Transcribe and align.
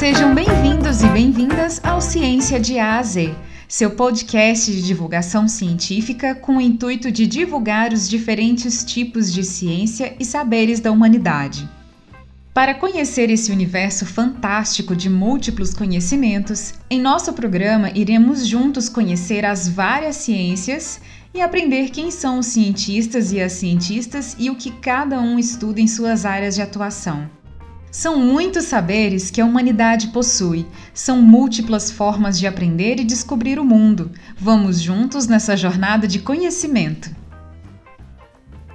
Sejam 0.00 0.34
bem-vindos 0.34 1.02
e 1.02 1.08
bem-vindas 1.08 1.78
ao 1.84 2.00
Ciência 2.00 2.58
de 2.58 2.78
A 2.78 2.96
a 2.96 3.02
Z, 3.02 3.34
seu 3.68 3.90
podcast 3.90 4.72
de 4.72 4.80
divulgação 4.80 5.46
científica 5.46 6.34
com 6.34 6.56
o 6.56 6.60
intuito 6.60 7.12
de 7.12 7.26
divulgar 7.26 7.92
os 7.92 8.08
diferentes 8.08 8.82
tipos 8.82 9.30
de 9.30 9.44
ciência 9.44 10.16
e 10.18 10.24
saberes 10.24 10.80
da 10.80 10.90
humanidade. 10.90 11.68
Para 12.54 12.72
conhecer 12.72 13.28
esse 13.28 13.52
universo 13.52 14.06
fantástico 14.06 14.96
de 14.96 15.10
múltiplos 15.10 15.74
conhecimentos, 15.74 16.72
em 16.88 16.98
nosso 16.98 17.34
programa 17.34 17.90
iremos 17.90 18.46
juntos 18.46 18.88
conhecer 18.88 19.44
as 19.44 19.68
várias 19.68 20.16
ciências 20.16 20.98
e 21.34 21.42
aprender 21.42 21.90
quem 21.90 22.10
são 22.10 22.38
os 22.38 22.46
cientistas 22.46 23.32
e 23.32 23.40
as 23.42 23.52
cientistas 23.52 24.34
e 24.38 24.48
o 24.48 24.56
que 24.56 24.70
cada 24.70 25.20
um 25.20 25.38
estuda 25.38 25.78
em 25.78 25.86
suas 25.86 26.24
áreas 26.24 26.54
de 26.54 26.62
atuação. 26.62 27.38
São 27.90 28.20
muitos 28.20 28.66
saberes 28.66 29.30
que 29.30 29.40
a 29.40 29.44
humanidade 29.44 30.08
possui, 30.08 30.64
são 30.94 31.20
múltiplas 31.20 31.90
formas 31.90 32.38
de 32.38 32.46
aprender 32.46 33.00
e 33.00 33.04
descobrir 33.04 33.58
o 33.58 33.64
mundo. 33.64 34.12
Vamos 34.38 34.80
juntos 34.80 35.26
nessa 35.26 35.56
jornada 35.56 36.06
de 36.06 36.20
conhecimento. 36.20 37.10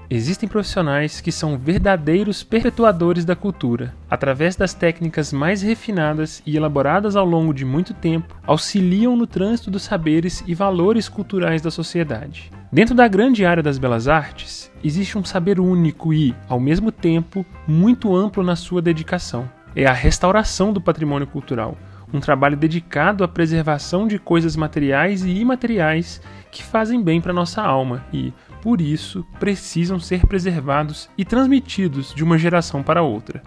Existem 0.09 0.47
profissionais 0.47 1.19
que 1.19 1.31
são 1.31 1.57
verdadeiros 1.57 2.43
perpetuadores 2.43 3.25
da 3.25 3.35
cultura. 3.35 3.95
Através 4.09 4.55
das 4.55 4.73
técnicas 4.73 5.33
mais 5.33 5.63
refinadas 5.63 6.43
e 6.45 6.55
elaboradas 6.55 7.15
ao 7.15 7.25
longo 7.25 7.53
de 7.53 7.65
muito 7.65 7.93
tempo, 7.93 8.35
auxiliam 8.45 9.15
no 9.15 9.25
trânsito 9.25 9.71
dos 9.71 9.81
saberes 9.81 10.43
e 10.45 10.53
valores 10.53 11.09
culturais 11.09 11.61
da 11.61 11.71
sociedade. 11.71 12.51
Dentro 12.71 12.93
da 12.93 13.07
grande 13.07 13.45
área 13.45 13.63
das 13.63 13.79
belas 13.79 14.07
artes, 14.07 14.71
existe 14.83 15.17
um 15.17 15.23
saber 15.23 15.59
único 15.59 16.13
e, 16.13 16.35
ao 16.47 16.59
mesmo 16.59 16.91
tempo, 16.91 17.45
muito 17.67 18.15
amplo 18.15 18.43
na 18.43 18.55
sua 18.55 18.81
dedicação. 18.81 19.49
É 19.75 19.85
a 19.85 19.93
restauração 19.93 20.71
do 20.71 20.79
patrimônio 20.79 21.27
cultural, 21.27 21.77
um 22.13 22.19
trabalho 22.19 22.55
dedicado 22.55 23.23
à 23.23 23.27
preservação 23.27 24.07
de 24.07 24.19
coisas 24.19 24.55
materiais 24.55 25.23
e 25.23 25.31
imateriais 25.31 26.21
que 26.51 26.63
fazem 26.63 27.01
bem 27.01 27.19
para 27.19 27.33
nossa 27.33 27.61
alma 27.61 28.05
e, 28.13 28.31
por 28.65 28.81
isso, 28.81 29.23
precisam 29.39 29.99
ser 29.99 30.25
preservados 30.25 31.07
e 31.15 31.23
transmitidos 31.23 32.11
de 32.15 32.23
uma 32.23 32.35
geração 32.35 32.81
para 32.81 33.03
outra. 33.03 33.43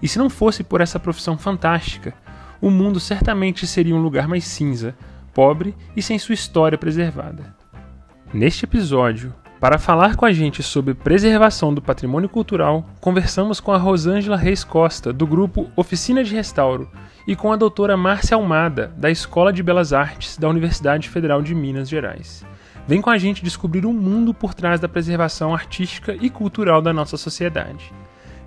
E 0.00 0.08
se 0.08 0.18
não 0.18 0.30
fosse 0.30 0.64
por 0.64 0.80
essa 0.80 0.98
profissão 0.98 1.36
fantástica, 1.36 2.14
o 2.58 2.70
mundo 2.70 2.98
certamente 2.98 3.66
seria 3.66 3.94
um 3.94 4.00
lugar 4.00 4.26
mais 4.26 4.44
cinza, 4.44 4.96
pobre 5.34 5.76
e 5.94 6.00
sem 6.00 6.18
sua 6.18 6.32
história 6.32 6.78
preservada. 6.78 7.54
Neste 8.32 8.64
episódio, 8.64 9.34
para 9.60 9.78
falar 9.78 10.16
com 10.16 10.24
a 10.24 10.32
gente 10.32 10.62
sobre 10.62 10.94
preservação 10.94 11.74
do 11.74 11.82
patrimônio 11.82 12.30
cultural, 12.30 12.88
conversamos 12.98 13.60
com 13.60 13.72
a 13.72 13.76
Rosângela 13.76 14.38
Reis 14.38 14.64
Costa, 14.64 15.12
do 15.12 15.26
grupo 15.26 15.70
Oficina 15.76 16.24
de 16.24 16.34
Restauro, 16.34 16.90
e 17.28 17.36
com 17.36 17.52
a 17.52 17.56
doutora 17.56 17.94
Márcia 17.94 18.38
Almada, 18.38 18.90
da 18.96 19.10
Escola 19.10 19.52
de 19.52 19.62
Belas 19.62 19.92
Artes 19.92 20.38
da 20.38 20.48
Universidade 20.48 21.10
Federal 21.10 21.42
de 21.42 21.54
Minas 21.54 21.90
Gerais. 21.90 22.42
Vem 22.86 23.00
com 23.00 23.10
a 23.10 23.18
gente 23.18 23.44
descobrir 23.44 23.86
o 23.86 23.90
um 23.90 23.92
mundo 23.92 24.34
por 24.34 24.54
trás 24.54 24.80
da 24.80 24.88
preservação 24.88 25.54
artística 25.54 26.16
e 26.20 26.28
cultural 26.28 26.82
da 26.82 26.92
nossa 26.92 27.16
sociedade. 27.16 27.92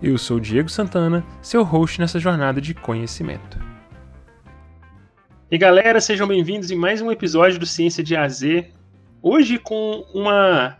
Eu 0.03 0.17
sou 0.17 0.41
Diego 0.41 0.67
Santana, 0.67 1.25
seu 1.41 1.63
host 1.63 2.01
nessa 2.01 2.19
jornada 2.19 2.59
de 2.59 2.73
conhecimento. 2.73 3.57
E 5.49 5.57
galera, 5.57 6.01
sejam 6.01 6.27
bem-vindos 6.27 6.69
em 6.69 6.75
mais 6.75 7.01
um 7.01 7.09
episódio 7.09 7.57
do 7.57 7.65
Ciência 7.65 8.03
de 8.03 8.13
AZ. 8.13 8.41
Hoje 9.21 9.57
com 9.57 10.05
uma 10.13 10.77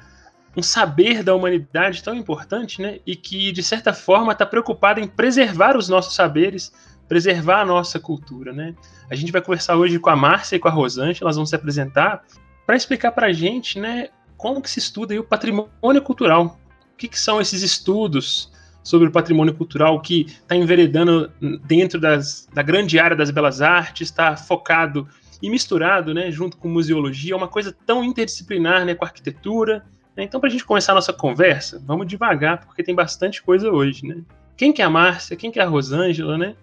um 0.58 0.62
saber 0.62 1.24
da 1.24 1.34
humanidade 1.34 2.04
tão 2.04 2.14
importante, 2.14 2.82
né? 2.82 3.00
E 3.06 3.16
que 3.16 3.54
de 3.54 3.64
certa 3.64 3.94
forma 3.94 4.34
está 4.34 4.46
preocupado 4.46 5.00
em 5.00 5.08
preservar 5.08 5.78
os 5.78 5.88
nossos 5.88 6.14
saberes, 6.14 6.74
preservar 7.08 7.62
a 7.62 7.66
nossa 7.66 8.02
cultura, 8.02 8.52
né? 8.52 8.76
A 9.10 9.16
gente 9.16 9.32
vai 9.32 9.42
conversar 9.42 9.78
hoje 9.78 9.98
com 9.98 10.10
a 10.10 10.16
Márcia 10.16 10.58
e 10.58 10.60
com 10.60 10.68
a 10.68 10.72
Rosângela, 10.72 11.28
elas 11.28 11.38
vão 11.38 11.46
se 11.46 11.56
apresentar 11.56 12.24
para 12.66 12.76
explicar 12.76 13.12
para 13.12 13.28
a 13.28 13.34
gente 13.34 13.80
né, 13.80 14.10
como 14.38 14.62
que 14.62 14.70
se 14.70 14.80
estuda 14.80 15.20
o 15.20 15.24
patrimônio 15.24 16.02
cultural. 16.04 16.60
O 16.94 16.98
que, 16.98 17.08
que 17.08 17.20
são 17.20 17.42
esses 17.42 17.62
estudos 17.62 18.52
sobre 18.84 19.08
o 19.08 19.12
patrimônio 19.12 19.54
cultural 19.54 20.00
que 20.00 20.28
está 20.28 20.56
enveredando 20.56 21.32
dentro 21.66 22.00
das, 22.00 22.48
da 22.54 22.62
grande 22.62 23.00
área 23.00 23.18
das 23.18 23.32
belas 23.32 23.62
artes, 23.62 24.10
está 24.10 24.38
focado 24.38 25.08
e 25.42 25.50
misturado 25.50 26.14
né, 26.14 26.32
junto 26.32 26.56
com 26.58 26.70
museologia, 26.70 27.34
é 27.34 27.36
uma 27.36 27.48
coisa 27.48 27.76
tão 27.86 28.04
interdisciplinar 28.04 28.86
né, 28.86 28.96
com 28.96 29.04
arquitetura. 29.04 29.84
Né? 30.16 30.24
Então, 30.24 30.40
para 30.40 30.48
a 30.48 30.52
gente 30.52 30.64
começar 30.64 30.92
a 30.92 30.96
nossa 30.96 31.12
conversa, 31.12 31.82
vamos 31.84 32.08
devagar, 32.08 32.66
porque 32.66 32.84
tem 32.84 32.96
bastante 32.96 33.42
coisa 33.42 33.70
hoje. 33.72 34.06
Né? 34.06 34.22
Quem 34.56 34.72
que 34.72 34.82
é 34.82 34.86
a 34.86 34.90
Márcia? 34.90 35.36
Quem 35.36 35.52
que 35.52 35.60
é 35.60 35.64
a 35.64 35.68
Rosângela? 35.68 36.38
Né? 36.38 36.56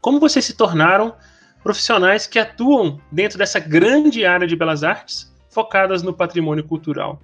Como 0.00 0.20
vocês 0.20 0.44
se 0.44 0.54
tornaram 0.54 1.14
profissionais 1.62 2.26
que 2.26 2.38
atuam 2.38 3.00
dentro 3.10 3.38
dessa 3.38 3.58
grande 3.58 4.24
área 4.24 4.46
de 4.46 4.56
belas 4.56 4.82
artes, 4.82 5.32
focadas 5.50 6.02
no 6.02 6.12
patrimônio 6.12 6.66
cultural. 6.66 7.20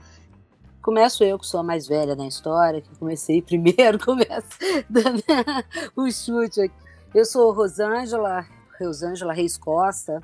Começo 0.83 1.25
eu, 1.25 1.39
que 1.39 1.47
sou 1.47 1.61
a 1.61 1.63
mais 1.63 1.87
velha 1.89 2.15
na 2.15 2.27
história, 2.27 2.81
que 2.81 2.99
comecei 2.99 3.41
primeiro, 3.43 3.99
começo 3.99 4.59
dando 4.89 5.23
o 5.97 6.11
chute 6.11 6.61
aqui. 6.61 6.75
Eu 7.15 7.25
sou 7.25 7.53
Rosângela, 7.53 8.45
Rosângela 8.79 9.33
Reis 9.33 9.57
Costa, 9.57 10.21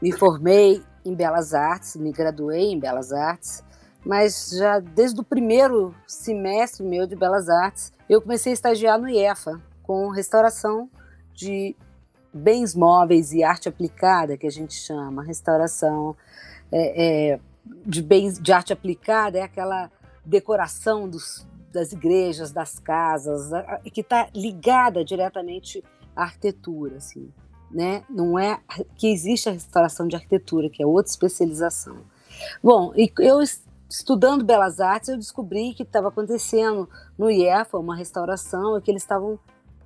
me 0.00 0.12
formei 0.12 0.82
em 1.04 1.14
Belas 1.14 1.52
Artes, 1.54 1.96
me 1.96 2.12
graduei 2.12 2.70
em 2.72 2.78
Belas 2.78 3.12
Artes, 3.12 3.64
mas 4.04 4.50
já 4.56 4.78
desde 4.78 5.20
o 5.20 5.24
primeiro 5.24 5.94
semestre 6.06 6.84
meu 6.84 7.06
de 7.06 7.16
Belas 7.16 7.48
Artes, 7.48 7.92
eu 8.08 8.22
comecei 8.22 8.52
a 8.52 8.54
estagiar 8.54 8.98
no 8.98 9.08
IEFA, 9.08 9.60
com 9.82 10.08
restauração 10.08 10.88
de 11.34 11.76
bens 12.32 12.74
móveis 12.74 13.32
e 13.32 13.42
arte 13.42 13.68
aplicada, 13.68 14.36
que 14.36 14.46
a 14.46 14.50
gente 14.50 14.74
chama, 14.74 15.22
restauração 15.22 16.16
é, 16.70 17.32
é, 17.32 17.40
de 17.84 18.02
bens 18.02 18.38
de 18.38 18.52
arte 18.52 18.72
aplicada, 18.72 19.38
é 19.38 19.42
aquela 19.42 19.90
decoração 20.24 21.08
dos, 21.08 21.46
das 21.72 21.92
igrejas, 21.92 22.52
das 22.52 22.78
casas, 22.78 23.50
que 23.92 24.00
está 24.00 24.28
ligada 24.34 25.04
diretamente 25.04 25.82
à 26.14 26.22
arquitetura, 26.22 26.96
assim, 26.96 27.32
né? 27.70 28.04
Não 28.08 28.38
é 28.38 28.60
que 28.96 29.12
existe 29.12 29.48
a 29.48 29.52
restauração 29.52 30.06
de 30.06 30.16
arquitetura, 30.16 30.70
que 30.70 30.82
é 30.82 30.86
outra 30.86 31.10
especialização. 31.10 31.98
Bom, 32.62 32.92
e 32.96 33.12
eu 33.18 33.40
estudando 33.88 34.44
belas 34.44 34.80
artes, 34.80 35.08
eu 35.08 35.16
descobri 35.16 35.74
que 35.74 35.82
estava 35.82 36.08
acontecendo 36.08 36.88
no 37.18 37.30
IEFA 37.30 37.76
uma 37.76 37.96
restauração 37.96 38.78
e 38.78 38.80
que 38.80 38.90
eles 38.90 39.02
estavam 39.02 39.38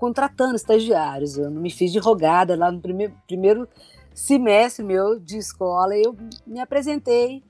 contratando 0.05 0.55
estagiários. 0.55 1.39
Eu 1.39 1.51
não 1.51 1.63
me 1.63 1.71
fiz 1.71 1.91
de 1.91 1.99
rogada 1.99 2.55
lá 2.55 2.71
no 2.71 2.79
primeiro, 2.79 3.15
primeiro 3.27 3.67
semestre 4.13 4.85
meu 4.85 5.19
de 5.19 5.39
escola. 5.39 5.97
Eu 5.97 6.15
me 6.47 6.61
apresentei 6.61 7.43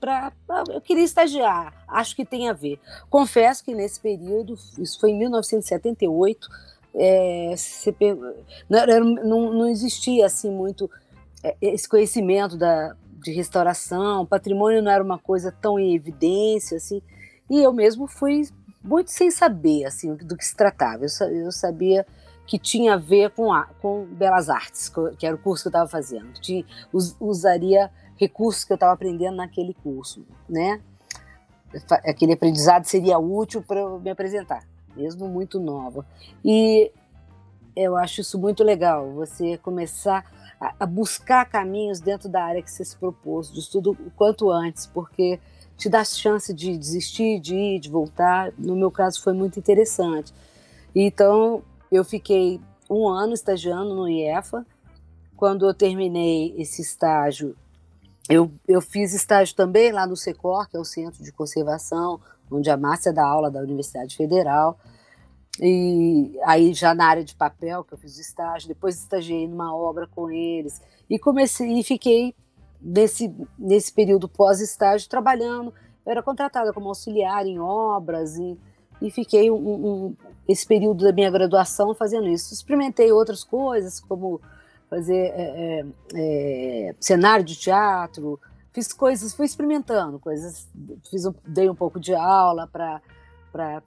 para. 0.00 0.32
Eu 0.68 0.80
queria 0.80 1.04
estagiar, 1.04 1.72
acho 1.86 2.16
que 2.16 2.24
tem 2.24 2.48
a 2.48 2.52
ver. 2.52 2.80
Confesso 3.08 3.64
que 3.64 3.72
nesse 3.72 4.00
período, 4.00 4.54
isso 4.76 4.98
foi 4.98 5.10
em 5.10 5.18
1978, 5.18 6.48
é, 6.96 7.54
não, 8.68 9.52
não, 9.52 9.68
existia 9.68 10.26
assim 10.26 10.50
muito 10.50 10.90
é, 11.44 11.54
esse 11.62 11.88
conhecimento 11.88 12.56
da, 12.56 12.96
de 13.22 13.30
restauração, 13.30 14.26
patrimônio 14.26 14.82
não 14.82 14.90
era 14.90 15.04
uma 15.04 15.18
coisa 15.18 15.52
tão 15.52 15.78
em 15.78 15.94
evidência 15.94 16.78
assim, 16.78 17.00
e 17.48 17.62
eu 17.62 17.72
mesmo 17.72 18.08
fui 18.08 18.48
muito 18.82 19.10
sem 19.10 19.30
saber 19.30 19.84
assim 19.84 20.14
do 20.14 20.36
que 20.36 20.44
se 20.44 20.56
tratava. 20.56 21.04
Eu, 21.04 21.28
eu 21.28 21.52
sabia 21.52 22.06
que 22.46 22.58
tinha 22.58 22.94
a 22.94 22.96
ver 22.96 23.30
com, 23.30 23.52
a, 23.52 23.66
com 23.80 24.04
belas 24.06 24.48
artes, 24.48 24.90
que 25.18 25.24
era 25.26 25.36
o 25.36 25.38
curso 25.38 25.64
que 25.64 25.68
eu 25.68 25.70
estava 25.70 25.88
fazendo. 25.88 26.32
Tinha, 26.40 26.64
us, 26.92 27.16
usaria 27.20 27.90
recursos 28.16 28.64
que 28.64 28.72
eu 28.72 28.76
estava 28.76 28.92
aprendendo 28.92 29.36
naquele 29.36 29.72
curso, 29.72 30.26
né? 30.48 30.80
Aquele 32.04 32.32
aprendizado 32.32 32.84
seria 32.84 33.18
útil 33.18 33.62
para 33.62 33.78
eu 33.78 34.00
me 34.00 34.10
apresentar, 34.10 34.64
mesmo 34.96 35.28
muito 35.28 35.60
nova. 35.60 36.04
E 36.44 36.90
eu 37.76 37.96
acho 37.96 38.20
isso 38.20 38.38
muito 38.38 38.64
legal, 38.64 39.12
você 39.12 39.56
começar 39.58 40.24
a, 40.60 40.74
a 40.80 40.86
buscar 40.86 41.48
caminhos 41.48 42.00
dentro 42.00 42.28
da 42.28 42.42
área 42.42 42.62
que 42.62 42.70
você 42.70 42.84
se 42.84 42.96
propôs, 42.96 43.52
de 43.52 43.60
estudo 43.60 43.92
o 43.92 44.10
quanto 44.10 44.50
antes, 44.50 44.86
porque 44.86 45.38
te 45.80 45.88
dá 45.88 46.04
chance 46.04 46.52
de 46.52 46.76
desistir, 46.76 47.40
de 47.40 47.54
ir, 47.54 47.80
de 47.80 47.88
voltar. 47.88 48.52
No 48.58 48.76
meu 48.76 48.90
caso 48.90 49.22
foi 49.22 49.32
muito 49.32 49.58
interessante. 49.58 50.32
Então 50.94 51.62
eu 51.90 52.04
fiquei 52.04 52.60
um 52.88 53.08
ano 53.08 53.32
estagiando 53.32 53.94
no 53.94 54.06
IEFA. 54.06 54.66
Quando 55.34 55.66
eu 55.66 55.72
terminei 55.72 56.54
esse 56.58 56.82
estágio, 56.82 57.56
eu, 58.28 58.52
eu 58.68 58.82
fiz 58.82 59.14
estágio 59.14 59.56
também 59.56 59.90
lá 59.90 60.06
no 60.06 60.18
SECOR, 60.18 60.68
que 60.68 60.76
é 60.76 60.80
o 60.80 60.84
Centro 60.84 61.24
de 61.24 61.32
Conservação, 61.32 62.20
onde 62.50 62.68
a 62.68 62.76
Márcia 62.76 63.10
dá 63.10 63.24
aula 63.24 63.50
da 63.50 63.60
Universidade 63.60 64.14
Federal. 64.14 64.78
E 65.58 66.38
aí 66.44 66.74
já 66.74 66.94
na 66.94 67.06
área 67.06 67.24
de 67.24 67.34
papel 67.34 67.84
que 67.84 67.94
eu 67.94 67.98
fiz 67.98 68.18
o 68.18 68.20
estágio, 68.20 68.68
depois 68.68 68.98
estagiei 68.98 69.48
numa 69.48 69.74
obra 69.74 70.06
com 70.06 70.30
eles 70.30 70.80
e 71.08 71.18
comecei 71.18 71.72
e 71.78 71.82
fiquei 71.82 72.34
nesse, 72.80 73.34
nesse 73.58 73.92
período 73.92 74.28
pós-estágio 74.28 75.08
trabalhando. 75.08 75.72
Eu 76.04 76.12
era 76.12 76.22
contratada 76.22 76.72
como 76.72 76.88
auxiliar 76.88 77.46
em 77.46 77.58
obras 77.58 78.36
e, 78.36 78.58
e 79.02 79.10
fiquei 79.10 79.50
um, 79.50 79.56
um, 79.56 80.16
esse 80.48 80.66
período 80.66 81.04
da 81.04 81.12
minha 81.12 81.30
graduação 81.30 81.94
fazendo 81.94 82.28
isso. 82.28 82.52
Experimentei 82.54 83.12
outras 83.12 83.44
coisas, 83.44 84.00
como 84.00 84.40
fazer 84.88 85.32
é, 85.34 85.34
é, 85.36 85.86
é, 86.88 86.94
cenário 86.98 87.44
de 87.44 87.56
teatro, 87.56 88.40
fiz 88.72 88.92
coisas, 88.92 89.32
fui 89.32 89.46
experimentando 89.46 90.18
coisas, 90.18 90.68
fiz 91.08 91.24
um, 91.24 91.32
dei 91.46 91.70
um 91.70 91.74
pouco 91.74 92.00
de 92.00 92.14
aula 92.14 92.66
para 92.66 93.00
para 93.52 93.82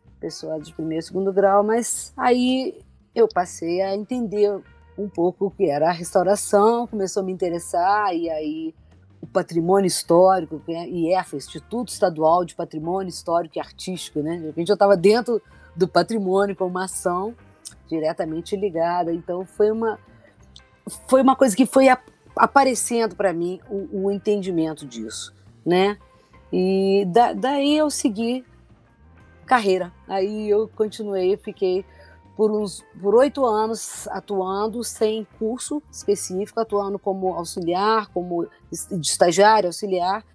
de 0.61 0.73
primeiro 0.73 1.03
e 1.03 1.07
segundo 1.07 1.33
grau, 1.33 1.63
mas 1.63 2.13
aí 2.15 2.81
eu 3.13 3.27
passei 3.27 3.81
a 3.81 3.93
entender 3.93 4.61
um 4.97 5.09
pouco 5.09 5.47
o 5.47 5.51
que 5.51 5.69
era 5.69 5.89
a 5.89 5.91
restauração, 5.91 6.87
começou 6.87 7.23
a 7.23 7.25
me 7.25 7.31
interessar 7.31 8.13
e 8.15 8.29
aí 8.29 8.75
patrimônio 9.33 9.87
histórico, 9.87 10.61
é 10.69 10.87
IEFA, 10.87 11.35
Instituto 11.35 11.89
Estadual 11.89 12.45
de 12.45 12.55
Patrimônio 12.55 13.09
Histórico 13.09 13.57
e 13.57 13.59
Artístico, 13.59 14.21
né? 14.21 14.37
De 14.37 14.45
repente 14.45 14.69
eu 14.69 14.75
estava 14.75 14.95
dentro 14.95 15.41
do 15.75 15.87
patrimônio 15.87 16.55
com 16.55 16.67
uma 16.67 16.85
ação 16.85 17.35
diretamente 17.89 18.55
ligada, 18.55 19.11
então 19.11 19.45
foi 19.45 19.71
uma 19.71 19.99
foi 21.07 21.21
uma 21.21 21.35
coisa 21.35 21.55
que 21.55 21.65
foi 21.65 21.87
aparecendo 22.35 23.15
para 23.15 23.33
mim 23.33 23.59
o, 23.69 24.05
o, 24.05 24.11
entendimento 24.11 24.85
disso, 24.85 25.33
né? 25.65 25.97
E 26.51 27.05
da, 27.07 27.33
daí 27.33 27.77
eu 27.77 27.89
segui 27.89 28.45
carreira. 29.45 29.91
Aí 30.07 30.49
eu 30.49 30.67
continuei, 30.67 31.37
fiquei 31.37 31.85
por 32.35 32.51
uns 32.51 32.83
por 33.01 33.15
oito 33.15 33.45
anos 33.45 34.07
atuando 34.07 34.83
sem 34.83 35.27
curso 35.37 35.81
específico, 35.91 36.59
atuando 36.59 36.97
como 36.97 37.33
auxiliar, 37.33 38.07
como 38.09 38.47
estagiário, 38.71 39.67
auxiliar. 39.67 40.25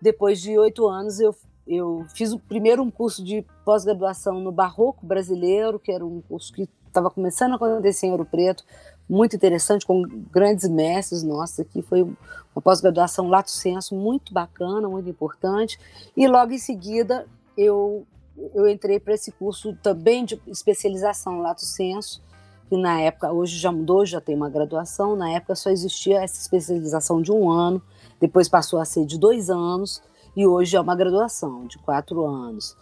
Depois 0.00 0.40
de 0.40 0.56
oito 0.58 0.86
anos 0.86 1.20
eu 1.20 1.34
eu 1.68 2.06
fiz 2.14 2.32
o 2.32 2.38
primeiro 2.38 2.82
um 2.82 2.90
curso 2.90 3.22
de 3.22 3.44
pós-graduação 3.62 4.40
no 4.40 4.50
Barroco 4.50 5.04
Brasileiro, 5.04 5.78
que 5.78 5.92
era 5.92 6.04
um 6.04 6.22
curso 6.22 6.50
que 6.50 6.66
estava 6.86 7.10
começando 7.10 7.52
a 7.52 7.56
acontecer 7.56 8.06
em 8.06 8.10
Ouro 8.10 8.24
Preto, 8.24 8.64
muito 9.08 9.36
interessante, 9.36 9.86
com 9.86 10.02
grandes 10.30 10.68
mestres 10.68 11.22
nossos 11.22 11.60
aqui. 11.60 11.82
Foi 11.82 12.02
uma 12.02 12.62
pós-graduação 12.62 13.28
lato 13.28 13.50
senso 13.50 13.94
muito 13.94 14.32
bacana, 14.32 14.88
muito 14.88 15.08
importante. 15.08 15.78
E 16.16 16.26
logo 16.26 16.52
em 16.52 16.58
seguida 16.58 17.26
eu, 17.56 18.06
eu 18.54 18.68
entrei 18.68 19.00
para 19.00 19.14
esse 19.14 19.32
curso 19.32 19.76
também 19.82 20.24
de 20.24 20.40
especialização 20.46 21.40
lato 21.40 21.64
senso, 21.64 22.22
que 22.68 22.76
na 22.76 23.00
época, 23.00 23.32
hoje 23.32 23.56
já 23.58 23.72
mudou, 23.72 24.04
já 24.04 24.20
tem 24.20 24.36
uma 24.36 24.50
graduação, 24.50 25.16
na 25.16 25.30
época 25.30 25.54
só 25.54 25.70
existia 25.70 26.22
essa 26.22 26.40
especialização 26.40 27.22
de 27.22 27.32
um 27.32 27.50
ano, 27.50 27.82
depois 28.20 28.48
passou 28.48 28.78
a 28.78 28.84
ser 28.84 29.06
de 29.06 29.18
dois 29.18 29.48
anos, 29.48 30.02
e 30.36 30.46
hoje 30.46 30.76
é 30.76 30.80
uma 30.80 30.94
graduação 30.94 31.66
de 31.66 31.78
quatro 31.78 32.24
anos. 32.24 32.76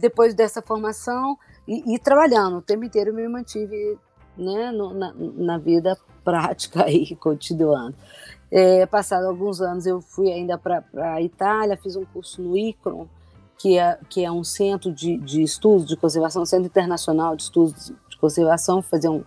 Depois 0.00 0.34
dessa 0.34 0.62
formação, 0.62 1.38
e, 1.66 1.94
e, 1.94 1.98
trabalhando 1.98 2.58
o 2.58 2.62
tempo 2.62 2.84
inteiro, 2.84 3.10
eu 3.10 3.14
me 3.14 3.26
mantive 3.28 3.98
né, 4.36 4.70
no, 4.70 4.92
na, 4.92 5.14
na, 5.14 5.58
vida 5.58 5.96
prática 6.22 6.90
e 6.90 7.14
continuando. 7.16 7.94
É, 8.50 8.84
passado 8.86 9.26
alguns 9.26 9.60
anos, 9.60 9.86
eu 9.86 10.00
fui 10.00 10.30
ainda 10.30 10.58
para 10.58 10.84
a 10.94 11.22
Itália, 11.22 11.76
fiz 11.76 11.96
um 11.96 12.04
curso 12.04 12.42
no 12.42 12.56
ICRON, 12.56 13.06
que 13.64 13.78
é, 13.78 13.98
que 14.10 14.22
é 14.22 14.30
um 14.30 14.44
centro 14.44 14.92
de, 14.92 15.16
de 15.16 15.42
estudos 15.42 15.86
de 15.86 15.96
conservação, 15.96 16.42
um 16.42 16.44
centro 16.44 16.66
internacional 16.66 17.34
de 17.34 17.44
estudos 17.44 17.94
de 18.10 18.18
conservação, 18.18 18.82
fazer 18.82 19.08
um, 19.08 19.24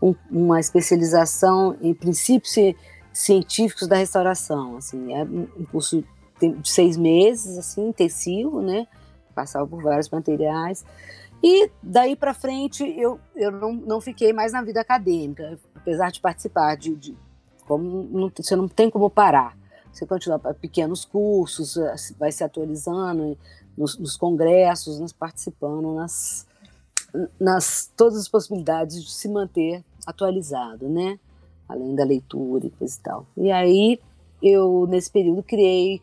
um, 0.00 0.14
uma 0.30 0.58
especialização 0.58 1.76
em 1.82 1.92
princípios 1.92 2.54
científicos 3.12 3.86
da 3.86 3.96
restauração. 3.96 4.78
Assim, 4.78 5.12
é 5.12 5.22
um 5.22 5.66
curso 5.70 6.02
de 6.40 6.70
seis 6.70 6.96
meses, 6.96 7.58
assim, 7.58 7.88
intensivo, 7.88 8.62
né? 8.62 8.86
Passava 9.34 9.66
por 9.66 9.82
vários 9.82 10.08
materiais. 10.08 10.82
E 11.42 11.70
daí 11.82 12.16
para 12.16 12.32
frente 12.32 12.82
eu, 12.98 13.20
eu 13.36 13.50
não, 13.50 13.74
não 13.74 14.00
fiquei 14.00 14.32
mais 14.32 14.50
na 14.50 14.62
vida 14.62 14.80
acadêmica, 14.80 15.58
apesar 15.74 16.10
de 16.10 16.22
participar 16.22 16.74
de, 16.74 16.96
de 16.96 17.14
como 17.66 18.08
não, 18.10 18.32
você 18.34 18.56
não 18.56 18.66
tem 18.66 18.88
como 18.88 19.10
parar. 19.10 19.54
Você 19.92 20.06
continua 20.06 20.38
pequenos 20.38 21.04
cursos, 21.04 21.76
vai 22.18 22.32
se 22.32 22.42
atualizando 22.42 23.38
nos, 23.76 23.98
nos 23.98 24.16
congressos, 24.16 24.98
nos 24.98 25.12
participando 25.12 25.94
nas, 25.94 26.46
nas 27.38 27.90
todas 27.96 28.18
as 28.18 28.28
possibilidades 28.28 29.02
de 29.02 29.10
se 29.10 29.28
manter 29.28 29.84
atualizado, 30.06 30.88
né? 30.88 31.18
Além 31.68 31.94
da 31.94 32.04
leitura 32.04 32.66
e 32.66 32.70
coisa 32.70 32.96
e 32.96 33.02
tal. 33.02 33.26
E 33.36 33.50
aí 33.50 34.00
eu 34.42 34.86
nesse 34.88 35.10
período 35.10 35.42
criei 35.42 36.02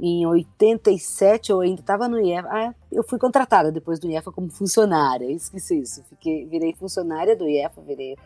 em 0.00 0.24
87 0.26 1.50
eu 1.50 1.60
ainda 1.60 1.80
estava 1.80 2.08
no 2.08 2.18
IEFA. 2.18 2.48
Ah, 2.50 2.74
eu 2.90 3.04
fui 3.04 3.18
contratada 3.18 3.70
depois 3.70 3.98
do 3.98 4.08
IEFA 4.08 4.32
como 4.32 4.50
funcionária, 4.50 5.30
esqueci 5.30 5.78
isso. 5.78 6.02
Fiquei, 6.08 6.46
virei 6.46 6.74
funcionária 6.74 7.36
do 7.36 7.46
IEFA, 7.46 7.82
virei 7.82 8.16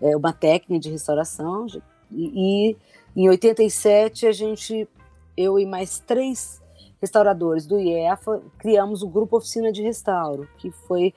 é, 0.00 0.16
uma 0.16 0.32
técnica 0.32 0.78
de 0.78 0.90
restauração. 0.90 1.66
E, 2.10 2.74
e 2.74 2.76
em 3.16 3.28
87 3.28 4.26
a 4.26 4.32
gente, 4.32 4.86
eu 5.34 5.58
e 5.58 5.64
mais 5.64 5.98
três 6.00 6.61
restauradores 7.02 7.66
do 7.66 7.80
IEFA, 7.80 8.40
criamos 8.56 9.02
o 9.02 9.08
Grupo 9.08 9.36
Oficina 9.36 9.72
de 9.72 9.82
Restauro, 9.82 10.48
que 10.56 10.70
foi 10.70 11.12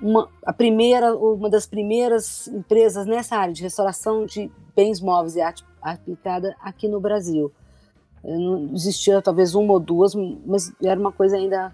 uma, 0.00 0.30
a 0.46 0.52
primeira, 0.52 1.14
uma 1.14 1.50
das 1.50 1.66
primeiras 1.66 2.48
empresas 2.48 3.06
nessa 3.06 3.36
área 3.36 3.52
de 3.52 3.62
restauração 3.62 4.24
de 4.24 4.50
bens 4.74 4.98
móveis 4.98 5.36
e 5.36 5.42
arte 5.42 5.62
aplicada 5.82 6.56
aqui 6.58 6.88
no 6.88 6.98
Brasil. 6.98 7.52
Não 8.24 8.70
existia 8.74 9.20
talvez 9.20 9.54
uma 9.54 9.74
ou 9.74 9.80
duas, 9.80 10.14
mas 10.14 10.72
era 10.82 10.98
uma 10.98 11.12
coisa 11.12 11.36
ainda. 11.36 11.70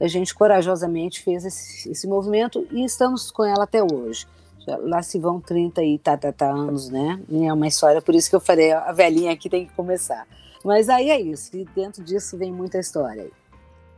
A 0.00 0.06
gente 0.06 0.34
corajosamente 0.34 1.22
fez 1.22 1.44
esse, 1.44 1.90
esse 1.90 2.06
movimento 2.06 2.66
e 2.70 2.84
estamos 2.84 3.30
com 3.30 3.44
ela 3.44 3.64
até 3.64 3.82
hoje. 3.82 4.26
Já, 4.64 4.76
lá 4.76 5.02
se 5.02 5.18
vão 5.18 5.40
30 5.40 5.82
e 5.82 5.98
tá, 5.98 6.16
tá, 6.16 6.32
tá 6.32 6.50
anos, 6.50 6.88
né? 6.88 7.20
E 7.28 7.44
é 7.44 7.52
uma 7.52 7.66
história, 7.66 8.02
por 8.02 8.14
isso 8.14 8.30
que 8.30 8.36
eu 8.36 8.40
falei, 8.40 8.72
a 8.72 8.92
velhinha 8.92 9.32
aqui 9.32 9.48
tem 9.48 9.66
que 9.66 9.72
começar. 9.74 10.26
Mas 10.64 10.88
aí 10.88 11.10
é 11.10 11.20
isso, 11.20 11.56
e 11.56 11.64
dentro 11.74 12.02
disso 12.02 12.36
vem 12.36 12.52
muita 12.52 12.78
história 12.78 13.22
aí. 13.22 13.32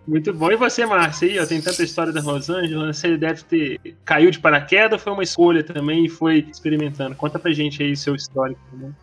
Muito 0.07 0.33
bom. 0.33 0.51
E 0.51 0.57
você, 0.57 0.85
Márcia, 0.87 1.29
aí, 1.29 1.39
ó, 1.39 1.47
tem 1.47 1.61
tanta 1.61 1.83
história 1.83 2.13
da 2.13 2.21
Rosângela, 2.21 2.93
você 2.93 3.17
deve 3.17 3.45
ter 3.45 3.97
caiu 4.05 4.31
de 4.31 4.41
paraquedas 4.41 4.93
ou 4.93 4.99
foi 4.99 5.13
uma 5.13 5.23
escolha 5.23 5.63
também 5.63 6.07
e 6.07 6.09
foi 6.09 6.39
experimentando? 6.51 7.15
Conta 7.15 7.39
pra 7.39 7.53
gente 7.53 7.83
aí 7.83 7.97
seu 7.97 8.15
histórico 8.15 8.61
também. 8.71 8.95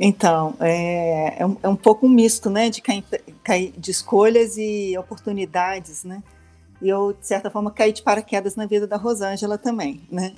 Então, 0.00 0.54
é, 0.60 1.42
é, 1.42 1.46
um, 1.46 1.56
é 1.62 1.68
um 1.68 1.76
pouco 1.76 2.06
um 2.06 2.10
misto, 2.10 2.50
né, 2.50 2.68
de, 2.68 2.80
cair, 2.82 3.04
cair, 3.42 3.72
de 3.76 3.90
escolhas 3.90 4.56
e 4.56 4.96
oportunidades, 4.98 6.04
né, 6.04 6.22
e 6.82 6.88
eu, 6.88 7.12
de 7.12 7.26
certa 7.26 7.50
forma, 7.50 7.70
caí 7.70 7.92
de 7.92 8.02
paraquedas 8.02 8.56
na 8.56 8.66
vida 8.66 8.86
da 8.86 8.96
Rosângela 8.96 9.56
também, 9.56 10.02
né. 10.10 10.34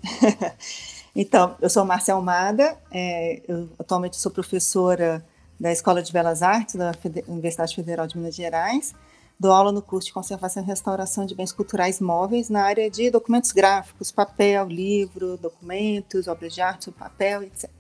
então, 1.16 1.56
eu 1.60 1.70
sou 1.70 1.84
Márcia 1.84 2.14
Almada, 2.14 2.76
é, 2.92 3.40
eu 3.48 3.68
atualmente 3.78 4.16
sou 4.16 4.30
professora 4.30 5.24
da 5.60 5.70
Escola 5.70 6.02
de 6.02 6.10
Belas 6.10 6.42
Artes 6.42 6.74
da 6.74 6.92
Universidade 7.28 7.74
Federal 7.74 8.06
de 8.06 8.16
Minas 8.16 8.34
Gerais, 8.34 8.94
dou 9.38 9.52
aula 9.52 9.70
no 9.70 9.82
curso 9.82 10.06
de 10.06 10.14
Conservação 10.14 10.62
e 10.62 10.66
Restauração 10.66 11.26
de 11.26 11.34
Bens 11.34 11.52
Culturais 11.52 12.00
Móveis 12.00 12.48
na 12.48 12.62
área 12.62 12.90
de 12.90 13.10
documentos 13.10 13.52
gráficos, 13.52 14.10
papel, 14.10 14.66
livro, 14.66 15.36
documentos, 15.36 16.26
obras 16.28 16.54
de 16.54 16.62
arte, 16.62 16.90
papel, 16.90 17.42
etc. 17.42 17.70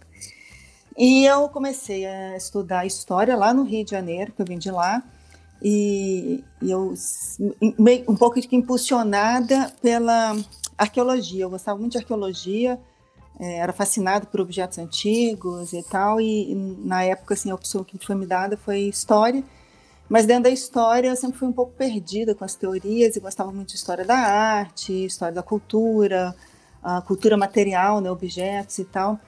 E 0.96 1.24
eu 1.24 1.48
comecei 1.48 2.04
a 2.04 2.36
estudar 2.36 2.84
história 2.84 3.34
lá 3.34 3.54
no 3.54 3.62
Rio 3.62 3.82
de 3.82 3.92
Janeiro, 3.92 4.32
que 4.32 4.42
eu 4.42 4.46
vim 4.46 4.58
de 4.58 4.70
lá, 4.70 5.02
e, 5.62 6.44
e 6.60 6.70
eu 6.70 6.92
meio, 7.78 8.04
um 8.06 8.16
pouco 8.16 8.38
impulsionada 8.52 9.72
pela 9.80 10.36
arqueologia. 10.76 11.44
Eu 11.44 11.50
gostava 11.50 11.78
muito 11.78 11.92
de 11.92 11.98
arqueologia, 11.98 12.78
era 13.40 13.72
fascinado 13.72 14.26
por 14.26 14.40
objetos 14.40 14.78
antigos 14.78 15.72
e 15.72 15.82
tal, 15.82 16.20
e, 16.20 16.52
e 16.52 16.54
na 16.54 17.02
época 17.02 17.34
assim, 17.34 17.50
a 17.50 17.54
opção 17.54 17.82
que 17.82 17.98
foi 18.04 18.14
me 18.14 18.26
dada 18.26 18.56
foi 18.56 18.80
história. 18.80 19.42
Mas 20.08 20.26
dentro 20.26 20.44
da 20.44 20.50
história 20.50 21.08
eu 21.08 21.16
sempre 21.16 21.38
fui 21.38 21.48
um 21.48 21.52
pouco 21.52 21.72
perdida 21.72 22.34
com 22.34 22.44
as 22.44 22.54
teorias 22.54 23.16
e 23.16 23.20
gostava 23.20 23.52
muito 23.52 23.68
de 23.68 23.76
história 23.76 24.04
da 24.04 24.16
arte, 24.16 25.06
história 25.06 25.32
da 25.34 25.42
cultura, 25.42 26.34
a 26.82 27.00
cultura 27.00 27.36
material, 27.36 28.00
né, 28.00 28.10
objetos 28.10 28.78
e 28.78 28.84
tal. 28.84 29.18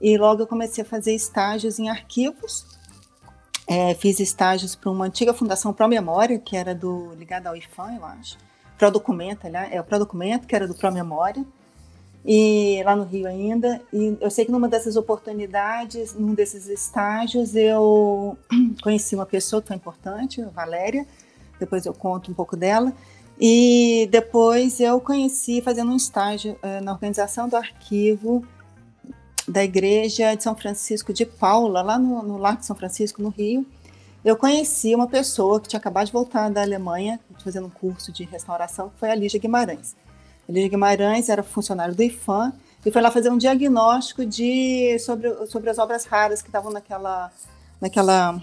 E 0.00 0.16
logo 0.16 0.42
eu 0.42 0.46
comecei 0.46 0.82
a 0.82 0.86
fazer 0.86 1.14
estágios 1.14 1.78
em 1.78 1.90
arquivos. 1.90 2.66
É, 3.66 3.94
fiz 3.94 4.18
estágios 4.18 4.74
para 4.74 4.90
uma 4.90 5.04
antiga 5.04 5.34
fundação 5.34 5.72
Pro 5.72 5.86
Memória, 5.86 6.38
que 6.38 6.56
era 6.56 6.74
do 6.74 7.12
ligada 7.14 7.50
ao 7.50 7.56
IFAM, 7.56 7.96
eu 7.96 8.04
acho. 8.04 8.38
Pro 8.78 8.90
Documento, 8.90 9.46
aliás, 9.46 9.70
é 9.70 9.80
o 9.80 9.84
Pro 9.84 9.98
Documento, 9.98 10.46
que 10.46 10.56
era 10.56 10.66
do 10.66 10.74
Pro 10.74 10.90
Memória. 10.90 11.44
E 12.24 12.82
lá 12.84 12.94
no 12.94 13.04
Rio 13.04 13.26
ainda. 13.26 13.80
E 13.92 14.16
eu 14.20 14.30
sei 14.30 14.44
que 14.44 14.52
numa 14.52 14.68
dessas 14.68 14.96
oportunidades, 14.96 16.14
num 16.14 16.34
desses 16.34 16.68
estágios, 16.68 17.54
eu 17.56 18.36
conheci 18.82 19.14
uma 19.14 19.26
pessoa 19.26 19.62
que 19.62 19.68
foi 19.68 19.76
importante, 19.76 20.42
a 20.42 20.48
Valéria. 20.48 21.06
Depois 21.58 21.86
eu 21.86 21.94
conto 21.94 22.30
um 22.30 22.34
pouco 22.34 22.56
dela. 22.56 22.92
E 23.40 24.06
depois 24.10 24.80
eu 24.80 25.00
conheci 25.00 25.62
fazendo 25.62 25.90
um 25.90 25.96
estágio 25.96 26.58
uh, 26.62 26.84
na 26.84 26.92
organização 26.92 27.48
do 27.48 27.56
arquivo 27.56 28.44
da 29.48 29.64
igreja 29.64 30.34
de 30.34 30.42
São 30.42 30.54
Francisco 30.54 31.12
de 31.12 31.26
Paula, 31.26 31.82
lá 31.82 31.98
no, 31.98 32.22
no 32.22 32.36
Largo 32.36 32.60
de 32.60 32.66
São 32.66 32.76
Francisco, 32.76 33.20
no 33.20 33.30
Rio, 33.30 33.66
eu 34.24 34.36
conheci 34.36 34.94
uma 34.94 35.08
pessoa 35.08 35.60
que 35.60 35.68
tinha 35.68 35.80
acabado 35.80 36.06
de 36.06 36.12
voltar 36.12 36.50
da 36.50 36.60
Alemanha, 36.60 37.18
fazendo 37.42 37.66
um 37.66 37.70
curso 37.70 38.12
de 38.12 38.24
restauração, 38.24 38.90
que 38.90 38.98
foi 38.98 39.10
a 39.10 39.14
Lígia 39.14 39.40
Guimarães. 39.40 39.96
Lígia 40.50 40.68
Guimarães 40.68 41.28
era 41.28 41.42
funcionária 41.42 41.94
do 41.94 42.02
IFAM 42.02 42.52
e 42.84 42.90
foi 42.90 43.02
lá 43.02 43.10
fazer 43.10 43.30
um 43.30 43.38
diagnóstico 43.38 44.24
de 44.24 44.98
sobre, 44.98 45.46
sobre 45.46 45.70
as 45.70 45.78
obras 45.78 46.04
raras 46.04 46.42
que 46.42 46.48
estavam 46.48 46.72
naquela 46.72 47.30
naquela 47.80 48.42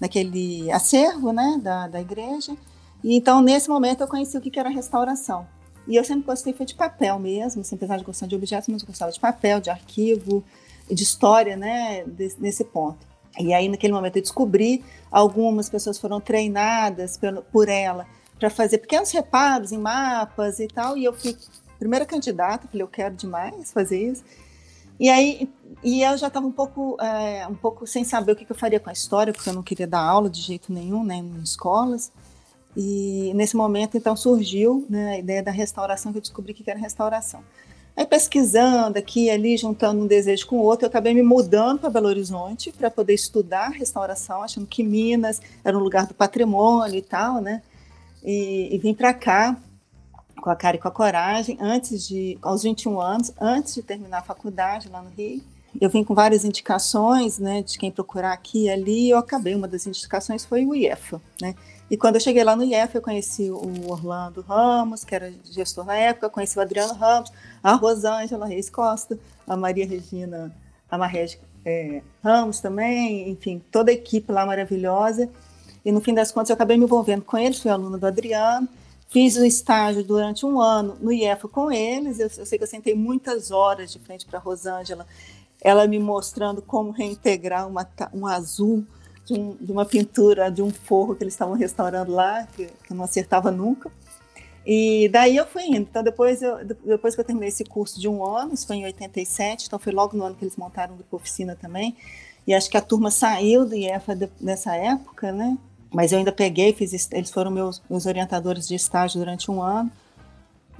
naquele 0.00 0.70
acervo, 0.72 1.32
né, 1.32 1.60
da, 1.62 1.88
da 1.88 2.00
igreja. 2.00 2.56
E 3.02 3.16
então 3.16 3.40
nesse 3.40 3.68
momento 3.68 4.02
eu 4.02 4.08
conheci 4.08 4.36
o 4.36 4.40
que 4.40 4.58
era 4.58 4.68
restauração. 4.68 5.46
E 5.86 5.96
eu 5.96 6.04
sempre 6.04 6.24
gostei 6.24 6.52
foi 6.52 6.64
de 6.64 6.74
papel 6.74 7.18
mesmo, 7.18 7.60
assim, 7.62 7.74
apesar 7.74 7.96
de 7.96 8.04
gostar 8.04 8.26
de 8.26 8.36
objetos, 8.36 8.68
mas 8.68 8.82
eu 8.82 8.86
gostava 8.86 9.10
de 9.10 9.18
papel, 9.18 9.60
de 9.60 9.68
arquivo, 9.68 10.44
de 10.88 11.02
história, 11.02 11.56
né, 11.56 12.04
nesse 12.38 12.64
ponto. 12.64 13.06
E 13.38 13.52
aí 13.52 13.68
naquele 13.68 13.92
momento 13.92 14.16
eu 14.16 14.22
descobri 14.22 14.84
algumas 15.10 15.68
pessoas 15.68 15.98
foram 15.98 16.20
treinadas 16.20 17.16
por, 17.16 17.42
por 17.44 17.68
ela 17.68 18.06
para 18.42 18.50
fazer 18.50 18.78
pequenos 18.78 19.12
reparos 19.12 19.70
em 19.70 19.78
mapas 19.78 20.58
e 20.58 20.66
tal, 20.66 20.96
e 20.96 21.04
eu 21.04 21.12
fui 21.12 21.36
primeira 21.78 22.04
candidata, 22.04 22.66
falei, 22.66 22.82
eu 22.82 22.88
quero 22.88 23.14
demais 23.14 23.70
fazer 23.70 24.10
isso. 24.10 24.24
E 24.98 25.08
aí, 25.08 25.48
e 25.80 26.02
eu 26.02 26.16
já 26.18 26.26
estava 26.26 26.44
um 26.44 26.50
pouco, 26.50 26.96
é, 27.00 27.46
um 27.46 27.54
pouco 27.54 27.86
sem 27.86 28.02
saber 28.02 28.32
o 28.32 28.36
que, 28.36 28.44
que, 28.44 28.50
eu 28.50 28.56
faria 28.56 28.80
com 28.80 28.90
a 28.90 28.92
história, 28.92 29.32
porque 29.32 29.48
eu 29.48 29.52
não 29.52 29.62
queria 29.62 29.86
dar 29.86 30.00
aula 30.00 30.28
de 30.28 30.40
jeito 30.40 30.72
nenhum, 30.72 31.04
né, 31.04 31.14
em 31.14 31.40
escolas. 31.40 32.10
E 32.76 33.32
nesse 33.36 33.56
momento, 33.56 33.96
então, 33.96 34.16
surgiu 34.16 34.84
né, 34.90 35.12
a 35.12 35.18
ideia 35.18 35.42
da 35.42 35.52
restauração, 35.52 36.10
que 36.10 36.18
eu 36.18 36.22
descobri 36.22 36.52
que 36.52 36.68
era 36.68 36.78
restauração. 36.78 37.44
Aí 37.96 38.06
pesquisando 38.06 38.98
aqui 38.98 39.26
e 39.26 39.30
ali, 39.30 39.56
juntando 39.56 40.02
um 40.02 40.06
desejo 40.06 40.48
com 40.48 40.56
o 40.56 40.62
outro, 40.62 40.86
eu 40.86 40.88
acabei 40.88 41.14
me 41.14 41.22
mudando 41.22 41.78
para 41.78 41.90
Belo 41.90 42.08
Horizonte 42.08 42.72
para 42.72 42.90
poder 42.90 43.14
estudar 43.14 43.68
restauração, 43.68 44.42
achando 44.42 44.66
que 44.66 44.82
Minas 44.82 45.40
era 45.62 45.78
um 45.78 45.80
lugar 45.80 46.06
do 46.08 46.14
patrimônio 46.14 46.96
e 46.96 47.02
tal, 47.02 47.40
né? 47.40 47.62
E, 48.24 48.74
e 48.74 48.78
vim 48.78 48.94
para 48.94 49.12
cá 49.12 49.56
com 50.40 50.50
a 50.50 50.56
cara 50.56 50.76
e 50.76 50.80
com 50.80 50.88
a 50.88 50.90
coragem, 50.90 51.56
antes 51.60 52.06
de, 52.06 52.36
aos 52.42 52.64
21 52.64 53.00
anos, 53.00 53.32
antes 53.40 53.74
de 53.74 53.82
terminar 53.82 54.18
a 54.18 54.22
faculdade 54.22 54.88
lá 54.88 55.00
no 55.00 55.10
Rio. 55.10 55.42
Eu 55.80 55.88
vim 55.88 56.04
com 56.04 56.14
várias 56.14 56.44
indicações, 56.44 57.38
né, 57.38 57.62
de 57.62 57.78
quem 57.78 57.90
procurar 57.90 58.32
aqui 58.32 58.64
e 58.64 58.70
ali, 58.70 59.06
e 59.06 59.10
eu 59.10 59.18
acabei, 59.18 59.54
uma 59.54 59.68
das 59.68 59.86
indicações 59.86 60.44
foi 60.44 60.66
o 60.66 60.74
IEFA, 60.74 61.20
né, 61.40 61.54
e 61.92 61.96
quando 61.96 62.16
eu 62.16 62.20
cheguei 62.20 62.42
lá 62.42 62.56
no 62.56 62.64
IEF, 62.64 62.94
eu 62.94 63.02
conheci 63.02 63.50
o 63.50 63.90
Orlando 63.90 64.40
Ramos, 64.40 65.04
que 65.04 65.14
era 65.14 65.30
gestor 65.44 65.84
na 65.84 65.94
época, 65.94 66.30
conheci 66.30 66.58
o 66.58 66.62
Adriano 66.62 66.94
Ramos, 66.94 67.30
a 67.62 67.74
Rosângela 67.74 68.46
Reis 68.46 68.70
Costa, 68.70 69.18
a 69.46 69.56
Maria 69.56 69.86
Regina 69.86 70.50
Amarrege 70.90 71.38
é, 71.64 72.02
Ramos 72.22 72.60
também, 72.60 73.28
enfim, 73.28 73.62
toda 73.70 73.90
a 73.90 73.94
equipe 73.94 74.32
lá 74.32 74.46
maravilhosa. 74.46 75.28
E 75.84 75.90
no 75.90 76.00
fim 76.00 76.14
das 76.14 76.30
contas, 76.30 76.50
eu 76.50 76.54
acabei 76.54 76.76
me 76.76 76.84
envolvendo 76.84 77.22
com 77.22 77.36
eles, 77.36 77.60
fui 77.60 77.70
aluna 77.70 77.98
do 77.98 78.06
Adriano, 78.06 78.68
Fiz 79.12 79.36
o 79.36 79.44
estágio 79.44 80.02
durante 80.02 80.46
um 80.46 80.58
ano 80.58 80.96
no 80.98 81.12
IEFA 81.12 81.46
com 81.46 81.70
eles. 81.70 82.18
Eu, 82.18 82.30
eu 82.34 82.46
sei 82.46 82.56
que 82.56 82.64
eu 82.64 82.68
sentei 82.68 82.94
muitas 82.94 83.50
horas 83.50 83.92
de 83.92 83.98
frente 83.98 84.24
para 84.24 84.38
a 84.38 84.42
Rosângela, 84.42 85.06
ela 85.60 85.86
me 85.86 85.98
mostrando 85.98 86.62
como 86.62 86.92
reintegrar 86.92 87.68
uma, 87.68 87.86
um 88.14 88.26
azul 88.26 88.82
de, 89.26 89.34
um, 89.34 89.54
de, 89.60 89.70
uma 89.70 89.84
pintura 89.84 90.50
de 90.50 90.62
um 90.62 90.70
forro 90.70 91.14
que 91.14 91.22
eles 91.22 91.34
estavam 91.34 91.54
restaurando 91.54 92.10
lá, 92.10 92.48
que, 92.56 92.64
que 92.64 92.90
eu 92.90 92.96
não 92.96 93.04
acertava 93.04 93.50
nunca. 93.50 93.92
E 94.64 95.10
daí 95.10 95.36
eu 95.36 95.46
fui 95.46 95.64
indo. 95.64 95.80
Então, 95.90 96.02
depois, 96.02 96.40
eu, 96.40 96.64
depois 96.64 97.14
que 97.14 97.20
eu 97.20 97.24
terminei 97.24 97.50
esse 97.50 97.64
curso 97.66 98.00
de 98.00 98.08
um 98.08 98.24
ano, 98.24 98.54
isso 98.54 98.66
foi 98.66 98.76
em 98.76 98.86
87, 98.86 99.66
então 99.66 99.78
foi 99.78 99.92
logo 99.92 100.16
no 100.16 100.24
ano 100.24 100.34
que 100.34 100.42
eles 100.42 100.56
montaram 100.56 100.94
grupo 100.94 101.16
oficina 101.16 101.54
também. 101.54 101.94
E 102.46 102.54
acho 102.54 102.70
que 102.70 102.78
a 102.78 102.80
turma 102.80 103.10
saiu 103.10 103.66
do 103.66 103.74
IEFA 103.74 104.18
nessa 104.40 104.74
época, 104.74 105.32
né? 105.32 105.58
Mas 105.92 106.12
eu 106.12 106.18
ainda 106.18 106.32
peguei, 106.32 106.72
fiz, 106.72 107.10
eles 107.12 107.30
foram 107.30 107.50
meus, 107.50 107.82
meus 107.88 108.06
orientadores 108.06 108.66
de 108.66 108.74
estágio 108.74 109.18
durante 109.18 109.50
um 109.50 109.62
ano. 109.62 109.90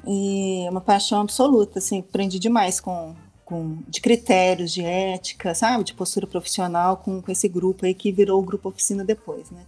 E 0.07 0.65
é 0.67 0.71
uma 0.71 0.81
paixão 0.81 1.21
absoluta, 1.21 1.79
assim, 1.79 2.01
aprendi 2.01 2.39
demais 2.39 2.81
com, 2.81 3.15
com 3.45 3.79
de 3.87 4.01
critérios, 4.01 4.73
de 4.73 4.83
ética, 4.83 5.55
sabe, 5.55 5.85
de 5.85 5.95
postura 5.95 6.27
profissional 6.27 6.97
com, 6.97 7.21
com 7.21 7.31
esse 7.31 7.49
grupo 7.49 7.87
aí 7.87 7.95
que 7.95 8.11
virou 8.11 8.41
o 8.41 8.45
grupo 8.45 8.69
oficina 8.69 9.05
depois, 9.05 9.51
né? 9.51 9.65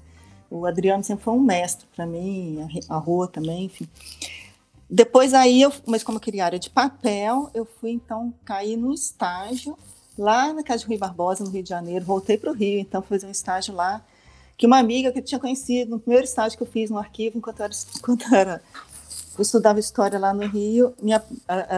O 0.50 0.66
Adriano 0.66 1.02
sempre 1.04 1.24
foi 1.24 1.34
um 1.34 1.40
mestre 1.40 1.86
para 1.94 2.06
mim, 2.06 2.66
a 2.88 2.96
Rua 2.96 3.28
também, 3.28 3.64
enfim. 3.64 3.88
Depois 4.88 5.34
aí, 5.34 5.62
eu, 5.62 5.72
mas 5.86 6.02
como 6.02 6.16
eu 6.16 6.20
queria 6.20 6.44
área 6.44 6.58
de 6.58 6.70
papel, 6.70 7.50
eu 7.54 7.64
fui 7.64 7.90
então 7.90 8.32
cair 8.44 8.76
no 8.76 8.92
estágio 8.92 9.76
lá 10.16 10.52
na 10.52 10.62
Casa 10.62 10.84
de 10.84 10.88
Rio 10.88 10.98
Barbosa, 10.98 11.42
no 11.42 11.50
Rio 11.50 11.62
de 11.62 11.68
Janeiro. 11.68 12.04
Voltei 12.04 12.36
para 12.36 12.50
o 12.50 12.54
Rio, 12.54 12.78
então 12.78 13.02
fazer 13.02 13.26
um 13.26 13.30
estágio 13.30 13.74
lá 13.74 14.04
que 14.56 14.66
uma 14.66 14.78
amiga 14.78 15.12
que 15.12 15.18
eu 15.18 15.24
tinha 15.24 15.40
conhecido 15.40 15.90
no 15.90 16.00
primeiro 16.00 16.24
estágio 16.24 16.56
que 16.56 16.62
eu 16.62 16.66
fiz 16.66 16.90
no 16.90 16.98
arquivo, 16.98 17.38
enquanto 17.38 17.60
eu 17.60 17.64
era, 17.64 17.74
enquanto 17.96 18.34
era 18.34 18.62
eu 19.36 19.42
estudava 19.42 19.80
história 19.80 20.18
lá 20.18 20.32
no 20.32 20.46
Rio, 20.46 20.94
minha, 21.02 21.22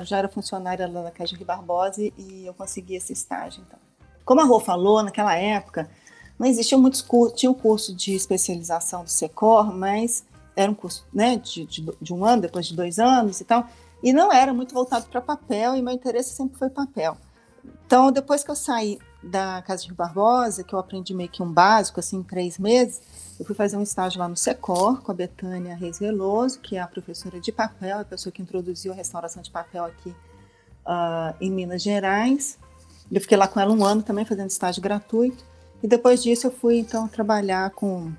já 0.05 0.19
era 0.19 0.29
funcionária 0.29 0.87
lá 0.87 1.03
na 1.03 1.11
Casa 1.11 1.35
de 1.37 1.45
Barbosa 1.45 2.03
e 2.03 2.45
eu 2.45 2.53
consegui 2.53 2.97
esse 2.97 3.13
estágio. 3.13 3.65
Então. 3.67 3.79
Como 4.25 4.41
a 4.41 4.45
Rô 4.45 4.61
falou, 4.61 5.03
naquela 5.03 5.35
época, 5.35 5.89
não 6.39 6.47
existiam 6.47 6.81
muitos 6.81 7.01
cursos, 7.01 7.39
tinha 7.39 7.51
um 7.51 7.55
curso 7.55 7.95
de 7.95 8.15
especialização 8.15 9.05
do 9.05 9.11
SECOR, 9.11 9.73
mas 9.75 10.25
era 10.55 10.71
um 10.71 10.75
curso 10.75 11.07
né, 11.13 11.37
de, 11.37 11.65
de, 11.65 11.87
de 12.01 12.13
um 12.13 12.25
ano, 12.25 12.43
depois 12.43 12.67
de 12.67 12.75
dois 12.75 12.99
anos 12.99 13.41
e 13.41 13.45
tal, 13.45 13.67
e 14.03 14.13
não 14.13 14.31
era 14.31 14.53
muito 14.53 14.75
voltado 14.75 15.07
para 15.07 15.21
papel, 15.21 15.77
e 15.77 15.83
meu 15.83 15.95
interesse 15.95 16.35
sempre 16.35 16.59
foi 16.59 16.69
papel. 16.69 17.17
Então, 17.87 18.13
depois 18.13 18.45
que 18.45 18.51
eu 18.51 18.57
saí 18.57 18.99
da 19.27 19.63
Casa 19.63 19.83
de 19.83 19.89
Rio 19.89 19.97
Barbosa, 19.97 20.63
que 20.63 20.75
eu 20.75 20.79
aprendi 20.79 21.13
meio 21.15 21.29
que 21.29 21.43
um 21.43 21.53
básico, 21.53 22.01
assim, 22.01 22.23
três 22.23 22.59
meses, 22.59 23.01
eu 23.39 23.45
fui 23.45 23.55
fazer 23.55 23.77
um 23.77 23.83
estágio 23.83 24.19
lá 24.19 24.29
no 24.29 24.37
Secor, 24.37 25.03
com 25.03 25.13
a 25.13 25.15
Betânia 25.15 25.77
Reis 25.77 25.99
Veloso, 25.99 26.59
que 26.61 26.77
é 26.77 26.81
a 26.81 26.87
professora 26.87 27.39
de 27.39 27.53
papel, 27.53 27.99
a 27.99 28.05
pessoa 28.05 28.33
que 28.33 28.41
introduziu 28.41 28.93
a 28.93 28.95
restauração 28.95 29.43
de 29.43 29.51
papel 29.51 29.85
aqui 29.85 30.11
uh, 30.11 31.35
em 31.41 31.51
Minas 31.51 31.83
Gerais. 31.83 32.59
Eu 33.13 33.21
fiquei 33.21 33.37
lá 33.37 33.47
com 33.47 33.61
ela 33.61 33.73
um 33.73 33.85
ano 33.85 34.03
também, 34.03 34.25
fazendo 34.25 34.49
estágio 34.49 34.83
gratuito. 34.83 35.45
E 35.83 35.87
depois 35.87 36.23
disso 36.23 36.47
eu 36.47 36.51
fui, 36.51 36.79
então, 36.79 37.07
trabalhar 37.07 37.71
com... 37.71 38.11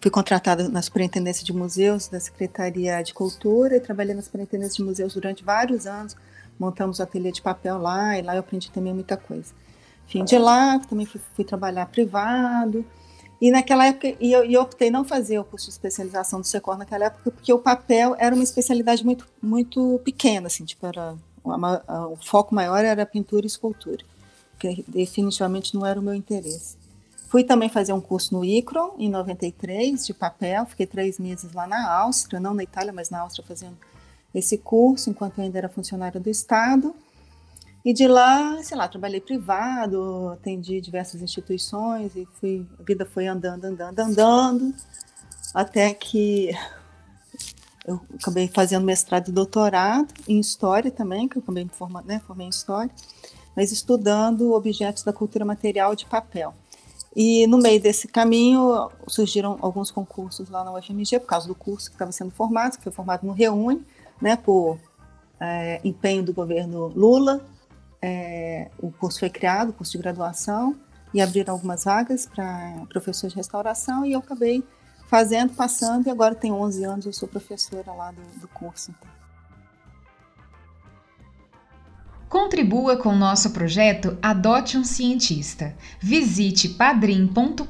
Fui 0.00 0.10
contratada 0.10 0.68
na 0.68 0.80
Superintendência 0.80 1.44
de 1.44 1.52
Museus 1.52 2.08
da 2.08 2.20
Secretaria 2.20 3.02
de 3.02 3.12
Cultura 3.12 3.76
e 3.76 3.80
trabalhei 3.80 4.14
na 4.14 4.22
Superintendência 4.22 4.76
de 4.76 4.84
Museus 4.84 5.14
durante 5.14 5.44
vários 5.44 5.86
anos. 5.86 6.16
Montamos 6.58 6.98
o 6.98 7.02
ateliê 7.02 7.30
de 7.30 7.42
papel 7.42 7.76
lá 7.76 8.18
e 8.18 8.22
lá 8.22 8.34
eu 8.34 8.40
aprendi 8.40 8.70
também 8.70 8.94
muita 8.94 9.16
coisa. 9.16 9.52
Fim 10.06 10.24
de 10.24 10.38
lá, 10.38 10.78
também 10.78 11.04
fui, 11.04 11.20
fui 11.34 11.44
trabalhar 11.44 11.86
privado. 11.86 12.84
E 13.40 13.50
naquela 13.50 13.86
época, 13.86 14.14
e 14.18 14.32
eu, 14.32 14.44
e 14.44 14.54
eu, 14.54 14.62
optei 14.62 14.90
não 14.90 15.04
fazer 15.04 15.38
o 15.38 15.44
curso 15.44 15.66
de 15.66 15.72
especialização 15.72 16.40
do 16.40 16.46
Secor 16.46 16.76
naquela 16.78 17.06
época, 17.06 17.30
porque 17.30 17.52
o 17.52 17.58
papel 17.58 18.16
era 18.18 18.34
uma 18.34 18.44
especialidade 18.44 19.04
muito, 19.04 19.28
muito 19.42 20.00
pequena, 20.04 20.46
assim, 20.46 20.64
tipo, 20.64 20.86
era, 20.86 21.14
uma, 21.44 21.82
o 22.10 22.16
foco 22.16 22.54
maior 22.54 22.82
era 22.84 23.04
pintura 23.04 23.44
e 23.44 23.46
escultura, 23.46 24.02
que 24.58 24.82
definitivamente 24.88 25.74
não 25.74 25.84
era 25.84 26.00
o 26.00 26.02
meu 26.02 26.14
interesse. 26.14 26.76
Fui 27.28 27.44
também 27.44 27.68
fazer 27.68 27.92
um 27.92 28.00
curso 28.00 28.32
no 28.32 28.44
ICRON, 28.44 28.94
em 28.98 29.10
93, 29.10 30.06
de 30.06 30.14
papel, 30.14 30.64
fiquei 30.64 30.86
três 30.86 31.18
meses 31.18 31.52
lá 31.52 31.66
na 31.66 31.90
Áustria, 31.92 32.40
não 32.40 32.54
na 32.54 32.62
Itália, 32.62 32.92
mas 32.92 33.10
na 33.10 33.20
Áustria 33.20 33.44
fazendo 33.46 33.76
esse 34.34 34.56
curso, 34.56 35.10
enquanto 35.10 35.38
eu 35.38 35.44
ainda 35.44 35.58
era 35.58 35.68
funcionária 35.68 36.20
do 36.20 36.30
Estado. 36.30 36.94
E 37.86 37.92
de 37.92 38.08
lá, 38.08 38.60
sei 38.64 38.76
lá, 38.76 38.88
trabalhei 38.88 39.20
privado, 39.20 40.30
atendi 40.30 40.80
diversas 40.80 41.22
instituições 41.22 42.16
e 42.16 42.26
fui, 42.40 42.66
a 42.80 42.82
vida 42.82 43.06
foi 43.06 43.28
andando, 43.28 43.64
andando, 43.64 44.00
andando, 44.00 44.74
até 45.54 45.94
que 45.94 46.50
eu 47.86 48.00
acabei 48.20 48.48
fazendo 48.48 48.84
mestrado 48.84 49.28
e 49.28 49.32
doutorado 49.32 50.12
em 50.26 50.40
História 50.40 50.90
também, 50.90 51.28
que 51.28 51.38
eu 51.38 51.44
me 51.46 51.68
formando, 51.68 52.06
né, 52.06 52.20
formei 52.26 52.48
em 52.48 52.50
História, 52.50 52.90
mas 53.54 53.70
estudando 53.70 54.52
objetos 54.52 55.04
da 55.04 55.12
cultura 55.12 55.44
material 55.44 55.94
de 55.94 56.06
papel. 56.06 56.52
E 57.14 57.46
no 57.46 57.56
meio 57.56 57.80
desse 57.80 58.08
caminho 58.08 58.90
surgiram 59.06 59.58
alguns 59.60 59.92
concursos 59.92 60.50
lá 60.50 60.64
na 60.64 60.72
UFMG, 60.72 61.20
por 61.20 61.28
causa 61.28 61.46
do 61.46 61.54
curso 61.54 61.88
que 61.88 61.94
estava 61.94 62.10
sendo 62.10 62.32
formado, 62.32 62.78
que 62.78 62.82
foi 62.82 62.92
formado 62.92 63.24
no 63.24 63.32
Reúne, 63.32 63.86
né, 64.20 64.34
por 64.34 64.76
é, 65.38 65.80
empenho 65.84 66.24
do 66.24 66.34
governo 66.34 66.88
Lula, 66.88 67.46
é, 68.02 68.70
o 68.78 68.90
curso 68.90 69.20
foi 69.20 69.30
criado, 69.30 69.70
o 69.70 69.72
curso 69.72 69.92
de 69.92 69.98
graduação, 69.98 70.76
e 71.12 71.20
abriram 71.20 71.54
algumas 71.54 71.84
vagas 71.84 72.26
para 72.26 72.86
professor 72.88 73.28
de 73.28 73.36
restauração, 73.36 74.04
e 74.04 74.12
eu 74.12 74.20
acabei 74.20 74.62
fazendo, 75.08 75.54
passando, 75.54 76.06
e 76.06 76.10
agora 76.10 76.34
tenho 76.34 76.54
11 76.54 76.84
anos, 76.84 77.06
eu 77.06 77.12
sou 77.12 77.28
professora 77.28 77.92
lá 77.92 78.10
do, 78.10 78.22
do 78.40 78.48
curso. 78.48 78.90
Então. 78.90 79.16
Contribua 82.28 82.96
com 82.96 83.10
o 83.10 83.16
nosso 83.16 83.50
projeto 83.50 84.18
Adote 84.20 84.76
um 84.76 84.84
Cientista. 84.84 85.74
Visite 85.98 86.68
padrim.com.br 86.68 87.64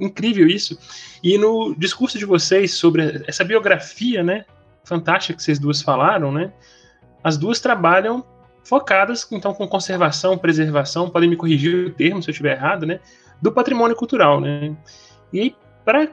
Incrível 0.00 0.46
isso. 0.46 0.78
E 1.22 1.36
no 1.36 1.74
discurso 1.76 2.18
de 2.18 2.24
vocês 2.24 2.72
sobre 2.72 3.22
essa 3.26 3.44
biografia, 3.44 4.22
né? 4.22 4.46
Fantástica 4.82 5.36
que 5.36 5.42
vocês 5.42 5.58
duas 5.58 5.82
falaram, 5.82 6.32
né? 6.32 6.52
As 7.22 7.36
duas 7.36 7.60
trabalham 7.60 8.24
focadas, 8.64 9.28
então, 9.30 9.52
com 9.52 9.68
conservação, 9.68 10.38
preservação, 10.38 11.10
podem 11.10 11.28
me 11.28 11.36
corrigir 11.36 11.88
o 11.88 11.90
termo 11.90 12.22
se 12.22 12.30
eu 12.30 12.32
estiver 12.32 12.56
errado, 12.56 12.86
né? 12.86 12.98
Do 13.42 13.52
patrimônio 13.52 13.94
cultural, 13.94 14.40
né? 14.40 14.74
E 15.32 15.54
para 15.84 16.08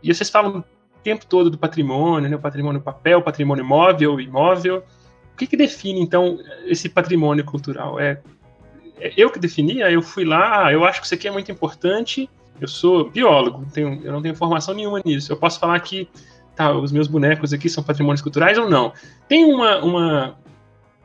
e 0.00 0.14
vocês 0.14 0.30
falam 0.30 0.58
o 0.58 0.64
tempo 1.02 1.26
todo 1.26 1.50
do 1.50 1.58
patrimônio, 1.58 2.30
né? 2.30 2.36
O 2.36 2.40
patrimônio 2.40 2.80
papel, 2.80 3.20
patrimônio 3.20 3.64
móvel, 3.64 4.20
imóvel. 4.20 4.84
O 5.32 5.36
que, 5.36 5.46
que 5.46 5.56
define, 5.56 6.00
então, 6.00 6.38
esse 6.66 6.88
patrimônio 6.88 7.44
cultural? 7.44 7.98
É, 7.98 8.20
eu 9.16 9.30
que 9.30 9.38
definia, 9.38 9.90
eu 9.90 10.02
fui 10.02 10.24
lá, 10.24 10.66
ah, 10.66 10.72
eu 10.72 10.84
acho 10.84 11.00
que 11.00 11.06
isso 11.06 11.14
aqui 11.14 11.28
é 11.28 11.30
muito 11.30 11.50
importante. 11.50 12.28
Eu 12.60 12.66
sou 12.66 13.08
biólogo, 13.08 13.64
tenho, 13.72 14.00
eu 14.04 14.12
não 14.12 14.20
tenho 14.20 14.34
formação 14.34 14.74
nenhuma 14.74 15.00
nisso. 15.04 15.32
Eu 15.32 15.36
posso 15.36 15.60
falar 15.60 15.78
que 15.80 16.08
tá, 16.56 16.76
os 16.76 16.90
meus 16.90 17.06
bonecos 17.06 17.52
aqui 17.52 17.68
são 17.68 17.84
patrimônios 17.84 18.20
culturais 18.20 18.58
ou 18.58 18.68
não. 18.68 18.92
Tem 19.28 19.44
uma, 19.44 19.78
uma 19.78 20.38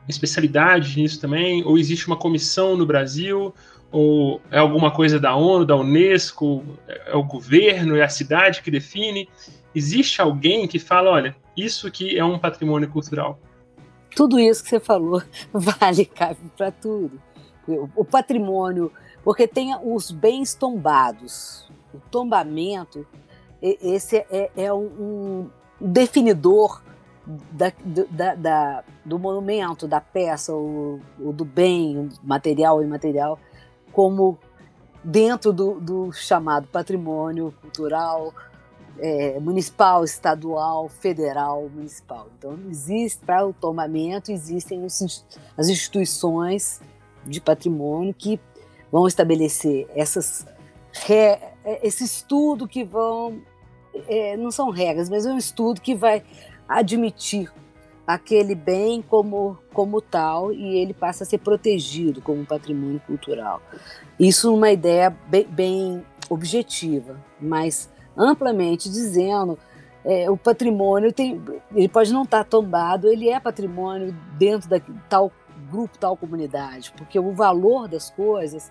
especialidade 0.08 1.00
nisso 1.00 1.20
também? 1.20 1.64
Ou 1.64 1.78
existe 1.78 2.08
uma 2.08 2.16
comissão 2.16 2.76
no 2.76 2.84
Brasil? 2.84 3.54
Ou 3.92 4.40
é 4.50 4.58
alguma 4.58 4.90
coisa 4.90 5.20
da 5.20 5.36
ONU, 5.36 5.64
da 5.64 5.76
Unesco? 5.76 6.64
É 6.88 7.14
o 7.14 7.22
governo, 7.22 7.96
é 7.96 8.02
a 8.02 8.08
cidade 8.08 8.62
que 8.62 8.70
define? 8.70 9.28
Existe 9.72 10.20
alguém 10.20 10.66
que 10.66 10.80
fala, 10.80 11.10
olha, 11.10 11.36
isso 11.56 11.86
aqui 11.86 12.18
é 12.18 12.24
um 12.24 12.38
patrimônio 12.38 12.88
cultural? 12.88 13.38
Tudo 14.16 14.40
isso 14.40 14.62
que 14.62 14.70
você 14.70 14.80
falou 14.80 15.22
vale, 15.52 16.04
cabe 16.04 16.38
para 16.56 16.72
tudo 16.72 17.20
o 17.66 18.04
patrimônio, 18.04 18.92
porque 19.22 19.46
tem 19.48 19.74
os 19.82 20.10
bens 20.10 20.54
tombados. 20.54 21.68
O 21.92 21.98
tombamento, 22.10 23.06
esse 23.62 24.16
é, 24.30 24.50
é 24.56 24.72
um, 24.72 25.48
definidor 25.80 26.82
da, 27.26 27.72
da, 28.10 28.34
da, 28.34 28.84
do 29.04 29.18
monumento, 29.18 29.88
da 29.88 30.00
peça, 30.00 30.52
ou, 30.52 31.00
ou, 31.18 31.32
do 31.32 31.44
bem 31.44 32.08
material 32.22 32.82
e 32.82 32.84
imaterial, 32.84 33.38
como 33.92 34.38
dentro 35.02 35.52
do, 35.52 35.80
do 35.80 36.12
chamado 36.12 36.66
patrimônio 36.66 37.54
cultural 37.60 38.32
é, 38.98 39.38
municipal, 39.40 40.04
estadual, 40.04 40.88
federal, 40.88 41.68
municipal. 41.68 42.28
Então, 42.38 42.58
existe 42.70 43.24
para 43.24 43.46
o 43.46 43.52
tombamento 43.52 44.30
existem 44.30 44.84
os, 44.84 45.24
as 45.56 45.68
instituições 45.68 46.80
de 47.26 47.40
patrimônio 47.40 48.14
que 48.14 48.38
vão 48.90 49.06
estabelecer 49.06 49.86
essas 49.94 50.46
re, 50.92 51.38
esse 51.82 52.04
estudo 52.04 52.68
que 52.68 52.84
vão 52.84 53.40
é, 54.08 54.36
não 54.36 54.50
são 54.50 54.70
regras, 54.70 55.08
mas 55.08 55.26
é 55.26 55.32
um 55.32 55.38
estudo 55.38 55.80
que 55.80 55.94
vai 55.94 56.22
admitir 56.68 57.52
aquele 58.06 58.54
bem 58.54 59.02
como 59.02 59.58
como 59.72 60.00
tal 60.00 60.52
e 60.52 60.76
ele 60.76 60.92
passa 60.92 61.24
a 61.24 61.26
ser 61.26 61.38
protegido 61.38 62.20
como 62.20 62.44
patrimônio 62.44 63.00
cultural. 63.06 63.60
Isso 64.18 64.54
uma 64.54 64.70
ideia 64.70 65.10
bem, 65.26 65.46
bem 65.46 66.06
objetiva, 66.28 67.18
mas 67.40 67.90
amplamente 68.16 68.88
dizendo 68.88 69.58
é, 70.04 70.30
o 70.30 70.36
patrimônio 70.36 71.12
tem, 71.12 71.42
ele 71.74 71.88
pode 71.88 72.12
não 72.12 72.22
estar 72.22 72.44
tombado, 72.44 73.08
ele 73.08 73.28
é 73.28 73.40
patrimônio 73.40 74.14
dentro 74.38 74.68
da 74.68 74.78
tal 75.08 75.32
grupo, 75.74 75.98
tal 75.98 76.16
comunidade, 76.16 76.92
porque 76.96 77.18
o 77.18 77.32
valor 77.32 77.88
das 77.88 78.10
coisas 78.10 78.70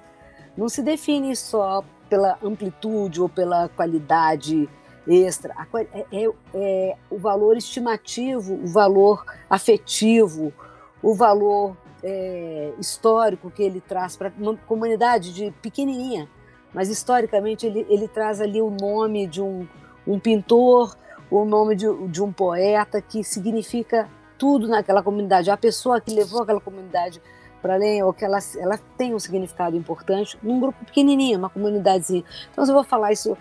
não 0.56 0.70
se 0.70 0.82
define 0.82 1.36
só 1.36 1.84
pela 2.10 2.38
amplitude 2.42 3.22
ou 3.22 3.28
pela 3.28 3.68
qualidade 3.70 4.70
extra, 5.06 5.54
é, 5.92 6.06
é, 6.12 6.30
é 6.54 6.98
o 7.10 7.18
valor 7.18 7.58
estimativo, 7.58 8.54
o 8.54 8.68
valor 8.68 9.26
afetivo, 9.50 10.54
o 11.02 11.14
valor 11.14 11.76
é, 12.02 12.72
histórico 12.80 13.52
que 13.52 13.62
ele 13.62 13.82
traz 13.82 14.16
para 14.16 14.32
uma 14.38 14.56
comunidade 14.56 15.34
de 15.34 15.52
pequenininha, 15.62 16.30
mas 16.74 16.88
historicamente 16.88 17.66
ele, 17.66 17.86
ele 17.90 18.08
traz 18.08 18.40
ali 18.40 18.62
o 18.62 18.70
nome 18.70 19.28
de 19.28 19.42
um, 19.42 19.68
um 20.08 20.18
pintor, 20.18 20.96
o 21.30 21.44
nome 21.44 21.76
de, 21.76 21.86
de 22.08 22.24
um 22.24 22.32
poeta 22.32 23.02
que 23.02 23.24
significa 23.24 24.10
tudo 24.38 24.68
naquela 24.68 25.02
comunidade. 25.04 25.50
A 25.50 25.58
pessoa 25.58 26.02
que 26.02 26.14
levou 26.14 26.44
aquela 26.44 26.62
comunidade 26.62 27.22
para 27.62 27.76
além, 27.76 28.04
ou 28.04 28.14
que 28.14 28.26
ela, 28.26 28.40
ela 28.58 28.78
tem 28.98 29.16
um 29.16 29.20
significado 29.20 29.78
importante 29.78 30.38
num 30.44 30.60
grupo 30.60 30.84
pequenininho, 30.86 31.40
uma 31.40 31.50
comunidadezinha. 31.50 32.24
Então, 32.52 32.66
se 32.66 32.72
eu 32.72 32.76
vou 32.76 32.84
falar 32.84 33.14
isso 33.14 33.38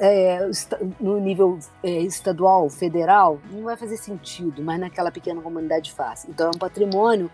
é, 0.00 0.50
no 1.00 1.20
nível 1.20 1.58
é, 1.82 1.90
estadual, 2.00 2.68
federal, 2.68 3.38
não 3.52 3.62
vai 3.62 3.76
fazer 3.76 3.96
sentido, 3.96 4.62
mas 4.62 4.80
naquela 4.80 5.12
pequena 5.12 5.40
comunidade 5.40 5.92
faz. 5.92 6.26
Então, 6.28 6.48
é 6.48 6.50
um 6.54 6.58
patrimônio 6.58 7.30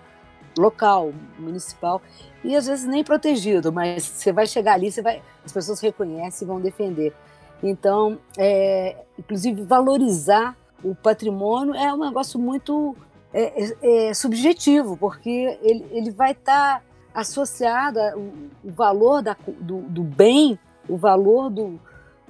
local, 0.58 1.12
municipal, 1.38 2.00
e 2.44 2.54
às 2.54 2.66
vezes 2.66 2.87
nem 2.87 3.02
protegido, 3.02 3.72
mas 3.72 4.04
você 4.04 4.30
vai 4.30 4.46
chegar 4.46 4.74
ali, 4.74 4.92
você 4.92 5.02
vai, 5.02 5.22
as 5.44 5.52
pessoas 5.52 5.80
reconhecem 5.80 6.44
e 6.44 6.48
vão 6.48 6.60
defender. 6.60 7.14
Então, 7.62 8.18
é, 8.37 9.04
inclusive, 9.18 9.62
valorizar 9.62 10.56
o 10.85 10.94
patrimônio 10.94 11.75
é 11.75 11.92
um 11.92 12.05
negócio 12.05 12.38
muito 12.38 12.94
é, 13.33 13.64
é, 13.64 14.09
é 14.09 14.14
subjetivo, 14.14 14.97
porque 14.97 15.59
ele, 15.62 15.87
ele 15.90 16.11
vai 16.11 16.33
estar 16.33 16.81
tá 16.81 16.83
associado 17.14 18.01
ao 18.01 18.18
o 18.62 18.70
valor 18.70 19.23
da, 19.23 19.37
do, 19.47 19.81
do, 19.83 20.03
bem, 20.03 20.59
o 20.88 20.97
valor 20.97 21.51
do, 21.51 21.81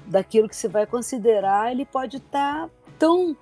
daquilo 0.07 0.49
que 0.49 0.57
você 0.57 0.69
vai 0.69 0.87
considerar, 0.87 1.71
ele 1.71 1.85
pode 1.85 2.19
estar 2.19 2.65
tá 2.65 2.71
tão 2.99 3.37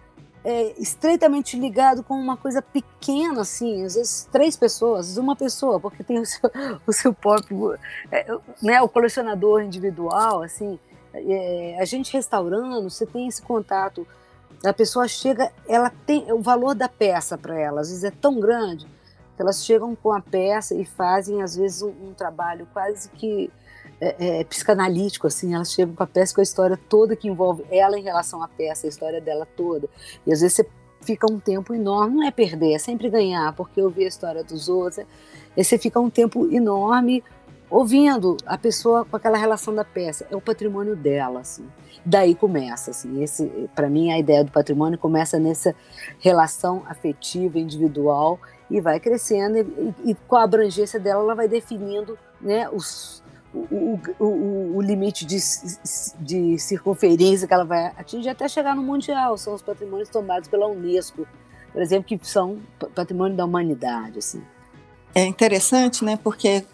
é, 0.44 0.74
estreitamente 0.78 1.58
ligado 1.58 2.02
com 2.02 2.14
uma 2.14 2.36
coisa 2.36 2.60
pequena, 2.60 3.42
assim, 3.42 3.84
às 3.84 3.94
vezes 3.94 4.28
três 4.32 4.56
pessoas, 4.56 5.16
uma 5.16 5.36
pessoa, 5.36 5.78
porque 5.78 6.02
tem 6.02 6.18
o 6.18 6.26
seu, 6.26 6.50
o 6.86 6.92
seu 6.92 7.14
próprio, 7.14 7.78
é, 8.10 8.26
né, 8.62 8.82
o 8.82 8.88
colecionador 8.88 9.62
individual, 9.62 10.42
assim, 10.42 10.78
é, 11.14 11.76
a 11.80 11.84
gente 11.84 12.12
restaurando, 12.12 12.90
você 12.90 13.06
tem 13.06 13.28
esse 13.28 13.42
contato 13.42 14.06
a 14.64 14.72
pessoa 14.72 15.08
chega, 15.08 15.50
ela 15.68 15.90
tem 16.06 16.32
o 16.32 16.40
valor 16.40 16.74
da 16.74 16.88
peça 16.88 17.36
para 17.36 17.58
ela, 17.58 17.80
às 17.80 17.88
vezes 17.88 18.04
é 18.04 18.10
tão 18.10 18.38
grande 18.38 18.86
que 19.34 19.42
elas 19.42 19.64
chegam 19.64 19.94
com 19.94 20.12
a 20.12 20.20
peça 20.20 20.74
e 20.74 20.84
fazem 20.84 21.42
às 21.42 21.56
vezes 21.56 21.82
um, 21.82 21.88
um 21.88 22.14
trabalho 22.14 22.66
quase 22.72 23.08
que 23.10 23.50
é, 24.00 24.40
é, 24.40 24.44
psicanalítico, 24.44 25.26
assim, 25.26 25.54
elas 25.54 25.72
chegam 25.72 25.94
com 25.94 26.02
a 26.02 26.06
peça 26.06 26.34
com 26.34 26.40
a 26.40 26.42
história 26.42 26.76
toda 26.88 27.14
que 27.14 27.28
envolve 27.28 27.64
ela 27.70 27.98
em 27.98 28.02
relação 28.02 28.42
à 28.42 28.48
peça, 28.48 28.86
a 28.86 28.90
história 28.90 29.20
dela 29.20 29.46
toda. 29.56 29.88
E 30.26 30.32
às 30.32 30.40
vezes 30.40 30.56
você 30.56 30.68
fica 31.02 31.30
um 31.30 31.38
tempo 31.38 31.72
enorme, 31.74 32.16
não 32.16 32.26
é 32.26 32.30
perder, 32.30 32.74
é 32.74 32.78
sempre 32.78 33.08
ganhar, 33.08 33.54
porque 33.54 33.80
ouvir 33.80 34.04
a 34.04 34.08
história 34.08 34.42
dos 34.42 34.68
outros, 34.68 34.98
é, 35.56 35.62
você 35.62 35.78
fica 35.78 36.00
um 36.00 36.10
tempo 36.10 36.52
enorme 36.52 37.22
ouvindo 37.72 38.36
a 38.44 38.58
pessoa 38.58 39.02
com 39.06 39.16
aquela 39.16 39.38
relação 39.38 39.74
da 39.74 39.82
peça, 39.82 40.26
é 40.30 40.36
o 40.36 40.40
patrimônio 40.42 40.94
dela, 40.94 41.40
assim. 41.40 41.66
Daí 42.04 42.34
começa, 42.34 42.90
assim, 42.90 43.22
esse, 43.22 43.46
para 43.74 43.88
mim 43.88 44.12
a 44.12 44.18
ideia 44.18 44.44
do 44.44 44.52
patrimônio 44.52 44.98
começa 44.98 45.38
nessa 45.38 45.74
relação 46.20 46.82
afetiva, 46.86 47.58
individual 47.58 48.38
e 48.70 48.78
vai 48.78 49.00
crescendo 49.00 49.56
e, 49.56 50.10
e 50.10 50.14
com 50.14 50.36
a 50.36 50.42
abrangência 50.42 51.00
dela 51.00 51.22
ela 51.22 51.34
vai 51.34 51.48
definindo, 51.48 52.18
né, 52.40 52.68
os, 52.68 53.22
o, 53.54 53.98
o, 54.18 54.76
o, 54.76 54.82
limite 54.82 55.24
de, 55.24 55.38
de 56.20 56.58
circunferência 56.58 57.48
que 57.48 57.54
ela 57.54 57.64
vai 57.64 57.86
atingir 57.96 58.28
até 58.28 58.48
chegar 58.48 58.76
no 58.76 58.82
mundial. 58.82 59.38
São 59.38 59.54
os 59.54 59.62
patrimônios 59.62 60.10
tomados 60.10 60.46
pela 60.46 60.66
Unesco, 60.66 61.26
por 61.72 61.80
exemplo, 61.80 62.04
que 62.04 62.20
são 62.22 62.58
patrimônio 62.94 63.34
da 63.34 63.46
humanidade, 63.46 64.18
assim. 64.18 64.42
É 65.14 65.24
interessante, 65.24 66.04
né? 66.04 66.18
Porque 66.22 66.64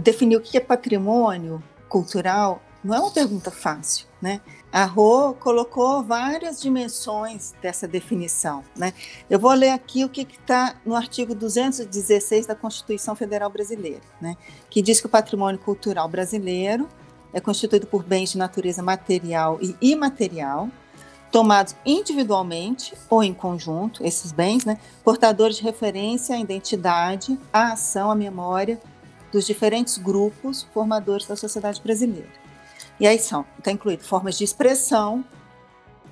definir 0.00 0.36
o 0.36 0.40
que 0.40 0.56
é 0.56 0.60
patrimônio 0.60 1.62
cultural 1.88 2.62
não 2.86 2.94
é 2.94 3.00
uma 3.00 3.10
pergunta 3.10 3.50
fácil, 3.50 4.06
né? 4.22 4.40
A 4.70 4.84
Rô 4.84 5.34
colocou 5.34 6.04
várias 6.04 6.60
dimensões 6.60 7.52
dessa 7.60 7.88
definição, 7.88 8.62
né? 8.76 8.92
Eu 9.28 9.40
vou 9.40 9.52
ler 9.52 9.70
aqui 9.70 10.04
o 10.04 10.08
que 10.08 10.22
está 10.22 10.76
no 10.84 10.94
artigo 10.94 11.34
216 11.34 12.46
da 12.46 12.54
Constituição 12.54 13.16
Federal 13.16 13.50
Brasileira, 13.50 14.02
né? 14.20 14.36
Que 14.70 14.82
diz 14.82 15.00
que 15.00 15.06
o 15.06 15.08
patrimônio 15.08 15.58
cultural 15.58 16.08
brasileiro 16.08 16.88
é 17.32 17.40
constituído 17.40 17.86
por 17.86 18.04
bens 18.04 18.32
de 18.32 18.38
natureza 18.38 18.82
material 18.82 19.58
e 19.60 19.74
imaterial, 19.80 20.68
tomados 21.32 21.74
individualmente 21.84 22.94
ou 23.10 23.22
em 23.22 23.34
conjunto, 23.34 24.04
esses 24.04 24.30
bens, 24.30 24.64
né, 24.64 24.78
portadores 25.04 25.56
de 25.56 25.62
referência 25.62 26.36
à 26.36 26.38
identidade, 26.38 27.38
à 27.52 27.72
ação, 27.72 28.10
à 28.10 28.14
memória 28.14 28.80
dos 29.36 29.46
diferentes 29.46 29.98
grupos 29.98 30.62
formadores 30.72 31.26
da 31.26 31.36
sociedade 31.36 31.78
brasileira. 31.82 32.30
E 32.98 33.06
aí 33.06 33.18
são, 33.18 33.44
está 33.58 33.70
incluído 33.70 34.02
formas 34.02 34.38
de 34.38 34.44
expressão, 34.44 35.22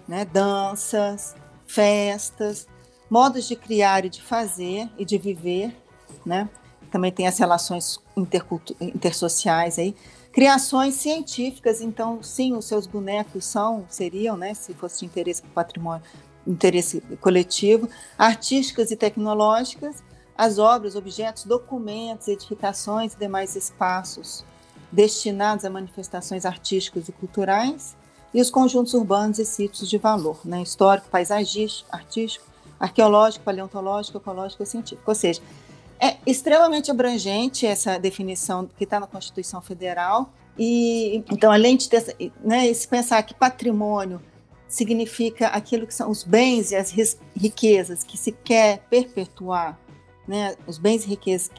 né, 0.06 0.26
danças, 0.26 1.34
festas, 1.66 2.68
modos 3.08 3.48
de 3.48 3.56
criar 3.56 4.04
e 4.04 4.10
de 4.10 4.20
fazer 4.20 4.90
e 4.98 5.06
de 5.06 5.16
viver, 5.16 5.74
né? 6.26 6.50
Também 6.90 7.10
tem 7.10 7.26
as 7.26 7.38
relações 7.38 7.98
intersociais 8.78 9.78
aí, 9.78 9.96
criações 10.30 10.92
científicas, 10.92 11.80
então 11.80 12.22
sim, 12.22 12.52
os 12.54 12.66
seus 12.66 12.86
bonecos 12.86 13.46
são, 13.46 13.86
seriam, 13.88 14.36
né, 14.36 14.52
se 14.52 14.74
fosse 14.74 15.00
de 15.00 15.06
interesse 15.06 15.42
patrimônio, 15.54 16.04
interesse 16.46 17.00
coletivo, 17.22 17.88
artísticas 18.18 18.90
e 18.90 18.96
tecnológicas, 18.96 20.04
as 20.36 20.58
obras, 20.58 20.96
objetos, 20.96 21.44
documentos, 21.44 22.28
edificações 22.28 23.14
e 23.14 23.18
demais 23.18 23.54
espaços 23.56 24.44
destinados 24.90 25.64
a 25.64 25.70
manifestações 25.70 26.44
artísticas 26.44 27.08
e 27.08 27.12
culturais, 27.12 27.96
e 28.32 28.40
os 28.40 28.50
conjuntos 28.50 28.94
urbanos 28.94 29.38
e 29.38 29.44
sítios 29.44 29.88
de 29.88 29.98
valor, 29.98 30.40
né, 30.44 30.62
histórico, 30.62 31.08
paisagístico, 31.08 31.88
artístico, 31.92 32.44
arqueológico, 32.78 33.44
paleontológico, 33.44 34.18
ecológico 34.18 34.62
e 34.62 34.66
científico. 34.66 35.08
Ou 35.08 35.14
seja, 35.14 35.40
é 36.00 36.16
extremamente 36.26 36.90
abrangente 36.90 37.66
essa 37.66 37.98
definição 37.98 38.68
que 38.76 38.84
está 38.84 38.98
na 38.98 39.06
Constituição 39.06 39.60
Federal. 39.60 40.32
E 40.58 41.24
então, 41.30 41.50
além 41.52 41.76
de 41.76 41.88
ter, 41.88 42.16
né, 42.42 42.72
se 42.74 42.86
pensar 42.86 43.22
que 43.22 43.34
patrimônio 43.34 44.20
significa 44.68 45.48
aquilo 45.48 45.86
que 45.86 45.94
são 45.94 46.10
os 46.10 46.24
bens 46.24 46.72
e 46.72 46.76
as 46.76 46.92
riquezas 47.36 48.02
que 48.02 48.16
se 48.16 48.32
quer 48.32 48.80
perpetuar, 48.90 49.78
né, 50.26 50.54
os 50.66 50.78
bens 50.78 51.04
e 51.04 51.08
riquezas 51.08 51.50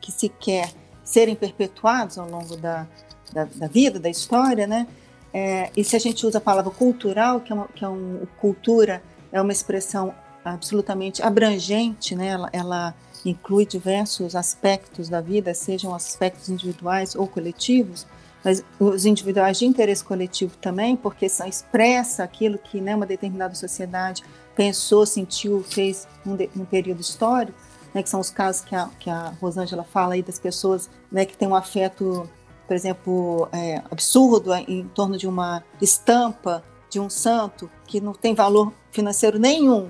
que 0.00 0.10
se 0.10 0.28
quer 0.28 0.72
serem 1.04 1.34
perpetuados 1.34 2.18
ao 2.18 2.28
longo 2.28 2.56
da, 2.56 2.86
da, 3.32 3.44
da 3.44 3.66
vida, 3.66 3.98
da 3.98 4.08
história, 4.08 4.66
né? 4.66 4.86
É, 5.32 5.70
e 5.76 5.84
se 5.84 5.94
a 5.94 5.98
gente 5.98 6.26
usa 6.26 6.38
a 6.38 6.40
palavra 6.40 6.70
cultural, 6.70 7.40
que 7.40 7.52
é, 7.52 7.54
uma, 7.54 7.68
que 7.68 7.84
é 7.84 7.88
um 7.88 8.26
cultura, 8.40 9.02
é 9.30 9.40
uma 9.40 9.52
expressão 9.52 10.14
absolutamente 10.44 11.22
abrangente, 11.22 12.14
né? 12.16 12.28
Ela, 12.28 12.48
ela, 12.52 12.94
inclui 13.24 13.66
diversos 13.66 14.36
aspectos 14.36 15.08
da 15.08 15.20
vida, 15.20 15.52
sejam 15.52 15.92
aspectos 15.92 16.48
individuais 16.48 17.16
ou 17.16 17.26
coletivos, 17.26 18.06
mas 18.44 18.64
os 18.78 19.04
individuais 19.04 19.58
de 19.58 19.66
interesse 19.66 20.04
coletivo 20.04 20.56
também, 20.58 20.96
porque 20.96 21.28
são, 21.28 21.48
expressa 21.48 22.22
aquilo 22.22 22.56
que 22.56 22.80
né, 22.80 22.94
uma 22.94 23.06
determinada 23.06 23.54
sociedade 23.56 24.22
pensou, 24.54 25.04
sentiu, 25.04 25.64
fez 25.64 26.06
num, 26.24 26.38
num 26.54 26.64
período 26.64 27.00
histórico, 27.00 27.58
né, 27.96 28.02
que 28.02 28.10
são 28.10 28.20
os 28.20 28.28
casos 28.28 28.60
que 28.60 28.74
a, 28.76 28.90
que 29.00 29.08
a 29.08 29.32
Rosângela 29.40 29.82
fala 29.82 30.12
aí 30.12 30.22
das 30.22 30.38
pessoas 30.38 30.90
né, 31.10 31.24
que 31.24 31.34
têm 31.34 31.48
um 31.48 31.54
afeto, 31.54 32.28
por 32.68 32.76
exemplo, 32.76 33.48
é, 33.50 33.82
absurdo 33.90 34.52
em 34.52 34.86
torno 34.88 35.16
de 35.16 35.26
uma 35.26 35.64
estampa 35.80 36.62
de 36.90 37.00
um 37.00 37.08
santo 37.08 37.70
que 37.86 37.98
não 37.98 38.12
tem 38.12 38.34
valor 38.34 38.70
financeiro 38.92 39.38
nenhum, 39.38 39.88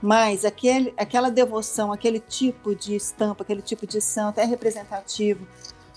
mas 0.00 0.46
aquele, 0.46 0.94
aquela 0.96 1.30
devoção, 1.30 1.92
aquele 1.92 2.20
tipo 2.20 2.74
de 2.74 2.96
estampa, 2.96 3.42
aquele 3.42 3.60
tipo 3.60 3.86
de 3.86 4.00
santo 4.00 4.40
é 4.40 4.46
representativo 4.46 5.46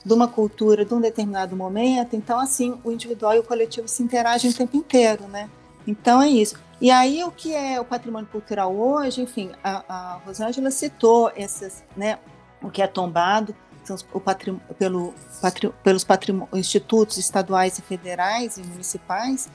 de 0.04 0.14
uma 0.14 0.28
cultura, 0.28 0.84
de 0.84 0.94
um 0.94 1.00
determinado 1.00 1.56
momento. 1.56 2.18
Então, 2.18 2.38
assim, 2.38 2.78
o 2.84 2.92
individual 2.92 3.34
e 3.34 3.40
o 3.40 3.44
coletivo 3.44 3.88
se 3.88 4.04
interagem 4.04 4.52
o 4.52 4.54
tempo 4.54 4.76
inteiro, 4.76 5.24
né? 5.30 5.50
Então 5.88 6.22
é 6.22 6.28
isso. 6.28 6.60
E 6.80 6.92
aí 6.92 7.24
o 7.24 7.32
que 7.32 7.54
é 7.54 7.80
o 7.80 7.86
patrimônio 7.86 8.28
cultural 8.30 8.76
hoje, 8.76 9.22
enfim, 9.22 9.52
a, 9.64 9.84
a 9.88 10.14
Rosângela 10.26 10.70
citou 10.72 11.32
essas, 11.36 11.84
né, 11.96 12.20
o 12.62 12.70
que 12.70 12.82
é 12.82 12.88
tombado, 12.88 13.56
são 13.86 13.98
o 14.12 14.20
patrim, 14.20 14.60
pelo, 14.78 15.14
patri, 15.42 15.72
pelos 15.84 16.06
institutos 16.54 17.18
estaduais 17.18 17.78
e 17.78 17.82
federais 17.82 18.58
e 18.58 18.64
municipais, 18.64 19.48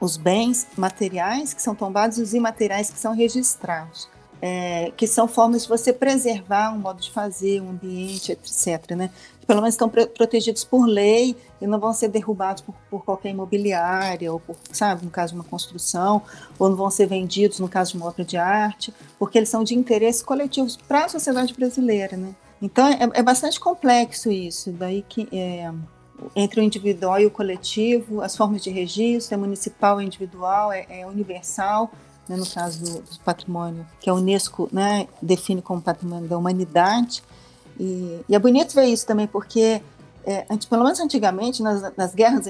os 0.00 0.16
bens 0.16 0.66
materiais 0.76 1.52
que 1.52 1.60
são 1.60 1.74
tombados 1.74 2.18
e 2.18 2.22
os 2.22 2.34
imateriais 2.34 2.90
que 2.90 2.98
são 2.98 3.14
registrados, 3.14 4.08
é, 4.40 4.92
que 4.96 5.06
são 5.06 5.26
formas 5.26 5.62
de 5.62 5.68
você 5.68 5.92
preservar 5.92 6.72
um 6.72 6.78
modo 6.78 7.00
de 7.00 7.10
fazer, 7.10 7.60
um 7.60 7.70
ambiente, 7.70 8.32
etc. 8.32 8.92
Né? 8.96 9.10
Pelo 9.46 9.60
menos 9.60 9.74
estão 9.74 9.88
protegidos 9.88 10.64
por 10.64 10.86
lei 10.86 11.36
e 11.60 11.66
não 11.66 11.80
vão 11.80 11.92
ser 11.92 12.08
derrubados 12.08 12.62
por, 12.62 12.74
por, 12.90 13.04
qualquer 13.04 13.30
imobiliária, 13.30 14.32
ou 14.32 14.38
por, 14.38 14.56
sabe, 14.70 15.04
no 15.04 15.10
caso 15.10 15.32
de 15.32 15.40
uma 15.40 15.44
construção, 15.44 16.22
ou 16.58 16.68
não 16.68 16.76
vão 16.76 16.90
ser 16.90 17.06
vendidos 17.06 17.58
no 17.58 17.68
caso 17.68 17.92
de 17.92 17.96
uma 17.98 18.06
obra 18.06 18.24
de 18.24 18.36
arte, 18.36 18.92
porque 19.18 19.38
eles 19.38 19.48
são 19.48 19.64
de 19.64 19.74
interesse 19.74 20.22
coletivo 20.22 20.68
para 20.86 21.06
a 21.06 21.08
sociedade 21.08 21.54
brasileira. 21.54 22.16
Né? 22.16 22.34
Então 22.60 22.86
é, 22.86 22.98
é 23.14 23.22
bastante 23.22 23.58
complexo 23.58 24.30
isso, 24.30 24.70
daí 24.72 25.04
que. 25.08 25.28
É, 25.32 25.72
entre 26.34 26.60
o 26.60 26.64
individual 26.64 27.20
e 27.20 27.26
o 27.26 27.30
coletivo, 27.30 28.20
as 28.22 28.36
formas 28.36 28.62
de 28.62 28.70
registro, 28.70 29.34
é 29.34 29.36
municipal, 29.36 30.00
é 30.00 30.04
individual, 30.04 30.72
é, 30.72 30.84
é 30.88 31.06
universal, 31.06 31.90
né, 32.28 32.36
no 32.36 32.46
caso 32.46 32.82
do, 32.82 33.00
do, 33.00 33.20
patrimônio, 33.24 33.86
que 34.00 34.10
a 34.10 34.14
Unesco 34.14 34.68
né, 34.72 35.08
define 35.22 35.62
como 35.62 35.80
patrimônio 35.80 36.28
da 36.28 36.36
humanidade. 36.36 37.22
E, 37.78 38.20
e, 38.28 38.34
é 38.34 38.38
bonito 38.38 38.74
ver 38.74 38.86
isso 38.86 39.06
também, 39.06 39.26
porque, 39.26 39.80
é, 40.24 40.44
pelo 40.68 40.84
menos 40.84 41.00
antigamente, 41.00 41.62
nas, 41.62 41.96
nas, 41.96 42.14
guerras, 42.14 42.46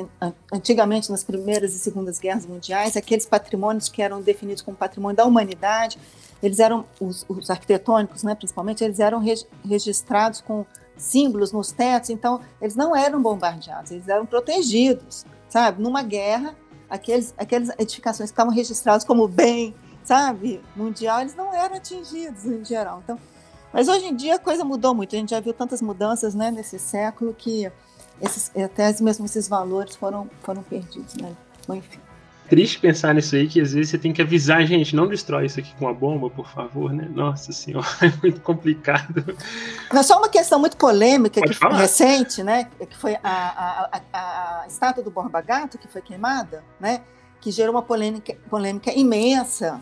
antigamente 0.52 1.10
nas 1.10 1.22
primeiras 1.22 1.74
e 1.74 1.78
segundas 1.78 2.18
guerras 2.18 2.46
mundiais, 2.46 2.96
aqueles 2.96 3.26
patrimônios 3.26 3.88
que 3.88 4.02
eram 4.02 4.20
definidos 4.20 4.62
como 4.62 4.76
patrimônio 4.76 5.16
da 5.16 5.24
humanidade, 5.24 5.98
eles 6.42 6.58
eram, 6.58 6.84
os, 7.00 7.24
os 7.28 7.50
arquitetônicos, 7.50 8.22
né, 8.22 8.34
principalmente, 8.34 8.82
eles 8.82 9.00
eram 9.00 9.22
registrados 9.64 10.40
com 10.40 10.64
símbolos 10.96 11.52
nos 11.52 11.72
tetos, 11.72 12.10
então 12.10 12.40
eles 12.60 12.74
não 12.74 12.94
eram 12.94 13.22
bombardeados, 13.22 13.90
eles 13.92 14.08
eram 14.08 14.26
protegidos, 14.26 15.24
sabe? 15.48 15.80
Numa 15.80 16.02
guerra, 16.02 16.54
aqueles, 16.88 17.34
aquelas 17.36 17.70
edificações 17.78 18.30
que 18.30 18.34
estavam 18.34 18.52
registradas 18.52 19.04
como 19.04 19.28
bem, 19.28 19.74
sabe, 20.04 20.60
mundial, 20.74 21.20
eles 21.20 21.34
não 21.34 21.54
eram 21.54 21.76
atingidos 21.76 22.44
em 22.44 22.64
geral. 22.64 23.00
Então, 23.04 23.18
mas 23.72 23.88
hoje 23.88 24.06
em 24.06 24.16
dia 24.16 24.36
a 24.36 24.38
coisa 24.38 24.64
mudou 24.64 24.94
muito, 24.94 25.14
a 25.14 25.18
gente 25.18 25.30
já 25.30 25.40
viu 25.40 25.52
tantas 25.52 25.82
mudanças, 25.82 26.34
né, 26.34 26.50
nesse 26.50 26.78
século 26.78 27.34
que 27.34 27.70
esses, 28.20 28.50
até 28.56 28.94
mesmo 29.02 29.26
esses 29.26 29.46
valores 29.46 29.94
foram, 29.94 30.28
foram 30.42 30.62
perdidos, 30.62 31.14
né? 31.14 31.36
Enfim 31.68 32.07
triste 32.48 32.80
pensar 32.80 33.14
nisso 33.14 33.36
aí, 33.36 33.46
que 33.46 33.60
às 33.60 33.72
vezes 33.72 33.90
você 33.90 33.98
tem 33.98 34.12
que 34.12 34.22
avisar, 34.22 34.64
gente, 34.66 34.96
não 34.96 35.06
destrói 35.06 35.46
isso 35.46 35.60
aqui 35.60 35.74
com 35.76 35.86
a 35.88 35.92
bomba, 35.92 36.30
por 36.30 36.48
favor, 36.48 36.92
né? 36.92 37.08
Nossa 37.10 37.52
senhora, 37.52 37.86
é 38.02 38.12
muito 38.22 38.40
complicado. 38.40 39.36
Mas 39.92 40.06
só 40.06 40.18
uma 40.18 40.28
questão 40.28 40.58
muito 40.58 40.76
polêmica, 40.76 41.40
que 41.40 41.52
foi 41.52 41.72
recente, 41.74 42.42
né? 42.42 42.68
Que 42.78 42.96
foi 42.96 43.16
a, 43.16 43.20
a, 43.22 44.00
a, 44.12 44.62
a, 44.62 44.66
estátua 44.66 45.02
do 45.02 45.10
Borba 45.10 45.40
Gato, 45.40 45.78
que 45.78 45.86
foi 45.86 46.00
queimada, 46.00 46.64
né? 46.80 47.02
Que 47.40 47.50
gerou 47.50 47.74
uma 47.74 47.82
polêmica, 47.82 48.34
polêmica 48.48 48.92
imensa. 48.92 49.80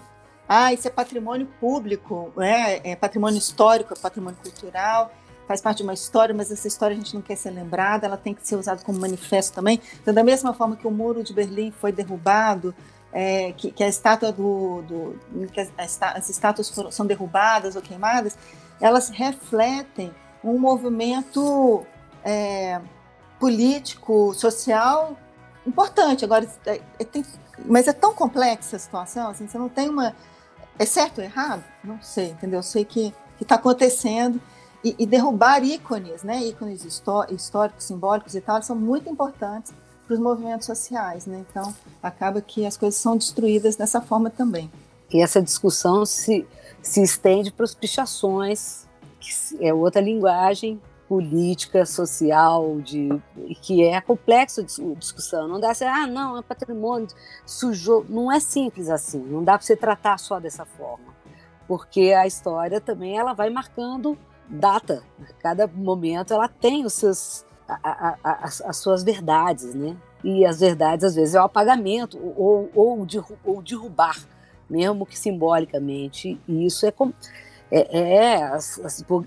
Ah, 0.48 0.72
isso 0.72 0.86
é 0.86 0.90
patrimônio 0.90 1.48
público, 1.60 2.32
né? 2.36 2.80
é 2.84 2.94
patrimônio 2.94 3.38
histórico, 3.38 3.94
é 3.94 3.96
patrimônio 3.96 4.38
cultural 4.40 5.10
faz 5.46 5.60
parte 5.60 5.78
de 5.78 5.82
uma 5.84 5.94
história, 5.94 6.34
mas 6.34 6.50
essa 6.50 6.66
história 6.66 6.94
a 6.94 6.96
gente 6.96 7.14
não 7.14 7.22
quer 7.22 7.36
ser 7.36 7.50
lembrada, 7.50 8.06
ela 8.06 8.16
tem 8.16 8.34
que 8.34 8.46
ser 8.46 8.56
usada 8.56 8.82
como 8.82 8.98
manifesto 8.98 9.54
também. 9.54 9.80
Então, 10.00 10.12
da 10.12 10.24
mesma 10.24 10.52
forma 10.52 10.76
que 10.76 10.86
o 10.86 10.90
muro 10.90 11.22
de 11.22 11.32
Berlim 11.32 11.70
foi 11.70 11.92
derrubado, 11.92 12.74
é, 13.12 13.52
que, 13.52 13.70
que, 13.70 13.82
a 13.82 13.88
estátua 13.88 14.32
do, 14.32 14.82
do 14.82 15.46
que 15.50 15.60
as, 15.60 15.70
as 16.02 16.28
estátuas 16.28 16.68
foram, 16.68 16.90
são 16.90 17.06
derrubadas 17.06 17.76
ou 17.76 17.82
queimadas, 17.82 18.36
elas 18.80 19.08
refletem 19.08 20.12
um 20.44 20.58
movimento 20.58 21.86
é, 22.24 22.80
político, 23.38 24.34
social 24.34 25.16
importante. 25.66 26.24
Agora, 26.24 26.46
é, 26.66 26.80
é, 26.98 27.04
tem, 27.04 27.24
mas 27.64 27.88
é 27.88 27.92
tão 27.92 28.12
complexa 28.14 28.76
a 28.76 28.78
situação, 28.78 29.30
assim, 29.30 29.46
você 29.46 29.56
não 29.56 29.68
tem 29.68 29.88
uma 29.88 30.14
é 30.78 30.84
certo 30.84 31.18
ou 31.18 31.24
errado? 31.24 31.64
Não 31.82 32.00
sei, 32.02 32.30
entendeu? 32.30 32.58
Eu 32.58 32.62
sei 32.62 32.84
que 32.84 33.14
está 33.40 33.54
acontecendo 33.54 34.40
e, 34.86 34.94
e 35.00 35.06
derrubar 35.06 35.64
ícones, 35.64 36.22
né, 36.22 36.44
ícones 36.44 36.84
históricos, 36.84 37.84
simbólicos 37.84 38.36
e 38.36 38.40
tal, 38.40 38.62
são 38.62 38.76
muito 38.76 39.10
importantes 39.10 39.74
para 40.06 40.14
os 40.14 40.20
movimentos 40.20 40.64
sociais, 40.64 41.26
né? 41.26 41.44
Então 41.50 41.74
acaba 42.00 42.40
que 42.40 42.64
as 42.64 42.76
coisas 42.76 43.00
são 43.00 43.16
destruídas 43.16 43.74
dessa 43.74 44.00
forma 44.00 44.30
também. 44.30 44.70
E 45.12 45.20
essa 45.20 45.42
discussão 45.42 46.06
se, 46.06 46.46
se 46.80 47.02
estende 47.02 47.50
para 47.50 47.64
as 47.64 47.74
pichações, 47.74 48.86
que 49.18 49.66
é 49.66 49.74
outra 49.74 50.00
linguagem 50.00 50.80
política, 51.08 51.84
social, 51.84 52.80
de, 52.80 53.08
que 53.62 53.82
é 53.82 54.00
complexa 54.00 54.62
de 54.62 54.94
discussão. 54.94 55.48
Não 55.48 55.58
dá 55.58 55.72
assim, 55.72 55.84
ah, 55.84 56.06
não, 56.06 56.38
é 56.38 56.42
patrimônio, 56.42 57.08
sujou. 57.44 58.06
Não 58.08 58.30
é 58.30 58.38
simples 58.38 58.88
assim, 58.88 59.18
não 59.18 59.42
dá 59.42 59.58
para 59.58 59.66
você 59.66 59.74
tratar 59.74 60.16
só 60.18 60.38
dessa 60.38 60.64
forma. 60.64 61.16
Porque 61.66 62.12
a 62.16 62.24
história 62.24 62.80
também 62.80 63.18
ela 63.18 63.32
vai 63.32 63.50
marcando 63.50 64.16
data. 64.48 65.02
Cada 65.38 65.66
momento 65.66 66.32
ela 66.32 66.48
tem 66.48 66.84
os 66.84 66.94
seus, 66.94 67.44
a, 67.68 67.78
a, 67.82 68.16
a, 68.22 68.44
as, 68.44 68.60
as 68.60 68.76
suas 68.76 69.02
verdades, 69.02 69.74
né? 69.74 69.96
e 70.26 70.44
as 70.44 70.58
verdades 70.58 71.04
às 71.04 71.14
vezes 71.14 71.34
é 71.34 71.40
o 71.40 71.44
apagamento 71.44 72.18
ou, 72.36 72.68
ou, 72.74 73.06
ou 73.44 73.62
derrubar, 73.62 74.16
mesmo 74.68 75.06
que 75.06 75.16
simbolicamente. 75.16 76.40
E 76.48 76.66
isso 76.66 76.84
é, 76.84 76.92
é, 77.70 78.34
é 78.34 78.58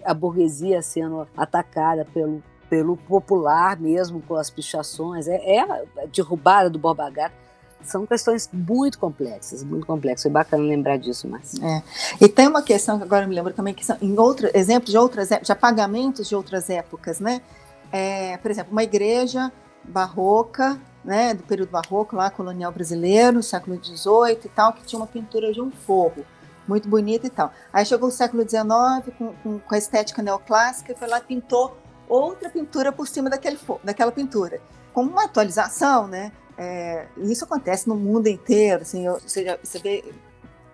a 0.03 0.13
burguesia 0.13 0.81
sendo 0.81 1.25
atacada 1.37 2.05
pelo, 2.13 2.43
pelo 2.69 2.97
popular 2.97 3.79
mesmo, 3.79 4.21
com 4.21 4.35
as 4.35 4.49
pichações, 4.49 5.27
é, 5.27 5.55
é 5.55 5.61
a 5.61 6.05
derrubada 6.11 6.69
do 6.69 6.77
Borba 6.77 7.09
Gato 7.09 7.48
são 7.81 8.05
questões 8.05 8.49
muito 8.51 8.99
complexas, 8.99 9.63
muito 9.63 9.85
complexas. 9.85 10.23
Foi 10.23 10.31
bacana 10.31 10.63
lembrar 10.63 10.97
disso, 10.97 11.27
mas. 11.27 11.55
É. 11.61 11.83
E 12.21 12.27
tem 12.27 12.47
uma 12.47 12.61
questão 12.61 12.97
que 12.97 13.03
agora 13.03 13.25
me 13.27 13.35
lembro 13.35 13.53
também 13.53 13.73
que 13.73 13.85
são 13.85 13.97
em 14.01 14.17
outro 14.17 14.49
exemplos 14.53 14.91
de 14.91 14.97
outras 14.97 15.29
de 15.29 15.51
apagamentos 15.51 16.27
de 16.27 16.35
outras 16.35 16.69
épocas, 16.69 17.19
né? 17.19 17.41
É, 17.91 18.37
por 18.37 18.51
exemplo, 18.51 18.71
uma 18.71 18.83
igreja 18.83 19.51
barroca, 19.83 20.79
né, 21.03 21.33
do 21.33 21.43
período 21.43 21.69
barroco 21.69 22.15
lá 22.15 22.29
colonial 22.29 22.71
brasileiro, 22.71 23.41
século 23.41 23.83
XVIII 23.83 24.39
e 24.45 24.49
tal, 24.49 24.73
que 24.73 24.83
tinha 24.83 24.99
uma 24.99 25.07
pintura 25.07 25.51
de 25.51 25.61
um 25.61 25.71
forro 25.71 26.25
muito 26.67 26.87
bonita 26.87 27.25
e 27.25 27.29
tal. 27.29 27.51
Aí 27.73 27.83
chegou 27.85 28.09
o 28.09 28.11
século 28.11 28.47
XIX 28.47 29.15
com, 29.17 29.33
com, 29.41 29.59
com 29.59 29.75
a 29.75 29.77
estética 29.77 30.21
neoclássica 30.21 30.91
e 30.91 30.95
foi 30.95 31.07
lá 31.07 31.17
e 31.17 31.23
pintou 31.23 31.75
outra 32.07 32.49
pintura 32.49 32.91
por 32.91 33.07
cima 33.07 33.29
daquele, 33.29 33.57
daquela 33.83 34.11
pintura, 34.11 34.61
como 34.93 35.09
uma 35.09 35.25
atualização, 35.25 36.07
né? 36.07 36.31
É, 36.61 37.07
isso 37.17 37.45
acontece 37.45 37.87
no 37.87 37.95
mundo 37.95 38.27
inteiro. 38.27 38.81
Assim, 38.81 39.07
você, 39.07 39.57
você 39.63 39.79
vê 39.79 40.03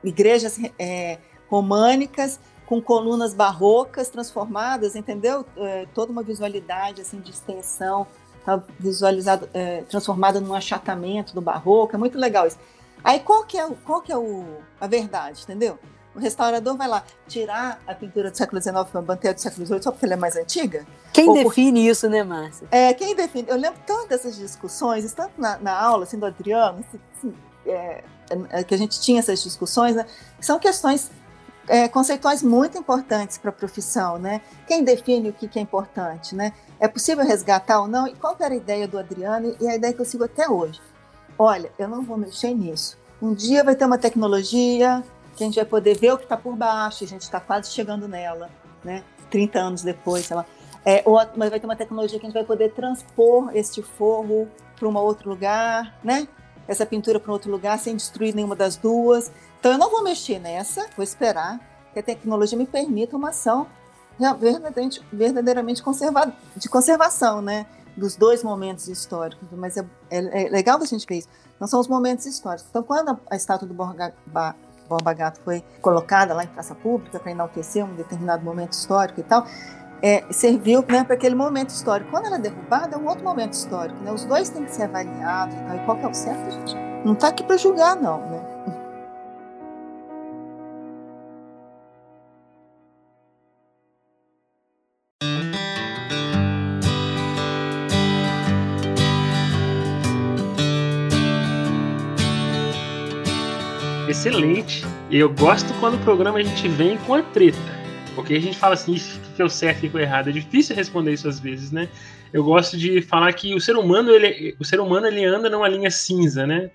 igrejas 0.04 0.60
é, 0.80 1.20
românicas 1.48 2.40
com 2.66 2.82
colunas 2.82 3.36
barrocas 3.36 4.10
transformadas, 4.10 4.96
entendeu? 4.96 5.46
É, 5.56 5.86
toda 5.94 6.12
uma 6.12 6.24
visualidade 6.24 7.02
assim 7.02 7.20
de 7.20 7.30
extensão, 7.30 8.08
tá 8.44 8.62
visualizado, 8.80 9.48
é, 9.54 9.84
transformada 9.84 10.42
num 10.42 10.56
achatamento 10.56 11.36
do 11.36 11.42
barroco. 11.42 11.96
É 11.96 12.00
muito 12.00 12.18
legal 12.18 12.48
isso. 12.48 12.58
Aí 13.04 13.20
qual 13.20 13.44
que 13.44 13.56
é, 13.56 13.70
qual 13.86 14.02
que 14.02 14.12
é 14.12 14.18
o, 14.18 14.44
a 14.82 14.88
verdade, 14.88 15.44
entendeu? 15.44 15.78
O 16.16 16.20
restaurador 16.20 16.78
vai 16.78 16.88
lá 16.88 17.04
tirar 17.28 17.82
a 17.86 17.94
pintura 17.94 18.32
do 18.32 18.38
século 18.38 18.62
XIX 18.62 18.86
para 18.90 19.02
manter 19.02 19.30
a 19.30 19.34
do 19.34 19.42
século 19.42 19.66
XVIII 19.66 19.84
só 19.84 19.92
porque 19.92 20.06
ela 20.06 20.14
é 20.14 20.18
mais 20.18 20.36
antiga? 20.38 20.88
Quem 21.12 21.28
Ou 21.28 21.36
define 21.36 21.82
por... 21.84 21.92
isso, 21.92 22.10
né, 22.10 22.24
Márcia? 22.24 22.68
É, 22.72 22.94
quem 22.94 23.14
define? 23.14 23.50
Eu 23.50 23.58
lembro 23.58 23.80
tanto 23.86 24.08
dessas 24.08 24.36
discussões, 24.36 25.12
tanto 25.14 25.34
na, 25.38 25.58
na 25.58 25.78
aula 25.78 26.04
assim, 26.04 26.18
do 26.18 26.26
Adriano, 26.26 26.80
assim, 26.88 27.00
assim, 27.18 27.34
é, 27.66 28.04
é, 28.50 28.64
que 28.64 28.74
a 28.74 28.78
gente 28.78 29.00
tinha 29.02 29.20
essas 29.20 29.44
discussões, 29.44 29.96
né? 29.96 30.06
São 30.40 30.58
questões 30.58 31.12
é, 31.68 31.88
conceituais 31.88 32.42
muito 32.42 32.78
importantes 32.78 33.38
para 33.38 33.50
a 33.50 33.54
profissão, 33.54 34.18
né? 34.18 34.42
Quem 34.68 34.84
define 34.84 35.30
o 35.30 35.34
que, 35.34 35.48
que, 35.48 35.60
é 35.60 35.62
importante, 35.62 36.34
né? 36.34 36.54
É 36.80 36.88
possível 36.88 37.26
resgatar 37.26 37.82
ou 37.82 37.88
não? 37.88 38.08
E 38.08 38.16
qual 38.16 38.36
era 38.40 38.54
a 38.54 38.58
ideia 38.58 38.88
do 38.88 38.98
Adriano 38.98 39.56
e 39.60 39.68
a 39.68 39.76
ideia 39.76 39.94
que 39.94 40.00
eu 40.00 40.06
sigo 40.06 40.24
até 40.24 40.50
hoje? 40.50 40.80
Olha, 41.38 41.70
eu 41.78 41.88
não 41.88 42.02
vou 42.04 42.18
mexer 42.18 42.54
nisso. 42.54 42.98
Um 43.22 43.34
dia 43.34 43.64
vai 43.64 43.76
ter 43.76 43.86
uma 43.86 43.98
tecnologia 43.98 45.04
que 45.36 45.44
a 45.44 45.48
gente 45.48 45.56
vai 45.56 45.66
poder 45.66 45.98
ver 45.98 46.14
o 46.14 46.18
que 46.18 46.24
está 46.24 46.38
por 46.38 46.56
baixo, 46.56 47.04
a 47.04 47.08
gente 47.08 47.22
está 47.22 47.40
quase 47.40 47.72
chegando 47.72 48.08
nela, 48.08 48.50
né? 48.84 49.04
30 49.30 49.60
anos 49.60 49.82
depois, 49.84 50.26
sei 50.26 50.36
lá. 50.36 50.46
É, 50.86 51.02
ou, 51.06 51.20
mas 51.36 51.50
vai 51.50 51.60
ter 51.60 51.66
uma 51.66 51.76
tecnologia 51.76 52.20
que 52.20 52.26
a 52.26 52.30
gente 52.30 52.36
vai 52.36 52.44
poder 52.44 52.72
transpor 52.74 53.50
este 53.54 53.82
forro 53.82 54.48
para 54.78 54.88
um 54.88 54.96
outro 54.98 55.30
lugar, 55.30 55.98
né? 56.04 56.28
Essa 56.68 56.86
pintura 56.86 57.20
para 57.20 57.32
outro 57.32 57.52
lugar 57.52 57.78
sem 57.80 57.96
destruir 57.96 58.34
nenhuma 58.34 58.56
das 58.56 58.76
duas. 58.76 59.32
Então 59.60 59.72
eu 59.72 59.78
não 59.78 59.90
vou 59.90 60.04
mexer 60.04 60.40
nessa, 60.40 60.88
vou 60.96 61.04
esperar 61.04 61.60
que 61.94 62.00
a 62.00 62.04
tecnologia 62.04 62.58
me 62.58 62.66
permita 62.66 63.18
uma 63.18 63.30
ação 63.30 63.68
verdadeiramente, 64.40 65.02
verdadeiramente 65.12 65.84
de 66.56 66.70
conservação, 66.70 67.42
né? 67.42 67.66
Dos 67.98 68.16
dois 68.16 68.44
momentos 68.44 68.88
históricos. 68.88 69.48
Mas 69.54 69.78
é, 69.78 69.86
é, 70.10 70.46
é 70.46 70.50
legal 70.50 70.80
a 70.82 70.86
gente 70.86 71.06
ver 71.08 71.20
isso. 71.20 71.30
Não 71.60 71.68
são 71.68 71.80
os 71.80 71.88
momentos 71.88 72.26
históricos. 72.26 72.68
Então, 72.70 72.84
quando 72.84 73.10
a, 73.10 73.20
a 73.32 73.36
estátua 73.36 73.68
do 73.68 73.74
Borga, 73.74 74.14
Borba 74.88 75.14
Gato 75.14 75.40
foi 75.44 75.64
colocada 75.82 76.34
lá 76.34 76.44
em 76.44 76.48
praça 76.48 76.76
pública 76.76 77.20
para 77.20 77.32
enaltecer 77.32 77.84
um 77.84 77.96
determinado 77.96 78.44
momento 78.44 78.74
histórico 78.74 79.20
e 79.20 79.24
tal, 79.24 79.46
é, 80.02 80.24
serviu 80.32 80.84
né, 80.88 81.04
para 81.04 81.16
aquele 81.16 81.36
momento 81.36 81.70
histórico. 81.70 82.12
Quando 82.12 82.26
ela 82.26 82.36
é 82.36 82.40
derrubada, 82.40 82.96
é 82.96 83.00
um 83.00 83.08
outro 83.08 83.24
momento 83.24 83.54
histórico. 83.54 84.00
Né? 84.04 84.12
Os 84.12 84.26
dois 84.26 84.50
têm 84.50 84.64
que 84.64 84.74
ser 84.74 84.84
avaliados. 84.84 85.56
E, 85.56 85.58
tal, 85.60 85.76
e 85.76 85.80
qual 85.80 85.98
que 85.98 86.06
é 86.06 86.08
o 86.08 86.14
certo, 86.14 86.52
gente? 86.52 86.76
Não 87.04 87.14
está 87.14 87.30
aqui 87.30 87.44
para 87.44 87.58
julgar, 87.58 87.96
não. 87.96 88.20
Né? 88.30 88.55
Excelente. 104.16 104.82
Eu 105.12 105.30
gosto 105.30 105.74
quando 105.82 105.96
o 105.96 106.00
programa 106.00 106.40
a 106.40 106.42
gente 106.42 106.70
vem 106.70 106.98
com 107.00 107.14
a 107.14 107.22
treta. 107.22 107.58
Porque 108.16 108.34
a 108.34 108.40
gente 108.40 108.58
fala 108.58 108.74
assim, 108.74 108.96
que 109.36 109.44
é 109.44 109.50
certo 109.50 109.86
e 109.86 109.90
o 109.90 110.00
errado. 110.00 110.30
É 110.30 110.32
difícil 110.32 110.74
responder 110.74 111.12
isso 111.12 111.28
às 111.28 111.38
vezes, 111.38 111.70
né? 111.70 111.90
Eu 112.32 112.42
gosto 112.42 112.78
de 112.78 113.02
falar 113.02 113.32
que 113.34 113.54
o 113.54 113.60
ser 113.60 113.76
humano, 113.76 114.10
ele, 114.12 114.56
o 114.58 114.64
ser 114.64 114.80
humano, 114.80 115.06
ele 115.08 115.26
anda 115.26 115.50
numa 115.50 115.68
linha 115.68 115.92
cinza, 115.92 116.48
né? 116.48 116.72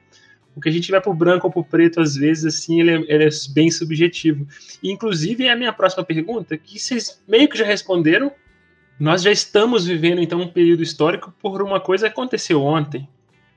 O 0.54 0.60
que 0.60 0.68
a 0.68 0.72
gente 0.72 0.90
vai 0.90 1.00
pro 1.00 1.14
branco 1.14 1.46
ou 1.46 1.52
pro 1.52 1.64
preto, 1.64 1.98
às 1.98 2.14
vezes, 2.14 2.44
assim, 2.44 2.78
ele 2.78 2.90
é, 2.90 3.14
ele 3.14 3.24
é 3.24 3.30
bem 3.54 3.70
subjetivo. 3.70 4.46
E, 4.82 4.92
inclusive, 4.92 5.46
é 5.46 5.50
a 5.50 5.56
minha 5.56 5.72
próxima 5.72 6.04
pergunta, 6.04 6.58
que 6.58 6.78
vocês 6.78 7.22
meio 7.26 7.48
que 7.48 7.56
já 7.56 7.64
responderam. 7.64 8.30
Nós 8.98 9.22
já 9.22 9.30
estamos 9.30 9.86
vivendo, 9.86 10.20
então, 10.20 10.42
um 10.42 10.48
período 10.48 10.82
histórico 10.82 11.32
por 11.40 11.62
uma 11.62 11.80
coisa 11.80 12.06
que 12.06 12.12
aconteceu 12.12 12.62
ontem, 12.62 13.08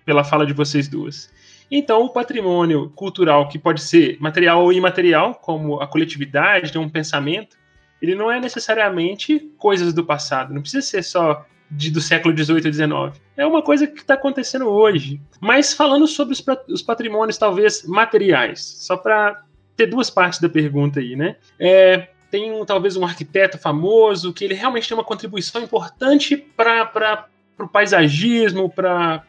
pela 0.05 0.23
fala 0.23 0.45
de 0.45 0.53
vocês 0.53 0.87
duas. 0.87 1.29
Então, 1.69 2.03
o 2.03 2.09
patrimônio 2.09 2.89
cultural, 2.95 3.47
que 3.47 3.57
pode 3.57 3.81
ser 3.81 4.17
material 4.19 4.63
ou 4.63 4.73
imaterial, 4.73 5.35
como 5.35 5.81
a 5.81 5.87
coletividade, 5.87 6.77
um 6.77 6.89
pensamento, 6.89 7.57
ele 8.01 8.15
não 8.15 8.31
é 8.31 8.39
necessariamente 8.39 9.39
coisas 9.57 9.93
do 9.93 10.03
passado, 10.03 10.53
não 10.53 10.61
precisa 10.61 10.85
ser 10.85 11.03
só 11.03 11.45
de, 11.71 11.89
do 11.89 12.01
século 12.01 12.35
XVIII 12.37 12.67
e 12.67 12.73
XIX. 12.73 13.21
É 13.35 13.45
uma 13.45 13.61
coisa 13.61 13.87
que 13.87 13.99
está 13.99 14.13
acontecendo 14.13 14.67
hoje. 14.67 15.19
Mas 15.39 15.73
falando 15.73 16.07
sobre 16.07 16.33
os, 16.33 16.43
os 16.69 16.81
patrimônios, 16.81 17.37
talvez 17.37 17.83
materiais, 17.83 18.61
só 18.61 18.97
para 18.97 19.43
ter 19.75 19.87
duas 19.87 20.09
partes 20.09 20.39
da 20.39 20.49
pergunta 20.49 20.99
aí, 20.99 21.15
né? 21.15 21.35
É, 21.59 22.09
tem 22.29 22.51
um, 22.51 22.65
talvez 22.65 22.95
um 22.95 23.05
arquiteto 23.05 23.57
famoso 23.57 24.33
que 24.33 24.43
ele 24.43 24.53
realmente 24.53 24.87
tem 24.87 24.97
uma 24.97 25.03
contribuição 25.03 25.61
importante 25.61 26.37
para 26.37 27.27
para 27.55 27.65
o 27.65 27.69
paisagismo, 27.69 28.69
para 28.69 29.23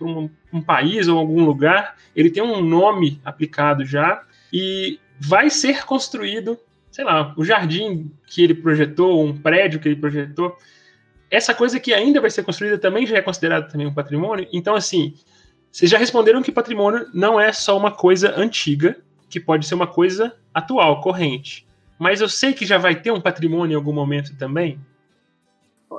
um, 0.00 0.28
um 0.52 0.60
país 0.60 1.08
ou 1.08 1.18
algum 1.18 1.44
lugar, 1.44 1.96
ele 2.14 2.30
tem 2.30 2.42
um 2.42 2.60
nome 2.60 3.20
aplicado 3.24 3.84
já 3.84 4.22
e 4.52 4.98
vai 5.18 5.48
ser 5.48 5.84
construído, 5.84 6.58
sei 6.90 7.04
lá, 7.04 7.32
o 7.36 7.44
jardim 7.44 8.10
que 8.26 8.42
ele 8.42 8.54
projetou, 8.54 9.24
um 9.24 9.36
prédio 9.36 9.80
que 9.80 9.88
ele 9.88 9.96
projetou. 9.96 10.56
Essa 11.30 11.54
coisa 11.54 11.80
que 11.80 11.94
ainda 11.94 12.20
vai 12.20 12.30
ser 12.30 12.42
construída 12.42 12.76
também 12.76 13.06
já 13.06 13.16
é 13.16 13.22
considerada 13.22 13.68
também 13.68 13.86
um 13.86 13.94
patrimônio. 13.94 14.46
Então, 14.52 14.74
assim, 14.74 15.14
vocês 15.70 15.90
já 15.90 15.96
responderam 15.96 16.42
que 16.42 16.52
patrimônio 16.52 17.06
não 17.14 17.40
é 17.40 17.52
só 17.52 17.76
uma 17.76 17.90
coisa 17.90 18.38
antiga, 18.38 18.96
que 19.30 19.40
pode 19.40 19.66
ser 19.66 19.74
uma 19.74 19.86
coisa 19.86 20.36
atual, 20.52 21.00
corrente. 21.00 21.66
Mas 21.98 22.20
eu 22.20 22.28
sei 22.28 22.52
que 22.52 22.66
já 22.66 22.76
vai 22.76 22.96
ter 22.96 23.10
um 23.10 23.20
patrimônio 23.20 23.72
em 23.72 23.76
algum 23.76 23.92
momento 23.92 24.36
também 24.36 24.78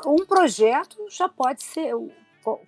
um 0.05 0.25
projeto 0.25 0.97
já 1.09 1.29
pode 1.29 1.63
ser, 1.63 1.93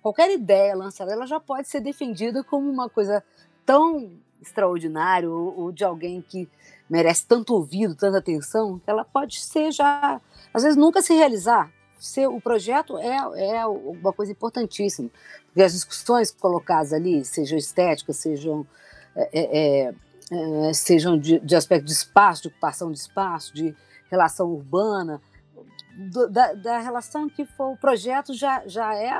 qualquer 0.00 0.32
ideia 0.32 0.74
lançada, 0.74 1.12
ela 1.12 1.26
já 1.26 1.40
pode 1.40 1.68
ser 1.68 1.80
defendida 1.80 2.42
como 2.44 2.70
uma 2.70 2.88
coisa 2.88 3.22
tão 3.64 4.10
extraordinária 4.40 5.28
ou, 5.30 5.58
ou 5.58 5.72
de 5.72 5.84
alguém 5.84 6.22
que 6.22 6.48
merece 6.88 7.26
tanto 7.26 7.54
ouvido, 7.54 7.94
tanta 7.94 8.18
atenção, 8.18 8.78
que 8.78 8.88
ela 8.88 9.04
pode 9.04 9.40
ser 9.40 9.72
já, 9.72 10.20
às 10.54 10.62
vezes 10.62 10.76
nunca 10.76 11.02
se 11.02 11.14
realizar. 11.14 11.70
Ser, 11.98 12.28
o 12.28 12.40
projeto 12.40 12.98
é, 12.98 13.16
é 13.56 13.66
uma 13.66 14.12
coisa 14.12 14.30
importantíssima, 14.30 15.10
porque 15.46 15.62
as 15.62 15.72
discussões 15.72 16.30
colocadas 16.30 16.92
ali, 16.92 17.24
sejam 17.24 17.56
estéticas, 17.56 18.18
sejam, 18.18 18.66
é, 19.16 19.30
é, 19.32 19.94
é, 20.30 20.72
sejam 20.74 21.18
de, 21.18 21.40
de 21.40 21.56
aspecto 21.56 21.86
de 21.86 21.92
espaço, 21.92 22.42
de 22.42 22.48
ocupação 22.48 22.92
de 22.92 22.98
espaço, 22.98 23.54
de 23.54 23.74
relação 24.10 24.52
urbana, 24.52 25.20
do, 25.96 26.28
da, 26.28 26.52
da, 26.52 26.78
relação 26.78 27.28
que 27.28 27.46
for 27.46 27.72
o 27.72 27.76
projeto 27.76 28.34
já, 28.34 28.62
já, 28.66 28.94
é, 28.94 29.10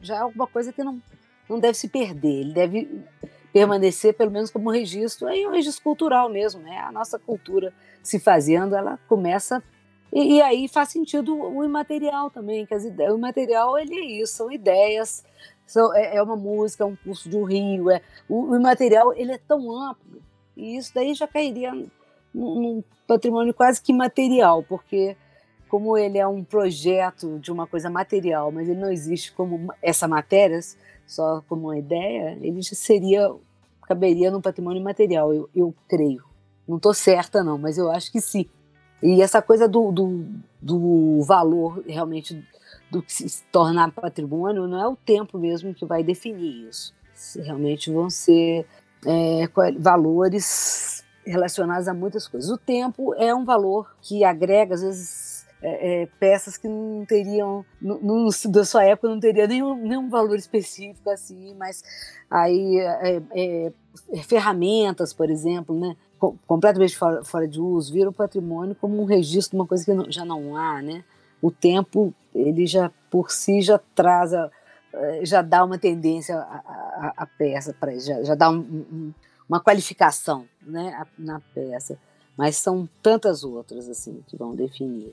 já 0.00 0.16
é 0.16 0.18
alguma 0.18 0.46
coisa 0.46 0.72
que 0.72 0.82
não, 0.82 1.00
não 1.48 1.60
deve 1.60 1.74
se 1.74 1.88
perder, 1.88 2.40
ele 2.40 2.52
deve 2.52 3.04
permanecer 3.52 4.14
pelo 4.14 4.30
menos 4.30 4.50
como 4.50 4.70
registro, 4.70 5.28
aí 5.28 5.46
um 5.46 5.50
registro 5.50 5.84
cultural 5.84 6.30
mesmo, 6.30 6.62
né? 6.62 6.78
A 6.78 6.90
nossa 6.90 7.18
cultura 7.18 7.72
se 8.02 8.18
fazendo, 8.18 8.74
ela 8.74 8.98
começa 9.06 9.62
e, 10.10 10.36
e 10.36 10.42
aí 10.42 10.68
faz 10.68 10.88
sentido 10.88 11.36
o 11.38 11.62
imaterial 11.62 12.30
também, 12.30 12.64
que 12.64 12.72
as 12.72 12.84
ideias, 12.84 13.12
o 13.12 13.18
imaterial 13.18 13.78
ele 13.78 13.94
é 13.94 14.04
isso, 14.22 14.34
são 14.34 14.50
ideias, 14.50 15.22
são, 15.66 15.94
é, 15.94 16.16
é 16.16 16.22
uma 16.22 16.36
música, 16.36 16.84
é 16.84 16.86
um 16.86 16.96
curso 16.96 17.28
de 17.28 17.36
um 17.36 17.44
rio, 17.44 17.90
é 17.90 18.00
o, 18.26 18.50
o 18.50 18.56
imaterial 18.56 19.12
ele 19.12 19.32
é 19.32 19.38
tão 19.38 19.70
amplo 19.70 20.22
e 20.56 20.76
isso 20.78 20.92
daí 20.94 21.12
já 21.12 21.28
cairia 21.28 21.72
num, 21.72 21.90
num 22.34 22.84
patrimônio 23.06 23.52
quase 23.52 23.82
que 23.82 23.92
material, 23.92 24.62
porque 24.62 25.14
como 25.72 25.96
ele 25.96 26.18
é 26.18 26.26
um 26.26 26.44
projeto 26.44 27.38
de 27.38 27.50
uma 27.50 27.66
coisa 27.66 27.88
material, 27.88 28.52
mas 28.52 28.68
ele 28.68 28.78
não 28.78 28.92
existe 28.92 29.32
como 29.32 29.72
essa 29.80 30.06
matéria, 30.06 30.60
só 31.06 31.42
como 31.48 31.68
uma 31.68 31.78
ideia, 31.78 32.36
ele 32.42 32.60
já 32.60 32.74
seria, 32.76 33.34
caberia 33.88 34.30
no 34.30 34.42
patrimônio 34.42 34.82
material, 34.82 35.32
eu, 35.32 35.48
eu 35.56 35.74
creio. 35.88 36.24
Não 36.68 36.76
estou 36.76 36.92
certa, 36.92 37.42
não, 37.42 37.56
mas 37.56 37.78
eu 37.78 37.90
acho 37.90 38.12
que 38.12 38.20
sim. 38.20 38.44
E 39.02 39.22
essa 39.22 39.40
coisa 39.40 39.66
do, 39.66 39.90
do, 39.90 40.26
do 40.60 41.22
valor 41.22 41.82
realmente 41.86 42.46
do 42.90 43.02
que 43.02 43.10
se 43.10 43.42
tornar 43.50 43.92
patrimônio 43.92 44.68
não 44.68 44.78
é 44.78 44.86
o 44.86 44.94
tempo 44.94 45.38
mesmo 45.38 45.72
que 45.72 45.86
vai 45.86 46.04
definir 46.04 46.68
isso. 46.68 46.92
Realmente 47.36 47.90
vão 47.90 48.10
ser 48.10 48.66
é, 49.06 49.48
valores 49.78 51.02
relacionados 51.24 51.88
a 51.88 51.94
muitas 51.94 52.28
coisas. 52.28 52.50
O 52.50 52.58
tempo 52.58 53.14
é 53.14 53.34
um 53.34 53.44
valor 53.44 53.90
que 54.02 54.22
agrega, 54.22 54.74
às 54.74 54.82
vezes, 54.82 55.21
é, 55.62 56.02
é, 56.02 56.06
peças 56.18 56.56
que 56.56 56.66
não 56.66 57.04
teriam, 57.06 57.64
no, 57.80 58.28
da 58.48 58.64
sua 58.64 58.84
época, 58.84 59.08
não 59.08 59.20
teria 59.20 59.46
nenhum, 59.46 59.76
nenhum 59.76 60.08
valor 60.10 60.36
específico 60.36 61.08
assim, 61.08 61.54
mas 61.54 61.82
aí 62.28 62.78
é, 62.78 63.22
é, 63.30 63.72
é 64.12 64.22
ferramentas, 64.22 65.12
por 65.12 65.30
exemplo, 65.30 65.78
né? 65.78 65.96
completamente 66.46 66.96
fora, 66.96 67.24
fora 67.24 67.48
de 67.48 67.60
uso, 67.60 67.92
vira 67.92 68.08
o 68.08 68.12
patrimônio 68.12 68.76
como 68.76 69.00
um 69.00 69.04
registro 69.04 69.56
de 69.56 69.60
uma 69.60 69.66
coisa 69.66 69.84
que 69.84 69.92
não, 69.92 70.10
já 70.10 70.24
não 70.24 70.56
há, 70.56 70.80
né? 70.80 71.04
O 71.40 71.50
tempo, 71.50 72.14
ele 72.32 72.66
já 72.66 72.90
por 73.10 73.30
si 73.30 73.60
já 73.60 73.78
traz, 73.94 74.32
a, 74.32 74.50
já 75.22 75.42
dá 75.42 75.64
uma 75.64 75.78
tendência 75.78 76.36
à, 76.36 77.26
peça, 77.38 77.74
para 77.78 77.98
já, 77.98 78.22
já 78.22 78.34
dá 78.34 78.50
um, 78.50 78.58
um, 78.58 79.12
uma 79.48 79.60
qualificação, 79.60 80.46
né, 80.62 81.04
na 81.18 81.40
peça. 81.54 81.98
Mas 82.36 82.56
são 82.56 82.88
tantas 83.02 83.42
outras 83.42 83.88
assim 83.88 84.22
que 84.28 84.36
vão 84.36 84.54
definir. 84.54 85.12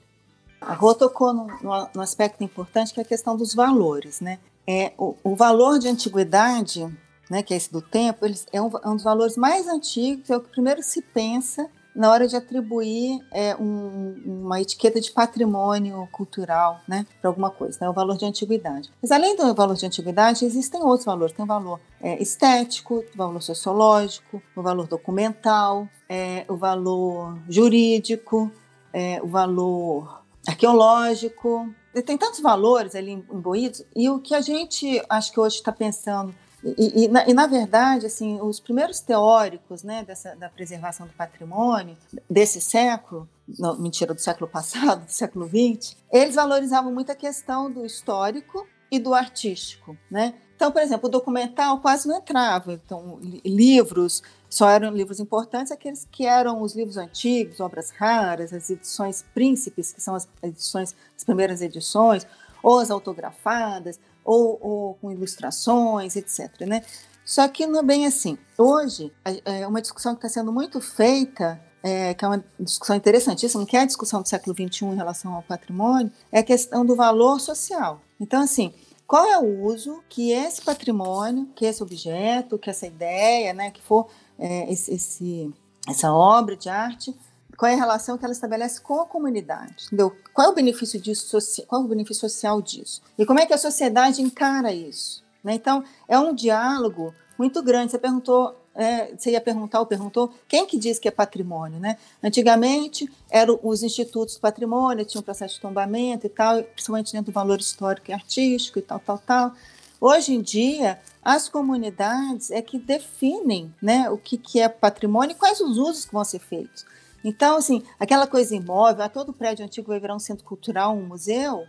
A 0.62 0.74
Rô 0.74 0.94
tocou 0.94 1.34
no, 1.34 1.48
no, 1.94 2.02
aspecto 2.02 2.44
importante 2.44 2.94
que 2.94 3.00
é 3.00 3.04
a 3.04 3.06
questão 3.06 3.36
dos 3.36 3.54
valores, 3.54 4.20
né? 4.22 4.40
É, 4.68 4.94
o, 4.98 5.16
o 5.24 5.36
valor 5.36 5.80
de 5.80 5.88
antiguidade 5.88 6.88
né, 7.30 7.44
que 7.44 7.54
é 7.54 7.58
esse 7.58 7.72
do 7.72 7.82
tempo, 7.82 8.26
é 8.52 8.62
um, 8.62 8.72
é 8.84 8.90
um 8.90 8.96
dos 8.96 9.04
valores 9.04 9.38
mais 9.38 9.68
antigos, 9.68 10.30
é 10.30 10.36
o 10.36 10.42
que 10.42 10.50
primeiro 10.50 10.82
se 10.82 11.02
pensa 11.02 11.70
na 11.96 12.10
hora 12.12 12.28
de 12.28 12.36
atribuir 12.36 13.20
é, 13.32 13.56
um, 13.56 14.16
uma 14.26 14.62
etiqueta 14.62 15.02
de 15.02 15.12
patrimônio 15.12 16.08
cultural 16.12 16.80
né, 16.88 17.06
para 17.20 17.30
alguma 17.30 17.50
coisa, 17.50 17.78
né, 17.82 17.90
o 17.90 17.94
valor 17.94 18.18
de 18.18 18.26
antiguidade. 18.26 18.90
Mas 19.02 19.12
além 19.12 19.36
do 19.36 19.54
valor 19.54 19.76
de 19.76 19.86
antiguidade, 19.86 20.46
existem 20.46 20.82
outros 20.82 21.06
valores. 21.06 21.36
Tem 21.36 21.44
o 21.44 21.48
valor 21.48 21.80
é, 22.02 22.22
estético, 22.22 23.04
o 23.14 23.18
valor 23.18 23.42
sociológico, 23.42 24.42
o 24.56 24.62
valor 24.62 24.88
documental, 24.88 25.88
é, 26.08 26.46
o 26.48 26.56
valor 26.56 27.38
jurídico, 27.50 28.52
é, 28.94 29.20
o 29.22 29.28
valor 29.28 30.19
arqueológico. 30.50 31.70
E 31.94 32.02
tem 32.02 32.18
tantos 32.18 32.40
valores 32.40 32.96
ali 32.96 33.12
imbuídos, 33.12 33.84
e 33.96 34.10
o 34.10 34.20
que 34.20 34.36
a 34.36 34.42
gente 34.42 35.04
acho 35.10 35.32
que 35.32 35.40
hoje 35.40 35.56
está 35.56 35.72
pensando 35.72 36.34
e, 36.64 37.06
e, 37.06 37.08
na, 37.08 37.28
e, 37.28 37.34
na, 37.34 37.48
verdade, 37.48 38.06
assim, 38.06 38.40
os 38.42 38.60
primeiros 38.60 39.00
teóricos 39.00 39.82
né, 39.82 40.04
dessa, 40.04 40.36
da 40.36 40.50
preservação 40.50 41.08
do 41.08 41.14
patrimônio 41.14 41.96
desse 42.30 42.60
século, 42.60 43.28
não, 43.58 43.78
mentira, 43.78 44.14
do 44.14 44.20
século 44.20 44.50
passado, 44.50 45.06
do 45.08 45.12
século 45.12 45.48
XX, 45.48 45.96
eles 46.12 46.36
valorizavam 46.36 46.94
muito 46.94 47.12
a 47.12 47.16
questão 47.16 47.72
do 47.72 47.86
histórico 47.86 48.68
e 48.92 49.00
do 49.00 49.14
artístico. 49.14 49.98
Né? 50.12 50.34
Então, 50.56 50.72
por 50.72 50.82
exemplo, 50.82 51.08
o 51.08 51.12
documental 51.12 51.80
quase 51.80 52.08
não 52.08 52.18
entrava. 52.18 52.74
Então, 52.74 53.20
livros 53.46 54.22
só 54.50 54.68
eram 54.68 54.92
livros 54.92 55.20
importantes 55.20 55.72
aqueles 55.72 56.08
que 56.12 56.26
eram 56.26 56.62
os 56.62 56.76
livros 56.76 56.98
antigos, 56.98 57.60
obras 57.60 57.92
raras, 57.92 58.52
as 58.52 58.70
edições 58.70 59.24
príncipes, 59.34 59.94
que 59.94 60.02
são 60.02 60.16
as 60.16 60.28
edições, 60.42 60.96
as 61.16 61.24
primeiras 61.24 61.62
edições, 61.62 62.26
ou 62.64 62.80
as 62.80 62.90
autografadas, 62.90 64.00
ou, 64.26 64.58
ou 64.62 64.94
com 64.96 65.12
ilustrações, 65.12 66.16
etc. 66.16 66.62
Né? 66.62 66.84
Só 67.24 67.48
que 67.48 67.68
não 67.68 67.80
é 67.80 67.84
bem 67.84 68.08
assim. 68.08 68.38
Hoje, 68.58 69.14
é 69.46 69.68
uma 69.68 69.82
discussão 69.82 70.16
que 70.16 70.26
está 70.26 70.40
sendo 70.40 70.52
muito 70.52 70.82
feita, 70.82 71.62
é, 71.84 72.14
que 72.16 72.26
é 72.26 72.28
uma 72.28 72.44
discussão 72.60 72.96
interessantíssima, 72.96 73.66
que 73.68 73.78
é 73.78 73.82
a 73.82 73.86
discussão 73.86 74.22
do 74.22 74.28
século 74.28 74.56
XXI 74.56 74.86
em 74.86 74.96
relação 74.96 75.34
ao 75.36 75.44
patrimônio, 75.44 76.12
é 76.32 76.40
a 76.40 76.44
questão 76.44 76.84
do 76.84 76.96
valor 76.96 77.40
social. 77.40 78.02
Então, 78.20 78.42
assim, 78.42 78.74
qual 79.06 79.26
é 79.26 79.38
o 79.40 79.64
uso 79.64 80.04
que 80.10 80.32
esse 80.32 80.62
patrimônio, 80.62 81.48
que 81.56 81.66
esse 81.66 81.82
objeto, 81.82 82.60
que 82.60 82.70
essa 82.70 82.86
ideia, 82.86 83.54
né, 83.54 83.72
que 83.72 83.82
for 83.82 84.08
é, 84.40 84.72
esse, 84.72 84.94
esse, 84.94 85.54
essa 85.88 86.12
obra 86.12 86.56
de 86.56 86.70
arte, 86.70 87.16
qual 87.58 87.70
é 87.70 87.76
a 87.76 87.78
relação 87.78 88.18
que 88.18 88.24
ela 88.24 88.32
estabelece 88.32 88.80
com 88.80 89.02
a 89.02 89.06
comunidade, 89.06 89.88
entendeu? 89.88 90.16
Qual 90.34 90.48
é 90.48 90.50
o 90.50 90.56
benefício 90.56 91.00
disso, 91.00 91.38
qual 91.68 91.82
é 91.82 91.86
o 91.86 91.88
benefício 91.88 92.22
social 92.22 92.62
disso? 92.62 93.02
E 93.18 93.26
como 93.26 93.40
é 93.40 93.46
que 93.46 93.54
a 93.54 93.58
sociedade 93.58 94.22
encara 94.22 94.72
isso? 94.72 95.24
Né? 95.44 95.56
Então, 95.56 95.84
é 96.08 96.18
um 96.18 96.34
diálogo 96.34 97.14
muito 97.38 97.62
grande. 97.62 97.92
Você 97.92 98.00
perguntou, 98.00 98.56
é, 98.74 99.14
você 99.14 99.32
ia 99.32 99.42
perguntar 99.42 99.82
ou 99.82 99.86
perguntou, 99.86 100.32
quem 100.48 100.66
que 100.66 100.78
diz 100.78 101.00
que 101.00 101.08
é 101.10 101.12
patrimônio, 101.12 101.80
né? 101.80 101.98
Antigamente, 102.24 103.12
eram 103.30 103.60
os 103.62 103.84
institutos 103.84 104.36
do 104.36 104.40
patrimônio, 104.40 105.04
tinha 105.04 105.20
um 105.20 105.24
processo 105.24 105.56
de 105.56 105.62
tombamento 105.62 106.26
e 106.28 106.30
tal, 106.30 106.64
principalmente 106.64 107.12
dentro 107.12 107.32
do 107.32 107.36
valor 107.36 107.60
histórico 107.60 108.10
e 108.10 108.14
artístico 108.14 108.80
e 108.80 108.82
tal, 108.82 109.00
tal, 109.00 109.18
tal. 109.18 109.54
Hoje 110.02 110.34
em 110.34 110.42
dia, 110.42 111.00
as 111.22 111.50
comunidades 111.50 112.52
é 112.52 112.62
que 112.62 112.80
definem 112.80 113.74
né, 113.82 114.10
o 114.10 114.18
que, 114.18 114.38
que 114.38 114.60
é 114.60 114.70
patrimônio 114.70 115.34
e 115.34 115.36
quais 115.36 115.60
os 115.60 115.78
usos 115.78 116.06
que 116.06 116.14
vão 116.14 116.24
ser 116.24 116.40
feitos. 116.40 116.86
Então, 117.24 117.58
assim, 117.58 117.84
aquela 118.00 118.26
coisa 118.26 118.56
imóvel, 118.56 119.04
ah, 119.04 119.10
todo 119.10 119.34
prédio 119.34 119.66
antigo 119.66 119.90
vai 119.90 120.00
virar 120.00 120.16
um 120.16 120.20
centro 120.20 120.46
cultural, 120.46 120.96
um 120.96 121.06
museu? 121.06 121.66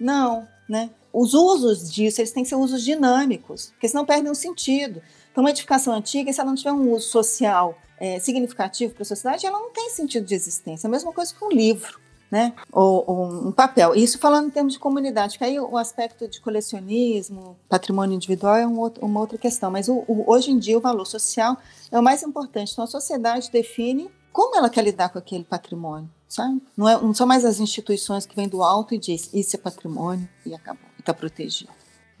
Não, 0.00 0.48
né? 0.66 0.90
Os 1.12 1.34
usos 1.34 1.92
disso, 1.92 2.20
eles 2.20 2.32
têm 2.32 2.42
que 2.42 2.48
ser 2.48 2.56
usos 2.56 2.82
dinâmicos, 2.82 3.66
porque 3.72 3.88
senão 3.88 4.06
perdem 4.06 4.32
o 4.32 4.34
sentido. 4.34 5.02
Então, 5.30 5.44
uma 5.44 5.50
edificação 5.50 5.92
antiga, 5.92 6.32
se 6.32 6.40
ela 6.40 6.48
não 6.48 6.56
tiver 6.56 6.72
um 6.72 6.90
uso 6.90 7.08
social 7.08 7.78
é, 8.00 8.18
significativo 8.18 8.94
para 8.94 9.02
a 9.02 9.06
sociedade, 9.06 9.46
ela 9.46 9.58
não 9.58 9.70
tem 9.70 9.90
sentido 9.90 10.24
de 10.24 10.34
existência. 10.34 10.86
A 10.86 10.90
mesma 10.90 11.12
coisa 11.12 11.34
que 11.34 11.44
um 11.44 11.50
livro, 11.50 12.00
né? 12.34 12.52
Ou, 12.72 13.04
ou 13.06 13.46
um 13.46 13.52
papel. 13.52 13.94
Isso 13.94 14.18
falando 14.18 14.48
em 14.48 14.50
termos 14.50 14.72
de 14.72 14.78
comunidade, 14.80 15.34
porque 15.34 15.44
aí 15.44 15.60
o 15.60 15.78
aspecto 15.78 16.26
de 16.26 16.40
colecionismo, 16.40 17.56
patrimônio 17.68 18.16
individual 18.16 18.56
é 18.56 18.66
um 18.66 18.76
outro, 18.76 19.06
uma 19.06 19.20
outra 19.20 19.38
questão. 19.38 19.70
Mas 19.70 19.88
o, 19.88 20.04
o, 20.08 20.24
hoje 20.26 20.50
em 20.50 20.58
dia 20.58 20.76
o 20.76 20.80
valor 20.80 21.06
social 21.06 21.56
é 21.92 21.96
o 21.96 22.02
mais 22.02 22.24
importante. 22.24 22.72
Então, 22.72 22.82
a 22.82 22.88
sociedade 22.88 23.52
define 23.52 24.10
como 24.32 24.56
ela 24.56 24.68
quer 24.68 24.82
lidar 24.82 25.10
com 25.10 25.18
aquele 25.20 25.44
patrimônio, 25.44 26.10
sabe? 26.28 26.60
Não, 26.76 26.88
é, 26.88 27.00
não 27.00 27.14
são 27.14 27.24
mais 27.24 27.44
as 27.44 27.60
instituições 27.60 28.26
que 28.26 28.34
vêm 28.34 28.48
do 28.48 28.64
alto 28.64 28.96
e 28.96 28.98
diz 28.98 29.32
isso 29.32 29.54
é 29.54 29.58
patrimônio 29.60 30.28
e 30.44 30.52
acabou, 30.52 30.90
está 30.98 31.14
protegido. 31.14 31.70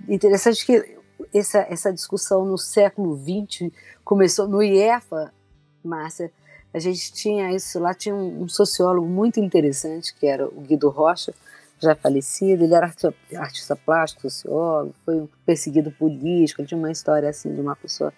Interessante 0.08 0.64
que 0.64 0.96
essa, 1.34 1.66
essa 1.68 1.92
discussão 1.92 2.44
no 2.44 2.56
século 2.56 3.18
XX 3.18 3.72
começou 4.04 4.46
no 4.46 4.62
IEFA, 4.62 5.34
Márcia, 5.82 6.30
a 6.74 6.78
gente 6.80 7.12
tinha 7.12 7.54
isso, 7.54 7.78
lá 7.78 7.94
tinha 7.94 8.14
um, 8.14 8.42
um 8.42 8.48
sociólogo 8.48 9.06
muito 9.06 9.38
interessante, 9.38 10.12
que 10.12 10.26
era 10.26 10.46
o 10.46 10.60
Guido 10.60 10.88
Rocha, 10.88 11.32
já 11.80 11.94
falecido, 11.94 12.64
ele 12.64 12.74
era 12.74 12.86
artista, 12.86 13.14
artista 13.36 13.76
plástico, 13.76 14.22
sociólogo, 14.22 14.94
foi 15.04 15.20
um 15.20 15.28
perseguido 15.46 15.90
político, 15.92 16.60
ele 16.60 16.68
tinha 16.68 16.78
uma 16.78 16.90
história 16.90 17.28
assim 17.28 17.54
de 17.54 17.60
uma 17.60 17.76
pessoa 17.76 18.12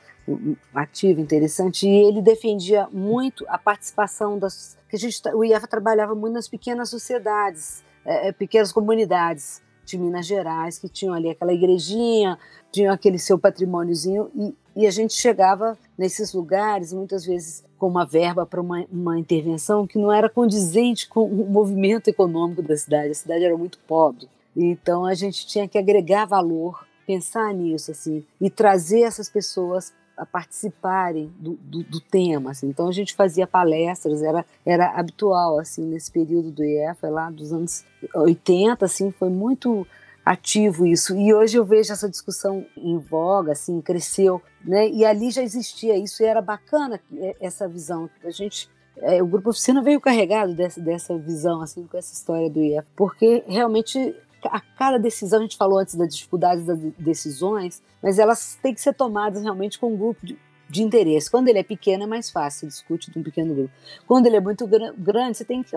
ativo, 0.75 1.21
interessante, 1.21 1.87
e 1.87 2.09
ele 2.09 2.23
defendia 2.23 2.89
muito 2.91 3.45
a 3.49 3.59
participação 3.59 4.39
das. 4.39 4.77
Que 4.89 4.97
a 4.97 4.99
gente, 4.99 5.21
o 5.35 5.45
IEFA 5.45 5.67
trabalhava 5.67 6.15
muito 6.15 6.35
nas 6.35 6.49
pequenas 6.49 6.89
sociedades, 6.89 7.85
é, 8.05 8.29
é, 8.29 8.33
pequenas 8.33 8.73
comunidades 8.73 9.63
de 9.85 9.99
Minas 9.99 10.27
Gerais, 10.27 10.79
que 10.79 10.89
tinham 10.89 11.15
ali 11.15 11.31
aquela 11.31 11.53
igrejinha, 11.53 12.39
tinham 12.73 12.93
aquele 12.93 13.19
seu 13.19 13.39
patrimôniozinho, 13.39 14.31
e, 14.35 14.55
e 14.77 14.87
a 14.87 14.91
gente 14.91 15.15
chegava 15.15 15.77
nesses 15.97 16.35
lugares, 16.35 16.93
muitas 16.93 17.25
vezes 17.25 17.65
com 17.79 17.89
uma 17.89 18.05
verba 18.05 18.45
para 18.45 18.61
uma, 18.61 18.85
uma 18.93 19.19
intervenção 19.19 19.87
que 19.87 19.99
não 19.99 20.13
era 20.13 20.29
condizente 20.29 21.09
com 21.09 21.25
o 21.25 21.51
movimento 21.51 22.09
econômico 22.09 22.63
da 22.63 22.77
cidade, 22.77 23.11
a 23.11 23.15
cidade 23.15 23.45
era 23.45 23.57
muito 23.57 23.79
pobre. 23.87 24.29
Então 24.55 25.07
a 25.07 25.15
gente 25.15 25.47
tinha 25.47 25.67
que 25.67 25.79
agregar 25.79 26.27
valor, 26.27 26.87
pensar 27.07 27.53
nisso 27.55 27.91
assim 27.91 28.25
e 28.41 28.51
trazer 28.51 29.01
essas 29.03 29.29
pessoas 29.29 29.95
a 30.17 30.25
participarem 30.25 31.31
do, 31.39 31.55
do, 31.55 31.83
do, 31.83 32.01
tema. 32.01 32.51
Assim. 32.51 32.69
Então 32.69 32.89
a 32.89 32.93
gente 32.93 33.15
fazia 33.15 33.47
palestras, 33.47 34.23
era, 34.23 34.45
era 34.65 34.99
habitual 34.99 35.59
assim 35.59 35.85
nesse 35.85 36.11
período 36.11 36.51
do 36.51 36.65
IEFA, 36.65 37.09
lá 37.09 37.31
dos 37.31 37.53
anos 37.53 37.85
80, 38.15 38.85
assim, 38.85 39.11
foi 39.11 39.29
muito 39.29 39.87
ativo 40.27 40.85
isso. 40.85 41.17
E 41.17 41.33
hoje 41.33 41.57
eu 41.57 41.65
vejo 41.65 41.93
essa 41.93 42.11
discussão 42.11 42.67
em 42.77 42.99
voga, 42.99 43.53
assim, 43.53 43.81
cresceu, 43.81 44.43
né? 44.65 44.89
E 44.89 45.05
ali 45.05 45.31
já 45.31 45.41
existia 45.41 45.97
isso 45.97 46.21
e 46.21 46.27
era 46.27 46.43
bacana 46.43 47.01
é, 47.17 47.37
essa 47.41 47.69
visão. 47.69 48.11
A 48.25 48.31
gente 48.31 48.69
é, 48.99 49.23
o 49.23 49.27
grupo 49.27 49.51
oficina 49.51 49.81
veio 49.83 50.01
carregado 50.01 50.55
dessa, 50.55 50.81
dessa 50.81 51.17
visão, 51.17 51.61
assim, 51.63 51.87
com 51.87 51.97
essa 51.97 52.13
história 52.13 52.51
do 52.51 52.61
IEF, 52.61 52.87
porque 52.97 53.45
realmente 53.47 54.17
a 54.45 54.61
cada 54.61 54.99
decisão, 54.99 55.41
a 55.41 55.43
gente 55.43 55.57
falou 55.57 55.79
antes 55.79 55.95
das 55.95 56.15
dificuldades 56.15 56.65
das 56.65 56.79
decisões, 56.99 57.83
mas 58.03 58.19
elas 58.19 58.59
têm 58.63 58.75
que 58.75 58.81
ser 58.81 58.95
tomadas 58.95 59.43
realmente 59.43 59.79
com 59.79 59.93
um 59.93 59.97
grupo 59.97 60.25
de, 60.25 60.39
de 60.69 60.83
interesse. 60.83 61.31
Quando 61.31 61.49
ele 61.49 61.59
é 61.59 61.63
pequeno 61.63 62.05
é 62.05 62.07
mais 62.07 62.31
fácil, 62.31 62.67
discute 62.67 63.11
de 63.11 63.19
um 63.19 63.23
pequeno 63.23 63.55
grupo. 63.55 63.71
Quando 64.07 64.27
ele 64.27 64.37
é 64.37 64.41
muito 64.41 64.67
grande, 64.67 65.39
você 65.39 65.45
tem 65.45 65.63
que 65.63 65.77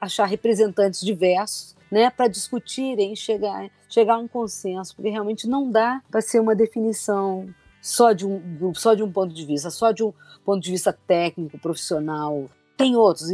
achar 0.00 0.26
representantes 0.26 1.00
diversos 1.00 1.76
né, 1.90 2.10
para 2.10 2.28
discutirem 2.28 3.12
e 3.12 3.16
chegar, 3.16 3.70
chegar 3.88 4.14
a 4.14 4.18
um 4.18 4.28
consenso, 4.28 4.94
porque 4.94 5.10
realmente 5.10 5.48
não 5.48 5.70
dá 5.70 6.02
para 6.10 6.20
ser 6.20 6.40
uma 6.40 6.54
definição 6.54 7.48
só 7.80 8.12
de 8.12 8.26
um 8.26 8.74
só 8.74 8.94
de 8.94 9.02
um 9.02 9.10
ponto 9.10 9.32
de 9.32 9.46
vista, 9.46 9.70
só 9.70 9.92
de 9.92 10.04
um 10.04 10.12
ponto 10.44 10.62
de 10.62 10.70
vista 10.70 10.92
técnico, 10.92 11.58
profissional. 11.58 12.48
Tem 12.78 12.94
outros. 12.94 13.28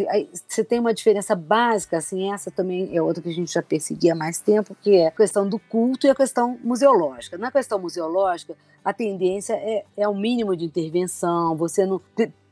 Você 0.49 0.65
tem 0.65 0.81
uma 0.81 0.95
diferença 0.95 1.37
básica, 1.37 1.99
assim, 1.99 2.33
essa 2.33 2.51
também 2.51 2.97
é 2.97 3.03
outra 3.03 3.23
que 3.23 3.29
a 3.29 3.33
gente 3.33 3.53
já 3.53 3.63
perseguia 3.63 4.15
há 4.15 4.17
mais 4.17 4.41
tempo, 4.41 4.75
que 4.81 4.97
é 4.97 5.09
a 5.09 5.11
questão 5.11 5.47
do 5.47 5.59
culto 5.59 6.07
e 6.07 6.11
a 6.11 6.15
questão 6.15 6.59
museológica. 6.65 7.37
Na 7.37 7.53
questão 7.53 7.79
museológica, 7.79 8.57
a 8.83 8.91
tendência 8.91 9.53
é, 9.53 9.85
é 9.99 10.09
o 10.09 10.15
mínimo 10.15 10.57
de 10.57 10.65
intervenção, 10.65 11.55
você 11.59 11.85
não 11.85 12.01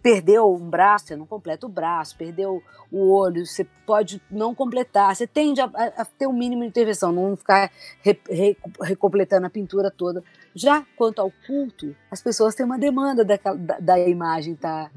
perdeu 0.03 0.55
um 0.55 0.69
braço, 0.69 1.07
você 1.07 1.17
não 1.17 1.25
completa 1.25 1.65
o 1.65 1.69
braço, 1.71 2.15
perdeu 2.15 2.63
o 2.91 3.11
olho, 3.11 3.47
você 3.47 3.65
pode 3.87 4.21
não 4.31 4.55
completar, 4.55 5.17
você 5.17 5.27
tende 5.27 5.63
a, 5.63 5.71
a 5.97 6.05
ter 6.05 6.27
um 6.27 6.33
mínimo 6.35 6.61
de 6.61 6.69
intervenção, 6.69 7.11
não 7.11 7.35
ficar 7.39 7.71
re, 8.03 8.21
re, 8.29 8.57
recompletando 8.83 9.47
a 9.47 9.51
pintura 9.51 9.91
toda. 9.91 10.23
Já 10.55 10.85
quanto 10.95 11.23
ao 11.23 11.33
culto, 11.47 11.97
as 12.11 12.21
pessoas 12.21 12.55
têm 12.55 12.67
uma 12.67 12.79
demanda 12.79 13.25
da, 13.25 13.39
da, 13.57 13.79
da 13.79 13.99
imagem 13.99 14.53
estar 14.53 14.91
tá 14.91 14.93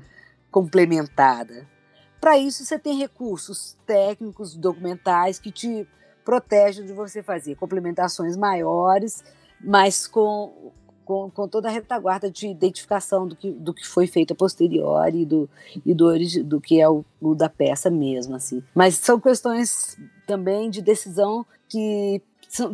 complementada. 0.52 1.74
Para 2.20 2.38
isso, 2.38 2.66
você 2.66 2.80
tem 2.80 2.98
recursos 2.98 3.78
técnicos, 3.86 4.56
documentais, 4.56 5.40
que 5.40 5.52
te 5.52 5.88
protegem 6.24 6.86
de 6.86 6.94
você 6.94 7.22
fazer 7.22 7.56
complementações 7.56 8.36
maiores, 8.36 9.24
mas 9.62 10.08
com 10.08 10.72
com, 11.06 11.30
com 11.30 11.48
toda 11.48 11.70
a 11.70 11.72
retaguarda 11.72 12.30
de 12.30 12.48
identificação 12.48 13.28
do 13.28 13.36
que, 13.36 13.52
do 13.52 13.74
que 13.74 13.88
foi 13.88 14.08
feito 14.08 14.34
a 14.34 14.36
posteriori 14.36 15.22
e 15.22 15.26
do, 15.26 15.50
e 15.86 15.94
do, 15.94 16.44
do 16.44 16.60
que 16.60 16.82
é 16.82 16.90
o, 16.90 17.06
o 17.22 17.36
da 17.36 17.48
peça 17.48 17.90
mesmo. 17.90 18.36
Assim. 18.36 18.62
Mas 18.74 18.96
são 18.96 19.20
questões 19.20 19.98
também 20.26 20.70
de 20.70 20.82
decisão 20.82 21.46
que 21.70 22.22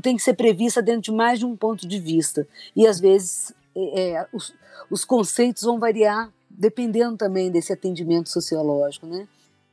tem 0.02 0.16
que 0.16 0.24
ser 0.24 0.34
prevista 0.34 0.82
dentro 0.82 1.02
de 1.02 1.12
mais 1.12 1.40
de 1.40 1.46
um 1.46 1.56
ponto 1.56 1.88
de 1.88 2.00
vista. 2.00 2.48
E 2.76 2.88
às 2.88 3.00
vezes 3.00 3.54
é, 3.76 4.12
é 4.12 4.28
os, 4.34 4.54
os 4.90 5.04
conceitos 5.04 5.64
vão 5.64 5.78
variar 5.78 6.32
dependendo 6.62 7.18
também 7.18 7.50
desse 7.50 7.74
atendimento 7.74 8.30
sociológico. 8.30 9.08
Né? 9.08 9.28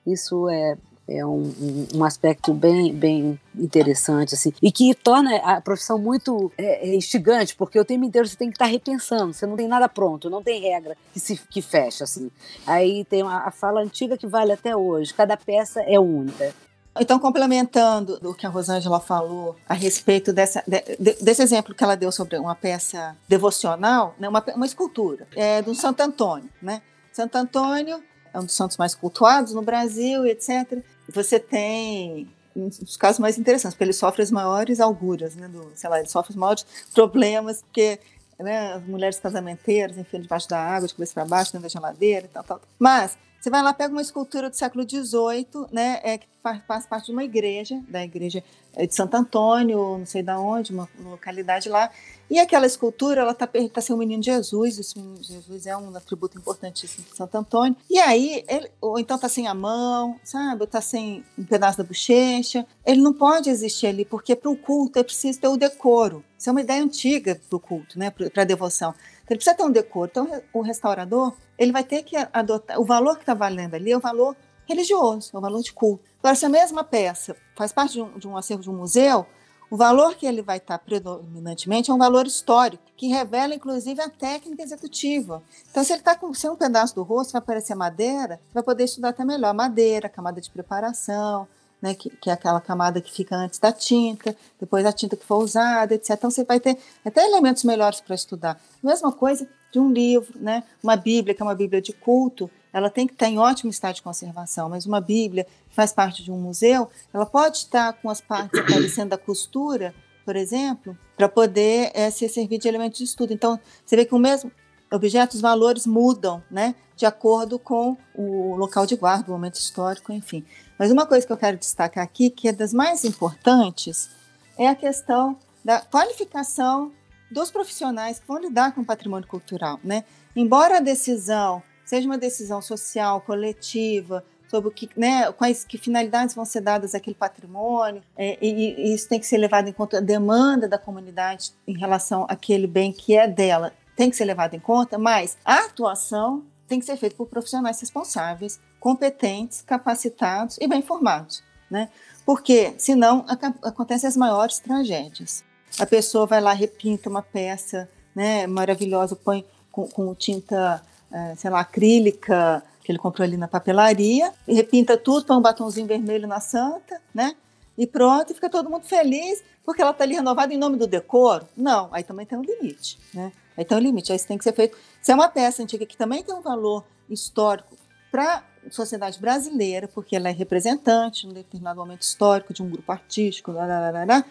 Isso 0.06 0.48
é, 0.48 0.74
é 1.06 1.24
um, 1.26 1.52
um, 1.94 2.02
aspecto 2.02 2.54
bem, 2.54 2.94
bem 2.94 3.38
interessante, 3.54 4.34
assim, 4.34 4.54
e 4.62 4.72
que 4.72 4.94
torna 4.94 5.36
a 5.36 5.60
profissão 5.60 5.98
muito 5.98 6.50
é, 6.56 6.88
é, 6.88 6.94
instigante, 6.94 7.54
porque 7.54 7.78
o 7.78 7.84
tempo 7.84 8.06
inteiro 8.06 8.26
você 8.26 8.36
tem 8.36 8.48
que 8.48 8.54
estar 8.54 8.64
repensando, 8.64 9.34
você 9.34 9.46
não 9.46 9.54
tem 9.54 9.68
nada 9.68 9.86
pronto, 9.86 10.30
não 10.30 10.42
tem 10.42 10.62
regra 10.62 10.96
que 11.12 11.20
se 11.20 11.36
que 11.50 11.60
fecha, 11.60 12.04
assim. 12.04 12.30
Aí 12.66 13.04
tem 13.04 13.20
a, 13.22 13.48
a 13.48 13.50
fala 13.50 13.82
antiga 13.82 14.16
que 14.16 14.26
vale 14.26 14.52
até 14.52 14.74
hoje, 14.74 15.12
cada 15.12 15.36
peça 15.36 15.82
é 15.82 16.00
única. 16.00 16.54
Então, 17.00 17.18
complementando 17.18 18.18
o 18.22 18.34
que 18.34 18.46
a 18.46 18.48
Rosângela 18.48 19.00
falou 19.00 19.56
a 19.68 19.74
respeito 19.74 20.32
dessa, 20.32 20.62
de, 20.66 21.14
desse 21.20 21.42
exemplo 21.42 21.74
que 21.74 21.82
ela 21.82 21.96
deu 21.96 22.10
sobre 22.10 22.36
uma 22.36 22.54
peça 22.54 23.16
devocional, 23.28 24.14
né, 24.18 24.28
uma, 24.28 24.44
uma 24.54 24.66
escultura 24.66 25.26
é, 25.34 25.62
do 25.62 25.74
Santo 25.74 26.00
Antônio. 26.00 26.48
Né? 26.60 26.82
Santo 27.12 27.36
Antônio 27.36 28.02
é 28.32 28.38
um 28.38 28.44
dos 28.44 28.54
santos 28.54 28.76
mais 28.76 28.94
cultuados 28.94 29.52
no 29.52 29.62
Brasil, 29.62 30.26
etc 30.26 30.82
você 31.12 31.38
tem 31.38 32.28
os 32.54 32.96
casos 32.96 33.18
mais 33.18 33.38
interessantes, 33.38 33.74
porque 33.74 33.84
ele 33.84 33.92
sofre 33.92 34.22
as 34.22 34.30
maiores 34.30 34.80
augúrias, 34.80 35.36
né, 35.36 35.48
do, 35.48 35.70
sei 35.74 35.88
lá, 35.88 35.98
ele 36.00 36.08
sofre 36.08 36.30
os 36.30 36.36
maiores 36.36 36.66
problemas, 36.92 37.62
porque 37.62 38.00
né, 38.38 38.72
as 38.72 38.82
mulheres 38.82 39.18
casamenteiras, 39.18 39.96
enfim, 39.96 40.20
debaixo 40.20 40.48
da 40.48 40.58
água, 40.58 40.88
de 40.88 40.94
cabeça 40.94 41.14
para 41.14 41.24
baixo, 41.24 41.52
dentro 41.52 41.68
da 41.68 41.68
geladeira 41.68 42.26
e 42.26 42.28
tal, 42.28 42.42
tal. 42.42 42.60
Mas 42.78 43.16
você 43.40 43.50
vai 43.50 43.62
lá, 43.62 43.72
pega 43.72 43.92
uma 43.92 44.02
escultura 44.02 44.50
do 44.50 44.56
século 44.56 44.88
XVIII, 44.88 45.66
né, 45.70 46.00
é, 46.02 46.18
que 46.18 46.26
faz, 46.42 46.60
faz 46.66 46.86
parte 46.86 47.06
de 47.06 47.12
uma 47.12 47.22
igreja, 47.22 47.80
da 47.88 48.02
igreja 48.02 48.42
de 48.76 48.94
Santo 48.94 49.14
Antônio, 49.16 49.98
não 49.98 50.06
sei 50.06 50.22
de 50.22 50.32
onde, 50.32 50.72
uma, 50.72 50.88
uma 50.98 51.10
localidade 51.10 51.68
lá, 51.68 51.90
e 52.30 52.38
aquela 52.38 52.66
escultura, 52.66 53.22
ela 53.22 53.32
está 53.32 53.46
tá 53.46 53.80
sendo 53.80 53.96
o 53.96 53.98
menino 53.98 54.22
Jesus, 54.22 54.78
esse 54.78 54.98
menino 54.98 55.22
Jesus 55.22 55.66
é 55.66 55.76
um 55.76 55.96
atributo 55.96 56.36
importantíssimo 56.36 57.06
de 57.10 57.16
Santo 57.16 57.36
Antônio, 57.36 57.76
e 57.88 57.98
aí, 57.98 58.44
ele, 58.48 58.70
ou 58.80 58.98
então 58.98 59.16
está 59.16 59.28
sem 59.28 59.46
a 59.46 59.54
mão, 59.54 60.18
sabe, 60.24 60.64
está 60.64 60.80
sem 60.80 61.24
um 61.38 61.44
pedaço 61.44 61.78
da 61.78 61.84
bochecha, 61.84 62.66
ele 62.84 63.00
não 63.00 63.12
pode 63.12 63.48
existir 63.50 63.86
ali, 63.86 64.04
porque 64.04 64.34
para 64.34 64.50
o 64.50 64.56
culto 64.56 64.98
é 64.98 65.02
preciso 65.02 65.40
ter 65.40 65.48
o 65.48 65.56
decoro, 65.56 66.24
isso 66.36 66.48
é 66.48 66.52
uma 66.52 66.60
ideia 66.60 66.82
antiga 66.82 67.40
para 67.48 67.56
o 67.56 67.60
culto, 67.60 67.98
né, 67.98 68.10
para 68.10 68.42
a 68.42 68.46
devoção, 68.46 68.94
então, 69.28 69.34
ele 69.34 69.36
precisa 69.36 69.54
ter 69.54 69.62
um 69.62 69.70
decoro, 69.70 70.10
então 70.10 70.42
o 70.54 70.62
restaurador, 70.62 71.34
ele 71.58 71.70
vai 71.70 71.84
ter 71.84 72.02
que 72.02 72.16
adotar. 72.32 72.80
O 72.80 72.84
valor 72.84 73.16
que 73.16 73.22
está 73.22 73.34
valendo 73.34 73.74
ali 73.74 73.92
é 73.92 73.96
o 73.96 74.00
valor 74.00 74.34
religioso, 74.66 75.30
é 75.34 75.38
o 75.38 75.40
valor 75.40 75.62
de 75.62 75.72
culto. 75.72 76.02
Agora, 76.18 76.34
se 76.34 76.46
a 76.46 76.48
mesma 76.48 76.82
peça 76.82 77.36
faz 77.54 77.70
parte 77.70 77.92
de 77.92 78.02
um, 78.02 78.18
de 78.18 78.26
um 78.26 78.36
acervo 78.36 78.62
de 78.62 78.70
um 78.70 78.76
museu, 78.76 79.26
o 79.70 79.76
valor 79.76 80.14
que 80.14 80.24
ele 80.24 80.40
vai 80.40 80.56
estar 80.56 80.78
tá 80.78 80.84
predominantemente 80.84 81.90
é 81.90 81.94
um 81.94 81.98
valor 81.98 82.26
histórico, 82.26 82.82
que 82.96 83.08
revela, 83.08 83.54
inclusive, 83.54 84.00
a 84.00 84.08
técnica 84.08 84.62
executiva. 84.62 85.42
Então, 85.70 85.84
se 85.84 85.92
ele 85.92 86.00
está 86.00 86.14
com 86.14 86.32
se 86.32 86.48
um 86.48 86.56
pedaço 86.56 86.94
do 86.94 87.02
rosto, 87.02 87.32
vai 87.32 87.40
aparecer 87.40 87.74
madeira, 87.74 88.40
vai 88.54 88.62
poder 88.62 88.84
estudar 88.84 89.10
até 89.10 89.26
melhor 89.26 89.52
madeira, 89.52 90.08
camada 90.08 90.40
de 90.40 90.50
preparação, 90.50 91.46
né, 91.80 91.94
que, 91.94 92.10
que, 92.10 92.30
é 92.30 92.32
aquela 92.32 92.60
camada 92.60 93.00
que 93.00 93.12
fica 93.12 93.36
antes 93.36 93.58
da 93.58 93.72
tinta, 93.72 94.36
depois 94.58 94.84
a 94.84 94.92
tinta 94.92 95.16
que 95.16 95.24
for 95.24 95.42
usada, 95.42 95.94
etc. 95.94 96.10
Então 96.10 96.30
você 96.30 96.44
vai 96.44 96.58
ter 96.58 96.76
até 97.04 97.24
elementos 97.24 97.64
melhores 97.64 98.00
para 98.00 98.14
estudar. 98.14 98.60
Mesma 98.82 99.12
coisa 99.12 99.48
de 99.72 99.78
um 99.78 99.92
livro, 99.92 100.38
né? 100.40 100.64
Uma 100.82 100.96
Bíblia, 100.96 101.34
que 101.34 101.42
é 101.42 101.44
uma 101.44 101.54
Bíblia 101.54 101.80
de 101.80 101.92
culto, 101.92 102.50
ela 102.72 102.90
tem 102.90 103.06
que 103.06 103.12
estar 103.12 103.28
em 103.28 103.38
ótimo 103.38 103.70
estado 103.70 103.94
de 103.94 104.02
conservação, 104.02 104.68
mas 104.68 104.86
uma 104.86 105.00
Bíblia 105.00 105.44
que 105.68 105.74
faz 105.74 105.92
parte 105.92 106.22
de 106.22 106.30
um 106.30 106.38
museu, 106.38 106.88
ela 107.12 107.26
pode 107.26 107.58
estar 107.58 107.92
com 107.94 108.10
as 108.10 108.20
partes 108.20 108.58
aparecendo 108.60 109.10
da 109.10 109.18
costura, 109.18 109.94
por 110.24 110.36
exemplo, 110.36 110.96
para 111.16 111.28
poder 111.28 111.90
é, 111.94 112.10
ser 112.10 112.28
servir 112.28 112.58
de 112.58 112.68
elemento 112.68 112.98
de 112.98 113.04
estudo. 113.04 113.32
Então, 113.32 113.58
você 113.84 113.96
vê 113.96 114.04
que 114.04 114.14
o 114.14 114.18
mesmo 114.18 114.52
objeto, 114.92 115.34
os 115.34 115.40
valores 115.40 115.86
mudam, 115.86 116.42
né? 116.50 116.74
De 116.96 117.06
acordo 117.06 117.58
com 117.58 117.96
o 118.14 118.56
local 118.56 118.86
de 118.86 118.96
guarda, 118.96 119.28
o 119.28 119.32
momento 119.32 119.56
histórico, 119.56 120.12
enfim. 120.12 120.44
Mas 120.78 120.90
uma 120.90 121.06
coisa 121.06 121.26
que 121.26 121.32
eu 121.32 121.36
quero 121.36 121.56
destacar 121.56 122.02
aqui, 122.02 122.30
que 122.30 122.48
é 122.48 122.52
das 122.52 122.72
mais 122.72 123.04
importantes, 123.04 124.10
é 124.56 124.68
a 124.68 124.74
questão 124.74 125.36
da 125.64 125.80
qualificação 125.80 126.92
dos 127.30 127.50
profissionais 127.50 128.18
que 128.18 128.26
vão 128.26 128.38
lidar 128.38 128.74
com 128.74 128.80
o 128.80 128.84
patrimônio 128.84 129.28
cultural. 129.28 129.78
Né? 129.84 130.04
Embora 130.34 130.78
a 130.78 130.80
decisão 130.80 131.62
seja 131.84 132.06
uma 132.06 132.18
decisão 132.18 132.60
social, 132.60 133.20
coletiva, 133.22 134.22
sobre 134.48 134.68
o 134.68 134.70
que, 134.70 134.90
né, 134.96 135.30
quais 135.32 135.64
que 135.64 135.78
finalidades 135.78 136.34
vão 136.34 136.44
ser 136.44 136.60
dadas 136.60 136.94
àquele 136.94 137.14
patrimônio, 137.14 138.02
é, 138.16 138.38
e, 138.40 138.90
e, 138.90 138.94
isso 138.94 139.08
tem 139.08 139.20
que 139.20 139.26
ser 139.26 139.38
levado 139.38 139.68
em 139.68 139.72
conta, 139.72 139.98
a 139.98 140.00
demanda 140.00 140.68
da 140.68 140.78
comunidade 140.78 141.52
em 141.66 141.78
relação 141.78 142.26
àquele 142.28 142.66
bem 142.66 142.92
que 142.92 143.14
é 143.14 143.26
dela 143.26 143.72
tem 143.98 144.08
que 144.08 144.16
ser 144.16 144.26
levado 144.26 144.54
em 144.54 144.60
conta, 144.60 144.96
mas 144.96 145.36
a 145.44 145.64
atuação 145.64 146.44
tem 146.68 146.78
que 146.78 146.86
ser 146.86 146.96
feita 146.96 147.16
por 147.16 147.26
profissionais 147.26 147.80
responsáveis, 147.80 148.60
competentes, 148.78 149.60
capacitados 149.60 150.56
e 150.60 150.68
bem 150.68 150.82
formados, 150.82 151.42
né? 151.68 151.88
Porque 152.24 152.74
senão 152.78 153.24
acontecem 153.60 154.06
as 154.06 154.16
maiores 154.16 154.60
tragédias. 154.60 155.42
A 155.80 155.84
pessoa 155.84 156.26
vai 156.26 156.40
lá 156.40 156.52
repinta 156.52 157.10
uma 157.10 157.22
peça, 157.22 157.90
né, 158.14 158.46
maravilhosa, 158.46 159.16
põe 159.16 159.44
com, 159.72 159.88
com 159.88 160.14
tinta, 160.14 160.80
é, 161.10 161.34
sei 161.34 161.50
lá, 161.50 161.58
acrílica 161.58 162.62
que 162.84 162.92
ele 162.92 163.00
comprou 163.00 163.24
ali 163.24 163.36
na 163.36 163.48
papelaria, 163.48 164.32
e 164.46 164.54
repinta 164.54 164.96
tudo, 164.96 165.26
põe 165.26 165.36
um 165.36 165.42
batomzinho 165.42 165.88
vermelho 165.88 166.28
na 166.28 166.38
santa, 166.38 167.02
né? 167.12 167.34
E 167.76 167.84
pronto, 167.84 168.30
e 168.30 168.34
fica 168.34 168.48
todo 168.48 168.70
mundo 168.70 168.84
feliz 168.84 169.42
porque 169.64 169.82
ela 169.82 169.90
está 169.90 170.04
ali 170.04 170.14
renovada 170.14 170.54
em 170.54 170.56
nome 170.56 170.76
do 170.76 170.86
decoro. 170.86 171.48
Não, 171.56 171.88
aí 171.90 172.04
também 172.04 172.24
tem 172.24 172.38
um 172.38 172.42
limite, 172.42 172.96
né? 173.12 173.32
Aí 173.58 173.64
tem 173.64 173.76
um 173.76 173.80
limite, 173.80 174.12
aí 174.12 174.16
isso 174.16 174.28
tem 174.28 174.38
que 174.38 174.44
ser 174.44 174.52
feito. 174.52 174.78
Se 175.02 175.10
é 175.10 175.14
uma 175.16 175.28
peça 175.28 175.64
antiga 175.64 175.84
que 175.84 175.96
também 175.96 176.22
tem 176.22 176.32
um 176.32 176.40
valor 176.40 176.84
histórico 177.10 177.76
para 178.08 178.44
a 178.64 178.70
sociedade 178.70 179.20
brasileira, 179.20 179.88
porque 179.88 180.14
ela 180.14 180.28
é 180.28 180.32
representante 180.32 181.26
em 181.26 181.30
um 181.30 181.32
determinado 181.32 181.80
momento 181.80 182.02
histórico 182.02 182.54
de 182.54 182.62
um 182.62 182.70
grupo 182.70 182.92
artístico, 182.92 183.52
blá, 183.52 183.66
blá, 183.66 183.90
blá, 183.90 184.06
blá, 184.06 184.24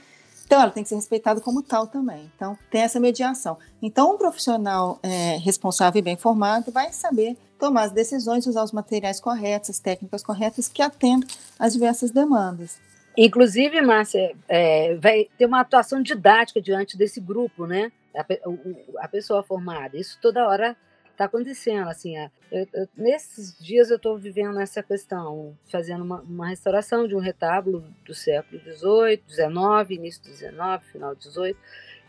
então 0.45 0.61
ela 0.61 0.71
tem 0.71 0.82
que 0.82 0.88
ser 0.88 0.95
respeitada 0.95 1.41
como 1.41 1.61
tal 1.61 1.88
também. 1.88 2.32
Então 2.34 2.57
tem 2.71 2.82
essa 2.82 3.01
mediação. 3.01 3.57
Então 3.82 4.15
um 4.15 4.17
profissional 4.17 4.97
é, 5.03 5.36
responsável 5.38 5.99
e 5.99 6.01
bem 6.01 6.15
formado 6.15 6.71
vai 6.71 6.93
saber 6.93 7.36
tomar 7.59 7.84
as 7.84 7.91
decisões, 7.91 8.47
usar 8.47 8.63
os 8.63 8.71
materiais 8.71 9.19
corretos, 9.19 9.71
as 9.71 9.80
técnicas 9.80 10.23
corretas 10.23 10.69
que 10.69 10.82
atendam 10.82 11.28
às 11.59 11.73
diversas 11.73 12.11
demandas. 12.11 12.78
Inclusive, 13.17 13.82
Márcia, 13.82 14.34
é, 14.47 14.95
vai 14.95 15.28
ter 15.38 15.47
uma 15.47 15.59
atuação 15.59 16.01
didática 16.01 16.61
diante 16.61 16.95
desse 16.95 17.19
grupo, 17.19 17.65
né? 17.65 17.91
A, 18.18 19.05
a 19.05 19.07
pessoa 19.07 19.43
formada. 19.43 19.97
Isso 19.97 20.18
toda 20.22 20.47
hora 20.47 20.76
está 21.18 21.26
acontecendo. 21.26 21.89
Assim, 21.89 22.15
eu, 22.51 22.68
eu, 22.74 22.88
nesses 22.95 23.57
dias 23.59 23.89
eu 23.89 23.97
estou 23.97 24.18
vivendo 24.18 24.59
essa 24.59 24.84
questão, 24.84 25.57
fazendo 25.70 26.03
uma, 26.03 26.22
uma, 26.22 26.47
restauração 26.47 27.07
de 27.07 27.15
um 27.15 27.20
retábulo 27.20 27.84
do 28.05 28.13
século 28.13 28.61
XVIII, 28.61 29.24
XIX, 29.28 29.89
início 29.89 30.24
do 30.24 30.30
XIX, 30.30 30.91
final 30.91 31.15
do 31.15 31.22
XVIII, 31.22 31.55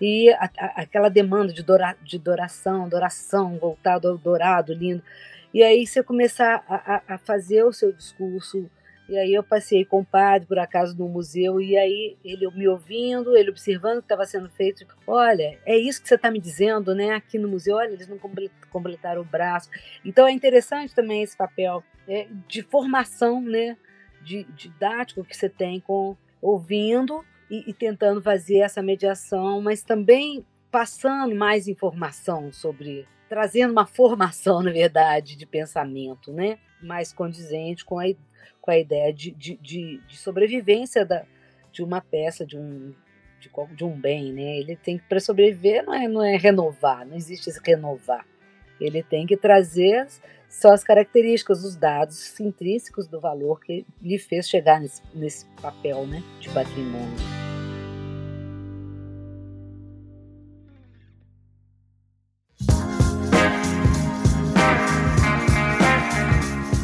E 0.00 0.30
a, 0.32 0.44
a, 0.58 0.82
aquela 0.82 1.08
demanda 1.08 1.52
de, 1.52 1.62
dora, 1.62 1.96
de 2.02 2.18
doração, 2.18 2.84
adoração, 2.84 3.58
voltado 3.58 4.08
ao 4.08 4.18
dourado, 4.18 4.74
lindo. 4.74 5.02
E 5.52 5.62
aí 5.62 5.86
você 5.86 6.02
começar 6.02 6.62
a, 6.68 7.14
a, 7.14 7.18
fazer 7.18 7.64
o 7.64 7.72
seu 7.72 7.90
discurso. 7.92 8.70
E 9.08 9.16
aí 9.16 9.32
eu 9.32 9.42
passei 9.42 9.86
com 9.86 10.00
o 10.00 10.04
padre, 10.04 10.46
por 10.46 10.58
acaso, 10.58 10.96
no 10.98 11.08
museu, 11.08 11.60
e 11.60 11.78
aí 11.78 12.18
ele 12.22 12.46
me 12.50 12.68
ouvindo, 12.68 13.34
ele 13.34 13.48
observando 13.48 13.98
o 13.98 14.02
que 14.02 14.04
estava 14.04 14.26
sendo 14.26 14.50
feito. 14.50 14.86
Olha, 15.06 15.58
é 15.64 15.78
isso 15.78 16.02
que 16.02 16.08
você 16.08 16.16
está 16.16 16.30
me 16.30 16.38
dizendo, 16.38 16.94
né? 16.94 17.12
Aqui 17.12 17.38
no 17.38 17.48
museu, 17.48 17.76
olha, 17.76 17.92
eles 17.92 18.06
não 18.06 18.18
completaram 18.70 19.22
o 19.22 19.24
braço. 19.24 19.70
Então 20.04 20.26
é 20.26 20.32
interessante 20.32 20.94
também 20.94 21.22
esse 21.22 21.36
papel 21.36 21.82
é, 22.06 22.28
de 22.46 22.62
formação, 22.62 23.40
né? 23.40 23.78
De, 24.20 24.44
didático 24.54 25.24
que 25.24 25.34
você 25.34 25.48
tem 25.48 25.80
com 25.80 26.14
ouvindo 26.42 27.24
e, 27.50 27.70
e 27.70 27.72
tentando 27.72 28.20
fazer 28.20 28.58
essa 28.58 28.82
mediação, 28.82 29.62
mas 29.62 29.82
também 29.82 30.44
passando 30.70 31.34
mais 31.34 31.66
informação 31.66 32.52
sobre 32.52 33.06
trazendo 33.28 33.72
uma 33.72 33.86
formação, 33.86 34.60
na 34.62 34.70
verdade, 34.70 35.36
de 35.36 35.46
pensamento, 35.46 36.32
né? 36.32 36.58
Mais 36.82 37.12
condizente 37.12 37.84
com 37.84 37.98
a, 37.98 38.04
com 38.60 38.70
a 38.70 38.78
ideia 38.78 39.12
de, 39.12 39.30
de, 39.32 39.56
de, 39.56 40.00
de 40.06 40.16
sobrevivência 40.16 41.04
da, 41.04 41.24
de 41.72 41.82
uma 41.82 42.00
peça, 42.00 42.44
de 42.44 42.56
um, 42.56 42.94
de, 43.40 43.50
de, 43.74 43.84
um 43.84 43.98
bem, 43.98 44.32
né? 44.32 44.58
Ele 44.58 44.76
tem 44.76 44.98
que, 44.98 45.04
para 45.04 45.20
sobreviver, 45.20 45.84
não 45.84 45.94
é, 45.94 46.08
não 46.08 46.22
é 46.22 46.36
renovar, 46.36 47.06
não 47.06 47.16
existe 47.16 47.48
esse 47.48 47.60
renovar. 47.64 48.26
Ele 48.80 49.02
tem 49.02 49.26
que 49.26 49.36
trazer 49.36 50.06
só 50.48 50.72
as 50.72 50.82
características, 50.82 51.64
os 51.64 51.76
dados 51.76 52.38
intrínsecos 52.40 53.06
do 53.06 53.20
valor 53.20 53.60
que 53.60 53.84
lhe 54.00 54.18
fez 54.18 54.48
chegar 54.48 54.80
nesse, 54.80 55.02
nesse 55.14 55.46
papel 55.60 56.06
né, 56.06 56.22
de 56.40 56.48
patrimônio. 56.50 57.47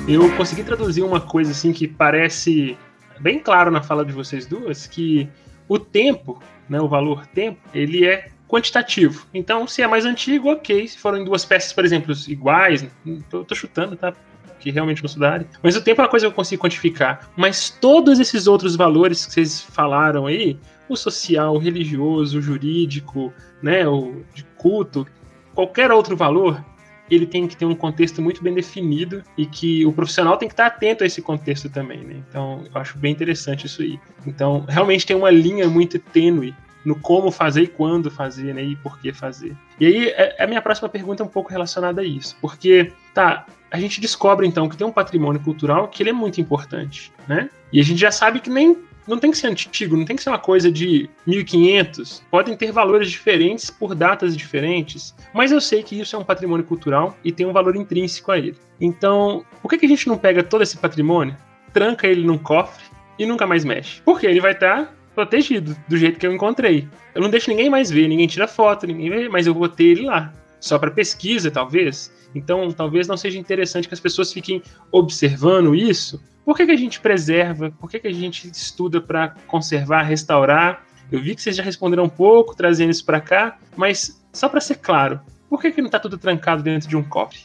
Eu 0.07 0.31
consegui 0.37 0.63
traduzir 0.63 1.03
uma 1.03 1.19
coisa 1.19 1.53
assim 1.53 1.73
que 1.73 1.89
parece 1.89 2.77
bem 3.21 3.39
claro 3.39 3.71
na 3.71 3.83
fala 3.83 4.05
de 4.05 4.13
vocês 4.13 4.45
duas, 4.45 4.87
que 4.87 5.27
o 5.67 5.79
tempo, 5.79 6.43
né, 6.69 6.79
o 6.79 6.87
valor 6.87 7.27
tempo, 7.29 7.59
ele 7.73 8.05
é 8.05 8.29
quantitativo. 8.47 9.27
Então, 9.33 9.67
se 9.67 9.81
é 9.81 9.87
mais 9.87 10.05
antigo, 10.05 10.51
ok. 10.51 10.87
Se 10.87 10.99
forem 10.99 11.25
duas 11.25 11.47
peças, 11.47 11.73
por 11.73 11.87
exemplo, 11.87 12.15
iguais, 12.29 12.87
tô, 13.31 13.45
tô 13.45 13.55
chutando, 13.55 13.97
tá? 13.97 14.13
Que 14.61 14.71
realmente 14.71 15.03
não 15.03 15.09
sou 15.09 15.21
da 15.21 15.33
área. 15.33 15.47
Mas 15.63 15.75
o 15.75 15.81
tempo 15.81 16.03
é 16.03 16.05
uma 16.05 16.11
coisa 16.11 16.27
que 16.27 16.33
eu 16.33 16.37
consigo 16.37 16.63
quantificar. 16.63 17.31
Mas 17.35 17.71
todos 17.71 18.21
esses 18.21 18.47
outros 18.47 18.77
valores 18.77 19.25
que 19.25 19.33
vocês 19.33 19.63
falaram 19.63 20.27
aí, 20.27 20.59
o 20.87 20.97
social, 20.97 21.55
o 21.55 21.59
religioso, 21.59 22.39
o 22.39 22.43
jurídico, 22.43 23.33
né, 23.63 23.89
o 23.89 24.23
de 24.35 24.45
culto, 24.59 25.07
qualquer 25.55 25.91
outro 25.91 26.15
valor, 26.15 26.63
ele 27.11 27.27
tem 27.27 27.47
que 27.47 27.57
ter 27.57 27.65
um 27.65 27.75
contexto 27.75 28.23
muito 28.23 28.43
bem 28.43 28.55
definido 28.55 29.23
e 29.37 29.47
que 29.47 29.85
o 29.85 29.93
profissional 29.93 30.37
tem 30.37 30.49
que 30.49 30.55
estar 30.55 30.67
atento 30.67 31.05
a 31.05 31.07
esse 31.07 31.21
contexto 31.21 31.69
também, 31.69 31.99
né? 31.99 32.23
Então, 32.29 32.65
eu 32.73 32.81
acho 32.81 32.99
bem 32.99 33.13
interessante 33.13 33.67
isso 33.67 33.83
aí. 33.83 33.99
Então, 34.27 34.65
realmente 34.69 35.07
tem 35.07 35.17
uma 35.17 35.31
linha 35.31 35.69
muito 35.69 35.99
tênue 35.99 36.55
no 36.85 36.95
como 36.95 37.31
fazer 37.31 37.63
e 37.63 37.67
quando 37.67 38.11
fazer, 38.11 38.55
né? 38.55 38.63
E 38.63 38.77
por 38.77 38.99
que 38.99 39.13
fazer. 39.13 39.57
E 39.81 39.87
aí, 39.87 40.09
é, 40.09 40.43
a 40.43 40.47
minha 40.47 40.61
próxima 40.61 40.89
pergunta 40.89 41.23
é 41.23 41.27
um 41.27 41.29
pouco 41.29 41.51
relacionada 41.51 42.01
a 42.01 42.05
isso, 42.05 42.37
porque, 42.41 42.93
tá, 43.13 43.47
a 43.71 43.79
gente 43.79 44.01
descobre 44.01 44.47
então 44.47 44.69
que 44.69 44.77
tem 44.77 44.87
um 44.87 44.93
patrimônio 44.93 45.41
cultural 45.41 45.89
que 45.89 46.03
ele 46.03 46.11
é 46.11 46.13
muito 46.13 46.41
importante, 46.41 47.13
né? 47.27 47.51
E 47.73 47.81
a 47.81 47.83
gente 47.83 48.01
já 48.01 48.11
sabe 48.11 48.41
que 48.41 48.49
nem 48.49 48.77
não 49.07 49.19
tem 49.19 49.31
que 49.31 49.39
ser 49.39 49.49
antigo, 49.49 49.97
não 49.97 50.05
tem 50.05 50.17
que 50.17 50.23
ser 50.23 50.31
uma 50.31 50.39
coisa 50.39 50.71
de 50.71 51.09
1500. 51.27 52.23
Podem 52.31 52.57
ter 52.57 52.73
valores 52.73 53.11
diferentes 53.11 53.71
por 53.71 53.95
datas 53.95 54.37
diferentes, 54.37 55.15
mas 55.33 55.53
eu 55.53 55.61
sei 55.61 55.83
que 55.83 55.99
isso 56.01 56.17
é 56.17 56.19
um 56.19 56.25
patrimônio 56.25 56.65
cultural 56.65 57.17
e 57.25 57.31
tem 57.31 57.47
um 57.47 57.53
valor 57.53 57.77
intrínseco 57.77 58.33
a 58.33 58.39
ele. 58.39 58.57
Então, 58.81 59.45
por 59.63 59.69
que, 59.69 59.79
que 59.79 59.87
a 59.87 59.89
gente 59.89 60.09
não 60.09 60.19
pega 60.19 60.43
todo 60.43 60.63
esse 60.63 60.77
patrimônio, 60.77 61.37
tranca 61.73 62.07
ele 62.07 62.25
num 62.25 62.39
cofre 62.39 62.85
e 63.19 63.27
nunca 63.27 63.47
mais 63.47 63.65
mexe? 63.65 64.01
Porque 64.03 64.27
ele 64.27 64.41
vai 64.41 64.53
estar 64.53 64.87
tá 64.87 64.93
protegido 65.15 65.77
do 65.89 65.97
jeito 65.97 66.19
que 66.19 66.27
eu 66.27 66.33
encontrei. 66.33 66.89
Eu 67.15 67.23
não 67.23 67.31
deixo 67.31 67.51
ninguém 67.51 67.71
mais 67.71 67.91
ver, 67.91 68.09
ninguém 68.09 68.27
tira 68.27 68.49
foto, 68.49 68.87
ninguém 68.87 69.11
vê, 69.11 69.29
mas 69.29 69.47
eu 69.47 69.55
vou 69.55 69.69
ter 69.69 69.85
ele 69.85 70.03
lá. 70.03 70.33
Só 70.59 70.79
para 70.79 70.91
pesquisa, 70.91 71.51
talvez. 71.51 72.13
Então, 72.35 72.73
talvez 72.73 73.07
não 73.07 73.17
seja 73.17 73.39
interessante 73.39 73.87
que 73.87 73.95
as 73.95 74.01
pessoas 74.01 74.33
fiquem 74.33 74.63
observando 74.91 75.75
isso 75.75 76.21
por 76.45 76.57
que, 76.57 76.67
que 76.67 76.73
a 76.73 76.77
gente 76.77 77.01
preserva? 77.01 77.71
Por 77.79 77.91
que, 77.91 77.99
que 77.99 78.09
a 78.09 78.13
gente 78.13 78.51
estuda 78.51 79.01
para 79.01 79.35
conservar, 79.47 80.03
restaurar? 80.03 80.85
Eu 81.11 81.23
vi 81.23 81.35
que 81.35 81.43
vocês 81.43 81.57
já 81.57 81.63
responderam 81.63 82.05
um 82.05 82.09
pouco, 82.09 82.55
trazendo 82.55 82.91
isso 82.91 83.05
para 83.05 83.21
cá, 83.21 83.59
mas 83.77 84.21
só 84.33 84.49
para 84.49 84.61
ser 84.61 84.77
claro, 84.77 85.21
por 85.49 85.61
que, 85.61 85.71
que 85.71 85.81
não 85.81 85.87
está 85.87 85.99
tudo 85.99 86.19
trancado 86.19 86.63
dentro 86.63 86.89
de 86.89 86.97
um 86.97 87.03
cofre? 87.03 87.41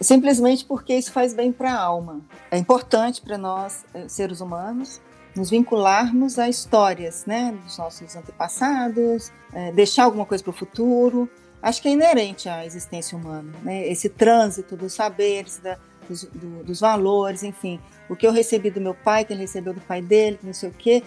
Simplesmente 0.00 0.64
porque 0.64 0.94
isso 0.94 1.12
faz 1.12 1.34
bem 1.34 1.52
para 1.52 1.72
a 1.72 1.80
alma. 1.80 2.20
É 2.50 2.56
importante 2.56 3.20
para 3.20 3.36
nós, 3.36 3.84
eh, 3.92 4.08
seres 4.08 4.40
humanos, 4.40 5.00
nos 5.34 5.50
vincularmos 5.50 6.38
a 6.38 6.48
histórias 6.48 7.24
né, 7.26 7.56
dos 7.64 7.78
nossos 7.78 8.14
antepassados, 8.16 9.32
é, 9.52 9.72
deixar 9.72 10.04
alguma 10.04 10.26
coisa 10.26 10.42
para 10.42 10.50
o 10.50 10.54
futuro. 10.54 11.28
Acho 11.62 11.82
que 11.82 11.88
é 11.88 11.92
inerente 11.92 12.48
à 12.48 12.64
existência 12.64 13.18
humana, 13.18 13.52
né? 13.62 13.86
esse 13.88 14.08
trânsito 14.08 14.76
dos 14.76 14.92
saberes, 14.92 15.58
da, 15.58 15.76
dos, 16.08 16.24
do, 16.24 16.64
dos 16.64 16.80
valores, 16.80 17.42
enfim 17.42 17.80
o 18.08 18.16
que 18.16 18.26
eu 18.26 18.32
recebi 18.32 18.70
do 18.70 18.80
meu 18.80 18.94
pai, 18.94 19.24
que 19.24 19.32
ele 19.32 19.42
recebeu 19.42 19.72
do 19.72 19.80
pai 19.80 20.00
dele, 20.00 20.38
não 20.42 20.54
sei 20.54 20.70
o 20.70 20.72
quê. 20.72 21.02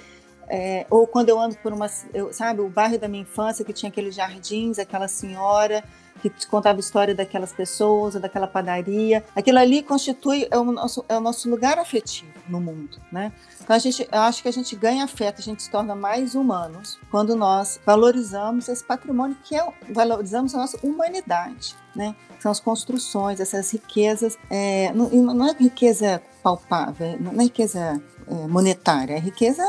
É, 0.48 0.86
ou 0.90 1.08
quando 1.08 1.30
eu 1.30 1.40
ando 1.40 1.56
por 1.58 1.72
uma, 1.72 1.88
eu, 2.14 2.34
sabe, 2.34 2.62
o 2.62 2.70
bairro 2.70 3.00
da 3.00 3.08
minha 3.08 3.24
infância 3.24 3.64
que 3.64 3.72
tinha 3.72 3.90
aqueles 3.90 4.14
jardins, 4.14 4.78
aquela 4.78 5.08
senhora 5.08 5.84
que 6.22 6.30
contava 6.48 6.78
a 6.78 6.82
história 6.82 7.16
daquelas 7.16 7.52
pessoas, 7.52 8.14
daquela 8.16 8.46
padaria. 8.46 9.24
Aquilo 9.36 9.58
ali 9.58 9.82
constitui 9.82 10.48
é 10.52 10.58
o 10.58 10.64
nosso, 10.66 11.04
é 11.10 11.18
o 11.18 11.22
nosso 11.22 11.50
lugar 11.50 11.80
afetivo 11.80 12.32
no 12.48 12.60
mundo, 12.60 12.98
né? 13.12 13.32
Então 13.60 13.76
a 13.76 13.80
gente, 13.80 14.08
eu 14.12 14.20
acho 14.20 14.44
que 14.44 14.48
a 14.48 14.54
gente 14.54 14.76
ganha 14.76 15.04
afeto, 15.04 15.40
a 15.40 15.44
gente 15.44 15.64
se 15.64 15.72
torna 15.72 15.96
mais 15.96 16.36
humanos 16.36 17.00
quando 17.10 17.36
nós 17.36 17.80
valorizamos 17.86 18.68
esse 18.68 18.84
patrimônio 18.84 19.36
que 19.44 19.56
é 19.56 19.66
valorizamos 19.90 20.54
a 20.54 20.60
nossa 20.60 20.78
humanidade, 20.86 21.76
né? 21.96 22.14
São 22.42 22.52
as 22.52 22.60
construções, 22.60 23.40
essas 23.40 23.72
riquezas, 23.72 24.36
é, 24.50 24.92
não, 24.94 25.10
não 25.10 25.48
é 25.48 25.54
riqueza 25.54 26.20
palpável, 26.42 27.16
não 27.20 27.40
é 27.40 27.44
riqueza 27.44 28.02
é, 28.28 28.48
monetária, 28.48 29.14
é 29.14 29.20
riqueza 29.20 29.64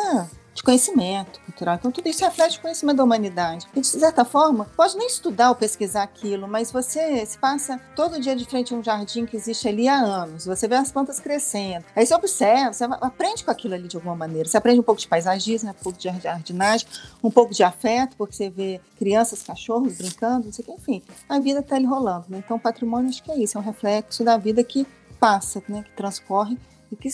de 0.54 0.62
conhecimento 0.62 1.40
cultural. 1.40 1.76
Então, 1.76 1.90
tudo 1.90 2.08
isso 2.08 2.24
reflete 2.24 2.58
o 2.58 2.60
conhecimento 2.60 2.98
da 2.98 3.04
humanidade. 3.04 3.66
E, 3.74 3.80
de 3.80 3.86
certa 3.86 4.24
forma, 4.24 4.66
pode 4.76 4.96
nem 4.96 5.06
estudar 5.06 5.50
ou 5.50 5.54
pesquisar 5.54 6.02
aquilo, 6.02 6.46
mas 6.46 6.70
você 6.70 7.24
se 7.24 7.38
passa 7.38 7.80
todo 7.96 8.20
dia 8.20 8.36
de 8.36 8.44
frente 8.44 8.74
a 8.74 8.76
um 8.76 8.82
jardim 8.82 9.24
que 9.24 9.36
existe 9.36 9.68
ali 9.68 9.88
há 9.88 9.96
anos, 9.96 10.44
você 10.44 10.68
vê 10.68 10.76
as 10.76 10.92
plantas 10.92 11.18
crescendo. 11.18 11.84
Aí 11.96 12.06
você 12.06 12.14
observa, 12.14 12.72
você 12.72 12.84
aprende 12.84 13.44
com 13.44 13.50
aquilo 13.50 13.74
ali 13.74 13.88
de 13.88 13.96
alguma 13.96 14.14
maneira. 14.14 14.48
Você 14.48 14.56
aprende 14.56 14.80
um 14.80 14.84
pouco 14.84 15.00
de 15.00 15.08
paisagismo, 15.08 15.70
um 15.70 15.74
pouco 15.74 15.98
de 15.98 16.04
jardinagem, 16.20 16.86
um 17.22 17.30
pouco 17.30 17.54
de 17.54 17.62
afeto, 17.62 18.16
porque 18.16 18.34
você 18.34 18.50
vê 18.50 18.80
crianças, 18.98 19.42
cachorros 19.42 19.96
brincando, 19.96 20.46
não 20.46 20.52
sei 20.52 20.62
o 20.62 20.66
que, 20.66 20.72
enfim. 20.72 21.02
A 21.28 21.38
vida 21.38 21.60
está 21.60 21.76
ali 21.76 21.86
rolando. 21.86 22.26
Né? 22.28 22.42
Então, 22.44 22.56
o 22.56 22.60
patrimônio, 22.60 23.08
acho 23.08 23.22
que 23.22 23.30
é 23.30 23.38
isso, 23.38 23.56
é 23.56 23.60
um 23.60 23.64
reflexo 23.64 24.22
da 24.24 24.36
vida 24.36 24.62
que 24.62 24.86
passa, 25.18 25.62
né? 25.68 25.82
que 25.82 25.92
transcorre 25.96 26.58
e 26.90 26.96
que 26.96 27.08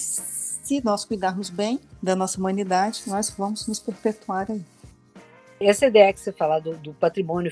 se 0.69 0.85
nós 0.85 1.03
cuidarmos 1.03 1.49
bem 1.49 1.81
da 2.03 2.15
nossa 2.15 2.39
humanidade, 2.39 3.03
nós 3.07 3.31
vamos 3.31 3.67
nos 3.67 3.81
perpetuar 3.81 4.51
aí. 4.51 4.63
Essa 5.59 5.87
ideia 5.87 6.13
que 6.13 6.21
você 6.21 6.31
fala 6.31 6.61
do, 6.61 6.77
do 6.77 6.93
patrimônio 6.93 7.51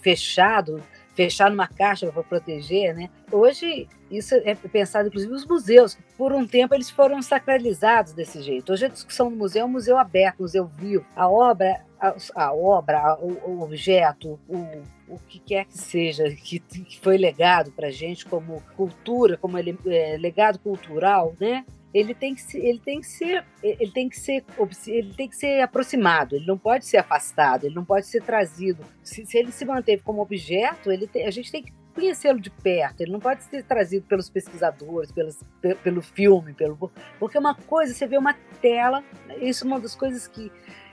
fechado, 0.00 0.82
fechar 1.14 1.50
numa 1.50 1.68
caixa 1.68 2.10
para 2.10 2.22
proteger, 2.22 2.94
né? 2.94 3.10
Hoje 3.30 3.86
isso 4.10 4.34
é 4.36 4.54
pensado, 4.54 5.08
inclusive, 5.08 5.30
nos 5.30 5.46
museus. 5.46 5.98
Por 6.16 6.32
um 6.32 6.46
tempo 6.46 6.74
eles 6.74 6.88
foram 6.88 7.20
sacralizados 7.20 8.14
desse 8.14 8.40
jeito. 8.40 8.72
Hoje 8.72 8.86
a 8.86 8.88
discussão 8.88 9.28
do 9.28 9.36
museu 9.36 9.62
é 9.62 9.64
um 9.66 9.68
museu 9.68 9.98
aberto, 9.98 10.40
um 10.40 10.44
museu 10.44 10.64
vivo. 10.64 11.04
A 11.14 11.28
obra, 11.28 11.84
a, 12.00 12.14
a 12.34 12.54
obra, 12.54 13.18
o, 13.20 13.50
o 13.50 13.62
objeto, 13.62 14.40
o, 14.48 14.82
o 15.06 15.18
que 15.28 15.38
quer 15.40 15.66
que 15.66 15.76
seja 15.76 16.24
que, 16.30 16.58
que 16.58 16.98
foi 17.00 17.18
legado 17.18 17.70
para 17.70 17.90
gente 17.90 18.24
como 18.24 18.62
cultura, 18.76 19.36
como 19.36 19.58
ele, 19.58 19.78
é, 19.86 20.16
legado 20.16 20.58
cultural, 20.58 21.34
né? 21.38 21.66
Ele 21.94 22.14
tem 22.14 22.34
que 22.34 22.42
ser, 22.42 22.58
ele 22.58 22.78
tem 22.78 23.00
que 23.00 23.06
ser, 23.06 23.44
ele 23.62 23.90
tem 23.90 24.08
que 24.08 24.18
ser, 24.18 24.44
ele 24.86 25.14
tem 25.14 25.28
que 25.28 25.36
ser 25.36 25.60
aproximado, 25.60 26.36
ele 26.36 26.46
não 26.46 26.58
pode 26.58 26.84
ser 26.84 26.98
afastado, 26.98 27.64
ele 27.64 27.74
não 27.74 27.84
pode 27.84 28.06
ser 28.06 28.22
trazido. 28.22 28.84
Se, 29.02 29.24
se 29.24 29.38
ele 29.38 29.52
se 29.52 29.64
manteve 29.64 30.02
como 30.02 30.20
objeto, 30.20 30.90
ele 30.90 31.06
tem, 31.06 31.26
a 31.26 31.30
gente 31.30 31.50
tem 31.50 31.62
que 31.62 31.72
conhecê-lo 31.94 32.38
de 32.38 32.50
perto, 32.50 33.00
ele 33.00 33.10
não 33.10 33.20
pode 33.20 33.42
ser 33.44 33.62
trazido 33.64 34.06
pelos 34.06 34.28
pesquisadores, 34.28 35.10
pelos, 35.10 35.42
pelo 35.82 36.02
filme, 36.02 36.52
pelo, 36.52 36.92
porque 37.18 37.38
uma 37.38 37.54
coisa, 37.54 37.94
você 37.94 38.06
vê 38.06 38.18
uma 38.18 38.34
tela, 38.60 39.02
isso 39.40 39.64
é 39.64 39.66
uma 39.66 39.80
das 39.80 39.94
coisas 39.94 40.28
que 40.28 40.52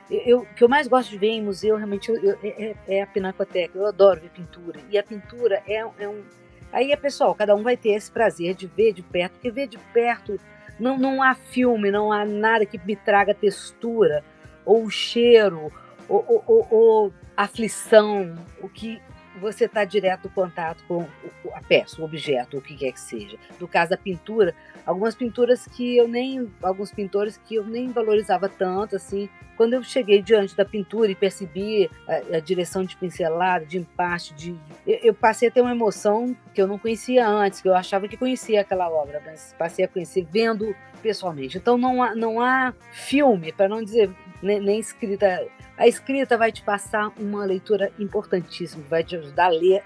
eu, 0.09 0.45
que 0.55 0.63
eu 0.63 0.69
mais 0.69 0.87
gosto 0.87 1.09
de 1.09 1.17
ver 1.17 1.31
em 1.31 1.41
museu, 1.41 1.75
realmente, 1.75 2.09
eu, 2.09 2.15
eu, 2.23 2.39
é, 2.41 2.75
é, 2.87 3.01
a 3.01 3.07
pinacoteca, 3.07 3.77
eu 3.77 3.85
adoro 3.85 4.21
ver 4.21 4.29
pintura, 4.29 4.79
e 4.89 4.97
a 4.97 5.03
pintura 5.03 5.61
é, 5.67 5.85
é 5.99 6.07
um... 6.07 6.23
Aí 6.71 6.91
é 6.91 6.95
pessoal, 6.95 7.35
cada 7.35 7.53
um 7.53 7.61
vai 7.61 7.77
ter 7.77 7.89
esse 7.89 8.11
prazer 8.11 8.55
de 8.55 8.65
ver 8.65 8.93
de 8.93 9.03
perto, 9.03 9.33
porque 9.33 9.51
ver 9.51 9.67
de 9.67 9.77
perto 9.77 10.39
não, 10.79 10.97
não 10.97 11.21
há 11.21 11.35
filme, 11.35 11.91
não 11.91 12.11
há 12.11 12.25
nada 12.25 12.65
que 12.65 12.79
me 12.85 12.95
traga 12.95 13.33
textura, 13.33 14.23
ou 14.65 14.89
cheiro, 14.89 15.71
ou, 16.07 16.25
ou, 16.27 16.43
ou, 16.47 16.67
ou 16.71 17.13
aflição, 17.35 18.35
o 18.61 18.69
que 18.69 19.01
você 19.39 19.65
está 19.65 19.83
direto 19.83 20.27
em 20.27 20.31
contato 20.31 20.83
com 20.87 21.07
a 21.53 21.61
peça, 21.61 22.01
o 22.01 22.05
objeto, 22.05 22.57
o 22.57 22.61
que 22.61 22.75
quer 22.75 22.91
que 22.91 22.99
seja. 22.99 23.37
No 23.59 23.67
caso 23.67 23.91
da 23.91 23.97
pintura, 23.97 24.55
algumas 24.85 25.15
pinturas 25.15 25.65
que 25.67 25.97
eu 25.97 26.07
nem, 26.07 26.51
alguns 26.61 26.91
pintores 26.91 27.37
que 27.37 27.55
eu 27.55 27.65
nem 27.65 27.89
valorizava 27.89 28.49
tanto, 28.49 28.95
assim, 28.95 29.29
quando 29.55 29.73
eu 29.73 29.83
cheguei 29.83 30.21
diante 30.21 30.55
da 30.55 30.65
pintura 30.65 31.11
e 31.11 31.15
percebi 31.15 31.89
a, 32.07 32.37
a 32.37 32.39
direção 32.39 32.83
de 32.83 32.97
pincelada, 32.97 33.65
de 33.65 33.77
empate, 33.77 34.33
de, 34.33 34.55
eu, 34.85 34.99
eu, 35.03 35.13
passei 35.13 35.47
a 35.47 35.51
ter 35.51 35.61
uma 35.61 35.71
emoção 35.71 36.35
que 36.53 36.61
eu 36.61 36.67
não 36.67 36.77
conhecia 36.77 37.27
antes, 37.27 37.61
que 37.61 37.67
eu 37.67 37.75
achava 37.75 38.07
que 38.07 38.17
conhecia 38.17 38.61
aquela 38.61 38.89
obra, 38.89 39.21
mas 39.25 39.55
passei 39.57 39.85
a 39.85 39.87
conhecer 39.87 40.27
vendo 40.31 40.75
pessoalmente. 41.01 41.57
Então 41.57 41.77
não 41.77 42.01
há, 42.01 42.15
não 42.15 42.41
há 42.41 42.73
filme, 42.91 43.51
para 43.51 43.67
não 43.67 43.83
dizer 43.83 44.09
nem, 44.41 44.59
nem 44.59 44.79
escrita 44.79 45.47
a 45.77 45.87
escrita 45.87 46.37
vai 46.37 46.51
te 46.51 46.61
passar 46.61 47.11
uma 47.19 47.45
leitura 47.45 47.91
importantíssima, 47.97 48.83
vai 48.87 49.03
te 49.03 49.15
ajudar 49.15 49.45
a 49.45 49.49
ler. 49.49 49.83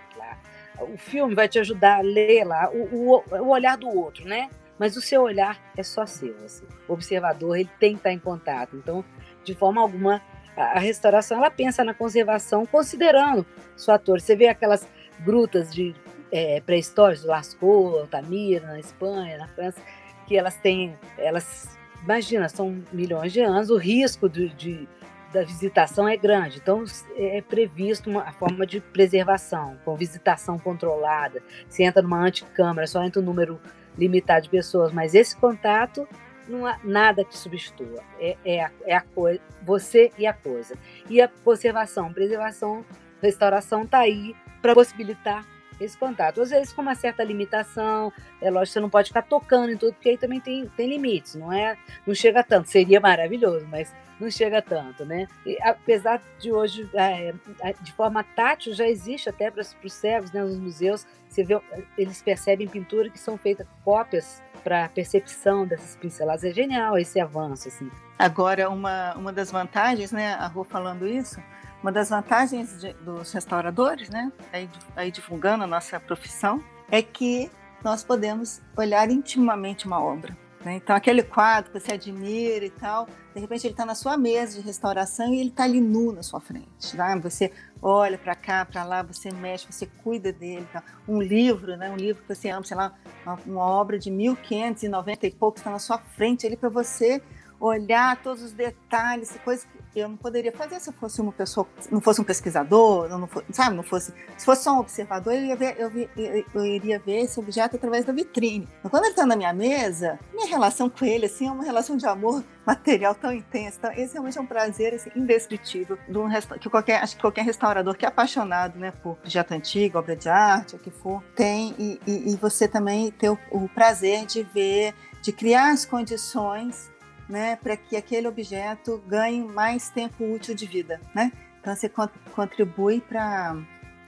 O 0.80 0.98
filme 0.98 1.34
vai 1.34 1.48
te 1.48 1.58
ajudar 1.58 2.00
a 2.00 2.02
ler 2.02 2.44
lá 2.44 2.70
o, 2.70 3.16
o, 3.16 3.24
o 3.40 3.48
olhar 3.48 3.78
do 3.78 3.88
outro, 3.88 4.28
né? 4.28 4.50
Mas 4.80 4.96
o 4.96 5.02
seu 5.02 5.24
olhar 5.24 5.60
é 5.76 5.84
só 5.84 6.06
seu. 6.06 6.36
Assim. 6.44 6.66
O 6.88 6.94
observador 6.94 7.58
ele 7.58 7.70
tem 7.80 7.94
que 7.94 8.00
estar 8.00 8.12
em 8.12 8.20
contato. 8.20 8.76
Então, 8.76 9.04
de 9.44 9.56
forma 9.56 9.82
alguma, 9.82 10.22
a, 10.56 10.80
restauração 10.80 11.38
ela 11.38 11.50
pensa 11.50 11.84
na 11.84 11.94
conservação 11.94 12.66
considerando 12.66 13.46
os 13.76 13.86
fatores. 13.86 14.24
Você 14.24 14.36
vê 14.36 14.48
aquelas 14.48 14.88
grutas 15.20 15.74
de 15.74 15.96
é, 16.32 16.62
pré-históricas, 16.62 17.26
Lascaux, 17.26 18.00
Altamira, 18.00 18.68
na 18.68 18.80
Espanha, 18.80 19.38
na 19.38 19.48
França, 19.48 19.82
que 20.28 20.38
elas 20.38 20.56
têm, 20.58 20.96
elas, 21.18 21.78
imagina, 22.04 22.50
são 22.50 22.84
milhões 22.92 23.32
de 23.32 23.42
anos, 23.42 23.70
o 23.70 23.78
risco 23.78 24.30
de, 24.30 24.50
de 24.50 24.88
da 25.34 25.44
visitação 25.44 26.08
é 26.08 26.16
grande, 26.16 26.58
então 26.58 26.84
é 27.18 27.42
previsto 27.42 28.10
uma 28.10 28.32
forma 28.34 28.66
de 28.66 28.80
preservação, 28.80 29.78
com 29.84 29.96
visitação 29.96 30.58
controlada. 30.58 31.44
Se 31.68 31.84
entra 31.84 32.02
numa 32.02 32.20
anticâmara, 32.20 32.88
só 32.88 33.04
entra 33.04 33.22
um 33.22 33.26
número 33.26 33.60
limitado 33.98 34.44
de 34.44 34.50
pessoas, 34.50 34.92
mas 34.92 35.14
esse 35.16 35.36
contato 35.36 36.08
não 36.48 36.66
há 36.66 36.80
nada 36.84 37.26
que 37.26 37.38
substitua. 37.38 38.02
É, 38.20 38.38
é, 38.46 38.64
a, 38.64 38.72
é 38.86 38.96
a 38.96 39.02
coisa, 39.02 39.42
você 39.64 40.12
e 40.18 40.26
a 40.26 40.34
coisa. 40.34 40.76
E 41.10 41.22
a 41.22 41.28
conservação, 41.28 42.14
preservação, 42.14 42.86
restauração 43.22 43.84
está 43.84 44.00
aí 44.00 44.36
para 44.62 44.74
possibilitar 44.74 45.46
esse 45.80 45.98
contato. 45.98 46.42
Às 46.42 46.50
vezes 46.50 46.74
com 46.74 46.82
uma 46.82 46.96
certa 46.96 47.24
limitação, 47.24 48.12
é 48.42 48.50
lógico 48.50 48.74
você 48.74 48.80
não 48.80 48.90
pode 48.90 49.10
ficar 49.10 49.24
tocando 49.24 49.72
em 49.72 49.78
tudo, 49.78 49.94
porque 49.94 50.10
aí 50.10 50.18
também 50.18 50.40
tem, 50.40 50.68
tem 50.76 50.90
limites, 50.90 51.36
não 51.36 51.52
é? 51.52 51.78
Não 52.06 52.14
chega 52.14 52.44
tanto, 52.44 52.70
seria 52.70 53.00
maravilhoso, 53.00 53.68
mas 53.70 53.94
não 54.20 54.32
chega 54.32 54.62
tanto, 54.62 55.06
né? 55.06 55.28
E, 55.46 55.58
apesar 55.62 56.22
de 56.40 56.52
hoje, 56.52 56.90
é, 56.94 57.34
é 57.62 57.74
de 57.82 57.92
forma 57.94 58.24
tátil, 58.24 58.74
já 58.74 58.88
existe 58.88 59.30
até 59.30 59.52
para 59.52 59.62
os 59.62 59.94
cegos, 59.94 60.32
né, 60.32 60.42
nos 60.42 60.58
museus, 60.58 61.06
você 61.30 61.44
vê, 61.44 61.60
eles 61.98 62.22
percebem 62.22 62.68
pintura 62.68 63.10
que 63.10 63.20
são 63.20 63.38
feitas 63.38 63.68
cópias 63.84 64.42
para 64.64 64.90
percepção 64.90 65.66
dessas 65.66 65.96
pinceladas. 65.96 66.44
É 66.44 66.52
genial 66.52 66.98
esse 66.98 67.20
avanço, 67.20 67.68
assim. 67.68 67.90
Agora, 68.18 68.70
uma, 68.70 69.14
uma 69.16 69.32
das 69.32 69.52
vantagens, 69.52 70.12
né, 70.12 70.34
a 70.34 70.48
Rô 70.48 70.64
falando 70.64 71.08
isso, 71.08 71.40
uma 71.82 71.92
das 71.92 72.10
vantagens 72.10 72.80
de, 72.80 72.94
dos 72.94 73.32
restauradores, 73.32 74.10
né, 74.10 74.32
aí, 74.52 74.70
aí 74.96 75.12
divulgando 75.12 75.64
a 75.64 75.68
nossa 75.68 76.00
profissão, 76.00 76.64
é 76.90 77.02
que 77.02 77.52
nós 77.84 78.04
podemos 78.04 78.62
olhar 78.76 79.10
intimamente 79.10 79.86
uma 79.86 80.02
obra. 80.02 80.36
Né? 80.64 80.76
Então, 80.76 80.96
aquele 80.96 81.24
quadro 81.24 81.72
que 81.72 81.80
você 81.80 81.94
admira 81.94 82.66
e 82.66 82.70
tal, 82.70 83.08
de 83.34 83.40
repente 83.40 83.66
ele 83.66 83.74
está 83.74 83.86
na 83.86 83.96
sua 83.96 84.18
mesa 84.18 84.60
de 84.60 84.66
restauração 84.66 85.34
e 85.34 85.40
ele 85.40 85.50
está 85.50 85.64
ali 85.64 85.80
nu 85.80 86.12
na 86.12 86.24
sua 86.24 86.42
frente. 86.42 86.96
Tá? 86.96 87.16
Você 87.20 87.52
olha 87.82 88.18
para 88.18 88.36
cá, 88.36 88.66
para 88.66 88.84
lá, 88.84 89.04
você 89.04 89.32
mexe, 89.32 89.72
você 89.72 89.86
cuida 90.04 90.34
dele. 90.34 90.68
Tá? 90.74 90.84
Um 91.08 91.22
livro, 91.22 91.78
né? 91.78 91.90
um 91.90 91.96
livro 91.96 92.22
que 92.24 92.36
você 92.36 92.50
ama, 92.50 92.66
sei 92.66 92.76
lá, 92.76 92.94
uma, 93.26 93.40
uma 93.46 93.64
obra 93.64 94.00
de 94.00 94.10
1590 94.10 95.28
e 95.28 95.32
pouco 95.32 95.58
está 95.58 95.70
na 95.70 95.80
sua 95.80 96.00
frente 96.00 96.46
ali 96.46 96.58
para 96.58 96.70
você 96.70 97.22
olhar 97.60 98.22
todos 98.22 98.44
os 98.44 98.52
detalhes, 98.52 99.38
coisas 99.44 99.66
eu 99.96 100.10
não 100.10 100.18
poderia 100.18 100.52
fazer 100.52 100.80
se 100.80 100.90
eu 100.90 100.94
fosse 100.94 101.22
uma 101.22 101.32
pessoa, 101.32 101.68
não 101.92 102.00
fosse 102.00 102.22
um 102.22 102.24
pesquisador, 102.24 103.10
não, 103.10 103.28
fosse, 103.28 103.46
sabe, 103.52 103.76
não 103.76 103.84
fosse, 103.84 104.14
se 104.38 104.46
fosse 104.46 104.64
só 104.64 104.74
um 104.74 104.80
observador, 104.80 105.34
eu, 105.34 105.58
ver, 105.58 105.76
eu, 105.80 105.92
eu, 106.16 106.46
eu 106.54 106.66
iria 106.66 107.00
ver 107.00 107.22
esse 107.22 107.40
objeto 107.40 107.76
através 107.76 108.06
da 108.06 108.14
vitrine. 108.14 108.68
Então, 108.80 108.92
quando 108.92 109.04
ele 109.04 109.14
está 109.14 109.26
na 109.26 109.36
minha 109.36 109.54
mesa, 109.54 110.20
minha 110.34 110.48
relação 110.48 110.90
com 110.90 111.06
ele 111.06 111.26
assim 111.26 111.48
é 111.48 111.52
uma 111.52 111.64
relação 111.64 111.98
de 111.98 112.06
amor 112.06 112.44
material 112.66 113.16
tão 113.16 113.32
intensa. 113.32 113.78
Então, 113.80 113.92
esse 113.92 114.14
realmente 114.14 114.38
é 114.38 114.42
um 114.42 114.46
prazer 114.46 114.94
assim, 114.94 115.10
indescritível 115.16 115.98
de 116.08 116.18
um 116.18 116.28
que 116.60 116.70
qualquer, 116.70 117.02
acho 117.02 117.16
que 117.16 117.22
qualquer 117.22 117.46
restaurador 117.46 117.96
que 117.96 118.06
é 118.06 118.08
apaixonado, 118.08 118.78
né, 118.78 118.92
por 118.92 119.18
objeto 119.24 119.54
antigo, 119.54 119.98
obra 119.98 120.16
de 120.16 120.30
arte, 120.30 120.76
o 120.76 120.80
que 120.80 120.92
for, 120.92 121.24
tem 121.36 121.74
e, 121.80 122.00
e, 122.06 122.34
e 122.34 122.36
você 122.36 122.68
também 122.68 123.12
ter 123.12 123.30
o, 123.30 123.40
o 123.52 123.70
prazer 123.70 124.26
de 124.26 124.44
ver, 124.44 124.94
de 125.22 125.32
criar 125.32 125.72
as 125.72 125.86
condições 125.86 126.92
né, 127.28 127.56
para 127.58 127.76
que 127.76 127.96
aquele 127.96 128.28
objeto 128.28 129.02
ganhe 129.08 129.44
mais 129.44 129.90
tempo 129.90 130.24
útil 130.34 130.56
de 130.56 130.66
vida, 130.66 131.02
né? 131.14 131.32
Então 131.60 131.76
você 131.76 131.92
contribui 132.34 133.02
para 133.02 133.58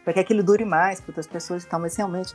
para 0.04 0.14
que 0.14 0.20
aquilo 0.22 0.42
dure 0.42 0.66
mais 0.66 1.00
para 1.00 1.12
outras 1.12 1.28
pessoas 1.28 1.64
e 1.64 1.68
tal, 1.68 1.80
mas 1.80 1.96
realmente 1.96 2.34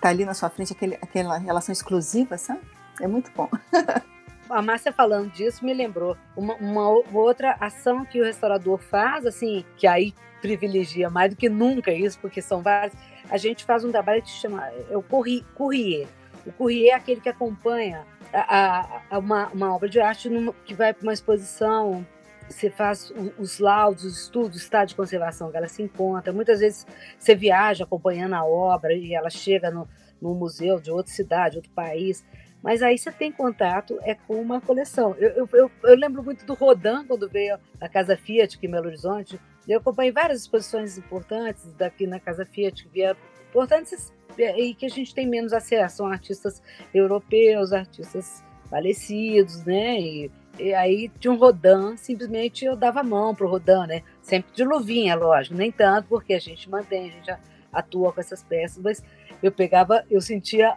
tá 0.00 0.10
ali 0.10 0.24
na 0.24 0.34
sua 0.34 0.50
frente 0.50 0.72
aquele, 0.72 0.94
aquela 0.96 1.38
relação 1.38 1.72
exclusiva, 1.72 2.38
sabe? 2.38 2.60
É 3.00 3.08
muito 3.08 3.30
bom. 3.34 3.48
a 4.50 4.62
Márcia 4.62 4.92
falando 4.92 5.30
disso 5.32 5.64
me 5.64 5.74
lembrou 5.74 6.16
uma, 6.36 6.54
uma, 6.54 6.88
outra 7.12 7.56
ação 7.60 8.04
que 8.04 8.20
o 8.20 8.24
restaurador 8.24 8.78
faz, 8.78 9.26
assim, 9.26 9.64
que 9.76 9.86
aí 9.86 10.14
privilegia 10.40 11.10
mais 11.10 11.30
do 11.30 11.36
que 11.36 11.48
nunca 11.48 11.92
isso, 11.92 12.18
porque 12.20 12.40
são 12.40 12.62
várias. 12.62 12.92
A 13.28 13.36
gente 13.36 13.64
faz 13.64 13.84
um 13.84 13.90
trabalho 13.90 14.22
que 14.22 14.30
se 14.30 14.36
chama 14.36 14.66
é 14.90 14.96
o 14.96 15.02
courrier. 15.02 16.06
O 16.46 16.52
courrier 16.52 16.92
é 16.92 16.94
aquele 16.94 17.20
que 17.20 17.28
acompanha 17.28 18.06
a, 18.32 19.02
a 19.10 19.18
uma, 19.18 19.48
uma, 19.48 19.74
obra 19.74 19.88
de 19.88 20.00
arte 20.00 20.28
numa, 20.28 20.52
que 20.64 20.74
vai 20.74 20.92
para 20.92 21.02
uma 21.02 21.12
exposição, 21.12 22.06
você 22.48 22.70
faz 22.70 23.12
os 23.38 23.58
laudos, 23.58 24.04
os 24.04 24.22
estudos, 24.22 24.56
o 24.56 24.58
estado 24.58 24.88
de 24.88 24.94
conservação 24.94 25.50
que 25.50 25.56
ela 25.56 25.68
se 25.68 25.82
encontra. 25.82 26.32
Muitas 26.32 26.60
vezes 26.60 26.86
você 27.18 27.34
viaja 27.34 27.84
acompanhando 27.84 28.34
a 28.34 28.44
obra 28.44 28.94
e 28.94 29.14
ela 29.14 29.30
chega 29.30 29.70
no, 29.70 29.88
no 30.20 30.34
museu 30.34 30.80
de 30.80 30.90
outra 30.90 31.12
cidade, 31.12 31.56
outro 31.56 31.72
país. 31.72 32.24
Mas 32.62 32.82
aí 32.82 32.98
você 32.98 33.12
tem 33.12 33.30
contato 33.30 33.98
é 34.02 34.14
com 34.14 34.40
uma 34.40 34.60
coleção. 34.60 35.14
Eu, 35.18 35.48
eu, 35.52 35.70
eu, 35.82 35.96
lembro 35.96 36.22
muito 36.22 36.44
do 36.44 36.54
Rodin, 36.54 37.04
quando 37.06 37.28
veio 37.28 37.58
à 37.80 37.88
Casa 37.88 38.16
Fiat 38.16 38.56
aqui 38.56 38.66
em 38.66 38.70
Belo 38.70 38.86
Horizonte. 38.86 39.38
Eu 39.68 39.78
acompanhei 39.78 40.10
várias 40.10 40.40
exposições 40.40 40.96
importantes 40.96 41.72
daqui 41.74 42.06
na 42.06 42.18
Casa 42.18 42.44
Fiat 42.46 42.84
que 42.84 42.88
vieram, 42.88 43.18
importantes 43.50 44.12
e 44.38 44.74
que 44.74 44.86
a 44.86 44.90
gente 44.90 45.14
tem 45.14 45.26
menos 45.26 45.52
acesso. 45.52 45.98
São 45.98 46.06
artistas 46.06 46.62
europeus, 46.92 47.72
artistas 47.72 48.42
falecidos, 48.68 49.64
né? 49.64 50.00
E, 50.00 50.30
e 50.58 50.74
aí 50.74 51.10
tinha 51.18 51.32
um 51.32 51.36
Rodin, 51.36 51.96
simplesmente 51.96 52.64
eu 52.64 52.76
dava 52.76 53.00
a 53.00 53.04
mão 53.04 53.34
pro 53.34 53.48
Rodin, 53.48 53.86
né? 53.86 54.02
Sempre 54.22 54.52
de 54.52 54.64
luvinha, 54.64 55.14
lógico, 55.14 55.56
nem 55.56 55.72
tanto, 55.72 56.08
porque 56.08 56.34
a 56.34 56.40
gente 56.40 56.68
mantém, 56.68 57.08
a 57.08 57.12
gente 57.12 57.40
atua 57.72 58.12
com 58.12 58.20
essas 58.20 58.42
peças, 58.42 58.82
mas 58.82 59.02
eu 59.42 59.52
pegava, 59.52 60.04
eu 60.10 60.20
sentia 60.20 60.76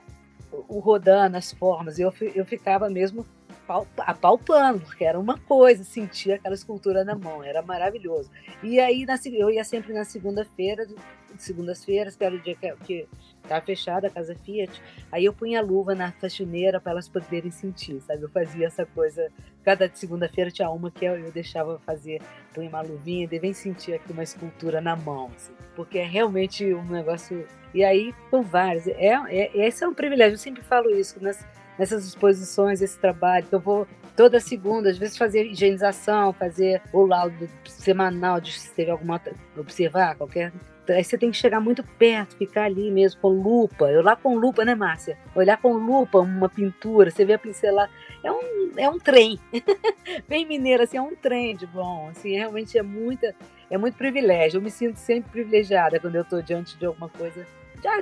o 0.52 0.80
Rodin 0.80 1.30
nas 1.32 1.52
formas, 1.52 2.00
eu, 2.00 2.14
eu 2.36 2.46
ficava 2.46 2.90
mesmo 2.90 3.26
apalpando, 3.98 4.82
porque 4.82 5.04
era 5.04 5.20
uma 5.20 5.38
coisa, 5.38 5.84
sentia 5.84 6.36
aquela 6.36 6.56
escultura 6.56 7.04
na 7.04 7.16
mão, 7.16 7.44
era 7.44 7.62
maravilhoso. 7.62 8.30
E 8.62 8.80
aí 8.80 9.06
na, 9.06 9.16
eu 9.26 9.50
ia 9.50 9.64
sempre 9.64 9.94
na 9.94 10.04
segunda-feira, 10.04 10.88
segundas-feiras, 11.38 12.16
que 12.16 12.24
era 12.24 12.36
o 12.36 12.40
dia 12.40 12.56
que, 12.56 12.76
que 12.86 13.08
estava 13.42 13.66
fechada 13.66 14.08
a 14.08 14.10
casa 14.10 14.36
Fiat, 14.36 14.82
aí 15.12 15.26
eu 15.26 15.34
punha 15.34 15.60
a 15.60 15.64
luva 15.64 15.96
na 15.96 16.12
faxineira 16.12 16.80
para 16.80 16.92
elas 16.92 17.08
poderem 17.08 17.52
sentir, 17.52 18.02
sabe? 18.02 18.24
Eu 18.24 18.30
fazia 18.30 18.68
essa 18.68 18.86
coisa, 18.86 19.30
cada 19.64 19.90
segunda-feira 19.94 20.52
tinha 20.52 20.70
uma 20.70 20.92
que 20.92 21.06
eu, 21.06 21.18
eu 21.18 21.32
deixava 21.32 21.80
fazer, 21.80 22.22
punha 22.54 22.70
uma 22.70 22.82
luvinha, 22.82 23.28
devem 23.28 23.54
sentir 23.54 23.94
aqui 23.94 24.12
uma 24.12 24.24
escultura 24.24 24.82
na 24.82 24.96
mão, 24.96 25.32
assim, 25.36 25.54
porque 25.76 26.00
é 26.00 26.06
realmente 26.06 26.74
um 26.74 26.86
negócio. 26.86 27.48
E 27.74 27.86
aí, 27.86 28.14
com 28.30 28.42
vários. 28.42 28.86
É, 28.88 29.14
é, 29.30 29.58
esse 29.66 29.84
é 29.84 29.88
um 29.88 29.94
privilégio, 29.94 30.34
eu 30.34 30.40
sempre 30.40 30.62
falo 30.62 30.90
isso, 30.90 31.22
nas, 31.24 31.46
nessas 31.78 32.06
exposições, 32.06 32.82
esse 32.82 32.98
trabalho, 33.00 33.46
que 33.46 33.56
eu 33.56 33.60
vou 33.60 33.88
toda 34.16 34.40
segunda, 34.40 34.90
às 34.90 34.98
vezes 34.98 35.18
fazer 35.18 35.46
higienização, 35.46 36.34
fazer 36.34 36.82
o 36.92 37.06
laudo 37.06 37.50
semanal 37.66 38.40
de 38.40 38.52
se 38.52 38.74
teve 38.74 38.92
alguma 38.92 39.22
observar 39.58 40.16
qualquer 40.16 40.52
Aí 40.90 41.04
você 41.04 41.18
tem 41.18 41.30
que 41.32 41.38
chegar 41.38 41.60
muito 41.60 41.84
perto, 41.84 42.36
ficar 42.36 42.64
ali 42.64 42.90
mesmo 42.90 43.22
com 43.22 43.30
lupa. 43.30 43.90
Eu 43.90 44.02
lá 44.02 44.16
com 44.16 44.36
lupa, 44.36 44.66
né, 44.66 44.74
Márcia? 44.74 45.18
Olhar 45.36 45.58
com 45.58 45.74
lupa 45.74 46.20
uma 46.20 46.50
pintura, 46.50 47.12
você 47.12 47.24
vê 47.24 47.34
a 47.34 47.40
pincelar. 47.40 47.90
É 48.24 48.32
um, 48.32 48.72
é 48.78 48.90
um 48.90 48.98
trem. 48.98 49.40
Bem 50.28 50.46
mineiro, 50.46 50.84
assim, 50.84 50.98
é 50.98 51.02
um 51.02 51.16
trem 51.16 51.56
de 51.56 51.68
bom. 51.68 52.10
Assim, 52.10 52.32
realmente 52.32 52.78
é 52.78 52.82
muita, 52.82 53.36
é 53.70 53.78
muito 53.78 53.96
privilégio. 53.96 54.58
Eu 54.58 54.62
me 54.62 54.72
sinto 54.72 54.98
sempre 54.98 55.32
privilegiada 55.32 56.00
quando 56.00 56.16
eu 56.16 56.24
estou 56.24 56.42
diante 56.42 56.78
de 56.78 56.86
alguma 56.86 57.10
coisa. 57.10 57.46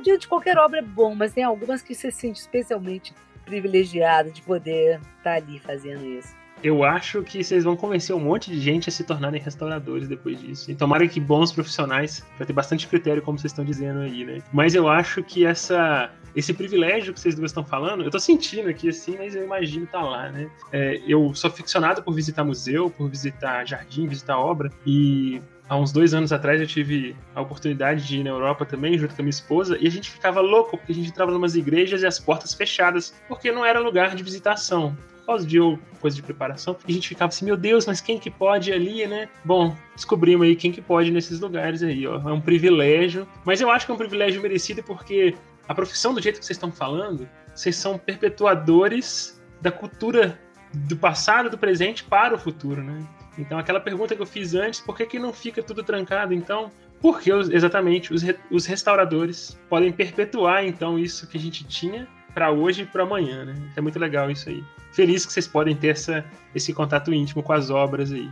Diante 0.02 0.22
de 0.22 0.28
qualquer 0.28 0.58
obra 0.58 0.80
é 0.80 0.82
bom, 0.82 1.16
mas 1.16 1.34
tem 1.34 1.44
algumas 1.44 1.82
que 1.82 1.94
você 1.94 2.12
se 2.12 2.20
sente 2.20 2.40
especialmente 2.40 3.14
privilegiada 3.50 4.30
de 4.30 4.42
poder 4.44 5.00
estar 5.18 5.24
tá 5.24 5.34
ali 5.34 5.60
fazendo 5.60 6.06
isso. 6.06 6.38
eu 6.62 6.84
acho 6.84 7.24
que 7.24 7.42
vocês 7.44 7.64
vão 7.64 7.76
convencer 7.76 8.14
um 8.14 8.20
monte 8.20 8.52
de 8.52 8.60
gente 8.60 8.90
a 8.90 8.92
se 8.92 9.04
tornarem 9.04 9.42
restauradores 9.42 10.08
depois 10.08 10.40
disso. 10.40 10.70
E 10.70 10.76
tomara 10.76 11.08
que 11.08 11.20
bons 11.20 11.52
profissionais, 11.52 12.26
vai 12.38 12.46
ter 12.46 12.54
bastante 12.54 12.86
critério, 12.88 13.22
como 13.22 13.40
vocês 13.40 13.52
estão 13.52 13.64
dizendo 13.64 14.02
aí, 14.02 14.26
né? 14.26 14.40
Mas 14.52 14.76
eu 14.76 14.88
acho 14.88 15.24
que 15.24 15.46
essa 15.46 16.12
esse 16.36 16.54
privilégio 16.54 17.14
que 17.14 17.20
vocês 17.20 17.34
duas 17.34 17.50
estão 17.50 17.66
falando, 17.66 18.04
eu 18.04 18.12
tô 18.12 18.20
sentindo 18.20 18.70
aqui 18.70 18.90
assim, 18.90 19.18
mas 19.18 19.36
eu 19.36 19.44
imagino 19.44 19.88
tá 19.88 20.02
lá, 20.02 20.30
né? 20.30 20.50
É, 20.72 21.02
eu 21.08 21.34
sou 21.34 21.50
ficcionado 21.50 22.04
por 22.04 22.14
visitar 22.14 22.44
museu, 22.44 22.90
por 22.90 23.10
visitar 23.10 23.66
jardim, 23.66 24.06
visitar 24.08 24.38
obra, 24.38 24.70
e 24.86 25.42
há 25.70 25.78
uns 25.78 25.92
dois 25.92 26.14
anos 26.14 26.34
atrás 26.34 26.60
eu 26.60 26.68
tive 26.68 27.16
a 27.36 27.42
oportunidade 27.42 28.06
de 28.06 28.18
ir 28.18 28.24
na 28.24 28.32
Europa 28.32 28.66
também, 28.66 28.98
junto 28.98 29.16
com 29.16 29.22
a 29.22 29.24
minha 29.24 29.30
esposa, 29.30 29.78
e 29.80 29.88
a 29.88 29.92
gente 29.92 30.10
ficava 30.10 30.42
louco, 30.42 30.78
porque 30.78 30.92
a 30.92 30.96
gente 30.96 31.10
entrava 31.10 31.32
em 31.32 31.36
umas 31.36 31.56
igrejas 31.56 32.02
e 32.02 32.08
as 32.08 32.20
portas 32.20 32.54
fechadas, 32.54 33.14
porque 33.28 33.52
não 33.52 33.64
era 33.64 33.80
lugar 33.80 34.16
de 34.16 34.24
visitação 34.24 34.98
causa 35.30 35.46
de 35.46 35.60
coisa 36.02 36.16
de 36.16 36.24
preparação. 36.24 36.76
E 36.88 36.92
a 36.92 36.96
gente 36.96 37.08
ficava 37.08 37.30
assim, 37.30 37.46
meu 37.46 37.56
Deus, 37.56 37.86
mas 37.86 38.02
quem 38.02 38.18
que 38.18 38.32
pode 38.32 38.74
ali, 38.74 39.06
né? 39.06 39.30
Bom, 39.46 39.76
descobrimos 39.94 40.48
aí 40.48 40.56
quem 40.56 40.72
que 40.72 40.82
pode 40.82 41.12
nesses 41.12 41.40
lugares 41.40 41.84
aí, 41.84 42.08
ó. 42.08 42.16
É 42.28 42.34
um 42.34 42.42
privilégio, 42.42 43.28
mas 43.46 43.62
eu 43.62 43.70
acho 43.70 43.86
que 43.86 43.92
é 43.92 43.96
um 43.96 43.98
privilégio 43.98 44.42
merecido 44.42 44.82
porque 44.82 45.36
a 45.68 45.76
profissão 45.76 46.16
do 46.16 46.22
jeito 46.22 46.40
que 46.40 46.46
vocês 46.46 46.56
estão 46.56 46.72
falando, 46.72 47.30
vocês 47.54 47.76
são 47.76 47.96
perpetuadores 47.96 49.40
da 49.62 49.72
cultura 49.72 50.40
do 50.74 50.98
passado, 50.98 51.48
do 51.48 51.60
presente 51.60 52.04
para 52.04 52.34
o 52.34 52.40
futuro, 52.40 52.84
né? 52.84 53.06
Então, 53.40 53.58
aquela 53.58 53.80
pergunta 53.80 54.16
que 54.16 54.22
eu 54.22 54.26
fiz 54.26 54.54
antes, 54.54 54.82
por 54.82 54.98
que, 54.98 55.06
que 55.06 55.18
não 55.18 55.32
fica 55.32 55.64
tudo 55.64 55.82
trancado? 55.82 56.34
Então, 56.34 56.70
porque 57.02 57.32
exatamente 57.32 58.14
os, 58.14 58.22
os 58.52 58.66
restauradores 58.66 59.58
podem 59.70 59.92
perpetuar 59.92 60.66
então 60.66 61.00
isso 61.00 61.26
que 61.26 61.38
a 61.38 61.40
gente 61.40 61.64
tinha 61.64 62.06
para 62.34 62.52
hoje 62.52 62.82
e 62.82 62.86
para 62.86 63.04
amanhã, 63.04 63.46
né? 63.46 63.56
É 63.78 63.82
muito 63.82 63.98
legal 63.98 64.30
isso 64.30 64.50
aí. 64.50 64.62
Feliz 64.92 65.26
que 65.26 65.32
vocês 65.32 65.48
podem 65.48 65.76
ter 65.76 65.90
essa, 65.90 66.26
esse 66.54 66.74
contato 66.74 67.14
íntimo 67.14 67.42
com 67.42 67.54
as 67.54 67.70
obras 67.70 68.12
aí. 68.12 68.30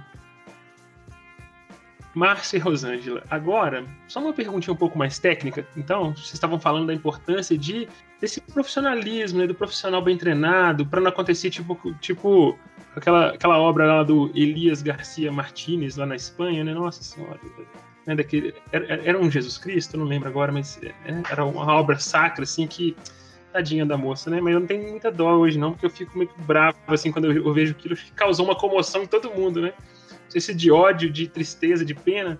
Márcia 2.14 2.58
e 2.58 2.60
Rosângela, 2.60 3.24
agora, 3.30 3.86
só 4.08 4.20
uma 4.20 4.34
perguntinha 4.34 4.74
um 4.74 4.78
pouco 4.78 4.97
mais 4.97 5.20
técnica. 5.20 5.66
Então, 5.78 6.16
vocês 6.16 6.34
estavam 6.34 6.60
falando 6.60 6.88
da 6.88 6.93
importância 6.93 7.58
de 7.58 7.88
desse 8.20 8.41
profissionalismo, 8.41 9.39
né, 9.39 9.47
do 9.47 9.53
profissional 9.53 10.01
bem 10.01 10.18
treinado, 10.18 10.86
para 10.86 10.99
não 10.99 11.10
acontecer 11.10 11.51
tipo, 11.51 11.78
tipo 12.01 12.58
aquela, 12.98 13.30
aquela 13.30 13.60
obra 13.60 13.86
lá 13.86 14.04
do 14.04 14.32
Elias 14.34 14.82
Garcia 14.82 15.32
Martinez, 15.32 15.95
lá 15.95 16.06
na 16.06 16.16
Espanha, 16.16 16.64
né? 16.64 16.74
Nossa 16.74 17.04
Senhora. 17.04 17.39
Né, 18.06 18.16
daquele, 18.16 18.54
era, 18.72 18.86
era 19.06 19.20
um 19.20 19.30
Jesus 19.30 19.58
Cristo, 19.58 19.98
não 19.98 20.06
lembro 20.06 20.30
agora, 20.30 20.52
mas 20.52 20.80
é, 20.82 20.93
era 21.30 21.43
uma 21.43 21.74
obra 21.74 22.00
sacra, 22.00 22.43
assim, 22.43 22.66
que 22.66 22.95
tadinha 23.52 23.86
da 23.86 23.98
moça, 23.98 24.30
né? 24.30 24.39
Mas 24.39 24.54
eu 24.54 24.62
não 24.62 24.68
tenho 24.68 24.89
muita 24.89 25.12
dó 25.12 25.38
hoje, 25.38 25.60
não, 25.60 25.72
porque 25.72 25.86
eu 25.86 25.89
fico 25.89 26.18
meio 26.18 26.30
bravo, 26.39 26.78
assim, 26.88 27.12
quando 27.12 27.32
eu, 27.32 27.54
vejo 27.54 27.74
aquilo, 27.74 27.98
causou 28.16 28.45
uma 28.45 28.56
comoção 28.56 29.04
em 29.04 29.08
todo 29.08 29.30
mundo, 29.32 29.62
né? 29.62 29.74
Não 29.78 30.32
sei 30.32 30.41
se 30.41 30.54
de 30.54 30.72
ódio, 30.72 31.10
de 31.10 31.28
tristeza, 31.28 31.84
de 31.84 31.93
pena. 31.93 32.39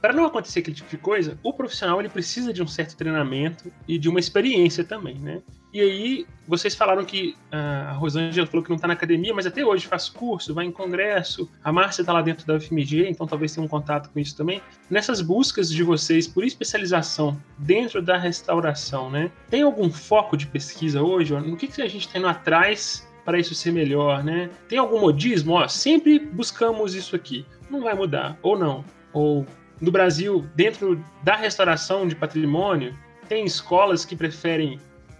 Para 0.00 0.12
não 0.12 0.26
acontecer 0.26 0.60
aquele 0.60 0.76
tipo 0.76 0.90
de 0.90 0.98
coisa, 0.98 1.38
o 1.42 1.52
profissional 1.52 2.00
ele 2.00 2.08
precisa 2.08 2.52
de 2.52 2.62
um 2.62 2.66
certo 2.66 2.96
treinamento 2.96 3.72
e 3.86 3.98
de 3.98 4.08
uma 4.08 4.20
experiência 4.20 4.84
também, 4.84 5.18
né? 5.18 5.42
E 5.74 5.80
aí, 5.80 6.26
vocês 6.46 6.72
falaram 6.76 7.04
que 7.04 7.34
ah, 7.50 7.88
a 7.90 7.92
Rosângela 7.94 8.46
falou 8.46 8.62
que 8.62 8.70
não 8.70 8.76
está 8.76 8.86
na 8.86 8.94
academia, 8.94 9.34
mas 9.34 9.44
até 9.44 9.64
hoje 9.64 9.88
faz 9.88 10.08
curso, 10.08 10.54
vai 10.54 10.64
em 10.64 10.70
congresso. 10.70 11.50
A 11.64 11.72
Márcia 11.72 12.02
está 12.02 12.12
lá 12.12 12.22
dentro 12.22 12.46
da 12.46 12.54
UFMG, 12.54 13.08
então 13.08 13.26
talvez 13.26 13.52
tenha 13.52 13.64
um 13.64 13.68
contato 13.68 14.08
com 14.10 14.20
isso 14.20 14.36
também. 14.36 14.62
Nessas 14.88 15.20
buscas 15.20 15.68
de 15.68 15.82
vocês 15.82 16.28
por 16.28 16.44
especialização 16.44 17.36
dentro 17.58 18.00
da 18.00 18.16
restauração, 18.16 19.10
né? 19.10 19.32
Tem 19.50 19.62
algum 19.62 19.90
foco 19.90 20.36
de 20.36 20.46
pesquisa 20.46 21.02
hoje? 21.02 21.34
No 21.34 21.56
que, 21.56 21.66
que 21.66 21.82
a 21.82 21.88
gente 21.88 22.06
está 22.06 22.20
indo 22.20 22.28
atrás 22.28 23.04
para 23.24 23.36
isso 23.36 23.52
ser 23.52 23.72
melhor, 23.72 24.22
né? 24.22 24.50
Tem 24.68 24.78
algum 24.78 25.00
modismo? 25.00 25.54
Ó, 25.54 25.66
sempre 25.66 26.20
buscamos 26.20 26.94
isso 26.94 27.16
aqui. 27.16 27.44
Não 27.68 27.82
vai 27.82 27.94
mudar, 27.94 28.38
ou 28.42 28.56
não. 28.56 28.84
Ou 29.12 29.44
no 29.80 29.90
Brasil, 29.90 30.46
dentro 30.54 31.04
da 31.24 31.34
restauração 31.34 32.06
de 32.06 32.14
patrimônio, 32.14 32.96
tem 33.28 33.44
escolas 33.44 34.04
que 34.04 34.14
preferem 34.14 34.78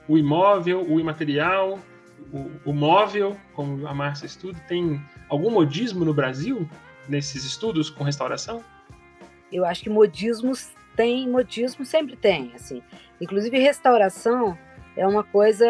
o 0.08 0.18
imóvel, 0.18 0.84
o 0.88 1.00
imaterial, 1.00 1.78
o, 2.32 2.70
o 2.70 2.72
móvel, 2.72 3.36
como 3.54 3.86
a 3.86 3.94
Márcia 3.94 4.26
estuda, 4.26 4.58
tem 4.68 5.00
algum 5.28 5.50
modismo 5.50 6.04
no 6.04 6.14
Brasil 6.14 6.68
nesses 7.08 7.44
estudos 7.44 7.90
com 7.90 8.04
restauração? 8.04 8.62
Eu 9.52 9.64
acho 9.64 9.82
que 9.82 9.90
modismos 9.90 10.70
tem, 10.96 11.28
modismo 11.28 11.84
sempre 11.84 12.16
tem, 12.16 12.52
assim. 12.54 12.82
Inclusive 13.20 13.58
restauração 13.58 14.58
é 14.96 15.06
uma 15.06 15.24
coisa 15.24 15.66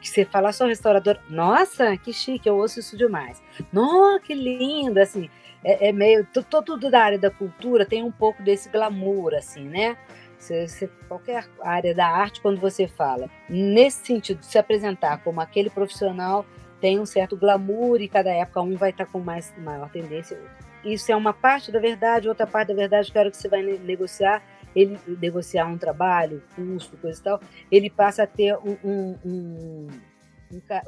que 0.00 0.08
você 0.08 0.24
fala 0.24 0.52
só 0.52 0.66
restaurador, 0.66 1.18
nossa, 1.28 1.96
que 1.96 2.12
chique, 2.12 2.48
eu 2.48 2.56
ouço 2.56 2.80
isso 2.80 2.96
demais. 2.96 3.42
Nossa, 3.72 4.20
que 4.20 4.34
lindo, 4.34 5.00
assim, 5.00 5.28
é, 5.64 5.88
é 5.88 5.92
meio, 5.92 6.26
todo 6.48 6.78
da 6.78 7.02
área 7.02 7.18
da 7.18 7.30
cultura 7.30 7.84
tem 7.84 8.02
um 8.02 8.12
pouco 8.12 8.42
desse 8.42 8.68
glamour, 8.68 9.34
assim, 9.34 9.64
né? 9.64 9.96
Você, 10.38 10.68
você, 10.68 10.90
qualquer 11.08 11.48
área 11.62 11.94
da 11.94 12.06
arte, 12.06 12.40
quando 12.40 12.60
você 12.60 12.86
fala 12.86 13.28
nesse 13.48 14.04
sentido 14.06 14.42
se 14.42 14.58
apresentar 14.58 15.22
como 15.22 15.40
aquele 15.40 15.70
profissional, 15.70 16.44
tem 16.80 17.00
um 17.00 17.06
certo 17.06 17.36
glamour 17.36 18.00
e 18.00 18.08
cada 18.08 18.30
época 18.30 18.60
um 18.60 18.76
vai 18.76 18.90
estar 18.90 19.06
com 19.06 19.18
mais 19.18 19.52
maior 19.58 19.90
tendência. 19.90 20.38
Isso 20.84 21.10
é 21.10 21.16
uma 21.16 21.32
parte 21.32 21.72
da 21.72 21.80
verdade, 21.80 22.28
outra 22.28 22.46
parte 22.46 22.68
da 22.68 22.74
verdade, 22.74 23.10
hora 23.16 23.30
que 23.30 23.36
você 23.36 23.48
vai 23.48 23.62
negociar, 23.62 24.42
ele 24.74 24.98
negociar 25.20 25.66
um 25.66 25.78
trabalho, 25.78 26.42
custo, 26.54 26.96
coisa 26.98 27.18
e 27.18 27.24
tal, 27.24 27.40
ele 27.72 27.90
passa 27.90 28.22
a 28.22 28.26
ter 28.26 28.56
um, 28.58 28.76
um, 28.84 29.18
um, 29.24 29.88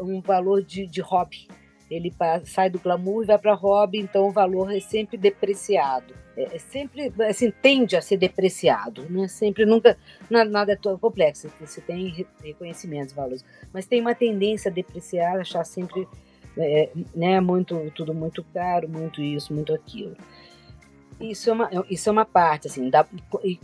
um 0.01 0.21
valor 0.21 0.63
de, 0.63 0.87
de 0.87 1.01
hobby 1.01 1.49
ele 1.91 2.13
sai 2.45 2.69
do 2.69 2.79
glamour 2.79 3.23
e 3.23 3.27
vai 3.27 3.39
para 3.39 3.55
hobby, 3.55 3.99
então 3.99 4.29
o 4.29 4.31
valor 4.31 4.75
é 4.75 4.81
sempre 4.81 5.17
depreciado. 5.17 6.15
É, 6.37 6.57
é 6.57 6.59
sempre, 6.59 7.13
assim, 7.29 7.51
tende 7.51 7.97
a 7.97 8.03
ser 8.03 8.17
depreciado, 8.17 9.07
né? 9.11 9.27
Sempre, 9.27 9.65
nunca, 9.65 9.97
nada 10.31 10.73
é 10.73 10.77
tão 10.77 10.99
complexo, 10.99 11.51
você 11.61 11.81
tem 11.81 12.27
reconhecimentos, 12.43 13.15
valores, 13.15 13.45
mas 13.73 13.87
tem 13.87 14.01
uma 14.01 14.15
tendência 14.15 14.71
a 14.71 14.75
depreciar, 14.75 15.41
achar 15.41 15.65
sempre, 15.65 16.07
é, 16.57 16.91
né, 17.15 17.41
muito, 17.41 17.91
tudo 17.95 18.15
muito 18.15 18.45
caro, 18.55 18.89
muito 18.89 19.23
isso, 19.23 19.53
muito 19.53 19.75
aquilo. 19.75 20.17
Isso 21.21 21.51
é 21.51 21.53
uma, 21.53 21.71
isso 21.91 22.09
é 22.09 22.13
uma 22.13 22.25
parte, 22.25 22.69
assim, 22.69 22.89
da, 22.89 23.05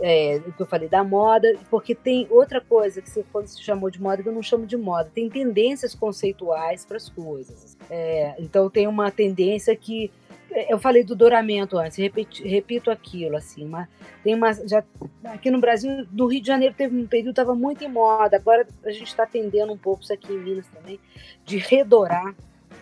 é, 0.01 0.41
que 0.41 0.61
eu 0.61 0.67
falei 0.67 0.89
da 0.89 1.05
moda, 1.05 1.57
porque 1.71 1.95
tem 1.95 2.27
outra 2.29 2.61
coisa 2.61 3.01
que 3.01 3.09
você, 3.09 3.25
quando 3.33 3.47
se 3.47 3.63
chamou 3.63 3.91
de 3.91 4.03
moda, 4.03 4.23
que 4.23 4.29
eu 4.29 4.33
não 4.33 4.43
chamo 4.43 4.67
de 4.67 4.77
moda, 4.77 5.09
tem 5.15 5.29
tendências 5.29 5.95
conceituais 5.95 6.85
para 6.85 6.97
as 6.97 7.09
coisas. 7.09 7.77
É, 7.89 8.35
então 8.41 8.69
tem 8.69 8.89
uma 8.89 9.11
tendência 9.11 9.75
que 9.77 10.11
é, 10.55 10.73
eu 10.73 10.79
falei 10.79 11.03
do 11.03 11.17
douramento 11.17 11.77
antes, 11.77 11.97
repito, 11.97 12.91
aquilo, 12.91 13.37
assim, 13.37 13.65
uma, 13.65 13.89
tem 14.23 14.35
uma, 14.35 14.53
já, 14.53 14.85
aqui 15.25 15.51
no 15.51 15.61
Brasil, 15.61 16.07
no 16.13 16.27
Rio 16.27 16.41
de 16.41 16.47
Janeiro 16.47 16.75
teve 16.77 16.97
um 16.97 17.07
período 17.07 17.31
estava 17.31 17.57
muito 17.57 17.83
em 17.83 17.89
moda, 17.89 18.37
agora 18.37 18.67
a 18.85 18.91
gente 18.91 19.09
está 19.09 19.25
atendendo 19.25 19.73
um 19.73 19.77
pouco 19.79 20.03
isso 20.03 20.13
aqui 20.13 20.33
em 20.33 20.39
Minas 20.39 20.67
também, 20.69 21.01
de 21.45 21.57
redorar, 21.57 22.35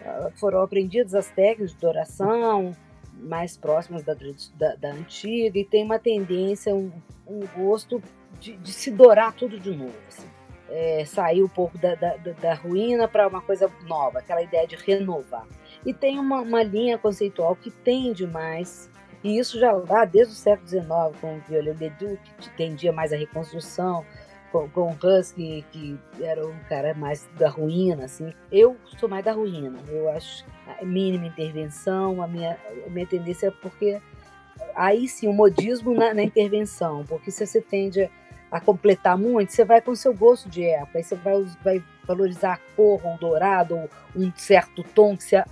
ah, 0.04 0.30
foram 0.36 0.60
aprendidas 0.60 1.14
as 1.14 1.28
técnicas 1.28 1.72
de 1.72 1.78
doração, 1.78 2.76
mais 3.22 3.56
próximas 3.56 4.02
da, 4.02 4.14
da, 4.14 4.74
da 4.76 4.90
antiga 4.90 5.58
e 5.58 5.64
tem 5.64 5.84
uma 5.84 5.98
tendência, 5.98 6.74
um, 6.74 6.90
um 7.26 7.40
gosto 7.56 8.02
de, 8.40 8.56
de, 8.56 8.72
se 8.72 8.90
dourar 8.90 9.32
tudo 9.32 9.58
de 9.58 9.70
novo. 9.70 9.94
Assim. 10.08 10.28
É, 10.68 11.04
sair 11.04 11.42
um 11.42 11.48
pouco 11.48 11.76
da, 11.76 11.94
da, 11.94 12.16
da 12.16 12.54
ruína 12.54 13.06
para 13.06 13.28
uma 13.28 13.42
coisa 13.42 13.70
nova, 13.86 14.20
aquela 14.20 14.42
ideia 14.42 14.66
de 14.66 14.76
renovar. 14.76 15.46
E 15.84 15.92
tem 15.92 16.18
uma, 16.18 16.40
uma 16.40 16.62
linha 16.62 16.96
conceitual 16.96 17.54
que 17.54 17.70
tende 17.70 18.26
mais, 18.26 18.90
e 19.22 19.38
isso 19.38 19.58
já 19.58 19.72
lá 19.72 20.04
desde 20.04 20.32
o 20.32 20.36
século 20.36 20.68
XIX, 20.68 20.86
com 21.20 21.36
o 21.36 21.40
Viollet 21.46 21.78
Ledoux, 21.78 22.18
que 22.38 22.50
tendia 22.56 22.90
mais 22.90 23.12
à 23.12 23.16
reconstrução, 23.16 24.04
com, 24.52 24.68
com 24.68 24.92
o 24.92 24.96
Husky, 25.02 25.64
que 25.72 25.98
era 26.20 26.46
um 26.46 26.58
cara 26.68 26.94
mais 26.94 27.26
da 27.38 27.48
ruína, 27.48 28.04
assim. 28.04 28.32
Eu 28.52 28.76
sou 28.98 29.08
mais 29.08 29.24
da 29.24 29.32
ruína. 29.32 29.78
Eu 29.88 30.10
acho 30.10 30.44
a 30.78 30.84
mínima 30.84 31.26
intervenção, 31.26 32.22
a 32.22 32.28
minha, 32.28 32.56
a 32.86 32.90
minha 32.90 33.06
tendência 33.06 33.48
é 33.48 33.50
porque 33.50 34.00
aí 34.74 35.08
sim 35.08 35.26
o 35.26 35.32
modismo 35.32 35.94
na, 35.94 36.14
na, 36.14 36.22
intervenção, 36.22 37.04
porque 37.06 37.30
se 37.30 37.44
você 37.46 37.60
tende 37.60 38.08
a 38.50 38.60
completar 38.60 39.16
muito, 39.16 39.52
você 39.52 39.64
vai 39.64 39.80
com 39.80 39.92
o 39.92 39.96
seu 39.96 40.14
gosto 40.14 40.48
de 40.48 40.64
época, 40.64 40.98
aí 40.98 41.04
você 41.04 41.16
vai, 41.16 41.42
vai 41.64 41.84
valorizar 42.06 42.54
a 42.54 42.76
cor, 42.76 43.04
um 43.04 43.16
dourado, 43.16 43.76
ou 43.76 43.88
um 44.14 44.30
certo 44.36 44.82
tom 44.82 45.16
que 45.16 45.24
você, 45.24 45.42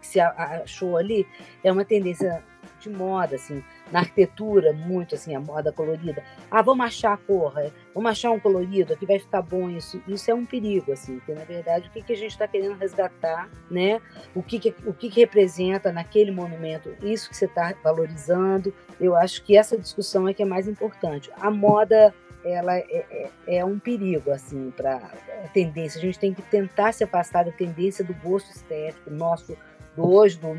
que 0.00 0.06
você 0.06 0.20
achou 0.20 0.96
ali, 0.96 1.26
é 1.62 1.70
uma 1.70 1.84
tendência 1.84 2.42
de 2.88 2.96
moda, 2.96 3.36
assim 3.36 3.62
na 3.90 4.00
arquitetura, 4.00 4.72
muito 4.72 5.14
assim, 5.14 5.34
a 5.34 5.40
moda 5.40 5.72
colorida. 5.72 6.22
Ah, 6.50 6.62
vamos 6.62 6.86
achar 6.86 7.14
a 7.14 7.16
cor, 7.16 7.56
é, 7.58 7.70
vamos 7.94 8.10
achar 8.10 8.30
um 8.30 8.38
colorido, 8.38 8.92
aqui 8.92 9.06
vai 9.06 9.18
ficar 9.18 9.42
bom 9.42 9.68
isso. 9.70 10.02
Isso 10.06 10.30
é 10.30 10.34
um 10.34 10.44
perigo, 10.44 10.92
assim, 10.92 11.18
porque 11.18 11.34
na 11.34 11.44
verdade 11.44 11.88
o 11.88 11.90
que, 11.90 12.02
que 12.02 12.12
a 12.12 12.16
gente 12.16 12.32
está 12.32 12.46
querendo 12.46 12.76
resgatar, 12.76 13.48
né? 13.70 14.00
O 14.34 14.42
que, 14.42 14.58
que 14.58 14.74
o 14.86 14.92
que, 14.92 15.08
que 15.10 15.20
representa 15.20 15.92
naquele 15.92 16.30
monumento, 16.30 16.94
isso 17.02 17.28
que 17.28 17.36
você 17.36 17.46
está 17.46 17.74
valorizando. 17.82 18.72
Eu 19.00 19.16
acho 19.16 19.42
que 19.42 19.56
essa 19.56 19.76
discussão 19.76 20.28
é 20.28 20.34
que 20.34 20.42
é 20.42 20.46
mais 20.46 20.68
importante. 20.68 21.30
A 21.40 21.50
moda 21.50 22.14
ela 22.44 22.76
é, 22.76 22.86
é, 23.10 23.30
é, 23.46 23.64
um 23.64 23.78
perigo 23.78 24.30
assim 24.30 24.70
para 24.76 24.96
a 25.44 25.48
tendência. 25.48 25.98
A 25.98 26.02
gente 26.02 26.18
tem 26.18 26.32
que 26.32 26.42
tentar 26.42 26.92
se 26.92 27.02
afastar 27.04 27.44
da 27.44 27.52
tendência 27.52 28.04
do 28.04 28.14
gosto 28.14 28.50
estético 28.50 29.10
nosso 29.10 29.56
hoje, 29.96 30.38
do, 30.38 30.56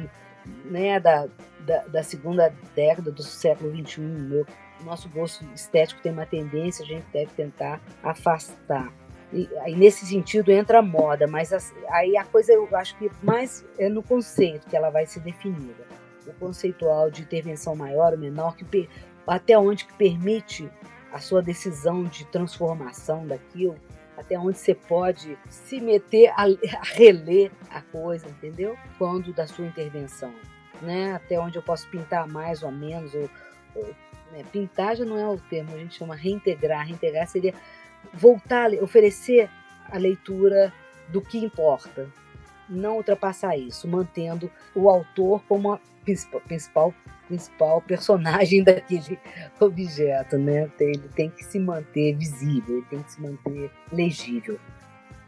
né, 0.66 1.00
da, 1.00 1.28
da, 1.60 1.86
da, 1.88 2.04
segunda 2.04 2.54
década 2.76 3.12
do 3.12 3.24
século 3.24 3.72
XXI. 3.72 4.02
Meu, 4.02 4.46
nosso 4.84 5.10
gosto 5.10 5.46
estético 5.54 6.02
tem 6.02 6.12
uma 6.12 6.26
tendência, 6.26 6.84
a 6.84 6.88
gente 6.88 7.06
deve 7.12 7.32
tentar 7.34 7.82
afastar. 8.04 8.92
E, 9.32 9.48
aí, 9.60 9.76
nesse 9.76 10.06
sentido, 10.06 10.52
entra 10.52 10.80
a 10.80 10.82
moda, 10.82 11.28
mas 11.28 11.54
as, 11.54 11.74
aí 11.90 12.18
a 12.18 12.24
coisa 12.26 12.54
eu 12.54 12.68
acho 12.76 12.98
que 12.98 13.12
mais 13.22 13.66
é 13.78 13.88
no 13.90 14.02
conceito 14.02 14.68
que 14.68 14.76
ela 14.76 14.90
vai 14.90 15.06
ser 15.06 15.20
definida. 15.20 15.88
O 16.26 16.34
conceitual 16.34 17.10
de 17.10 17.22
intervenção 17.22 17.76
maior 17.76 18.14
ou 18.14 18.20
menor, 18.20 18.56
que, 18.56 18.90
até 19.28 19.58
onde 19.58 19.86
que 19.86 19.94
permite 19.94 20.70
a 21.12 21.20
sua 21.20 21.42
decisão 21.42 22.04
de 22.04 22.26
transformação 22.26 23.26
daquilo, 23.26 23.76
até 24.20 24.38
onde 24.38 24.58
você 24.58 24.76
pode 24.76 25.38
se 25.48 25.80
meter 25.80 26.28
a, 26.36 26.44
a 26.44 26.84
reler 26.84 27.52
a 27.72 27.82
coisa, 27.82 28.28
entendeu? 28.28 28.78
Quando 28.98 29.32
da 29.32 29.48
sua 29.48 29.66
intervenção, 29.66 30.34
né? 30.82 31.14
Até 31.14 31.40
onde 31.40 31.58
eu 31.58 31.64
posso 31.64 31.88
pintar 31.88 32.28
mais 32.28 32.62
ou 32.62 32.72
menos, 32.72 33.14
ou, 33.14 33.30
ou 33.76 33.96
né? 34.32 34.44
pintar 34.52 34.98
já 34.98 35.06
não 35.06 35.18
é 35.18 35.28
o 35.28 35.38
termo, 35.38 35.74
a 35.74 35.78
gente 35.78 35.96
chama 35.96 36.16
reintegrar. 36.16 36.86
Reintegrar 36.86 37.28
seria 37.28 37.54
voltar, 38.14 38.72
oferecer 38.82 39.50
a 39.90 39.98
leitura 39.98 40.74
do 41.08 41.22
que 41.22 41.38
importa, 41.38 42.08
não 42.68 42.98
ultrapassar 42.98 43.58
isso, 43.58 43.88
mantendo 43.88 44.52
o 44.76 44.90
autor 44.90 45.42
como 45.48 45.74
a 45.74 45.80
principal, 46.04 46.42
principal, 46.42 46.94
principal 47.30 47.82
personagem 47.82 48.62
daquele 48.66 49.18
objeto, 49.60 50.38
né? 50.38 50.70
Ele 50.80 51.10
tem 51.16 51.30
que 51.30 51.46
se 51.46 51.60
manter 51.60 52.18
visível, 52.18 52.78
ele 52.78 52.86
tem 52.90 53.04
que 53.04 53.12
se 53.14 53.22
manter 53.22 53.72
legível. 53.94 54.60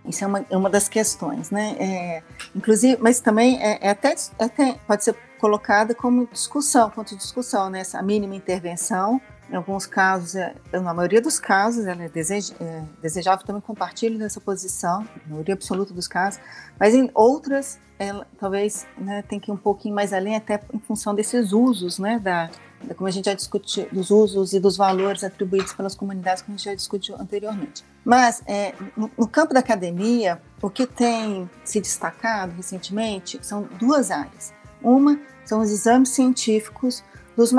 Isso 0.04 0.24
é 0.24 0.28
uma, 0.28 0.46
é 0.50 0.58
uma 0.58 0.70
das 0.70 0.90
questões, 0.90 1.52
né? 1.52 1.76
É, 1.80 2.24
inclusive, 2.56 2.98
mas 3.00 3.20
também 3.20 3.62
é, 3.64 3.78
é 3.82 3.90
até, 3.92 4.16
até 4.40 4.74
pode 4.88 5.04
ser 5.04 5.16
colocada 5.40 5.94
como 5.94 6.28
discussão, 6.28 6.90
ponto 6.90 7.10
de 7.10 7.18
discussão, 7.18 7.70
né? 7.70 7.82
Essa 7.82 8.02
mínima 8.02 8.36
intervenção 8.36 9.22
em 9.52 9.56
alguns 9.56 9.86
casos, 9.86 10.36
é, 10.36 10.56
na 10.72 10.94
maioria 10.94 11.22
dos 11.22 11.38
casos, 11.38 11.86
ela 11.86 12.02
é, 12.02 12.06
é 12.06 12.84
desejável 13.02 13.46
também 13.46 13.62
compartilhe 13.62 14.18
dessa 14.18 14.40
posição, 14.40 15.02
na 15.26 15.32
maioria 15.32 15.54
absoluta 15.54 15.94
dos 15.94 16.08
casos, 16.08 16.40
mas 16.80 16.96
em 16.96 17.12
outras, 17.14 17.78
ela, 18.00 18.26
talvez 18.40 18.88
né, 18.98 19.22
tem 19.24 19.40
que 19.40 19.52
ir 19.52 19.54
um 19.54 19.58
pouquinho 19.58 19.94
mais 19.94 20.14
além, 20.14 20.38
até 20.38 20.62
em 20.74 20.80
função 20.80 21.14
desses 21.14 21.52
usos, 21.52 22.00
né, 22.00 22.18
da, 22.18 22.50
da, 22.82 22.96
como 22.96 23.10
a 23.10 23.12
gente 23.12 23.26
já 23.26 23.34
discutiu, 23.34 23.88
dos 23.92 24.10
usos 24.10 24.54
e 24.54 24.60
dos 24.60 24.78
valores 24.78 25.22
atribuídos 25.22 25.74
pelas 25.74 25.96
comunidades, 25.96 26.42
como 26.42 26.56
a 26.56 26.58
gente 26.58 26.66
já 26.66 26.74
discutiu 26.74 27.16
anteriormente. 27.20 27.84
Mas, 28.06 28.42
é, 28.48 28.74
no, 28.96 29.12
no 29.18 29.28
campo 29.28 29.54
da 29.54 29.60
academia, 29.60 30.42
o 30.62 30.70
que 30.70 30.88
tem 30.88 31.50
se 31.66 31.82
destacado 31.82 32.54
recentemente 32.56 33.38
são 33.42 33.68
duas 33.78 34.12
áreas. 34.12 34.54
Uma 34.82 35.20
são 35.44 35.60
os 35.60 35.70
exames 35.70 36.10
científicos 36.10 37.04
dos, 37.36 37.52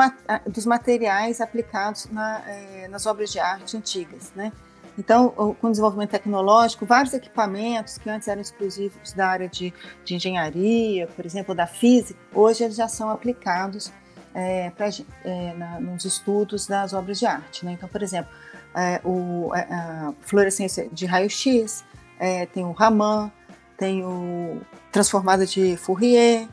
dos 0.46 0.66
materiais 0.66 1.40
aplicados 1.40 2.08
na, 2.10 2.42
é, 2.46 2.88
nas 2.88 3.06
obras 3.06 3.30
de 3.30 3.38
arte 3.38 3.76
antigas, 3.76 4.32
né? 4.34 4.52
Então, 4.98 5.30
com 5.30 5.68
o 5.68 5.70
desenvolvimento 5.70 6.10
tecnológico, 6.10 6.84
vários 6.84 7.14
equipamentos 7.14 7.96
que 7.96 8.10
antes 8.10 8.28
eram 8.28 8.42
exclusivos 8.42 9.12
da 9.14 9.26
área 9.26 9.48
de, 9.48 9.72
de 10.04 10.14
engenharia, 10.14 11.06
por 11.06 11.24
exemplo, 11.24 11.54
da 11.54 11.66
física, 11.66 12.18
hoje 12.34 12.64
eles 12.64 12.76
já 12.76 12.86
são 12.86 13.08
aplicados 13.08 13.90
é, 14.34 14.70
pra, 14.70 14.88
é, 15.24 15.54
na, 15.54 15.80
nos 15.80 16.04
estudos 16.04 16.66
das 16.66 16.92
obras 16.92 17.18
de 17.18 17.24
arte. 17.24 17.64
Né? 17.64 17.72
Então, 17.72 17.88
por 17.88 18.02
exemplo, 18.02 18.30
é, 18.74 19.00
o, 19.02 19.50
a 19.54 20.12
fluorescência 20.20 20.88
de 20.92 21.06
raio-x, 21.06 21.84
é, 22.18 22.44
tem 22.46 22.64
o 22.64 22.72
Raman, 22.72 23.32
tem 23.78 24.04
o 24.04 24.60
transformada 24.90 25.46
de 25.46 25.76
Fourier, 25.78 26.48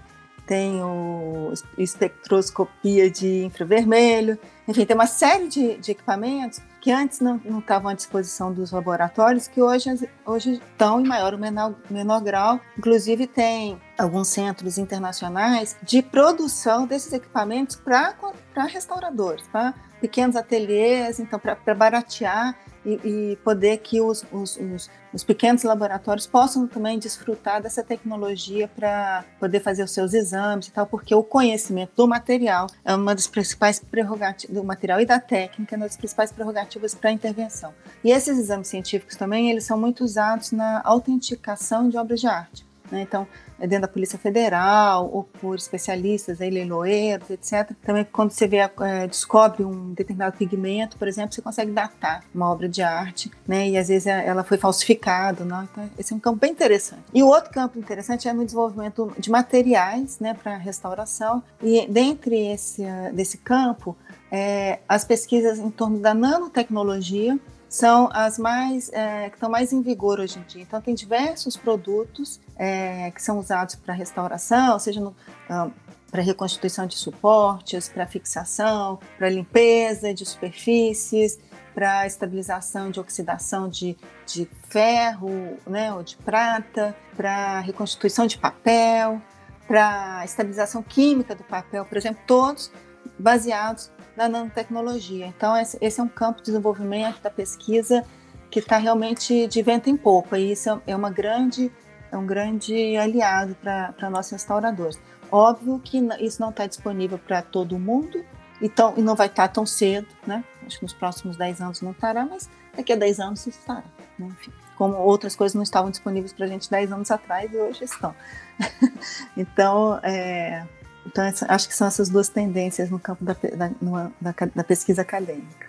tem 0.49 0.81
o 0.83 1.53
espectroscopia 1.77 3.07
de 3.07 3.45
infravermelho, 3.45 4.35
enfim, 4.67 4.83
tem 4.83 4.95
uma 4.95 5.05
série 5.05 5.47
de, 5.47 5.77
de 5.77 5.91
equipamentos 5.91 6.59
que 6.81 6.91
antes 6.91 7.19
não, 7.19 7.39
estavam 7.59 7.91
à 7.91 7.93
disposição 7.93 8.51
dos 8.51 8.71
laboratórios, 8.71 9.47
que 9.47 9.61
hoje, 9.61 10.09
hoje 10.25 10.53
estão 10.53 10.99
em 10.99 11.07
maior 11.07 11.33
ou 11.33 11.39
menor, 11.39 11.75
menor 11.87 12.21
grau. 12.21 12.59
Inclusive, 12.75 13.27
tem 13.27 13.79
alguns 13.95 14.29
centros 14.29 14.79
internacionais 14.79 15.77
de 15.83 16.01
produção 16.01 16.87
desses 16.87 17.13
equipamentos 17.13 17.75
para 17.75 18.63
restauradores, 18.65 19.47
para 19.51 19.75
pequenos 20.01 20.35
ateliês, 20.35 21.19
então, 21.19 21.37
para 21.37 21.75
baratear 21.75 22.57
e, 22.85 22.99
e 23.03 23.35
poder 23.37 23.77
que 23.77 23.99
os, 24.01 24.25
os, 24.31 24.57
os, 24.57 24.89
os, 25.13 25.23
pequenos 25.23 25.63
laboratórios 25.63 26.25
possam 26.25 26.67
também 26.67 26.97
desfrutar 26.97 27.61
dessa 27.61 27.83
tecnologia 27.83 28.67
para 28.67 29.25
poder 29.39 29.59
fazer 29.59 29.83
os 29.83 29.91
seus 29.91 30.13
exames 30.13 30.67
e 30.67 30.71
tal, 30.71 30.85
porque 30.85 31.13
o 31.13 31.23
conhecimento 31.23 31.91
do 31.95 32.07
material 32.07 32.67
é 32.85 32.95
uma 32.95 33.13
das 33.13 33.27
principais 33.27 33.79
prerrogativas, 33.79 34.55
do 34.55 34.63
material 34.63 35.01
e 35.01 35.05
da 35.05 35.19
técnica, 35.19 35.75
é 35.75 35.77
uma 35.77 35.87
das 35.87 35.97
principais 35.97 36.31
prerrogativas 36.31 36.95
para 36.95 37.09
a 37.09 37.13
intervenção. 37.13 37.73
E 38.03 38.11
esses 38.11 38.37
exames 38.37 38.67
científicos 38.67 39.15
também, 39.15 39.49
eles 39.49 39.63
são 39.63 39.77
muito 39.77 40.03
usados 40.03 40.51
na 40.51 40.81
autenticação 40.83 41.89
de 41.89 41.97
obras 41.97 42.19
de 42.19 42.27
arte. 42.27 42.68
Né? 42.91 43.01
Então, 43.01 43.27
é 43.59 43.67
dentro 43.67 43.83
da 43.83 43.87
Polícia 43.87 44.17
Federal 44.17 45.09
ou 45.11 45.23
por 45.23 45.55
especialistas, 45.55 46.41
aí, 46.41 46.49
leiloeiros, 46.49 47.29
etc. 47.29 47.71
Também, 47.83 48.05
quando 48.05 48.31
você 48.31 48.47
vê, 48.47 48.57
é, 48.57 49.07
descobre 49.07 49.63
um 49.63 49.93
determinado 49.93 50.37
pigmento, 50.37 50.97
por 50.97 51.07
exemplo, 51.07 51.33
você 51.33 51.41
consegue 51.41 51.71
datar 51.71 52.23
uma 52.33 52.49
obra 52.49 52.69
de 52.69 52.81
arte, 52.81 53.31
né? 53.47 53.69
E 53.69 53.77
às 53.77 53.87
vezes 53.87 54.07
é, 54.07 54.25
ela 54.25 54.43
foi 54.43 54.57
falsificada, 54.57 55.43
não? 55.43 55.63
Então, 55.63 55.89
esse 55.97 56.13
é 56.13 56.15
um 56.15 56.19
campo 56.19 56.39
bem 56.39 56.51
interessante. 56.51 57.03
E 57.13 57.21
o 57.21 57.27
outro 57.27 57.51
campo 57.51 57.77
interessante 57.77 58.27
é 58.27 58.33
no 58.33 58.45
desenvolvimento 58.45 59.13
de 59.17 59.29
materiais, 59.29 60.19
né, 60.19 60.33
para 60.33 60.55
restauração. 60.57 61.43
E 61.61 61.87
dentre 61.87 62.51
esse 62.51 62.83
desse 63.13 63.37
campo, 63.37 63.95
é, 64.31 64.79
as 64.87 65.03
pesquisas 65.03 65.59
em 65.59 65.69
torno 65.69 65.99
da 65.99 66.13
nanotecnologia 66.13 67.37
são 67.69 68.09
as 68.11 68.39
mais 68.39 68.91
é, 68.91 69.29
que 69.29 69.35
estão 69.35 69.49
mais 69.49 69.71
em 69.71 69.81
vigor 69.81 70.19
hoje 70.19 70.39
em 70.39 70.41
dia. 70.41 70.63
Então 70.63 70.81
tem 70.81 70.95
diversos 70.95 71.55
produtos 71.55 72.41
é, 72.57 73.11
que 73.11 73.21
são 73.21 73.37
usados 73.37 73.75
para 73.75 73.93
restauração, 73.93 74.79
seja 74.79 74.99
no, 74.99 75.15
ah, 75.47 75.69
para 76.09 76.23
reconstituição 76.23 76.87
de 76.87 76.95
suportes, 76.95 77.87
para 77.87 78.07
fixação, 78.07 78.99
para 79.17 79.29
limpeza 79.29 80.11
de 80.13 80.25
superfícies, 80.25 81.39
para 81.75 82.07
estabilização 82.07 82.89
de 82.89 82.99
oxidação 82.99 83.69
de, 83.69 83.95
de 84.25 84.49
ferro, 84.67 85.57
né, 85.67 85.93
ou 85.93 86.01
de 86.01 86.17
prata, 86.17 86.95
para 87.15 87.59
reconstituição 87.59 88.25
de 88.25 88.37
papel, 88.37 89.21
para 89.67 90.25
estabilização 90.25 90.81
química 90.81 91.35
do 91.35 91.43
papel, 91.43 91.85
por 91.85 91.95
exemplo, 91.95 92.21
todos 92.25 92.71
baseados 93.19 93.91
na 94.19 94.27
nanotecnologia. 94.27 95.27
Então, 95.27 95.55
esse 95.55 95.99
é 95.99 96.03
um 96.03 96.07
campo 96.09 96.39
de 96.39 96.47
desenvolvimento 96.47 97.21
da 97.21 97.29
pesquisa 97.29 98.03
que 98.51 98.59
está 98.59 98.77
realmente 98.77 99.47
de 99.47 99.61
vento 99.61 99.89
em 99.89 99.95
popa, 99.95 100.37
e 100.37 100.51
isso 100.51 100.81
é 100.85 100.95
uma 100.95 101.09
grande, 101.09 101.71
é 102.11 102.17
um 102.17 102.25
grande 102.25 102.97
aliado 102.97 103.55
para 103.55 104.09
nós 104.09 104.29
restauradores. 104.29 104.99
Óbvio 105.31 105.79
que 105.79 105.99
isso 106.19 106.41
não 106.41 106.49
está 106.49 106.65
disponível 106.65 107.17
para 107.17 107.41
todo 107.41 107.79
mundo, 107.79 108.25
então, 108.61 108.93
e 108.97 109.01
não 109.01 109.15
vai 109.15 109.27
estar 109.27 109.47
tá 109.47 109.53
tão 109.53 109.65
cedo, 109.65 110.07
né? 110.27 110.43
Acho 110.65 110.79
que 110.79 110.83
nos 110.83 110.93
próximos 110.93 111.37
10 111.37 111.61
anos 111.61 111.81
não 111.81 111.91
estará, 111.91 112.25
mas 112.25 112.49
daqui 112.75 112.91
a 112.91 112.95
10 112.97 113.19
anos 113.21 113.47
estará. 113.47 113.85
Né? 114.17 114.27
Enfim, 114.27 114.51
como 114.75 114.95
outras 114.95 115.33
coisas 115.35 115.55
não 115.55 115.63
estavam 115.63 115.89
disponíveis 115.89 116.33
para 116.33 116.45
a 116.45 116.49
gente 116.49 116.69
10 116.69 116.91
anos 116.91 117.09
atrás 117.09 117.53
e 117.53 117.57
hoje 117.57 117.85
estão. 117.85 118.13
então, 119.37 119.97
é, 120.03 120.65
então, 121.05 121.23
acho 121.47 121.67
que 121.67 121.75
são 121.75 121.87
essas 121.87 122.09
duas 122.09 122.29
tendências 122.29 122.89
no 122.89 122.99
campo 122.99 123.23
da, 123.23 123.33
da, 123.33 124.11
da, 124.21 124.33
da 124.55 124.63
pesquisa 124.63 125.01
acadêmica. 125.01 125.67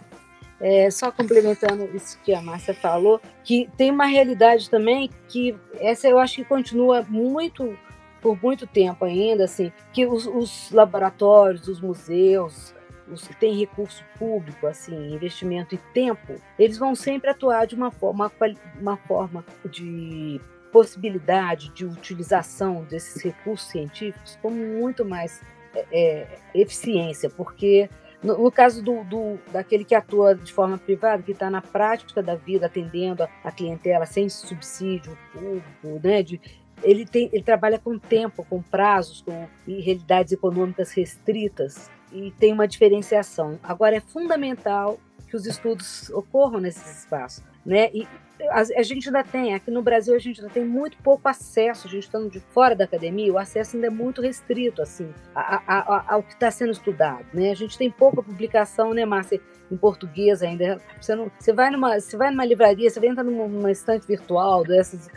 É, 0.61 0.91
só 0.91 1.11
complementando 1.11 1.85
isso 1.97 2.19
que 2.23 2.35
a 2.35 2.43
Márcia 2.43 2.75
falou, 2.75 3.19
que 3.43 3.71
tem 3.79 3.91
uma 3.91 4.05
realidade 4.05 4.69
também 4.69 5.09
que 5.27 5.57
essa 5.79 6.07
eu 6.07 6.19
acho 6.19 6.37
que 6.37 6.45
continua 6.45 7.03
muito 7.09 7.79
por 8.21 8.41
muito 8.43 8.67
tempo 8.67 9.07
ainda, 9.07 9.45
assim, 9.45 9.73
que 9.93 10.05
os, 10.05 10.27
os 10.27 10.71
laboratórios, 10.71 11.67
os 11.67 11.81
museus, 11.81 12.75
os 13.11 13.27
que 13.27 13.35
têm 13.35 13.59
recurso 13.59 14.05
público, 14.19 14.67
assim, 14.67 15.15
investimento 15.15 15.75
e 15.75 15.79
tempo, 15.95 16.35
eles 16.59 16.77
vão 16.77 16.95
sempre 16.95 17.31
atuar 17.31 17.67
de 17.67 17.75
uma 17.75 17.91
forma, 17.91 18.31
uma 18.79 18.97
forma 18.99 19.43
de 19.65 20.39
possibilidade 20.73 21.71
de 21.71 21.85
utilização 21.85 22.85
desses 22.85 23.23
recursos 23.23 23.69
científicos 23.71 24.39
com 24.41 24.51
muito 24.51 25.05
mais 25.05 25.41
é, 25.75 25.87
é, 25.93 26.39
eficiência, 26.55 27.31
porque 27.31 27.89
no, 28.23 28.37
no 28.37 28.53
caso 28.53 28.83
do, 28.83 29.03
do, 29.05 29.39
daquele 29.51 29.85
que 29.85 29.95
atua 29.95 30.35
de 30.35 30.53
forma 30.53 30.77
privada, 30.77 31.23
que 31.23 31.33
está 31.33 31.49
na 31.49 31.63
prática 31.63 32.23
da 32.23 32.35
vida, 32.35 32.67
atendendo 32.67 33.23
a, 33.23 33.29
a, 33.45 33.51
clientela 33.51 34.05
sem 34.05 34.29
subsídio 34.29 35.17
público, 35.33 36.01
né, 36.03 36.23
de, 36.23 36.41
ele, 36.83 37.07
tem, 37.07 37.31
ele 37.33 37.43
trabalha 37.43 37.79
com 37.79 37.99
tempo, 37.99 38.45
com 38.49 38.63
prazos, 38.63 39.23
com 39.23 39.47
realidades 39.67 40.33
econômicas 40.33 40.93
restritas. 40.93 41.91
e 42.13 42.31
tem 42.33 42.53
uma 42.53 42.67
diferenciação. 42.69 43.59
Agora, 43.63 43.97
é 43.97 44.01
fundamental 44.01 44.99
que 45.29 45.37
os 45.37 45.47
estudos 45.47 46.11
ocorram 46.11 46.61
nesses 46.61 47.01
espaços. 47.01 47.45
Né? 47.65 47.91
E 47.95 48.07
a, 48.49 48.61
a, 48.61 48.83
gente 48.83 49.09
ainda 49.09 49.23
tem, 49.23 49.55
aqui 49.55 49.71
no 49.71 49.83
Brasil, 49.83 50.15
a 50.15 50.19
gente 50.19 50.41
ainda 50.41 50.53
tem 50.53 50.65
muito 50.65 50.97
pouco 50.99 51.29
acesso, 51.29 51.87
a 51.87 51.91
gente 51.91 52.05
estando 52.05 52.31
de 52.31 52.41
fora 52.41 52.75
da 52.75 52.85
academia, 52.85 53.33
o 53.33 53.39
acesso 53.39 53.77
ainda 53.77 53.89
é 53.89 53.91
muito 53.91 54.23
restrito, 54.23 54.81
assim, 54.83 55.13
a, 55.35 55.63
a, 55.67 56.15
ao 56.15 56.23
que 56.23 56.33
está 56.33 56.51
sendo 56.51 56.73
estudado, 56.73 57.27
né? 57.33 57.51
A 57.51 57.55
gente 57.55 57.77
tem 57.77 57.91
pouca 57.91 58.23
publicação, 58.23 58.95
né, 58.95 59.05
Márcia, 59.05 59.41
em 59.71 59.77
português 59.77 60.43
ainda. 60.43 60.81
Você, 61.01 61.15
não, 61.15 61.31
você, 61.39 61.53
vai, 61.53 61.71
numa, 61.71 62.01
você 62.01 62.17
vai 62.17 62.31
numa 62.31 62.45
livraria, 62.45 62.89
você 62.89 63.05
entra 63.07 63.23
numa, 63.23 63.47
numa 63.47 63.71
estante 63.71 64.07
virtual 64.07 64.65
dessas, 64.65 65.09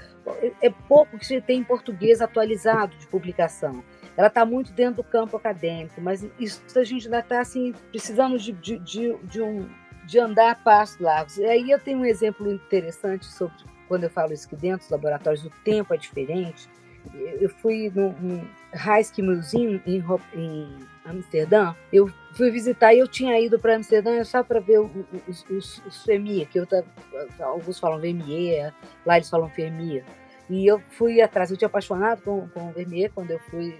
é, 0.62 0.70
pouco 0.88 1.18
que 1.18 1.26
você 1.26 1.42
tem 1.42 1.60
em 1.60 1.64
português 1.64 2.22
atualizado 2.22 2.96
de 2.98 3.08
publicação 3.08 3.84
ela 4.16 4.28
está 4.28 4.46
muito 4.46 4.72
dentro 4.72 4.96
do 4.96 5.04
campo 5.04 5.36
acadêmico, 5.38 6.00
mas 6.00 6.26
isso 6.40 6.62
a 6.78 6.84
gente 6.84 7.08
ainda 7.08 7.20
está 7.20 7.42
assim, 7.42 7.74
precisando 7.90 8.38
de, 8.38 8.52
de, 8.52 8.78
de, 8.80 9.18
de, 9.24 9.42
um, 9.42 9.68
de 10.06 10.20
andar 10.20 10.52
a 10.52 10.56
passos 10.56 11.00
largos. 11.00 11.38
E 11.38 11.46
aí 11.46 11.72
eu 11.72 11.80
tenho 11.80 12.00
um 12.00 12.06
exemplo 12.06 12.52
interessante 12.52 13.26
sobre 13.26 13.56
quando 13.88 14.04
eu 14.04 14.10
falo 14.10 14.34
isso 14.34 14.48
que 14.48 14.56
dentro 14.56 14.80
dos 14.80 14.90
laboratórios 14.90 15.46
o 15.46 15.52
tempo 15.64 15.94
é 15.94 15.98
diferente. 15.98 16.70
Eu 17.14 17.50
fui 17.50 17.92
no, 17.94 18.14
no 18.14 18.48
Rijksmuseum 18.72 19.74
Museum 19.74 20.20
em, 20.34 20.40
em 20.40 20.80
Amsterdã, 21.06 21.76
eu 21.92 22.10
fui 22.34 22.50
visitar 22.50 22.94
e 22.94 23.00
eu 23.00 23.08
tinha 23.08 23.38
ido 23.40 23.60
para 23.60 23.76
Amsterdã 23.76 24.24
só 24.24 24.42
para 24.42 24.60
ver 24.62 24.80
os, 25.28 25.46
os, 25.50 25.82
que 26.50 26.58
eu, 26.58 26.68
alguns 27.42 27.78
falam 27.78 28.00
Vermier, 28.00 28.74
lá 29.06 29.18
eles 29.18 29.30
falam 29.30 29.50
FEMIA. 29.50 30.06
E 30.50 30.66
eu 30.66 30.80
fui 30.92 31.22
atrás, 31.22 31.52
eu 31.52 31.58
tinha 31.58 31.68
apaixonado 31.68 32.22
com, 32.22 32.48
com 32.50 32.70
o 32.70 32.72
Vermeer 32.72 33.12
quando 33.14 33.32
eu 33.32 33.40
fui 33.40 33.78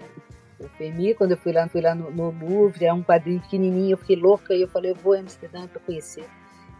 o 0.60 0.68
Vermeer, 0.78 1.16
quando 1.16 1.32
eu 1.32 1.36
fui 1.36 1.52
lá, 1.52 1.68
fui 1.68 1.80
lá 1.80 1.94
no, 1.94 2.10
no 2.10 2.30
Louvre, 2.30 2.84
é 2.84 2.92
um 2.92 3.02
quadrinho 3.02 3.40
pequenininho, 3.40 3.92
eu 3.92 3.98
fiquei 3.98 4.16
louca 4.16 4.54
e 4.54 4.62
eu 4.62 4.68
falei, 4.68 4.92
eu 4.92 4.96
vou 4.96 5.14
a 5.14 5.18
Amsterdã 5.18 5.66
para 5.66 5.80
conhecer. 5.80 6.24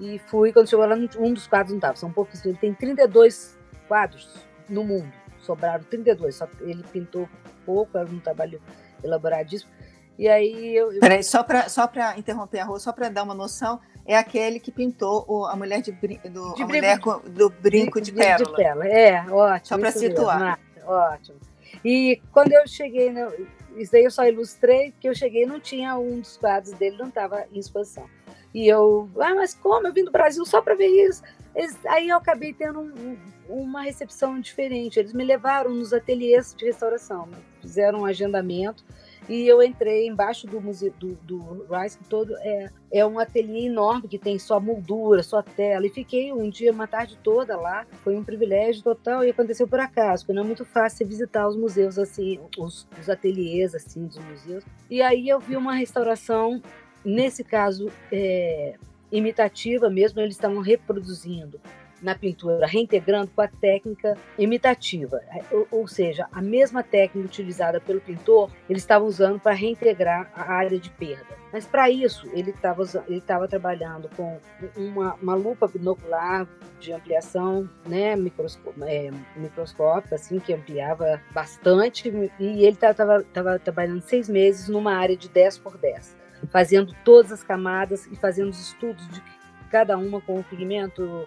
E 0.01 0.19
fui, 0.19 0.53
quando 0.53 0.69
chegou 0.69 0.87
lá, 0.87 0.95
um 0.95 1.33
dos 1.33 1.47
quadros 1.47 1.71
não 1.71 1.79
estava, 1.79 1.97
são 1.97 2.13
poucos, 2.13 2.45
ele 2.45 2.57
tem 2.57 2.75
32 2.75 3.59
quadros 3.87 4.29
no 4.69 4.85
mundo, 4.85 5.13
sobraram 5.39 5.85
32, 5.85 6.35
só 6.35 6.49
ele 6.61 6.83
pintou 6.93 7.29
pouco, 7.65 7.97
era 7.97 8.09
um 8.09 8.19
trabalho 8.19 8.61
elaboradíssimo. 9.03 9.71
E 10.19 10.29
aí 10.29 10.77
eu. 10.77 10.99
Peraí, 11.01 11.25
só 11.25 11.43
para 11.43 11.69
só 11.69 11.91
interromper 12.17 12.61
a 12.61 12.65
rua, 12.65 12.79
só 12.79 12.93
para 12.93 13.09
dar 13.09 13.25
uma 13.25 13.35
noção, 13.35 13.81
é 14.07 14.17
aquele 14.17 14.61
que 14.61 14.71
pintou 14.71 15.25
o, 15.27 15.45
a 15.47 15.57
mulher 15.57 15.83
de, 15.83 15.91
do, 15.91 16.55
de 16.55 16.63
a 16.63 16.67
mulher 16.67 16.99
do 17.27 17.51
brinco 17.51 18.01
de, 18.01 18.13
de, 18.13 18.17
pérola. 18.17 18.45
De 18.45 18.57
pérola. 18.57 18.87
É, 18.87 19.21
ótimo. 19.29 19.67
Só 19.67 19.79
para 19.79 19.91
situar. 19.91 20.61
Mesmo, 20.77 20.91
ótimo. 20.91 21.39
E 21.85 22.21
quando 22.33 22.53
eu 22.53 22.67
cheguei, 22.69 23.11
no, 23.11 23.33
isso 23.77 23.93
daí 23.93 24.05
eu 24.05 24.11
só 24.11 24.27
ilustrei, 24.27 24.93
que 25.01 25.09
eu 25.09 25.15
cheguei 25.15 25.47
não 25.47 25.61
tinha 25.61 25.97
um 25.97 26.21
dos 26.21 26.37
quadros 26.37 26.73
dele, 26.75 26.97
não 26.99 27.09
estava 27.09 27.47
em 27.53 27.59
exposição. 27.59 28.09
E 28.53 28.69
eu, 28.69 29.11
ah, 29.19 29.35
mas 29.35 29.55
como? 29.55 29.87
Eu 29.87 29.93
vim 29.93 30.05
do 30.05 30.13
Brasil 30.13 30.45
só 30.45 30.63
para 30.63 30.75
ver 30.75 30.87
isso. 30.87 31.23
Eles, 31.55 31.77
aí 31.87 32.09
eu 32.09 32.17
acabei 32.17 32.53
tendo 32.53 32.81
um, 32.81 33.17
uma 33.49 33.83
recepção 33.83 34.41
diferente. 34.41 34.99
Eles 34.99 35.13
me 35.13 35.25
levaram 35.25 35.71
nos 35.71 35.93
ateliês 35.93 36.55
de 36.57 36.65
restauração, 36.65 37.29
fizeram 37.61 38.01
um 38.01 38.05
agendamento 38.05 38.85
e 39.29 39.47
eu 39.47 39.63
entrei 39.63 40.07
embaixo 40.07 40.47
do 40.47 40.61
museu 40.61 40.93
do, 40.99 41.15
do 41.23 41.67
Rice, 41.71 41.97
que 41.97 42.05
todo 42.05 42.37
é, 42.39 42.71
é 42.93 43.07
um 43.07 43.19
ateliê 43.19 43.67
enorme 43.67 44.09
que 44.09 44.19
tem 44.19 44.39
só 44.39 44.61
moldura, 44.61 45.23
só 45.23 45.43
tela. 45.43 45.87
E 45.87 45.91
fiquei 45.91 46.33
um 46.33 46.49
dia, 46.51 46.73
uma 46.73 46.87
tarde 46.87 47.19
toda 47.23 47.57
lá. 47.57 47.87
Foi 48.03 48.17
um 48.17 48.25
privilégio 48.25 48.83
total 48.83 49.25
e 49.25 49.31
aconteceu 49.31 49.67
por 49.67 49.81
acaso, 49.81 50.25
porque 50.25 50.35
não 50.35 50.43
é 50.43 50.47
muito 50.47 50.65
fácil 50.65 51.07
visitar 51.07 51.49
os 51.49 51.57
museus 51.57 51.99
assim, 51.99 52.39
os, 52.59 52.87
os 53.01 53.09
ateliês 53.09 53.75
assim 53.75 54.07
dos 54.07 54.19
museus. 54.19 54.65
E 54.91 55.01
aí 55.01 55.29
eu 55.29 55.41
vi 55.41 55.57
uma 55.57 55.75
restauração, 55.75 56.61
nesse 57.05 57.43
caso 57.43 57.91
é, 58.13 58.75
imitativa 59.11 59.89
mesmo, 59.89 60.21
eles 60.21 60.35
estavam 60.35 60.61
reproduzindo 60.61 61.61
na 62.05 62.15
pintura, 62.15 62.67
reintegrando 62.67 63.31
com 63.35 63.41
a 63.41 63.49
técnica 63.49 64.15
imitativa, 64.39 65.23
ou, 65.71 65.89
seja, 65.89 66.29
a 66.31 66.43
mesma 66.43 66.83
técnica 66.83 67.27
utilizada 67.27 67.81
pelo 67.81 67.99
pintor, 67.99 68.51
ele 68.69 68.79
estava 68.79 69.03
usando 69.07 69.41
para 69.41 69.55
reintegrar 69.55 70.31
a 70.35 70.53
área 70.53 70.79
de 70.79 70.91
perda. 70.91 71.35
Mas 71.51 71.65
para 71.65 71.89
isso, 71.89 72.29
ele 72.35 72.51
estava 72.51 72.83
ele 73.09 73.19
estava 73.19 73.49
trabalhando 73.49 74.11
com 74.15 74.39
uma, 74.77 75.15
uma, 75.15 75.35
lupa 75.35 75.67
binocular 75.67 76.47
de 76.79 76.93
ampliação, 76.93 77.71
né, 77.87 78.15
microscópio, 78.17 78.85
é, 78.85 79.11
microscópica, 79.35 80.17
assim, 80.17 80.39
que 80.39 80.53
ampliava 80.53 81.23
bastante, 81.33 82.11
e 82.39 82.67
ele 82.67 82.77
estava 82.77 83.59
trabalhando 83.59 84.03
seis 84.03 84.29
meses 84.29 84.69
numa 84.69 84.95
área 84.95 85.17
de 85.17 85.29
10 85.31 85.59
por 85.59 85.79
10, 85.79 86.15
fazendo 86.51 86.95
todas 87.03 87.33
as 87.33 87.43
camadas 87.43 88.07
e 88.07 88.17
fazendo 88.17 88.51
os 88.51 88.61
estudos 88.61 89.09
de 89.09 89.23
cada 89.71 89.97
uma 89.97 90.21
com 90.21 90.39
o 90.39 90.45
pigmento 90.45 91.27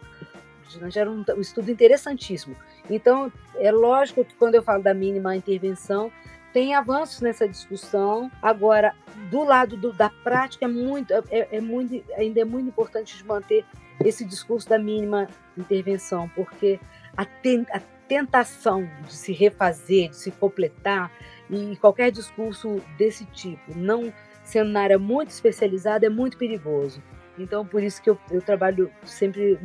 né? 0.75 0.89
Era 0.95 1.09
um, 1.09 1.23
um 1.35 1.41
estudo 1.41 1.71
interessantíssimo. 1.71 2.55
Então, 2.89 3.31
é 3.55 3.71
lógico 3.71 4.23
que 4.23 4.35
quando 4.35 4.55
eu 4.55 4.63
falo 4.63 4.83
da 4.83 4.93
mínima 4.93 5.35
intervenção, 5.35 6.11
tem 6.53 6.73
avanços 6.73 7.21
nessa 7.21 7.47
discussão. 7.47 8.31
Agora, 8.41 8.95
do 9.29 9.43
lado 9.43 9.77
do, 9.77 9.93
da 9.93 10.09
prática, 10.09 10.65
é 10.65 10.67
muito, 10.67 11.13
é, 11.13 11.23
é, 11.29 11.61
muito, 11.61 12.03
ainda 12.15 12.41
é 12.41 12.45
muito 12.45 12.67
importante 12.67 13.23
manter 13.25 13.65
esse 14.03 14.25
discurso 14.25 14.67
da 14.67 14.77
mínima 14.77 15.27
intervenção, 15.57 16.29
porque 16.35 16.79
a, 17.15 17.25
ten, 17.25 17.65
a 17.71 17.79
tentação 18.07 18.89
de 19.05 19.13
se 19.13 19.33
refazer, 19.33 20.09
de 20.09 20.15
se 20.15 20.31
completar, 20.31 21.11
e 21.49 21.75
qualquer 21.77 22.11
discurso 22.11 22.81
desse 22.97 23.25
tipo, 23.25 23.75
não 23.75 24.13
sendo 24.43 24.71
na 24.71 24.81
área 24.81 24.97
muito 24.97 25.29
especializada, 25.29 26.05
é 26.05 26.09
muito 26.09 26.37
perigoso. 26.37 27.03
Então, 27.37 27.65
por 27.65 27.83
isso 27.83 28.01
que 28.01 28.09
eu, 28.09 28.17
eu 28.31 28.41
trabalho 28.41 28.89
sempre 29.03 29.59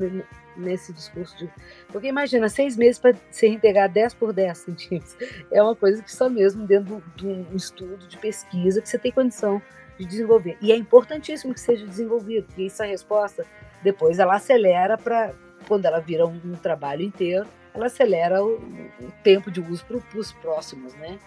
nesse 0.57 0.93
discurso 0.93 1.37
de. 1.37 1.51
Porque 1.89 2.09
imagina, 2.09 2.49
seis 2.49 2.77
meses 2.77 2.99
para 2.99 3.15
se 3.31 3.47
reintegrar 3.47 3.91
10 3.91 4.15
por 4.15 4.33
10 4.33 4.59
centímetros. 4.59 5.17
É 5.51 5.63
uma 5.63 5.77
coisa 5.77 6.03
que 6.03 6.13
só 6.13 6.29
mesmo 6.29 6.67
dentro 6.67 7.03
de 7.17 7.27
um 7.27 7.55
estudo 7.55 8.07
de 8.07 8.19
pesquisa 8.19 8.81
que 8.81 8.89
você 8.89 8.99
tem 8.99 9.13
condição 9.13 9.61
de 9.99 10.05
desenvolver. 10.07 10.57
E 10.61 10.73
é 10.73 10.77
importantíssimo 10.77 11.55
que 11.55 11.61
seja 11.61 11.87
desenvolvido, 11.87 12.47
porque 12.47 12.65
essa 12.65 12.85
resposta, 12.85 13.45
depois 13.83 14.19
ela 14.19 14.37
acelera 14.37 14.97
para. 14.97 15.35
Quando 15.69 15.87
ela 15.87 16.01
vira 16.01 16.27
um, 16.27 16.41
um, 16.45 16.57
trabalho 16.57 17.03
inteiro, 17.03 17.47
ela 17.73 17.87
acelera 17.87 18.43
o, 18.45 18.57
o 18.57 19.13
tempo 19.23 19.49
de 19.49 19.61
uso 19.61 19.85
para 19.87 20.19
os 20.19 20.33
próximos, 20.33 20.93
né? 20.95 21.21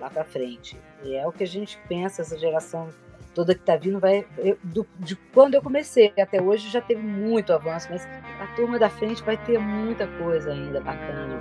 Lá 0.00 0.08
para 0.08 0.24
frente. 0.24 0.78
E 1.04 1.14
é 1.14 1.26
o 1.26 1.32
que 1.32 1.44
a 1.44 1.46
gente 1.46 1.78
pensa, 1.88 2.22
essa 2.22 2.38
geração 2.38 2.88
toda 3.34 3.54
que 3.54 3.60
está 3.60 3.76
vindo 3.76 3.98
vai. 3.98 4.26
Eu, 4.38 4.58
do, 4.62 4.86
de 4.98 5.16
quando 5.16 5.54
eu 5.54 5.62
comecei 5.62 6.12
até 6.20 6.40
hoje 6.40 6.70
já 6.70 6.80
teve 6.80 7.02
muito 7.02 7.52
avanço, 7.52 7.88
mas 7.90 8.06
a 8.40 8.46
turma 8.54 8.78
da 8.78 8.88
frente 8.88 9.22
vai 9.22 9.36
ter 9.36 9.58
muita 9.58 10.06
coisa 10.06 10.52
ainda 10.52 10.80
bacana. 10.80 11.40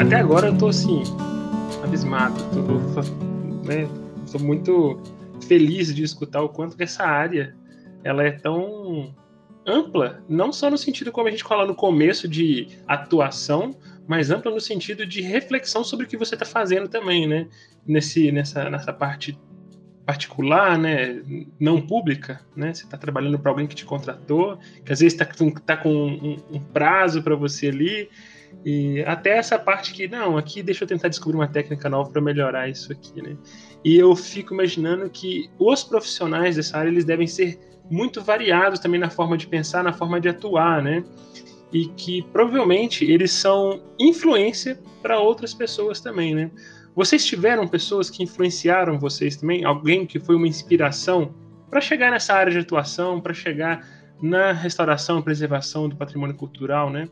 Até 0.00 0.16
agora 0.16 0.48
eu 0.48 0.56
tô 0.56 0.68
assim, 0.68 1.02
abismado. 1.82 2.42
Tô, 2.50 3.66
né, 3.66 3.88
tô 4.32 4.38
muito 4.38 5.00
feliz 5.46 5.94
de 5.94 6.02
escutar 6.02 6.42
o 6.42 6.48
quanto 6.48 6.76
que 6.76 6.82
essa 6.82 7.04
área 7.04 7.54
ela 8.08 8.24
é 8.24 8.32
tão 8.32 9.14
ampla, 9.66 10.24
não 10.28 10.50
só 10.50 10.70
no 10.70 10.78
sentido 10.78 11.12
como 11.12 11.28
a 11.28 11.30
gente 11.30 11.44
fala 11.44 11.66
no 11.66 11.74
começo 11.74 12.26
de 12.26 12.68
atuação, 12.86 13.76
mas 14.06 14.30
ampla 14.30 14.50
no 14.50 14.60
sentido 14.60 15.06
de 15.06 15.20
reflexão 15.20 15.84
sobre 15.84 16.06
o 16.06 16.08
que 16.08 16.16
você 16.16 16.34
está 16.34 16.46
fazendo 16.46 16.88
também, 16.88 17.26
né? 17.26 17.46
Nesse, 17.86 18.32
nessa, 18.32 18.70
nessa 18.70 18.92
parte 18.94 19.38
particular, 20.06 20.78
né? 20.78 21.22
Não 21.60 21.82
pública, 21.82 22.40
né? 22.56 22.72
Você 22.72 22.84
está 22.84 22.96
trabalhando 22.96 23.38
para 23.38 23.50
alguém 23.50 23.66
que 23.66 23.74
te 23.74 23.84
contratou, 23.84 24.58
que 24.82 24.90
às 24.90 25.00
vezes 25.00 25.20
está 25.20 25.26
tá 25.66 25.76
com 25.76 25.92
um, 25.92 26.36
um 26.50 26.60
prazo 26.60 27.22
para 27.22 27.36
você 27.36 27.68
ali, 27.68 28.08
e 28.64 29.02
até 29.06 29.36
essa 29.36 29.58
parte 29.58 29.92
que, 29.92 30.08
não, 30.08 30.36
aqui 30.36 30.62
deixa 30.62 30.84
eu 30.84 30.88
tentar 30.88 31.08
descobrir 31.08 31.36
uma 31.36 31.48
técnica 31.48 31.88
nova 31.88 32.10
para 32.10 32.20
melhorar 32.22 32.68
isso 32.68 32.90
aqui, 32.92 33.20
né? 33.20 33.36
E 33.84 33.96
eu 33.96 34.14
fico 34.16 34.54
imaginando 34.54 35.08
que 35.10 35.50
os 35.58 35.84
profissionais 35.84 36.56
dessa 36.56 36.78
área, 36.78 36.88
eles 36.88 37.04
devem 37.04 37.26
ser 37.26 37.58
muito 37.90 38.22
variados 38.22 38.78
também 38.78 39.00
na 39.00 39.10
forma 39.10 39.36
de 39.36 39.46
pensar, 39.46 39.82
na 39.82 39.92
forma 39.92 40.20
de 40.20 40.28
atuar, 40.28 40.82
né? 40.82 41.04
E 41.72 41.86
que 41.88 42.22
provavelmente 42.32 43.04
eles 43.04 43.32
são 43.32 43.80
influência 43.98 44.78
para 45.02 45.18
outras 45.18 45.54
pessoas 45.54 46.00
também, 46.00 46.34
né? 46.34 46.50
Vocês 46.94 47.24
tiveram 47.24 47.66
pessoas 47.68 48.10
que 48.10 48.22
influenciaram 48.22 48.98
vocês 48.98 49.36
também? 49.36 49.64
Alguém 49.64 50.04
que 50.04 50.18
foi 50.18 50.34
uma 50.34 50.48
inspiração 50.48 51.34
para 51.70 51.80
chegar 51.80 52.10
nessa 52.10 52.34
área 52.34 52.52
de 52.52 52.58
atuação, 52.58 53.20
para 53.20 53.34
chegar 53.34 53.86
na 54.20 54.52
restauração 54.52 55.22
preservação 55.22 55.88
do 55.88 55.96
patrimônio 55.96 56.34
cultural, 56.34 56.90
né? 56.90 57.08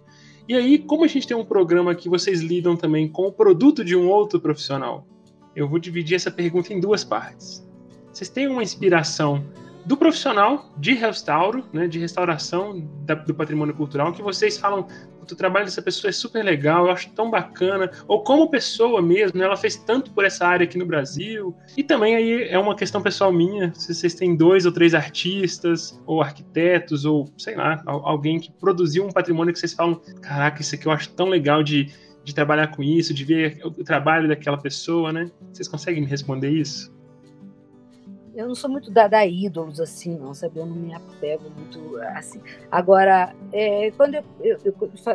E 0.48 0.54
aí, 0.54 0.78
como 0.78 1.04
a 1.04 1.08
gente 1.08 1.26
tem 1.26 1.36
um 1.36 1.44
programa 1.44 1.94
que 1.94 2.08
vocês 2.08 2.40
lidam 2.40 2.76
também 2.76 3.08
com 3.08 3.26
o 3.26 3.32
produto 3.32 3.84
de 3.84 3.96
um 3.96 4.08
outro 4.08 4.40
profissional, 4.40 5.06
eu 5.54 5.68
vou 5.68 5.78
dividir 5.78 6.14
essa 6.14 6.30
pergunta 6.30 6.72
em 6.72 6.80
duas 6.80 7.02
partes. 7.02 7.66
Vocês 8.12 8.28
têm 8.30 8.46
uma 8.46 8.62
inspiração 8.62 9.44
do 9.86 9.96
profissional 9.96 10.74
de 10.76 10.94
restauro, 10.94 11.64
né, 11.72 11.86
de 11.86 11.98
restauração 11.98 12.86
da, 13.04 13.14
do 13.14 13.32
patrimônio 13.32 13.74
cultural, 13.74 14.12
que 14.12 14.20
vocês 14.20 14.58
falam 14.58 14.86
o 15.32 15.36
trabalho 15.36 15.64
dessa 15.64 15.82
pessoa 15.82 16.08
é 16.08 16.12
super 16.12 16.44
legal, 16.44 16.86
eu 16.86 16.92
acho 16.92 17.10
tão 17.10 17.30
bacana, 17.30 17.90
ou 18.06 18.22
como 18.22 18.48
pessoa 18.48 19.02
mesmo, 19.02 19.38
né, 19.38 19.44
ela 19.44 19.56
fez 19.56 19.76
tanto 19.76 20.12
por 20.12 20.24
essa 20.24 20.46
área 20.46 20.64
aqui 20.64 20.78
no 20.78 20.86
Brasil. 20.86 21.52
E 21.76 21.82
também 21.82 22.14
aí 22.14 22.48
é 22.48 22.58
uma 22.58 22.76
questão 22.76 23.02
pessoal 23.02 23.32
minha, 23.32 23.74
se 23.74 23.92
vocês 23.92 24.14
têm 24.14 24.36
dois 24.36 24.66
ou 24.66 24.72
três 24.72 24.94
artistas, 24.94 26.00
ou 26.06 26.22
arquitetos, 26.22 27.04
ou 27.04 27.28
sei 27.36 27.56
lá, 27.56 27.82
alguém 27.86 28.38
que 28.38 28.52
produziu 28.52 29.04
um 29.04 29.10
patrimônio 29.10 29.52
que 29.52 29.58
vocês 29.58 29.72
falam, 29.72 30.00
caraca, 30.20 30.60
isso 30.60 30.74
aqui 30.74 30.86
eu 30.86 30.92
acho 30.92 31.10
tão 31.10 31.28
legal 31.28 31.62
de, 31.62 31.92
de 32.22 32.34
trabalhar 32.34 32.68
com 32.68 32.82
isso, 32.82 33.12
de 33.12 33.24
ver 33.24 33.60
o 33.64 33.70
trabalho 33.82 34.28
daquela 34.28 34.58
pessoa, 34.58 35.12
né? 35.12 35.28
Vocês 35.52 35.66
conseguem 35.66 36.02
me 36.02 36.08
responder 36.08 36.50
isso? 36.50 36.95
Eu 38.36 38.46
não 38.46 38.54
sou 38.54 38.68
muito 38.68 38.90
dada 38.90 39.16
a 39.16 39.26
ídolos 39.26 39.80
assim, 39.80 40.14
não, 40.18 40.34
sabe? 40.34 40.60
Eu 40.60 40.66
não 40.66 40.76
me 40.76 40.94
apego 40.94 41.50
muito 41.50 41.96
assim. 42.16 42.38
Agora, 42.70 43.34
é, 43.50 43.90
quando 43.92 44.16
eu, 44.16 44.24
eu, 44.40 44.58
eu, 44.62 44.72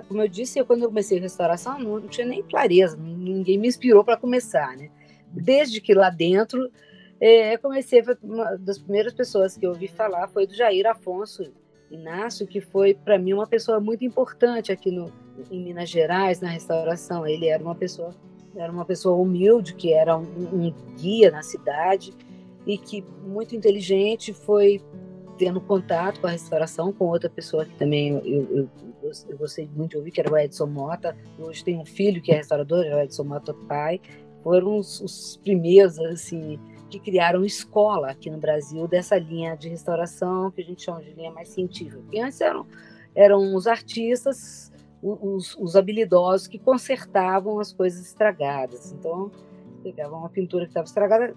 como 0.08 0.22
eu 0.24 0.28
disse, 0.28 0.58
eu, 0.58 0.66
quando 0.66 0.82
eu 0.82 0.88
comecei 0.88 1.20
a 1.20 1.22
restauração, 1.22 1.78
não, 1.78 2.00
não 2.00 2.08
tinha 2.08 2.26
nem 2.26 2.42
clareza, 2.42 2.98
ninguém 2.98 3.60
me 3.60 3.68
inspirou 3.68 4.04
para 4.04 4.18
começar, 4.18 4.76
né? 4.76 4.90
Desde 5.28 5.80
que 5.80 5.94
lá 5.94 6.10
dentro, 6.10 6.72
é, 7.20 7.56
comecei, 7.58 8.04
uma 8.24 8.58
das 8.58 8.80
primeiras 8.80 9.14
pessoas 9.14 9.56
que 9.56 9.66
eu 9.66 9.70
ouvi 9.70 9.88
falar 9.88 10.28
foi 10.28 10.48
do 10.48 10.56
Jair 10.56 10.88
Afonso 10.88 11.44
Inácio, 11.92 12.48
que 12.48 12.60
foi 12.60 12.96
para 12.96 13.20
mim 13.20 13.34
uma 13.34 13.46
pessoa 13.46 13.80
muito 13.80 14.04
importante 14.04 14.72
aqui 14.72 14.90
no, 14.90 15.14
em 15.52 15.64
Minas 15.64 15.90
Gerais, 15.90 16.42
na 16.42 16.50
restauração. 16.50 17.28
Ele 17.28 17.48
era 17.48 17.62
uma 17.62 17.76
pessoa, 17.76 18.16
era 18.56 18.72
uma 18.72 18.86
pessoa 18.86 19.16
humilde, 19.16 19.76
que 19.76 19.94
era 19.94 20.18
um, 20.18 20.24
um 20.24 20.74
guia 20.96 21.30
na 21.30 21.44
cidade 21.44 22.12
e 22.66 22.78
que 22.78 23.04
muito 23.24 23.56
inteligente 23.56 24.34
foi 24.34 24.82
tendo 25.38 25.60
contato 25.60 26.22
com 26.22 26.28
a 26.28 26.32
restauração 26.32 26.94
com 26.94 27.08
outra 27.08 27.30
pessoa 27.30 27.66
que 27.66 27.76
também 27.76 28.10
eu, 28.10 28.22
eu, 28.24 28.70
eu, 29.30 29.38
gostei 29.38 29.68
muito 29.76 29.92
de 29.92 29.98
ouvir, 29.98 30.12
que 30.12 30.22
era 30.22 30.32
o 30.32 30.38
Edson 30.38 30.68
Mota. 30.68 31.18
Hoje 31.40 31.64
tem 31.64 31.80
um 31.80 31.86
filho 31.86 32.22
que 32.22 32.32
é 32.32 32.36
restaurador, 32.36 32.86
é 32.86 32.96
o 32.96 33.00
Edson 33.00 33.24
Mota 33.24 33.54
pai. 33.68 34.00
Foram 34.44 34.78
os, 34.78 35.02
os 35.02 35.38
primeiros 35.38 35.98
assim 36.00 36.60
que 36.92 37.00
criaram 37.00 37.44
escola 37.44 38.12
aqui 38.12 38.30
no 38.30 38.38
Brasil 38.38 38.88
dessa 38.88 39.18
linha 39.18 39.56
de 39.56 39.70
restauração 39.70 40.52
que 40.52 40.62
a 40.62 40.66
gente 40.66 40.84
chama 40.84 41.02
de 41.02 41.12
linha 41.14 41.32
mais 41.32 41.50
científica. 41.50 42.04
E 42.12 42.20
antes 42.20 42.42
eram, 42.42 42.68
eram 43.16 43.56
os 43.56 43.66
artistas, 43.66 44.72
os, 45.02 45.56
os 45.56 45.76
habilidosos 45.76 46.48
que 46.48 46.60
consertavam 46.60 47.60
as 47.60 47.72
coisas 47.72 48.06
estragadas. 48.06 48.92
Então, 48.92 49.32
pegavam 49.82 50.20
uma 50.20 50.30
pintura 50.30 50.66
que 50.66 50.72
estava 50.72 50.86
estragada, 50.86 51.34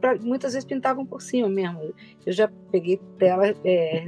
pra, 0.00 0.16
muitas 0.16 0.52
vezes 0.52 0.66
pintavam 0.66 1.04
por 1.04 1.20
cima 1.20 1.48
mesmo. 1.48 1.94
Eu 2.24 2.32
já 2.32 2.50
peguei 2.70 3.00
tela, 3.18 3.48
é, 3.64 4.06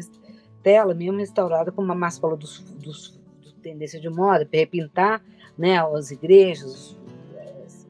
tela 0.63 0.95
mesmo 0.95 1.19
restaurada 1.19 1.71
com 1.71 1.83
uma 1.83 1.95
máscara 1.95 2.37
dos, 2.37 2.61
dos, 2.61 3.21
tendência 3.61 4.01
de 4.01 4.09
moda, 4.09 4.47
para 4.47 4.61
repintar 4.61 5.23
né, 5.57 5.79
as 5.79 6.11
igrejas, 6.11 6.97
os, 7.67 7.89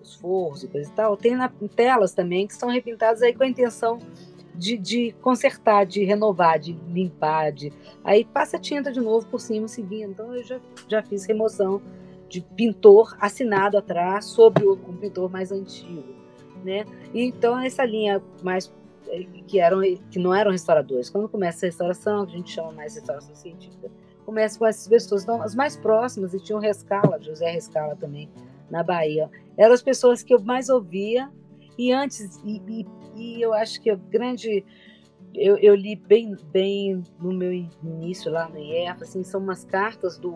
os 0.00 0.14
forros 0.14 0.62
e 0.62 0.68
coisa 0.68 0.88
e 0.88 0.92
tal. 0.92 1.16
Tem 1.16 1.34
na, 1.34 1.50
telas 1.74 2.12
também 2.12 2.46
que 2.46 2.54
são 2.54 2.68
repintadas 2.68 3.22
aí 3.22 3.34
com 3.34 3.42
a 3.42 3.48
intenção 3.48 3.98
de, 4.54 4.76
de, 4.76 5.12
consertar, 5.20 5.86
de 5.86 6.04
renovar, 6.04 6.58
de 6.58 6.72
limpar, 6.88 7.52
de 7.52 7.72
aí 8.02 8.24
passa 8.24 8.58
tinta 8.58 8.90
de 8.90 9.00
novo 9.00 9.26
por 9.26 9.40
cima 9.40 9.68
seguindo. 9.68 10.10
Então 10.10 10.34
eu 10.34 10.42
já, 10.42 10.60
já 10.88 11.02
fiz 11.02 11.24
remoção 11.26 11.80
de 12.28 12.40
pintor 12.40 13.16
assinado 13.20 13.78
atrás 13.78 14.26
sobre 14.26 14.64
o, 14.64 14.74
um 14.74 14.96
pintor 14.96 15.30
mais 15.30 15.50
antigo, 15.50 16.04
né? 16.64 16.84
Então 17.14 17.58
essa 17.58 17.84
linha 17.84 18.22
mais 18.42 18.72
eh, 19.08 19.26
que 19.46 19.58
eram 19.58 19.80
que 20.10 20.18
não 20.18 20.34
eram 20.34 20.50
restauradores. 20.50 21.08
Quando 21.08 21.28
começa 21.28 21.64
a 21.64 21.68
restauração, 21.68 22.26
que 22.26 22.34
a 22.34 22.36
gente 22.36 22.52
chama 22.52 22.72
mais 22.72 22.94
restauração 22.94 23.34
científica, 23.34 23.90
começa 24.26 24.58
com 24.58 24.66
essas 24.66 24.86
pessoas. 24.86 25.22
Então 25.22 25.42
as 25.42 25.54
mais 25.54 25.76
próximas 25.76 26.34
e 26.34 26.40
tinha 26.40 26.56
o 26.56 26.60
Rescala, 26.60 27.18
José 27.20 27.50
Rescala 27.50 27.96
também 27.96 28.28
na 28.70 28.82
Bahia. 28.82 29.30
Eram 29.56 29.72
as 29.72 29.82
pessoas 29.82 30.22
que 30.22 30.34
eu 30.34 30.40
mais 30.40 30.68
ouvia 30.68 31.30
e 31.78 31.92
antes 31.92 32.40
e, 32.44 32.60
e, 32.68 32.86
e 33.16 33.42
eu 33.42 33.54
acho 33.54 33.80
que 33.80 33.90
o 33.90 33.96
grande 33.96 34.64
eu, 35.34 35.56
eu, 35.58 35.74
li 35.74 35.94
bem 35.94 36.36
bem 36.50 37.02
no 37.20 37.32
meu 37.32 37.52
início 37.52 38.30
lá 38.30 38.48
no 38.48 38.58
IEF, 38.58 39.02
assim, 39.02 39.22
são 39.22 39.40
umas 39.40 39.64
cartas 39.64 40.18
do 40.18 40.34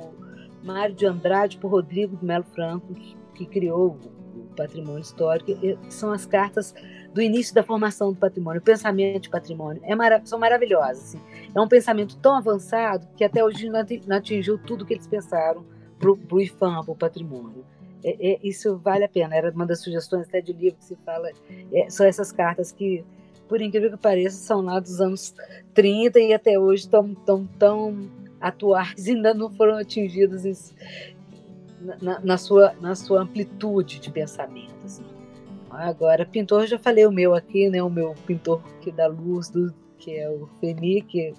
Mário 0.62 0.94
de 0.94 1.06
Andrade 1.06 1.58
por 1.58 1.70
Rodrigo 1.70 2.16
de 2.16 2.24
Melo 2.24 2.44
Franco, 2.44 2.94
que, 3.34 3.46
criou 3.46 3.98
o 4.34 4.54
patrimônio 4.54 5.00
histórico, 5.00 5.50
são 5.88 6.12
as 6.12 6.24
cartas 6.24 6.74
do 7.12 7.20
início 7.20 7.54
da 7.54 7.62
formação 7.62 8.12
do 8.12 8.18
patrimônio, 8.18 8.60
o 8.60 8.64
pensamento 8.64 9.22
de 9.22 9.30
patrimônio. 9.30 9.82
É 9.84 9.94
mara 9.94 10.20
são 10.24 10.38
maravilhosas. 10.38 11.14
Assim. 11.14 11.20
É 11.54 11.60
um 11.60 11.68
pensamento 11.68 12.16
tão 12.16 12.36
avançado 12.36 13.06
que 13.16 13.24
até 13.24 13.44
hoje 13.44 13.68
não 13.68 14.16
atingiu 14.16 14.58
tudo 14.58 14.86
que 14.86 14.94
eles 14.94 15.06
pensaram 15.06 15.64
para 15.98 16.10
o 16.10 16.40
IFAM, 16.40 16.82
para 16.84 16.92
o 16.92 16.96
patrimônio. 16.96 17.64
É, 18.04 18.32
é, 18.32 18.38
isso 18.42 18.76
vale 18.78 19.04
a 19.04 19.08
pena. 19.08 19.34
Era 19.34 19.50
uma 19.50 19.66
das 19.66 19.80
sugestões 19.80 20.26
até 20.26 20.40
de 20.40 20.52
livro 20.52 20.78
que 20.78 20.84
se 20.84 20.96
fala. 21.04 21.30
É, 21.72 21.88
são 21.90 22.06
essas 22.06 22.32
cartas 22.32 22.72
que, 22.72 23.04
por 23.48 23.60
incrível 23.60 23.90
que 23.90 23.96
pareça, 23.96 24.36
são 24.36 24.60
lá 24.60 24.80
dos 24.80 25.00
anos 25.00 25.34
30 25.74 26.18
e 26.18 26.32
até 26.32 26.58
hoje 26.58 26.84
estão 26.84 27.14
tão, 27.14 27.46
tão 27.58 28.10
atuais 28.42 29.06
ainda 29.08 29.32
não 29.32 29.50
foram 29.50 29.76
atingidos 29.76 30.44
em, 30.44 30.52
na, 32.02 32.20
na, 32.20 32.36
sua, 32.36 32.74
na 32.80 32.94
sua 32.94 33.22
amplitude 33.22 34.00
de 34.00 34.10
pensamento. 34.10 34.74
Assim. 34.84 35.04
Agora, 35.70 36.26
pintor, 36.26 36.66
já 36.66 36.78
falei 36.78 37.06
o 37.06 37.12
meu 37.12 37.34
aqui, 37.34 37.70
né? 37.70 37.82
O 37.82 37.88
meu 37.88 38.14
pintor 38.26 38.62
que 38.80 38.90
dá 38.92 39.06
luz, 39.06 39.48
do, 39.48 39.72
que 39.98 40.16
é 40.16 40.28
o 40.28 40.46
Femi, 40.60 41.02
que 41.02 41.28
é 41.28 41.32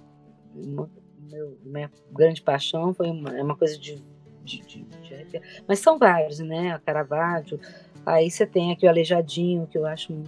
uma, 0.56 0.90
meu, 1.30 1.58
minha 1.64 1.92
grande 2.12 2.42
paixão, 2.42 2.94
foi 2.94 3.10
uma, 3.10 3.38
é 3.38 3.44
uma 3.44 3.56
coisa 3.56 3.78
de, 3.78 4.04
de, 4.44 4.62
de, 4.62 4.84
de, 4.84 5.42
Mas 5.68 5.80
são 5.80 5.98
vários, 6.00 6.40
né? 6.40 6.72
A 6.72 6.80
Caravaggio. 6.80 7.60
Aí 8.06 8.30
você 8.30 8.46
tem 8.46 8.72
aqui 8.72 8.86
o 8.86 8.90
Aleijadinho, 8.90 9.68
que 9.68 9.78
eu 9.78 9.86
acho 9.86 10.24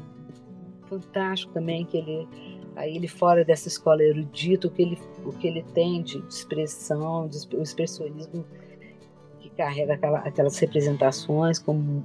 fantástico 0.88 1.51
também, 1.51 1.86
que 1.86 1.97
ele 1.97 2.28
aí 2.76 2.95
ele 2.95 3.07
fora 3.07 3.43
dessa 3.43 3.67
escola 3.67 4.03
erudita, 4.03 4.67
o 4.67 4.71
que 4.71 4.82
ele, 4.82 4.99
o 5.23 5.32
que 5.32 5.47
ele 5.47 5.63
tem 5.73 6.01
de, 6.01 6.17
expressão, 6.28 7.28
de, 7.28 7.38
o 7.55 7.61
expressionismo 7.61 8.45
que 9.39 9.49
carrega 9.51 9.93
aquela, 9.93 10.19
aquelas 10.19 10.57
representações 10.59 11.59
como 11.59 12.03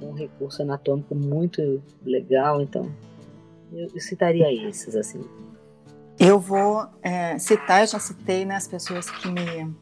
um 0.00 0.12
recurso 0.12 0.62
anatômico 0.62 1.14
muito 1.14 1.82
legal, 2.04 2.60
então 2.60 2.90
eu, 3.72 3.88
eu 3.94 4.00
citaria 4.00 4.52
esses 4.68 4.96
assim. 4.96 5.20
Eu 6.18 6.38
vou 6.38 6.86
é, 7.02 7.38
citar, 7.38 7.82
eu 7.82 7.86
já 7.86 7.98
citei 7.98 8.44
né, 8.44 8.56
as 8.56 8.68
pessoas 8.68 9.10
que 9.10 9.28
me 9.30 9.72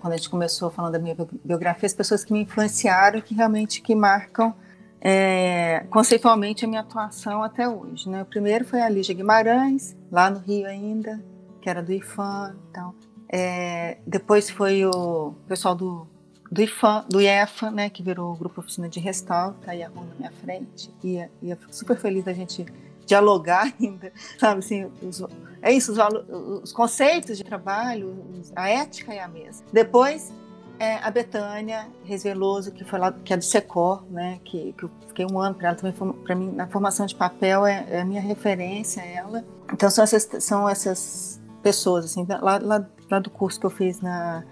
quando 0.00 0.12
a 0.12 0.16
gente 0.16 0.28
começou 0.28 0.68
falando 0.68 0.92
da 0.92 0.98
minha 0.98 1.16
biografia, 1.44 1.86
as 1.86 1.94
pessoas 1.94 2.24
que 2.24 2.32
me 2.32 2.42
influenciaram, 2.42 3.20
que 3.20 3.34
realmente 3.34 3.80
que 3.80 3.94
marcam 3.94 4.52
é, 5.00 5.84
conceitualmente 5.90 6.64
a 6.64 6.68
minha 6.68 6.80
atuação 6.80 7.42
até 7.42 7.68
hoje. 7.68 8.08
Né? 8.08 8.22
O 8.22 8.26
primeiro 8.26 8.64
foi 8.64 8.80
a 8.80 8.88
Lígia 8.88 9.14
Guimarães, 9.14 9.96
lá 10.10 10.30
no 10.30 10.38
Rio 10.38 10.66
ainda, 10.66 11.22
que 11.60 11.68
era 11.68 11.82
do 11.82 11.92
IFAM. 11.92 12.56
Então, 12.70 12.94
é, 13.28 13.98
depois 14.06 14.50
foi 14.50 14.84
o 14.84 15.34
pessoal 15.46 15.74
do, 15.74 16.06
do 16.50 16.62
IFAM, 16.62 17.04
do 17.08 17.20
IEFA, 17.20 17.70
né, 17.70 17.90
que 17.90 18.02
virou 18.02 18.32
o 18.32 18.36
Grupo 18.36 18.60
Oficina 18.60 18.88
de 18.88 18.98
Restauro, 19.00 19.54
tá 19.64 19.72
aí 19.72 19.82
a 19.82 19.88
rua 19.88 20.04
na 20.04 20.14
minha 20.14 20.32
frente. 20.32 20.90
E, 21.04 21.16
e 21.42 21.50
eu 21.50 21.56
fico 21.56 21.74
super 21.74 21.96
feliz 21.96 22.24
da 22.24 22.32
gente 22.32 22.64
dialogar 23.06 23.72
ainda, 23.80 24.12
sabe 24.38 24.58
assim, 24.58 24.90
os, 25.02 25.22
é 25.62 25.72
isso, 25.72 25.92
os, 25.92 26.62
os, 26.62 26.72
conceitos 26.72 27.36
de 27.36 27.44
trabalho, 27.44 28.14
a 28.54 28.68
ética 28.68 29.12
é 29.12 29.20
a 29.20 29.28
mesma. 29.28 29.66
Depois 29.72 30.32
é, 30.78 30.96
a 30.96 31.10
Betânia 31.10 31.88
Reis 32.04 32.22
Veloso, 32.22 32.72
que 32.72 32.84
foi 32.84 32.98
lá, 32.98 33.12
que 33.12 33.32
é 33.32 33.36
do 33.36 33.44
Secor, 33.44 34.04
né? 34.10 34.38
Que, 34.44 34.72
que 34.72 34.84
eu 34.84 34.90
fiquei 35.08 35.26
um 35.26 35.38
ano 35.38 35.54
para 35.54 35.68
ela 35.68 35.76
também, 35.76 35.92
para 36.24 36.34
mim 36.34 36.52
na 36.52 36.66
formação 36.68 37.04
de 37.06 37.14
papel 37.14 37.66
é, 37.66 37.86
é, 37.90 38.00
a 38.00 38.04
minha 38.04 38.20
referência, 38.20 39.00
ela. 39.00 39.44
Então 39.72 39.90
são 39.90 40.04
essas 40.04 40.28
são 40.42 40.68
essas 40.68 41.40
pessoas 41.62 42.04
assim, 42.04 42.24
lá, 42.28 42.58
lá, 42.62 42.86
lá 43.10 43.18
do 43.18 43.30
curso 43.30 43.58
que 43.58 43.66
eu 43.66 43.70
fiz 43.70 44.00
na 44.00 44.44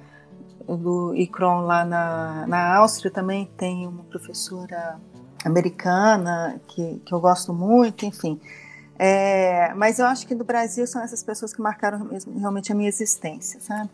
do 0.67 1.15
ICRON 1.15 1.61
lá 1.61 1.85
na, 1.85 2.45
na 2.49 2.77
Áustria 2.77 3.09
também 3.09 3.49
tem 3.57 3.87
uma 3.87 4.03
professora 4.03 4.99
americana 5.45 6.61
que, 6.67 7.01
que 7.07 7.15
eu 7.15 7.21
gosto 7.21 7.55
muito, 7.55 8.05
enfim. 8.05 8.41
É, 8.99 9.73
mas 9.75 10.01
eu 10.01 10.07
acho 10.07 10.27
que 10.27 10.35
do 10.35 10.45
Brasil 10.45 10.87
são 10.87 11.03
essas 11.03 11.23
pessoas 11.23 11.53
que 11.53 11.61
marcaram 11.61 12.05
mesmo, 12.05 12.37
realmente 12.39 12.73
a 12.73 12.75
minha 12.75 12.89
existência, 12.89 13.61
sabe? 13.61 13.91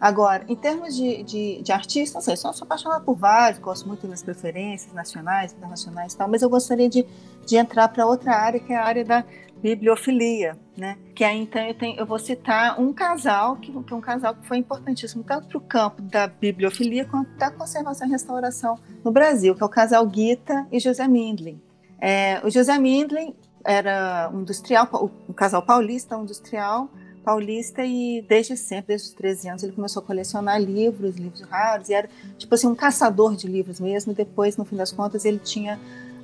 Agora, 0.00 0.44
em 0.48 0.54
termos 0.54 0.94
de, 0.94 1.22
de, 1.22 1.62
de 1.62 1.72
artista, 1.72 2.18
não 2.18 2.22
sei, 2.22 2.36
sou, 2.36 2.52
sou 2.52 2.64
apaixonada 2.64 3.02
por 3.02 3.16
vários, 3.16 3.58
gosto 3.58 3.88
muito 3.88 4.06
das 4.06 4.22
preferências 4.22 4.92
nacionais, 4.92 5.52
internacionais 5.52 6.12
e 6.12 6.16
tal, 6.16 6.28
mas 6.28 6.42
eu 6.42 6.50
gostaria 6.50 6.88
de, 6.88 7.06
de 7.46 7.56
entrar 7.56 7.88
para 7.88 8.06
outra 8.06 8.34
área, 8.34 8.60
que 8.60 8.72
é 8.72 8.76
a 8.76 8.84
área 8.84 9.04
da 9.04 9.24
bibliofilia, 9.60 10.56
né? 10.76 10.98
Que 11.14 11.24
aí 11.24 11.40
então 11.40 11.62
eu, 11.62 11.74
tenho, 11.74 11.98
eu 11.98 12.06
vou 12.06 12.18
citar 12.18 12.78
um 12.78 12.92
casal, 12.92 13.56
que, 13.56 13.72
que 13.72 13.92
é 13.92 13.96
um 13.96 14.00
casal 14.00 14.34
que 14.34 14.46
foi 14.46 14.58
importantíssimo 14.58 15.24
tanto 15.24 15.48
para 15.48 15.58
o 15.58 15.60
campo 15.60 16.02
da 16.02 16.26
bibliofilia 16.26 17.04
quanto 17.06 17.30
da 17.36 17.50
conservação 17.50 18.06
e 18.06 18.10
restauração 18.10 18.78
no 19.02 19.10
Brasil, 19.10 19.54
que 19.54 19.62
é 19.62 19.66
o 19.66 19.68
casal 19.68 20.06
Guita 20.06 20.66
e 20.70 20.78
José 20.78 21.08
Mindlin. 21.08 21.60
É, 21.98 22.40
o 22.44 22.50
José 22.50 22.78
Mindlin 22.78 23.34
era 23.64 24.30
um 24.32 24.42
industrial, 24.42 25.10
um 25.28 25.32
casal 25.32 25.62
paulista, 25.62 26.16
um 26.16 26.22
industrial 26.22 26.90
paulista 27.26 27.84
e 27.84 28.24
desde 28.28 28.56
sempre, 28.56 28.86
desde 28.94 29.08
os 29.08 29.14
13 29.14 29.48
anos, 29.48 29.62
ele 29.64 29.72
começou 29.72 30.00
a 30.00 30.06
colecionar 30.06 30.62
livros, 30.62 31.16
livros 31.16 31.40
raros, 31.40 31.88
e 31.88 31.94
era 31.94 32.08
tipo 32.38 32.54
assim 32.54 32.68
um 32.68 32.74
caçador 32.74 33.34
de 33.34 33.48
livros 33.48 33.80
mesmo. 33.80 34.14
Depois, 34.14 34.56
no 34.56 34.64
fim 34.64 34.76
das 34.76 34.92
contas, 34.92 35.24
ele 35.24 35.40
tinha 35.40 35.76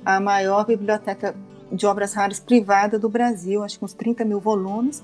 a 0.05 0.21
maior 0.21 0.65
biblioteca 0.65 1.35
de 1.69 1.85
obras 1.85 2.13
raras 2.13 2.39
privada 2.39 2.97
do 2.97 3.09
Brasil, 3.09 3.63
acho 3.63 3.77
que 3.77 3.83
uns 3.83 3.93
30 3.93 4.23
mil 4.23 4.39
volumes. 4.39 5.03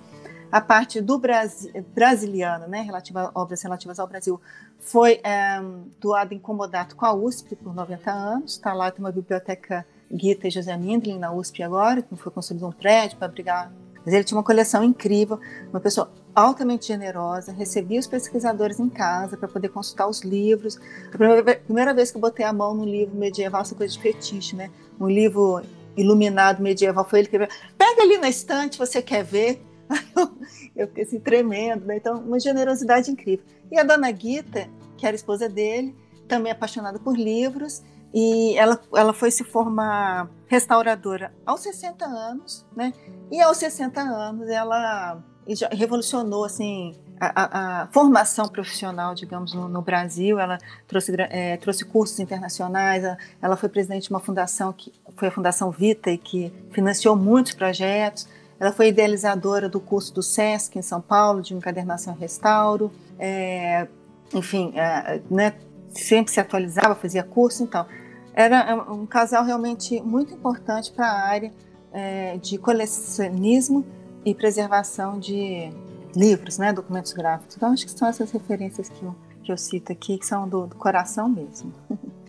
A 0.49 0.61
parte 0.61 1.01
do 1.01 1.19
Brasil, 1.19 1.69
brasiliana, 1.93 2.65
né, 2.65 2.79
relativa 2.81 3.29
a 3.35 3.39
obras 3.39 3.61
relativas 3.61 3.99
ao 3.99 4.07
Brasil, 4.07 4.39
foi 4.79 5.19
é, 5.21 5.61
doada 5.99 6.33
em 6.33 6.39
comodato 6.39 6.95
com 6.95 7.05
a 7.05 7.13
USP 7.13 7.57
por 7.57 7.75
90 7.75 8.09
anos. 8.09 8.53
Está 8.53 8.73
lá, 8.73 8.89
tem 8.89 9.03
uma 9.03 9.11
biblioteca 9.11 9.85
Gita 10.09 10.47
e 10.47 10.51
José 10.51 10.77
Mindlin 10.77 11.19
na 11.19 11.33
USP 11.33 11.61
agora, 11.61 12.01
que 12.01 12.15
foi 12.15 12.31
construído 12.31 12.65
um 12.65 12.71
prédio 12.71 13.17
para 13.17 13.27
abrigar. 13.27 13.69
Mas 14.05 14.13
ele 14.13 14.23
tinha 14.23 14.37
uma 14.37 14.43
coleção 14.43 14.83
incrível, 14.83 15.39
uma 15.71 15.79
pessoa 15.79 16.11
altamente 16.33 16.87
generosa, 16.87 17.51
recebia 17.51 17.99
os 17.99 18.07
pesquisadores 18.07 18.79
em 18.79 18.89
casa 18.89 19.35
para 19.35 19.47
poder 19.47 19.69
consultar 19.69 20.07
os 20.07 20.21
livros. 20.21 20.79
A 21.13 21.17
primeira, 21.65 21.93
vez 21.93 22.11
que 22.11 22.17
eu 22.17 22.21
botei 22.21 22.45
a 22.45 22.53
mão 22.53 22.73
no 22.73 22.85
livro 22.85 23.15
medieval, 23.15 23.61
essa 23.61 23.75
coisa 23.75 23.93
de 23.93 23.99
fetiche, 23.99 24.55
né? 24.55 24.69
Um 24.99 25.07
livro 25.07 25.61
iluminado 25.97 26.61
medieval, 26.61 27.07
foi 27.07 27.19
ele 27.19 27.27
que 27.27 27.37
pega 27.37 28.01
ali 28.01 28.17
na 28.17 28.29
estante, 28.29 28.77
você 28.77 29.01
quer 29.01 29.23
ver? 29.23 29.61
eu 30.75 30.87
fiquei 30.87 31.03
assim, 31.03 31.19
tremendo, 31.19 31.85
né? 31.85 31.97
Então, 31.97 32.19
uma 32.19 32.39
generosidade 32.39 33.11
incrível. 33.11 33.45
E 33.71 33.77
a 33.77 33.83
dona 33.83 34.09
Guita, 34.11 34.69
que 34.97 35.05
era 35.05 35.15
esposa 35.15 35.49
dele, 35.49 35.95
também 36.27 36.51
apaixonada 36.51 36.99
por 36.99 37.17
livros, 37.17 37.83
e 38.13 38.57
ela, 38.57 38.79
ela 38.93 39.13
foi 39.13 39.31
se 39.31 39.43
formar 39.43 40.29
restauradora 40.49 41.31
aos 41.45 41.61
60 41.61 42.05
anos, 42.05 42.65
né? 42.75 42.91
E 43.31 43.39
aos 43.39 43.57
60 43.57 44.01
anos 44.01 44.49
ela 44.49 45.23
revolucionou 45.71 46.43
assim 46.43 46.95
a, 47.19 47.27
a, 47.27 47.83
a 47.83 47.87
formação 47.87 48.47
profissional, 48.47 49.13
digamos, 49.13 49.53
no, 49.53 49.69
no 49.69 49.81
Brasil. 49.81 50.39
Ela 50.39 50.57
trouxe, 50.87 51.13
é, 51.17 51.55
trouxe 51.57 51.85
cursos 51.85 52.19
internacionais. 52.19 53.03
Ela, 53.41 53.55
foi 53.55 53.69
presidente 53.69 54.03
de 54.03 54.09
uma 54.09 54.19
fundação 54.19 54.73
que 54.73 54.91
foi 55.15 55.27
a 55.27 55.31
Fundação 55.31 55.69
Vita 55.69 56.09
e 56.09 56.17
que 56.17 56.51
financiou 56.71 57.15
muitos 57.15 57.53
projetos. 57.53 58.27
Ela 58.59 58.73
foi 58.73 58.87
idealizadora 58.87 59.69
do 59.69 59.79
curso 59.79 60.13
do 60.13 60.23
SESC 60.23 60.77
em 60.77 60.81
São 60.81 60.99
Paulo 60.99 61.41
de 61.41 61.53
encadernação 61.53 62.15
e 62.15 62.19
restauro. 62.19 62.91
É, 63.19 63.87
enfim, 64.33 64.73
é, 64.75 65.21
né, 65.29 65.53
sempre 65.89 66.31
se 66.31 66.39
atualizava, 66.39 66.95
fazia 66.95 67.23
curso, 67.23 67.63
então 67.63 67.85
era 68.33 68.75
um 68.91 69.05
casal 69.05 69.43
realmente 69.43 70.01
muito 70.01 70.33
importante 70.33 70.91
para 70.91 71.07
a 71.07 71.27
área 71.27 71.51
é, 71.91 72.37
de 72.37 72.57
colecionismo 72.57 73.85
e 74.25 74.33
preservação 74.33 75.19
de 75.19 75.71
livros, 76.15 76.57
né, 76.57 76.73
documentos 76.73 77.13
gráficos. 77.13 77.55
Então 77.55 77.71
acho 77.71 77.85
que 77.85 77.91
são 77.91 78.07
essas 78.07 78.31
referências 78.31 78.89
que 78.89 79.03
eu, 79.03 79.15
que 79.43 79.51
eu 79.51 79.57
cito 79.57 79.91
aqui, 79.91 80.17
que 80.17 80.25
são 80.25 80.47
do, 80.47 80.67
do 80.67 80.75
coração 80.75 81.29
mesmo. 81.29 81.73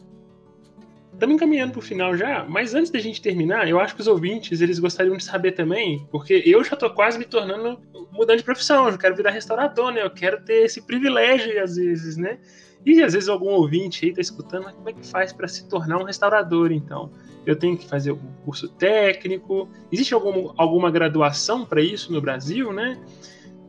Estamos 1.12 1.36
encaminhando 1.36 1.72
para 1.72 1.80
o 1.80 1.82
final 1.82 2.16
já, 2.16 2.46
mas 2.48 2.74
antes 2.74 2.90
da 2.90 2.98
gente 2.98 3.20
terminar, 3.20 3.68
eu 3.68 3.78
acho 3.78 3.94
que 3.94 4.00
os 4.00 4.06
ouvintes 4.06 4.62
eles 4.62 4.78
gostariam 4.78 5.14
de 5.18 5.24
saber 5.24 5.52
também, 5.52 6.08
porque 6.10 6.42
eu 6.46 6.64
já 6.64 6.72
estou 6.72 6.88
quase 6.88 7.18
me 7.18 7.26
tornando 7.26 7.78
mudando 8.10 8.38
de 8.38 8.44
profissão, 8.44 8.88
eu 8.88 8.96
quero 8.96 9.14
virar 9.14 9.30
restaurador, 9.30 9.92
né? 9.92 10.02
Eu 10.02 10.10
quero 10.10 10.42
ter 10.42 10.64
esse 10.64 10.80
privilégio 10.80 11.62
às 11.62 11.76
vezes, 11.76 12.16
né? 12.16 12.38
E 12.84 13.02
às 13.02 13.12
vezes 13.12 13.28
algum 13.28 13.50
ouvinte 13.50 14.04
aí 14.04 14.10
está 14.10 14.20
escutando, 14.20 14.64
mas 14.64 14.74
como 14.74 14.88
é 14.88 14.92
que 14.92 15.06
faz 15.06 15.32
para 15.32 15.46
se 15.46 15.68
tornar 15.68 15.98
um 15.98 16.04
restaurador, 16.04 16.72
então? 16.72 17.10
Eu 17.44 17.56
tenho 17.56 17.76
que 17.76 17.86
fazer 17.86 18.10
algum 18.10 18.32
curso 18.44 18.68
técnico? 18.68 19.68
Existe 19.92 20.14
algum, 20.14 20.52
alguma 20.56 20.90
graduação 20.90 21.64
para 21.64 21.82
isso 21.82 22.12
no 22.12 22.20
Brasil, 22.20 22.72
né? 22.72 22.98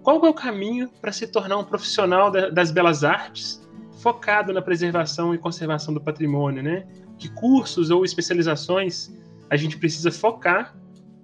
Qual 0.03 0.25
é 0.25 0.29
o 0.29 0.33
caminho 0.33 0.89
para 1.01 1.11
se 1.11 1.27
tornar 1.27 1.57
um 1.57 1.63
profissional 1.63 2.31
da, 2.31 2.49
das 2.49 2.71
belas 2.71 3.03
artes 3.03 3.61
focado 4.01 4.51
na 4.51 4.61
preservação 4.61 5.33
e 5.33 5.37
conservação 5.37 5.93
do 5.93 6.01
patrimônio, 6.01 6.63
né? 6.63 6.87
Que 7.17 7.29
cursos 7.29 7.91
ou 7.91 8.03
especializações 8.03 9.11
a 9.49 9.55
gente 9.55 9.77
precisa 9.77 10.11
focar 10.11 10.75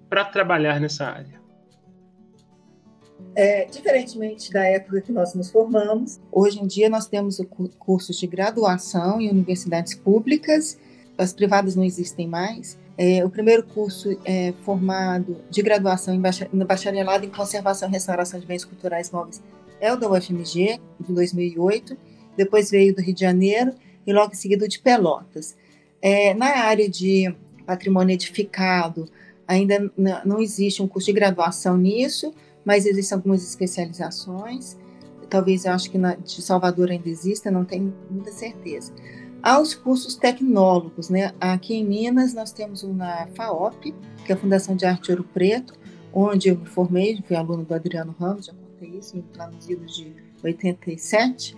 para 0.10 0.26
trabalhar 0.26 0.80
nessa 0.80 1.06
área? 1.06 1.42
É, 3.40 3.66
diferentemente 3.66 4.52
da 4.52 4.66
época 4.66 5.00
que 5.00 5.12
nós 5.12 5.36
nos 5.36 5.52
formamos, 5.52 6.20
hoje 6.32 6.60
em 6.60 6.66
dia 6.66 6.90
nós 6.90 7.06
temos 7.06 7.40
cursos 7.78 8.18
de 8.18 8.26
graduação 8.26 9.22
em 9.22 9.30
universidades 9.30 9.94
públicas, 9.94 10.76
as 11.16 11.34
privadas 11.34 11.76
não 11.76 11.84
existem 11.84 12.28
mais. 12.28 12.80
É, 12.98 13.24
o 13.24 13.30
primeiro 13.30 13.62
curso 13.62 14.18
é 14.26 14.54
formado 14.64 15.38
de 15.52 15.62
graduação 15.62 16.16
em 16.16 16.66
bacharelado 16.66 17.26
em 17.26 17.30
conservação 17.30 17.88
e 17.88 17.92
restauração 17.92 18.40
de 18.40 18.48
bens 18.48 18.66
culturais 18.66 19.12
móveis 19.12 19.40
é 19.80 19.94
o 19.94 19.98
da 19.98 20.10
UFMG, 20.10 20.80
de 21.00 21.14
2008. 21.14 21.98
Depois 22.36 22.70
veio 22.70 22.96
do 22.96 23.02
Rio 23.02 23.14
de 23.14 23.22
Janeiro 23.22 23.74
e 24.06 24.14
logo 24.14 24.34
em 24.34 24.36
seguida 24.36 24.68
de 24.68 24.80
Pelotas. 24.80 25.56
É, 26.02 26.34
na 26.34 26.48
área 26.58 26.90
de 26.90 27.34
patrimônio 27.66 28.14
edificado, 28.14 29.06
ainda 29.48 29.92
não 30.26 30.40
existe 30.40 30.82
um 30.82 30.88
curso 30.88 31.08
de 31.08 31.14
graduação 31.14 31.78
nisso, 31.78 32.34
mas 32.68 32.86
existem 32.86 33.16
algumas 33.16 33.42
especializações. 33.48 34.76
Talvez 35.30 35.64
eu 35.64 35.72
acho 35.72 35.90
que 35.90 35.98
na, 35.98 36.16
de 36.16 36.42
Salvador 36.42 36.92
ainda 36.92 37.08
exista, 37.08 37.50
não 37.50 37.64
tenho 37.64 37.94
muita 38.12 38.30
certeza. 38.30 38.92
Há 39.42 39.58
os 39.62 39.74
cursos 39.74 40.16
tecnólogos, 40.16 41.10
né? 41.10 41.32
Aqui 41.40 41.76
em 41.76 41.86
Minas 41.86 42.34
nós 42.34 42.52
temos 42.52 42.84
um 42.84 42.94
na 42.94 43.26
FAOP, 43.28 43.96
que 44.26 44.34
é 44.34 44.36
a 44.36 44.38
Fundação 44.38 44.76
de 44.76 44.86
Arte 44.86 45.12
Ouro 45.12 45.24
Preto, 45.24 45.76
onde 46.14 46.50
eu 46.50 46.58
me 46.58 46.66
formei, 46.66 47.24
fui 47.26 47.38
aluno 47.38 47.64
do 47.64 47.74
Adriano 47.74 48.14
Ramos, 48.20 48.48
já 48.48 48.54
contei 48.54 49.00
isso 49.00 49.24
lá 49.38 49.48
nos 49.48 49.70
idos 49.70 49.96
de 49.96 50.14
87, 50.44 51.56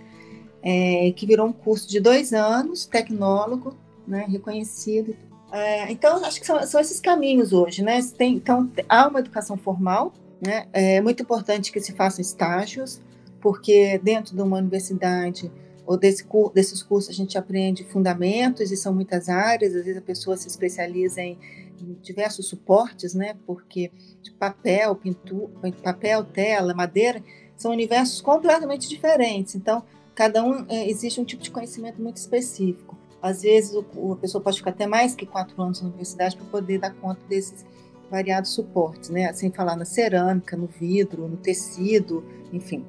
é, 0.62 1.10
que 1.16 1.26
virou 1.26 1.48
um 1.48 1.52
curso 1.52 1.88
de 1.88 1.98
dois 1.98 2.32
anos, 2.32 2.86
tecnólogo, 2.86 3.76
né, 4.06 4.26
reconhecido. 4.28 5.16
É, 5.50 5.90
então, 5.90 6.24
acho 6.24 6.38
que 6.38 6.46
são, 6.46 6.64
são, 6.64 6.80
esses 6.80 7.00
caminhos 7.00 7.52
hoje, 7.52 7.82
né? 7.82 7.98
Tem, 8.16 8.34
então, 8.34 8.70
há 8.88 9.08
uma 9.08 9.18
educação 9.18 9.56
formal, 9.56 10.12
né? 10.40 10.66
É 10.72 11.00
muito 11.00 11.22
importante 11.22 11.70
que 11.70 11.80
se 11.80 11.92
façam 11.92 12.20
estágios, 12.20 13.00
porque 13.40 13.98
dentro 13.98 14.34
de 14.34 14.42
uma 14.42 14.58
universidade 14.58 15.50
ou 15.86 15.96
desse, 15.96 16.24
desses 16.54 16.82
cursos 16.82 17.10
a 17.10 17.14
gente 17.14 17.36
aprende 17.36 17.84
fundamentos 17.84 18.70
e 18.70 18.76
são 18.76 18.94
muitas 18.94 19.28
áreas, 19.28 19.74
às 19.74 19.84
vezes 19.84 19.98
a 20.00 20.04
pessoa 20.04 20.36
se 20.36 20.46
especializa 20.46 21.20
em, 21.20 21.38
diversos 22.02 22.46
suportes, 22.46 23.14
né? 23.14 23.36
Porque 23.46 23.90
papel, 24.38 24.94
pintura, 24.94 25.50
papel, 25.82 26.24
tela, 26.24 26.74
madeira, 26.74 27.22
são 27.56 27.72
universos 27.72 28.20
completamente 28.20 28.88
diferentes. 28.88 29.54
Então, 29.54 29.82
cada 30.14 30.44
um 30.44 30.66
é, 30.68 30.88
existe 30.88 31.20
um 31.20 31.24
tipo 31.24 31.42
de 31.42 31.50
conhecimento 31.50 32.00
muito 32.00 32.18
específico. 32.18 32.98
Às 33.22 33.42
vezes 33.42 33.74
o, 33.74 34.12
a 34.12 34.16
pessoa 34.16 34.42
pode 34.42 34.58
ficar 34.58 34.70
até 34.70 34.86
mais 34.86 35.14
que 35.14 35.26
quatro 35.26 35.60
anos 35.62 35.80
na 35.80 35.88
universidade 35.88 36.36
para 36.36 36.46
poder 36.46 36.78
dar 36.78 36.94
conta 36.94 37.20
desses 37.28 37.64
variados 38.10 38.50
suportes, 38.50 39.08
né? 39.10 39.32
Sem 39.32 39.50
falar 39.50 39.76
na 39.76 39.84
cerâmica, 39.84 40.56
no 40.56 40.66
vidro, 40.66 41.28
no 41.28 41.36
tecido, 41.36 42.24
enfim, 42.52 42.84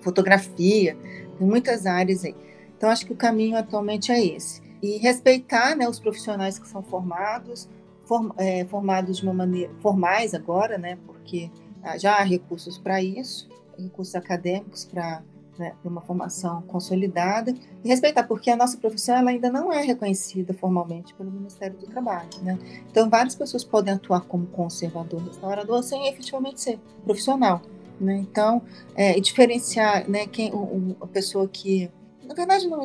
fotografia, 0.00 0.96
tem 1.38 1.46
muitas 1.46 1.86
áreas 1.86 2.24
aí. 2.24 2.34
Então, 2.76 2.88
acho 2.88 3.04
que 3.06 3.12
o 3.12 3.16
caminho 3.16 3.56
atualmente 3.56 4.12
é 4.12 4.24
esse. 4.24 4.62
E 4.82 4.98
respeitar 4.98 5.74
né, 5.74 5.88
os 5.88 5.98
profissionais 5.98 6.58
que 6.58 6.68
são 6.68 6.82
formados, 6.82 7.68
form, 8.04 8.30
é, 8.36 8.64
formados 8.66 9.18
de 9.18 9.22
uma 9.24 9.34
maneira, 9.34 9.72
formais 9.80 10.34
agora, 10.34 10.78
né? 10.78 10.98
Porque 11.06 11.50
ah, 11.82 11.96
já 11.96 12.16
há 12.16 12.22
recursos 12.22 12.78
para 12.78 13.02
isso, 13.02 13.48
recursos 13.78 14.14
acadêmicos 14.14 14.84
para 14.84 15.22
né, 15.58 15.74
uma 15.84 16.00
formação 16.00 16.62
consolidada 16.62 17.54
e 17.82 17.88
respeitar, 17.88 18.24
porque 18.24 18.50
a 18.50 18.56
nossa 18.56 18.76
profissão 18.76 19.16
ela 19.16 19.30
ainda 19.30 19.50
não 19.50 19.72
é 19.72 19.82
reconhecida 19.82 20.52
formalmente 20.54 21.14
pelo 21.14 21.30
Ministério 21.30 21.76
do 21.78 21.86
Trabalho. 21.86 22.28
Né? 22.42 22.58
Então, 22.90 23.08
várias 23.08 23.34
pessoas 23.34 23.64
podem 23.64 23.94
atuar 23.94 24.22
como 24.22 24.46
conservador, 24.46 25.22
restaurador, 25.22 25.82
sem 25.82 26.08
efetivamente 26.08 26.60
ser 26.60 26.78
profissional. 27.04 27.62
Né? 28.00 28.16
Então, 28.16 28.62
é, 28.94 29.18
diferenciar 29.20 30.08
né, 30.08 30.26
quem, 30.26 30.52
o, 30.52 30.96
a 31.00 31.06
pessoa 31.06 31.48
que. 31.48 31.90
Na 32.24 32.34
verdade, 32.34 32.66
não, 32.66 32.82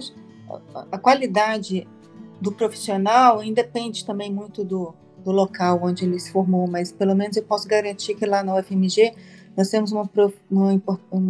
a, 0.73 0.85
a 0.91 0.97
qualidade 0.97 1.87
do 2.39 2.51
profissional 2.51 3.43
independe 3.43 4.05
também 4.05 4.31
muito 4.31 4.63
do, 4.63 4.93
do 5.23 5.31
local 5.31 5.79
onde 5.83 6.05
ele 6.05 6.19
se 6.19 6.31
formou, 6.31 6.67
mas 6.67 6.91
pelo 6.91 7.15
menos 7.15 7.35
eu 7.37 7.43
posso 7.43 7.67
garantir 7.67 8.15
que 8.15 8.25
lá 8.25 8.43
na 8.43 8.55
UFMG 8.55 9.13
nós 9.55 9.69
temos 9.69 9.91
uma, 9.91 10.09
uma, 10.49 10.81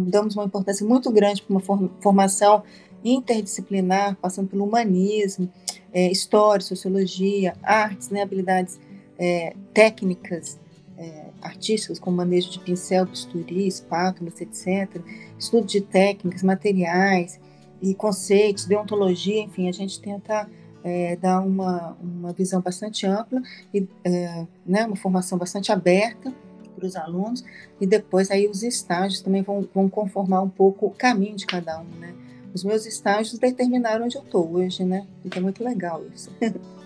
damos 0.08 0.36
uma 0.36 0.44
importância 0.44 0.86
muito 0.86 1.10
grande 1.10 1.42
para 1.42 1.52
uma 1.52 1.90
formação 2.00 2.62
interdisciplinar, 3.04 4.16
passando 4.20 4.48
pelo 4.48 4.64
humanismo, 4.64 5.50
é, 5.92 6.10
história, 6.10 6.64
sociologia, 6.64 7.56
artes, 7.62 8.10
né, 8.10 8.22
habilidades 8.22 8.78
é, 9.18 9.54
técnicas, 9.72 10.58
é, 10.96 11.24
artísticas, 11.42 11.98
como 11.98 12.16
manejo 12.16 12.50
de 12.50 12.60
pincel, 12.60 13.06
bisturi, 13.06 13.66
espátulas, 13.66 14.40
etc., 14.40 15.00
estudo 15.38 15.66
de 15.66 15.80
técnicas, 15.80 16.42
materiais 16.42 17.40
e 17.82 17.94
conceitos, 17.94 18.66
deontologia, 18.66 19.40
enfim, 19.40 19.68
a 19.68 19.72
gente 19.72 20.00
tenta 20.00 20.48
é, 20.82 21.16
dá 21.16 21.40
uma, 21.40 21.96
uma 22.00 22.32
visão 22.32 22.60
bastante 22.60 23.06
ampla 23.06 23.42
e 23.72 23.86
é, 24.04 24.46
né, 24.64 24.86
uma 24.86 24.96
formação 24.96 25.36
bastante 25.36 25.70
aberta 25.70 26.32
para 26.80 26.86
os 26.86 26.96
alunos 26.96 27.44
e 27.80 27.86
depois 27.86 28.30
aí 28.30 28.48
os 28.48 28.62
estágios 28.62 29.20
também 29.20 29.42
vão, 29.42 29.68
vão 29.72 29.88
conformar 29.88 30.40
um 30.42 30.48
pouco 30.48 30.86
o 30.86 30.90
caminho 30.90 31.36
de 31.36 31.46
cada 31.46 31.78
um, 31.80 31.98
né? 31.98 32.14
Os 32.52 32.64
meus 32.64 32.84
estágios 32.86 33.38
determinaram 33.38 34.06
onde 34.06 34.16
eu 34.16 34.22
estou 34.22 34.50
hoje, 34.52 34.84
né? 34.84 35.06
Então 35.24 35.38
é 35.38 35.42
muito 35.42 35.62
legal 35.62 36.02
isso. 36.12 36.30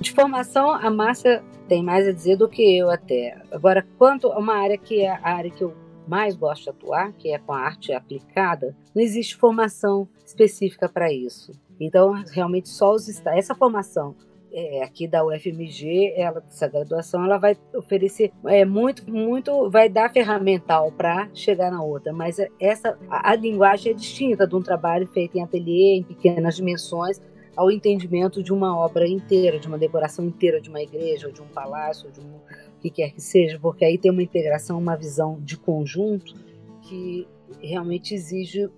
De 0.00 0.12
formação, 0.12 0.70
a 0.70 0.88
Márcia 0.90 1.42
tem 1.68 1.82
mais 1.82 2.06
a 2.06 2.12
dizer 2.12 2.36
do 2.36 2.48
que 2.48 2.62
eu 2.62 2.88
até. 2.88 3.36
Agora, 3.50 3.84
quanto 3.98 4.30
a 4.30 4.38
uma 4.38 4.54
área 4.54 4.78
que 4.78 5.00
é 5.00 5.10
a 5.10 5.28
área 5.28 5.50
que 5.50 5.62
eu 5.62 5.74
mais 6.06 6.36
gosto 6.36 6.64
de 6.64 6.70
atuar, 6.70 7.12
que 7.14 7.32
é 7.32 7.38
com 7.38 7.52
a 7.52 7.58
arte 7.58 7.92
aplicada, 7.92 8.76
não 8.94 9.02
existe 9.02 9.36
formação 9.36 10.08
específica 10.24 10.88
para 10.88 11.12
isso. 11.12 11.52
Então, 11.80 12.12
realmente, 12.30 12.68
só 12.68 12.94
os 12.94 13.08
essa 13.26 13.56
formação 13.56 14.14
é, 14.52 14.82
aqui 14.82 15.06
da 15.06 15.24
UFMG, 15.24 16.14
ela, 16.16 16.42
essa 16.46 16.68
graduação, 16.68 17.24
ela 17.24 17.38
vai 17.38 17.56
oferecer 17.74 18.32
é, 18.46 18.64
muito, 18.64 19.08
muito, 19.10 19.70
vai 19.70 19.88
dar 19.88 20.12
ferramental 20.12 20.90
para 20.92 21.28
chegar 21.34 21.70
na 21.70 21.82
outra, 21.82 22.12
mas 22.12 22.38
essa, 22.60 22.98
a, 23.10 23.30
a, 23.32 23.36
linguagem 23.36 23.92
é 23.92 23.94
distinta 23.94 24.46
de 24.46 24.54
um 24.56 24.62
trabalho 24.62 25.06
feito 25.08 25.36
em 25.36 25.42
ateliê, 25.42 25.96
em 25.96 26.02
pequenas 26.02 26.56
dimensões, 26.56 27.20
ao 27.56 27.70
entendimento 27.70 28.42
de 28.42 28.52
uma 28.52 28.76
obra 28.78 29.06
inteira, 29.06 29.58
de 29.58 29.66
uma 29.66 29.76
decoração 29.76 30.24
inteira 30.24 30.60
de 30.60 30.70
uma 30.70 30.80
igreja, 30.80 31.26
ou 31.26 31.32
de 31.32 31.42
um 31.42 31.48
palácio, 31.48 32.06
ou 32.06 32.12
de 32.12 32.20
um 32.20 32.38
o 32.78 32.80
que 32.80 32.90
quer 32.90 33.10
que 33.10 33.20
seja, 33.20 33.58
porque 33.58 33.84
aí 33.84 33.98
tem 33.98 34.10
uma 34.10 34.22
integração, 34.22 34.78
uma 34.78 34.96
visão 34.96 35.38
de 35.40 35.56
conjunto 35.56 36.34
que 36.82 37.26
realmente 37.60 38.14
exige 38.14 38.70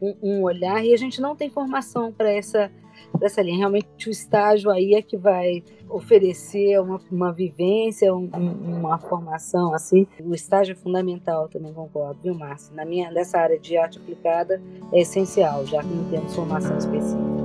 um, 0.00 0.14
um 0.22 0.42
olhar 0.42 0.84
e 0.84 0.94
a 0.94 0.96
gente 0.96 1.20
não 1.20 1.34
tem 1.34 1.50
formação 1.50 2.12
para 2.12 2.30
essa 2.30 2.70
dessa 3.18 3.42
linha. 3.42 3.58
Realmente 3.58 4.08
o 4.08 4.10
estágio 4.10 4.70
aí 4.70 4.94
é 4.94 5.02
que 5.02 5.16
vai 5.16 5.62
oferecer 5.88 6.80
uma, 6.80 7.00
uma 7.10 7.32
vivência, 7.32 8.14
um, 8.14 8.28
uma 8.34 8.98
formação 8.98 9.74
assim. 9.74 10.06
O 10.20 10.34
estágio 10.34 10.72
é 10.72 10.76
fundamental, 10.76 11.48
também 11.48 11.72
concordo, 11.72 12.20
viu, 12.22 12.34
Márcia? 12.34 12.74
Na 12.74 12.84
minha 12.84 13.12
dessa 13.12 13.38
área 13.38 13.58
de 13.58 13.76
arte 13.76 13.98
aplicada 13.98 14.60
é 14.92 15.00
essencial, 15.00 15.64
já 15.66 15.82
que 15.82 15.88
não 15.88 16.10
temos 16.10 16.34
formação 16.34 16.76
específica. 16.76 17.38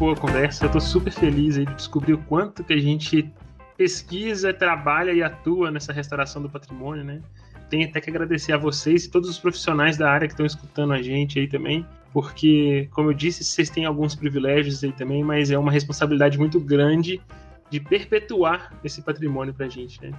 Boa 0.00 0.16
conversa. 0.16 0.64
Eu 0.64 0.72
tô 0.72 0.80
super 0.80 1.12
feliz 1.12 1.58
aí 1.58 1.66
de 1.66 1.74
descobrir 1.74 2.14
o 2.14 2.18
quanto 2.24 2.64
que 2.64 2.72
a 2.72 2.78
gente 2.78 3.30
pesquisa, 3.80 4.52
trabalha 4.52 5.10
e 5.10 5.22
atua 5.22 5.70
nessa 5.70 5.90
restauração 5.90 6.42
do 6.42 6.50
patrimônio, 6.50 7.02
né? 7.02 7.22
Tenho 7.70 7.88
até 7.88 7.98
que 7.98 8.10
agradecer 8.10 8.52
a 8.52 8.58
vocês 8.58 9.06
e 9.06 9.10
todos 9.10 9.30
os 9.30 9.38
profissionais 9.38 9.96
da 9.96 10.10
área 10.10 10.28
que 10.28 10.34
estão 10.34 10.44
escutando 10.44 10.92
a 10.92 11.00
gente 11.00 11.38
aí 11.38 11.48
também, 11.48 11.86
porque, 12.12 12.90
como 12.90 13.08
eu 13.08 13.14
disse, 13.14 13.42
vocês 13.42 13.70
têm 13.70 13.86
alguns 13.86 14.14
privilégios 14.14 14.84
aí 14.84 14.92
também, 14.92 15.24
mas 15.24 15.50
é 15.50 15.56
uma 15.56 15.72
responsabilidade 15.72 16.38
muito 16.38 16.60
grande 16.60 17.22
de 17.70 17.80
perpetuar 17.80 18.78
esse 18.84 19.00
patrimônio 19.00 19.54
para 19.54 19.64
a 19.64 19.70
gente, 19.70 19.98
né? 20.02 20.10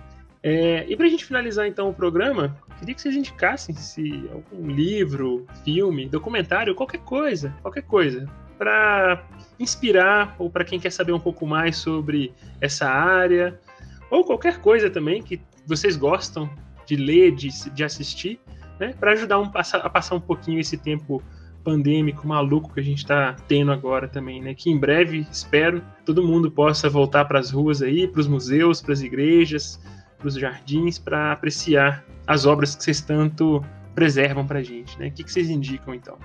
É, 0.41 0.83
e 0.89 0.97
para 0.97 1.05
a 1.05 1.09
gente 1.09 1.23
finalizar 1.23 1.67
então 1.67 1.87
o 1.87 1.93
programa, 1.93 2.57
queria 2.79 2.95
que 2.95 3.01
vocês 3.01 3.15
indicassem 3.15 3.75
se 3.75 4.27
algum 4.33 4.71
livro, 4.71 5.45
filme, 5.63 6.09
documentário, 6.09 6.73
qualquer 6.73 7.01
coisa, 7.01 7.53
qualquer 7.61 7.83
coisa, 7.83 8.25
para 8.61 9.23
inspirar 9.59 10.35
ou 10.37 10.47
para 10.47 10.63
quem 10.63 10.79
quer 10.79 10.91
saber 10.91 11.13
um 11.13 11.19
pouco 11.19 11.47
mais 11.47 11.77
sobre 11.77 12.31
essa 12.61 12.87
área 12.87 13.59
ou 14.07 14.23
qualquer 14.23 14.59
coisa 14.59 14.87
também 14.87 15.23
que 15.23 15.41
vocês 15.65 15.97
gostam 15.97 16.47
de 16.85 16.95
ler, 16.95 17.31
de, 17.31 17.49
de 17.71 17.83
assistir, 17.83 18.39
né, 18.79 18.93
para 18.99 19.13
ajudar 19.13 19.39
um, 19.39 19.45
a 19.45 19.89
passar 19.89 20.13
um 20.13 20.21
pouquinho 20.21 20.59
esse 20.59 20.77
tempo 20.77 21.23
pandêmico 21.63 22.27
maluco 22.27 22.71
que 22.71 22.79
a 22.79 22.83
gente 22.83 22.99
está 22.99 23.35
tendo 23.47 23.71
agora 23.71 24.07
também, 24.07 24.39
né? 24.41 24.53
Que 24.53 24.69
em 24.69 24.77
breve, 24.77 25.25
espero, 25.31 25.81
todo 26.05 26.21
mundo 26.21 26.51
possa 26.51 26.87
voltar 26.87 27.25
para 27.25 27.39
as 27.39 27.49
ruas 27.49 27.81
aí, 27.81 28.07
para 28.07 28.21
os 28.21 28.27
museus, 28.27 28.79
para 28.79 28.93
as 28.93 29.01
igrejas, 29.01 29.81
para 30.19 30.27
os 30.27 30.35
jardins, 30.35 30.99
para 30.99 31.31
apreciar 31.31 32.05
as 32.27 32.45
obras 32.45 32.75
que 32.75 32.83
vocês 32.83 33.01
tanto 33.01 33.63
preservam 33.95 34.45
para 34.45 34.59
a 34.59 34.63
gente, 34.63 34.99
né? 34.99 35.07
O 35.07 35.11
que, 35.11 35.23
que 35.23 35.31
vocês 35.31 35.49
indicam 35.49 35.95
então? 35.95 36.17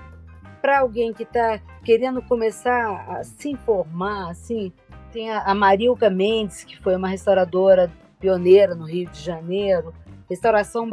Para 0.67 0.79
alguém 0.79 1.13
que 1.13 1.23
está 1.23 1.61
querendo 1.81 2.21
começar 2.21 3.05
a 3.07 3.23
se 3.23 3.51
informar, 3.51 4.31
assim, 4.31 4.73
tem 5.13 5.31
a, 5.31 5.55
Marilca 5.55 6.09
Mendes, 6.09 6.65
que 6.65 6.77
foi 6.77 6.93
uma 6.97 7.07
restauradora 7.07 7.89
pioneira 8.19 8.75
no 8.75 8.83
Rio 8.83 9.09
de 9.09 9.17
Janeiro, 9.17 9.93
Restauração 10.29 10.85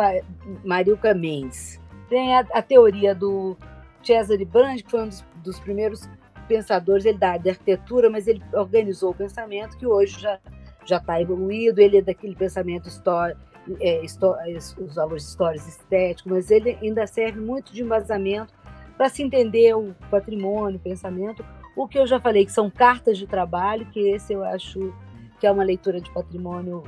Marilca 0.64 1.12
Mendes. 1.12 1.80
Tem 2.09 2.36
a, 2.36 2.46
a 2.52 2.62
teoria 2.62 3.16
do 3.16 3.56
Cesare 4.01 4.44
Brand, 4.44 4.80
que 4.80 4.88
foi 4.88 5.02
um 5.02 5.09
dos, 5.09 5.24
dos 5.42 5.59
primeiros 5.59 6.09
pensadores 6.46 7.05
ele 7.05 7.18
da, 7.18 7.32
arquitetura, 7.32 8.09
mas 8.09 8.28
ele 8.28 8.40
organizou 8.52 9.10
o 9.10 9.14
pensamento 9.14 9.76
que 9.76 9.88
hoje 9.88 10.20
já 10.20 10.38
já 10.84 10.98
está 10.98 11.20
evoluído. 11.20 11.80
Ele 11.80 11.96
é 11.96 12.02
daquele 12.02 12.36
pensamento 12.36 12.88
histórico, 12.88 13.40
é, 13.80 14.02
os 14.05 14.94
valores 14.94 15.28
históricos 15.28 15.66
estéticos, 15.66 16.30
mas 16.30 16.51
ele 16.52 16.78
ainda 16.80 17.05
serve 17.09 17.40
muito 17.40 17.72
de 17.72 17.82
embasamento 17.82 18.55
para 18.96 19.08
se 19.08 19.22
entender 19.22 19.74
o 19.74 19.94
patrimônio, 20.10 20.76
o 20.76 20.82
pensamento. 20.82 21.44
O 21.76 21.88
que 21.88 21.98
eu 21.98 22.06
já 22.06 22.20
falei, 22.20 22.44
que 22.44 22.52
são 22.52 22.70
cartas 22.70 23.18
de 23.18 23.26
trabalho, 23.26 23.86
que 23.86 24.00
esse 24.00 24.32
eu 24.32 24.44
acho 24.44 24.94
que 25.40 25.46
é 25.46 25.50
uma 25.50 25.64
leitura 25.64 26.00
de 26.00 26.10
patrimônio 26.10 26.84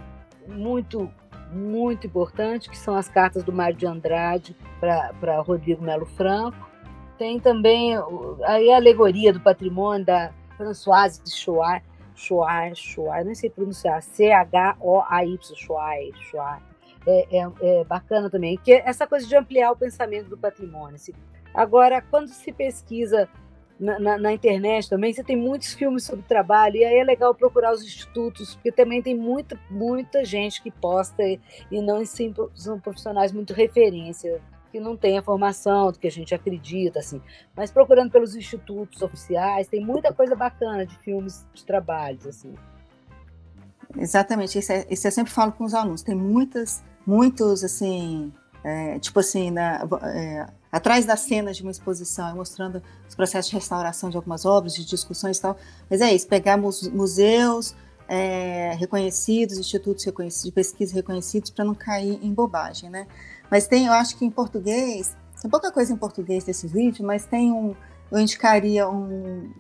muito, 0.46 1.10
muito 1.52 2.06
importante, 2.06 2.70
que 2.70 2.78
são 2.78 2.94
as 2.94 3.08
cartas 3.08 3.42
do 3.42 3.52
Mário 3.52 3.76
de 3.76 3.86
Andrade 3.86 4.56
para 4.80 5.40
Rodrigo 5.40 5.82
Melo 5.82 6.06
Franco. 6.06 6.56
Tem 7.18 7.40
também 7.40 7.96
a 7.96 8.76
alegoria 8.76 9.32
do 9.32 9.40
patrimônio 9.40 10.06
da 10.06 10.32
Françoise 10.56 11.22
de 11.22 11.34
Chouard, 11.34 11.84
Chouard, 12.14 12.76
Chouard, 12.76 13.26
não 13.26 13.34
sei 13.34 13.50
pronunciar, 13.50 14.02
C-H-O-A-Y, 14.02 15.38
Chouard, 15.54 16.12
Chouard. 16.30 16.62
É, 17.08 17.38
é, 17.38 17.50
é, 17.60 17.84
bacana 17.84 18.28
também, 18.28 18.58
que 18.58 18.72
é 18.72 18.82
essa 18.84 19.06
coisa 19.06 19.24
de 19.28 19.36
ampliar 19.36 19.70
o 19.70 19.76
pensamento 19.76 20.28
do 20.28 20.36
patrimônio, 20.36 20.96
assim, 20.96 21.12
Agora, 21.56 22.02
quando 22.02 22.28
se 22.28 22.52
pesquisa 22.52 23.26
na, 23.80 23.98
na, 23.98 24.18
na, 24.18 24.32
internet 24.32 24.90
também, 24.90 25.12
você 25.12 25.24
tem 25.24 25.36
muitos 25.36 25.72
filmes 25.72 26.04
sobre 26.04 26.22
trabalho, 26.26 26.76
e 26.76 26.84
aí 26.84 26.98
é 26.98 27.04
legal 27.04 27.34
procurar 27.34 27.72
os 27.72 27.82
institutos, 27.82 28.54
porque 28.54 28.70
também 28.70 29.02
tem 29.02 29.14
muita, 29.14 29.58
muita 29.70 30.22
gente 30.22 30.62
que 30.62 30.70
posta 30.70 31.22
e, 31.22 31.40
e 31.70 31.80
não 31.80 32.02
assim, 32.02 32.34
são 32.54 32.78
profissionais 32.78 33.32
muito 33.32 33.54
referência, 33.54 34.38
que 34.70 34.78
não 34.78 34.98
tem 34.98 35.16
a 35.16 35.22
formação 35.22 35.90
do 35.90 35.98
que 35.98 36.06
a 36.06 36.10
gente 36.10 36.34
acredita, 36.34 36.98
assim. 36.98 37.22
Mas 37.56 37.70
procurando 37.70 38.10
pelos 38.10 38.36
institutos 38.36 39.00
oficiais, 39.00 39.66
tem 39.66 39.82
muita 39.82 40.12
coisa 40.12 40.36
bacana 40.36 40.84
de 40.84 40.94
filmes 40.98 41.46
de 41.54 41.64
trabalhos, 41.64 42.26
assim. 42.26 42.54
Exatamente, 43.96 44.58
isso, 44.58 44.72
é, 44.72 44.86
isso 44.90 45.06
eu 45.06 45.12
sempre 45.12 45.32
falo 45.32 45.52
com 45.52 45.64
os 45.64 45.72
alunos, 45.72 46.02
tem 46.02 46.14
muitas, 46.14 46.84
muitos, 47.06 47.64
assim, 47.64 48.30
é, 48.62 48.98
tipo 48.98 49.20
assim, 49.20 49.50
na, 49.50 49.86
é, 50.02 50.46
atrás 50.76 51.06
das 51.06 51.20
cenas 51.20 51.56
de 51.56 51.62
uma 51.62 51.70
exposição, 51.70 52.36
mostrando 52.36 52.82
os 53.08 53.14
processos 53.14 53.50
de 53.50 53.56
restauração 53.56 54.10
de 54.10 54.16
algumas 54.16 54.44
obras, 54.44 54.74
de 54.74 54.84
discussões 54.84 55.38
e 55.38 55.40
tal. 55.40 55.56
Mas 55.88 56.00
é 56.00 56.12
isso, 56.14 56.26
pegar 56.26 56.58
museus 56.58 57.74
é, 58.06 58.76
reconhecidos, 58.78 59.58
institutos 59.58 60.04
reconhecidos, 60.04 60.44
de 60.44 60.52
pesquisa 60.52 60.94
reconhecidos, 60.94 61.50
para 61.50 61.64
não 61.64 61.74
cair 61.74 62.18
em 62.22 62.32
bobagem, 62.32 62.90
né? 62.90 63.06
Mas 63.50 63.66
tem, 63.66 63.86
eu 63.86 63.92
acho 63.92 64.16
que 64.18 64.24
em 64.24 64.30
português, 64.30 65.16
tem 65.40 65.50
pouca 65.50 65.72
coisa 65.72 65.92
em 65.92 65.96
português 65.96 66.44
desses 66.44 66.70
vídeos, 66.70 67.00
mas 67.00 67.24
tem 67.24 67.50
um, 67.52 67.74
eu 68.10 68.18
indicaria 68.18 68.88
um, 68.88 69.50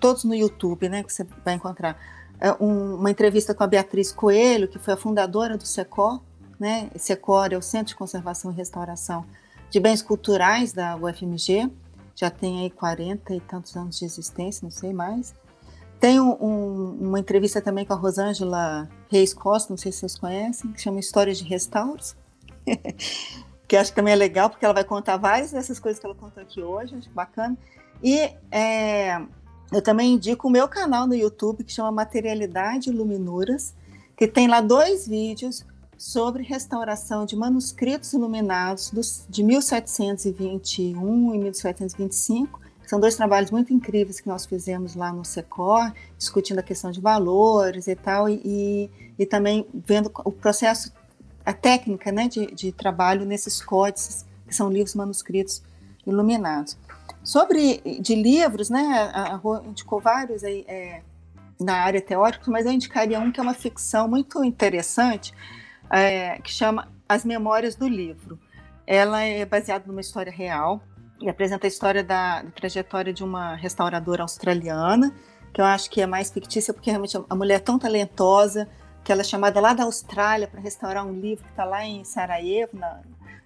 todos 0.00 0.24
no 0.24 0.34
YouTube, 0.34 0.88
né, 0.88 1.02
que 1.02 1.12
você 1.12 1.26
vai 1.44 1.54
encontrar, 1.54 1.98
é 2.38 2.52
um, 2.62 2.96
uma 2.96 3.10
entrevista 3.10 3.54
com 3.54 3.64
a 3.64 3.66
Beatriz 3.66 4.12
Coelho, 4.12 4.68
que 4.68 4.78
foi 4.78 4.92
a 4.92 4.96
fundadora 4.96 5.56
do 5.56 5.66
SECOR, 5.66 6.20
né? 6.60 6.90
SECOR 6.96 7.48
é 7.52 7.56
o 7.56 7.62
Centro 7.62 7.88
de 7.88 7.96
Conservação 7.96 8.50
e 8.50 8.54
Restauração 8.54 9.24
de 9.76 9.80
bens 9.80 10.00
culturais 10.00 10.72
da 10.72 10.96
UFMG, 10.96 11.70
já 12.14 12.30
tem 12.30 12.62
aí 12.62 12.70
40 12.70 13.34
e 13.34 13.40
tantos 13.40 13.76
anos 13.76 13.98
de 13.98 14.06
existência, 14.06 14.64
não 14.64 14.70
sei 14.70 14.90
mais. 14.90 15.34
Tem 16.00 16.18
um, 16.18 16.32
um, 16.42 16.96
uma 16.98 17.20
entrevista 17.20 17.60
também 17.60 17.84
com 17.84 17.92
a 17.92 17.96
Rosângela 17.96 18.88
Reis 19.10 19.34
Costa, 19.34 19.70
não 19.70 19.76
sei 19.76 19.92
se 19.92 19.98
vocês 19.98 20.18
conhecem, 20.18 20.72
que 20.72 20.80
chama 20.80 20.98
Histórias 20.98 21.36
de 21.36 21.44
Restauros, 21.44 22.16
que 23.68 23.76
acho 23.76 23.90
que 23.90 23.96
também 23.96 24.14
é 24.14 24.16
legal, 24.16 24.48
porque 24.48 24.64
ela 24.64 24.72
vai 24.72 24.82
contar 24.82 25.18
várias 25.18 25.52
dessas 25.52 25.78
coisas 25.78 26.00
que 26.00 26.06
ela 26.06 26.14
contou 26.14 26.42
aqui 26.42 26.62
hoje, 26.62 26.96
acho 26.96 27.10
bacana. 27.10 27.54
E 28.02 28.30
é, 28.50 29.20
eu 29.70 29.82
também 29.82 30.14
indico 30.14 30.48
o 30.48 30.50
meu 30.50 30.66
canal 30.66 31.06
no 31.06 31.14
YouTube, 31.14 31.62
que 31.62 31.72
chama 31.72 31.92
Materialidade 31.92 32.90
Luminuras, 32.90 33.74
que 34.16 34.26
tem 34.26 34.48
lá 34.48 34.62
dois 34.62 35.06
vídeos 35.06 35.66
sobre 35.98 36.42
restauração 36.42 37.24
de 37.24 37.36
manuscritos 37.36 38.12
iluminados 38.12 38.90
dos, 38.90 39.24
de 39.28 39.42
1721 39.42 41.34
e 41.34 41.38
1725. 41.38 42.60
São 42.86 43.00
dois 43.00 43.16
trabalhos 43.16 43.50
muito 43.50 43.72
incríveis 43.72 44.20
que 44.20 44.28
nós 44.28 44.46
fizemos 44.46 44.94
lá 44.94 45.12
no 45.12 45.24
SECOR, 45.24 45.92
discutindo 46.16 46.60
a 46.60 46.62
questão 46.62 46.90
de 46.90 47.00
valores 47.00 47.88
e 47.88 47.96
tal, 47.96 48.28
e, 48.28 48.90
e 49.18 49.26
também 49.26 49.66
vendo 49.72 50.10
o 50.24 50.30
processo 50.30 50.92
a 51.44 51.52
técnica 51.52 52.10
né, 52.10 52.26
de, 52.28 52.46
de 52.46 52.72
trabalho 52.72 53.24
nesses 53.24 53.62
códices, 53.62 54.26
que 54.46 54.54
são 54.54 54.68
livros 54.68 54.96
manuscritos 54.96 55.62
iluminados. 56.04 56.76
Sobre 57.22 57.80
de 58.00 58.16
livros, 58.16 58.68
né, 58.68 59.10
a, 59.12 59.36
a 59.36 59.68
indicou 59.68 60.00
vários 60.00 60.42
aí, 60.42 60.64
é, 60.66 61.02
na 61.58 61.74
área 61.74 62.00
teórica, 62.00 62.50
mas 62.50 62.66
eu 62.66 62.72
indicaria 62.72 63.18
um 63.20 63.30
que 63.30 63.38
é 63.38 63.42
uma 63.42 63.54
ficção 63.54 64.08
muito 64.08 64.44
interessante, 64.44 65.32
é, 65.90 66.38
que 66.40 66.50
chama 66.50 66.88
As 67.08 67.24
Memórias 67.24 67.74
do 67.74 67.88
Livro. 67.88 68.38
Ela 68.86 69.22
é 69.22 69.44
baseada 69.44 69.84
numa 69.86 70.00
história 70.00 70.32
real 70.32 70.80
e 71.20 71.28
apresenta 71.28 71.66
a 71.66 71.68
história 71.68 72.04
da, 72.04 72.42
da 72.42 72.50
trajetória 72.50 73.12
de 73.12 73.24
uma 73.24 73.54
restauradora 73.54 74.22
australiana, 74.22 75.14
que 75.52 75.60
eu 75.60 75.64
acho 75.64 75.90
que 75.90 76.00
é 76.00 76.06
mais 76.06 76.30
fictícia, 76.30 76.72
porque 76.72 76.90
realmente 76.90 77.16
a 77.28 77.34
mulher 77.34 77.56
é 77.56 77.58
tão 77.58 77.78
talentosa 77.78 78.68
que 79.02 79.10
ela 79.10 79.22
é 79.22 79.24
chamada 79.24 79.60
lá 79.60 79.72
da 79.72 79.84
Austrália 79.84 80.46
para 80.46 80.60
restaurar 80.60 81.06
um 81.06 81.12
livro 81.12 81.44
que 81.44 81.50
está 81.50 81.64
lá 81.64 81.84
em 81.84 82.04
Sarajevo, 82.04 82.76
na, 82.76 83.00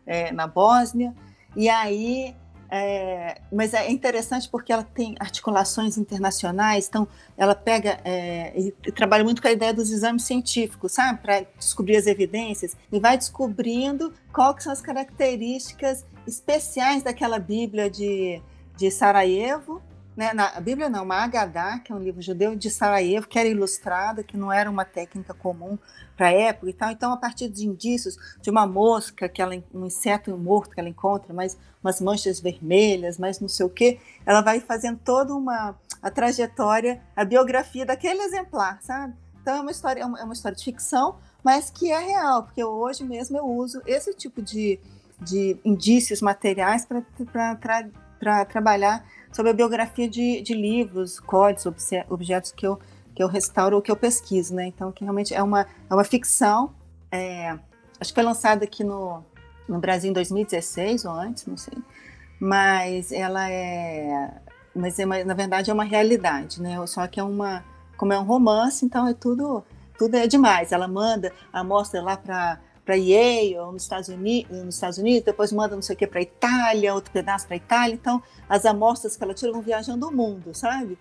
é, 0.07 0.33
na 0.33 0.47
Bósnia, 0.47 1.15
e 1.55 1.69
aí 1.69 2.35
é, 2.71 3.41
mas 3.53 3.75
é 3.75 3.91
interessante 3.91 4.49
porque 4.49 4.73
ela 4.73 4.85
tem 4.85 5.17
articulações 5.19 5.99
internacionais, 5.99 6.87
então 6.89 7.09
ela 7.37 7.55
pega 7.55 8.01
é, 8.05 8.53
e, 8.59 8.75
e, 8.87 8.93
trabalha 8.93 9.25
muito 9.25 9.43
com 9.43 9.49
a 9.49 9.53
ideia 9.53 9.75
dos 9.75 9.91
exames 9.91 10.23
científicos, 10.23 10.93
sabe, 10.93 11.21
para 11.21 11.45
descobrir 11.59 11.97
as 11.97 12.07
evidências 12.07 12.77
e 12.93 13.01
vai 13.01 13.19
descobrindo 13.19 14.13
quais 14.33 14.63
são 14.63 14.73
as 14.73 14.81
características 14.81 16.05
especiais 16.27 17.03
daquela 17.03 17.39
Bíblia 17.39 17.91
de, 17.91 18.41
de 18.77 18.91
Sarajevo 18.91 19.83
né, 20.21 20.35
na 20.35 20.49
a 20.49 20.61
Bíblia 20.61 20.91
não, 20.91 21.05
uma 21.05 21.17
Agadá, 21.17 21.79
que 21.79 21.91
é 21.91 21.95
um 21.95 21.99
livro 21.99 22.21
judeu 22.21 22.55
de 22.55 22.69
Sarajevo, 22.69 23.27
que 23.27 23.39
era 23.39 23.49
ilustrada, 23.49 24.23
que 24.23 24.37
não 24.37 24.53
era 24.53 24.71
uma 24.71 24.85
técnica 24.85 25.33
comum 25.33 25.79
para 26.21 26.29
a 26.29 26.33
época 26.33 26.69
e 26.69 26.75
tal. 26.75 26.91
Então, 26.91 27.13
a 27.15 27.17
partir 27.17 27.49
de 27.49 27.67
indícios 27.67 28.19
de 28.43 28.51
uma 28.51 28.67
mosca, 28.67 29.27
que 29.27 29.41
ela, 29.41 29.55
um 29.73 29.87
inseto 29.87 30.37
morto 30.37 30.75
que 30.75 30.79
ela 30.79 30.89
encontra, 30.91 31.33
mais 31.33 31.57
umas 31.83 31.99
manchas 31.99 32.39
vermelhas, 32.39 33.17
mais 33.17 33.41
não 33.41 33.49
sei 33.49 33.65
o 33.65 33.71
quê, 33.71 33.99
ela 34.27 34.43
vai 34.43 34.61
fazendo 34.61 35.01
toda 35.03 35.35
uma 35.35 35.75
a 36.03 36.11
trajetória, 36.11 37.01
a 37.17 37.25
biografia 37.25 37.87
daquele 37.87 38.21
exemplar, 38.21 38.83
sabe? 38.83 39.15
Então, 39.41 39.57
é 39.57 39.61
uma 39.63 39.71
história, 39.71 40.03
é 40.03 40.05
uma, 40.05 40.21
é 40.21 40.33
história 40.33 40.57
de 40.57 40.63
ficção, 40.63 41.17
mas 41.43 41.71
que 41.71 41.91
é 41.91 41.99
real, 41.99 42.43
porque 42.43 42.63
hoje 42.63 43.03
mesmo 43.03 43.39
eu 43.39 43.47
uso 43.47 43.81
esse 43.87 44.13
tipo 44.13 44.43
de, 44.43 44.79
de 45.23 45.57
indícios 45.65 46.21
materiais 46.21 46.87
para 46.87 48.45
trabalhar 48.45 49.07
sobre 49.33 49.53
a 49.53 49.55
biografia 49.55 50.07
de, 50.07 50.43
de 50.43 50.53
livros, 50.53 51.19
códigos, 51.19 51.65
objetos 52.11 52.53
que 52.53 52.67
eu, 52.67 52.79
que 53.21 53.23
eu 53.23 53.29
restauro 53.29 53.77
ou 53.77 53.83
que 53.83 53.91
eu 53.91 53.97
pesquiso, 53.97 54.55
né? 54.55 54.65
Então, 54.65 54.91
que 54.91 55.05
realmente 55.05 55.35
é 55.35 55.43
uma, 55.43 55.67
é 55.91 55.95
uma 55.95 56.05
ficção, 56.05 56.71
é, 57.13 57.51
acho 58.01 58.11
que 58.11 58.15
foi 58.15 58.23
lançada 58.23 58.65
aqui 58.65 58.83
no, 58.83 59.23
no 59.69 59.79
Brasil 59.79 60.09
em 60.09 60.15
2016 60.15 61.05
ou 61.05 61.13
antes, 61.13 61.45
não 61.45 61.55
sei, 61.55 61.77
mas 62.41 63.13
ela 63.13 63.51
é, 63.51 64.33
mas 64.75 64.99
é 64.99 65.05
uma, 65.05 65.23
na 65.23 65.35
verdade 65.35 65.71
é 65.71 65.75
uma 65.75 65.85
realidade, 65.85 66.63
né? 66.63 66.79
Só 66.87 67.07
que 67.07 67.21
é 67.21 67.23
uma, 67.23 67.63
como 67.99 68.11
é 68.15 68.19
um 68.19 68.25
romance, 68.25 68.87
então 68.87 69.07
é 69.07 69.13
tudo, 69.13 69.63
tudo 69.99 70.17
é 70.17 70.27
demais. 70.27 70.73
Ela 70.73 70.89
manda 70.89 71.31
a 71.53 71.63
mostra 71.63 72.01
lá 72.01 72.17
para 72.17 72.59
para 72.83 72.95
Yale, 72.95 73.55
nos 73.71 73.83
Estados, 73.83 74.09
Unidos, 74.09 74.65
nos 74.65 74.75
Estados 74.75 74.99
Unidos, 74.99 75.23
depois 75.27 75.53
manda 75.53 75.77
não 75.77 75.83
sei 75.83 75.95
o 75.95 75.99
que 75.99 76.07
para 76.07 76.23
Itália, 76.23 76.95
outro 76.95 77.13
pedaço 77.13 77.47
para 77.47 77.55
Itália. 77.57 77.95
Então, 77.95 78.21
as 78.49 78.65
amostras 78.65 79.15
que 79.15 79.23
ela 79.23 79.35
tira 79.35 79.53
vão 79.53 79.61
viajando 79.61 80.09
o 80.09 80.11
mundo, 80.11 80.53
sabe? 80.55 80.99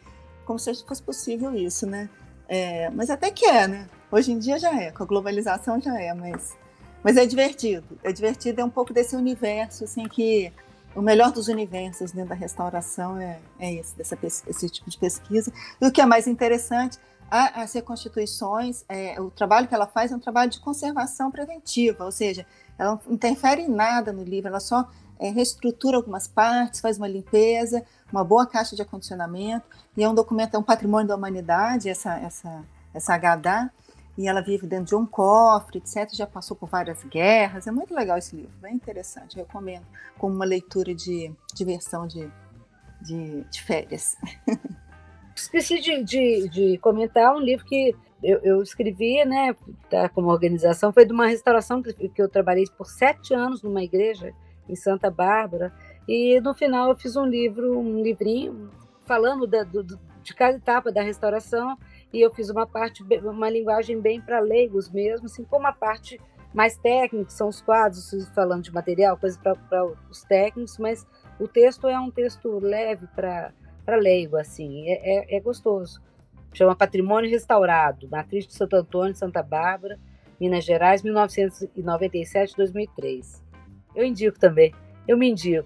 Como 0.50 0.58
se 0.58 0.84
fosse 0.84 1.04
possível 1.04 1.54
isso, 1.54 1.86
né? 1.86 2.10
É, 2.48 2.90
mas 2.90 3.12
até 3.12 3.30
que 3.30 3.46
é, 3.46 3.68
né? 3.68 3.88
Hoje 4.12 4.32
em 4.32 4.40
dia 4.40 4.58
já 4.58 4.74
é, 4.82 4.90
com 4.90 5.04
a 5.04 5.06
globalização 5.06 5.80
já 5.80 5.96
é, 6.02 6.12
mas, 6.12 6.58
mas 7.04 7.18
é 7.18 7.26
divertido. 7.28 7.86
É 8.04 8.12
divertido, 8.12 8.60
é 8.60 8.66
um 8.66 8.70
pouco 8.70 8.92
desse 8.92 9.16
universo, 9.16 9.84
assim, 9.84 10.08
que 10.08 10.52
o 10.96 11.04
melhor 11.04 11.32
dos 11.32 11.50
universos 11.50 12.12
dentro 12.12 12.30
da 12.30 12.36
restauração 12.36 13.22
é, 13.22 13.40
é 13.60 13.76
esse, 13.76 13.96
dessa, 13.96 14.18
esse 14.24 14.68
tipo 14.72 14.90
de 14.90 14.98
pesquisa. 14.98 15.54
E 15.80 15.86
o 15.86 15.92
que 15.92 16.02
é 16.02 16.06
mais 16.08 16.26
interessante 16.26 16.98
as 17.30 17.72
reconstituições, 17.74 18.84
é, 18.90 19.22
o 19.22 19.30
trabalho 19.30 19.68
que 19.68 19.76
ela 19.76 19.86
faz 19.86 20.12
é 20.12 20.16
um 20.16 20.20
trabalho 20.20 20.50
de 20.50 20.60
conservação 20.60 21.30
preventiva, 21.30 22.04
ou 22.06 22.12
seja, 22.12 22.44
ela 22.76 23.00
não 23.06 23.14
interfere 23.14 23.62
em 23.62 23.70
nada 23.70 24.12
no 24.12 24.24
livro, 24.24 24.48
ela 24.48 24.60
só 24.60 24.90
é, 25.20 25.30
reestrutura 25.30 25.98
algumas 25.98 26.28
partes, 26.28 26.80
faz 26.80 26.98
uma 26.98 27.08
limpeza, 27.08 27.86
uma 28.11 28.23
boa 28.23 28.45
caixa 28.45 28.76
de 28.76 28.81
acondicionamento, 28.81 29.65
e 29.95 30.03
é 30.03 30.10
um 30.10 30.14
documento, 30.14 30.56
é 30.56 30.57
um 30.57 30.64
patrimônio 30.64 31.07
da 31.07 31.15
humanidade, 31.15 31.90
essa, 31.90 32.18
essa, 32.19 32.64
essa 32.94 33.18
HDA, 33.18 33.72
e 34.18 34.27
ela 34.27 34.41
vive 34.41 34.68
dentro 34.68 34.86
de 34.86 34.95
um 34.95 35.06
cofre, 35.06 35.77
etc. 35.77 36.10
Já 36.14 36.27
passou 36.27 36.56
por 36.56 36.68
várias 36.68 37.03
guerras, 37.06 37.68
é 37.68 37.72
muito 37.72 37.94
legal 37.94 38.18
esse 38.18 38.36
livro, 38.36 38.52
bem 38.61 38.76
interessante, 38.76 39.38
recomendo 39.38 39.86
como 40.18 40.36
uma 40.36 40.45
leitura 40.45 40.94
de 40.94 41.31
diversão 41.53 42.06
de, 42.06 42.30
de, 43.02 43.44
de 43.44 43.61
férias. 43.64 44.18
esqueci 45.36 45.80
de, 45.80 46.03
de, 46.03 46.49
de, 46.49 46.77
comentar 46.80 47.34
um 47.34 47.40
livro 47.40 47.65
que 47.65 47.95
eu, 48.22 48.40
eu 48.40 48.61
escrevi, 48.61 49.23
né, 49.23 49.56
tá, 49.90 50.10
como 50.10 50.30
organização, 50.30 50.91
foi 50.91 51.06
de 51.06 51.14
uma 51.14 51.27
restauração 51.27 51.81
que, 51.81 52.10
que, 52.10 52.22
eu 52.22 52.27
trabalhei 52.27 52.65
por 52.77 52.88
sete 52.88 53.34
anos 53.34 53.64
numa 53.64 53.81
igreja 53.81 54.34
em 54.68 54.76
Santa 54.76 55.10
Bárbara, 55.10 55.73
e 56.11 56.41
no 56.41 56.56
final 56.56 56.90
eu 56.90 56.95
fiz 56.95 57.15
um 57.15 57.23
livro, 57.23 57.77
um 57.77 58.02
livrinho, 58.02 58.72
falando 59.06 59.45
da, 59.45 59.61
do, 59.61 59.84
de 60.23 60.34
cada 60.34 60.57
etapa 60.57 60.91
da 60.91 61.03
restauração, 61.03 61.77
e 62.11 62.19
eu 62.19 62.34
fiz 62.34 62.49
uma 62.49 62.65
parte, 62.65 63.03
uma 63.23 63.48
linguagem 63.48 64.02
bem 64.02 64.19
para 64.19 64.40
leigos 64.40 64.90
mesmo, 64.90 65.27
assim, 65.27 65.44
com 65.44 65.57
uma 65.57 65.72
parte 65.72 66.19
mais 66.52 66.76
técnica, 66.80 67.26
que 67.26 67.34
são 67.34 67.48
os 67.48 67.61
quadros, 67.61 68.11
falando 68.34 68.64
de 68.64 68.73
material, 68.73 69.18
coisas 69.18 69.38
para 69.38 69.56
os 70.10 70.23
técnicos, 70.23 70.80
mas 70.80 71.06
o 71.40 71.48
texto 71.48 71.88
é 71.88 71.99
um 71.99 72.10
texto 72.10 72.57
leve 72.57 73.06
para 73.15 73.53
leigo, 73.99 74.36
assim, 74.36 74.90
é, 74.90 75.36
é, 75.36 75.38
é, 75.38 75.40
gostoso. 75.40 76.02
Chama 76.52 76.76
Patrimônio 76.76 77.30
Restaurado, 77.30 78.10
Matriz 78.10 78.48
de 78.48 78.56
Santo 78.56 78.76
Antônio, 78.76 79.14
Santa 79.14 79.44
Bárbara, 79.44 79.99
Minas 80.41 80.65
Gerais, 80.65 81.03
1997-2003. 81.03 83.44
Eu 83.94 84.03
indico 84.03 84.40
também, 84.40 84.73
eu 85.10 85.18
me 85.18 85.27
indico. 85.27 85.65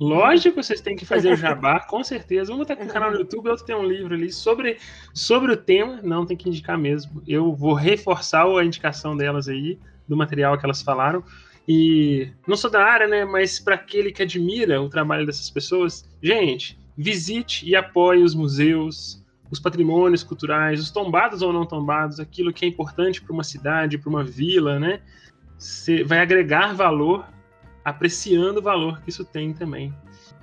Lógico, 0.00 0.62
vocês 0.62 0.80
têm 0.80 0.96
que 0.96 1.04
fazer 1.04 1.32
o 1.32 1.36
jabá, 1.36 1.80
com 1.80 2.02
certeza. 2.02 2.52
Um 2.52 2.64
tá 2.64 2.74
com 2.74 2.84
o 2.84 2.88
canal 2.88 3.10
no 3.10 3.18
YouTube, 3.18 3.50
outro 3.50 3.66
tem 3.66 3.76
um 3.76 3.86
livro 3.86 4.14
ali 4.14 4.32
sobre, 4.32 4.78
sobre 5.12 5.52
o 5.52 5.56
tema. 5.56 6.00
Não, 6.02 6.24
tem 6.24 6.36
que 6.36 6.48
indicar 6.48 6.78
mesmo. 6.78 7.22
Eu 7.26 7.54
vou 7.54 7.74
reforçar 7.74 8.46
a 8.46 8.64
indicação 8.64 9.16
delas 9.16 9.48
aí, 9.48 9.78
do 10.08 10.16
material 10.16 10.56
que 10.56 10.64
elas 10.64 10.80
falaram. 10.80 11.22
E 11.66 12.30
não 12.46 12.56
sou 12.56 12.70
da 12.70 12.82
área, 12.82 13.06
né? 13.06 13.26
Mas 13.26 13.60
para 13.60 13.74
aquele 13.74 14.10
que 14.10 14.22
admira 14.22 14.80
o 14.80 14.88
trabalho 14.88 15.26
dessas 15.26 15.50
pessoas, 15.50 16.08
gente, 16.22 16.78
visite 16.96 17.68
e 17.68 17.76
apoie 17.76 18.22
os 18.22 18.34
museus, 18.34 19.22
os 19.50 19.60
patrimônios 19.60 20.22
culturais, 20.22 20.80
os 20.80 20.90
tombados 20.90 21.42
ou 21.42 21.52
não 21.52 21.66
tombados, 21.66 22.18
aquilo 22.18 22.52
que 22.52 22.64
é 22.64 22.68
importante 22.68 23.20
para 23.20 23.34
uma 23.34 23.44
cidade, 23.44 23.98
para 23.98 24.08
uma 24.08 24.24
vila, 24.24 24.78
né? 24.78 25.00
Você 25.58 26.04
vai 26.04 26.20
agregar 26.20 26.72
valor, 26.72 27.26
apreciando 27.88 28.60
o 28.60 28.62
valor 28.62 29.00
que 29.02 29.10
isso 29.10 29.24
tem 29.24 29.52
também. 29.52 29.94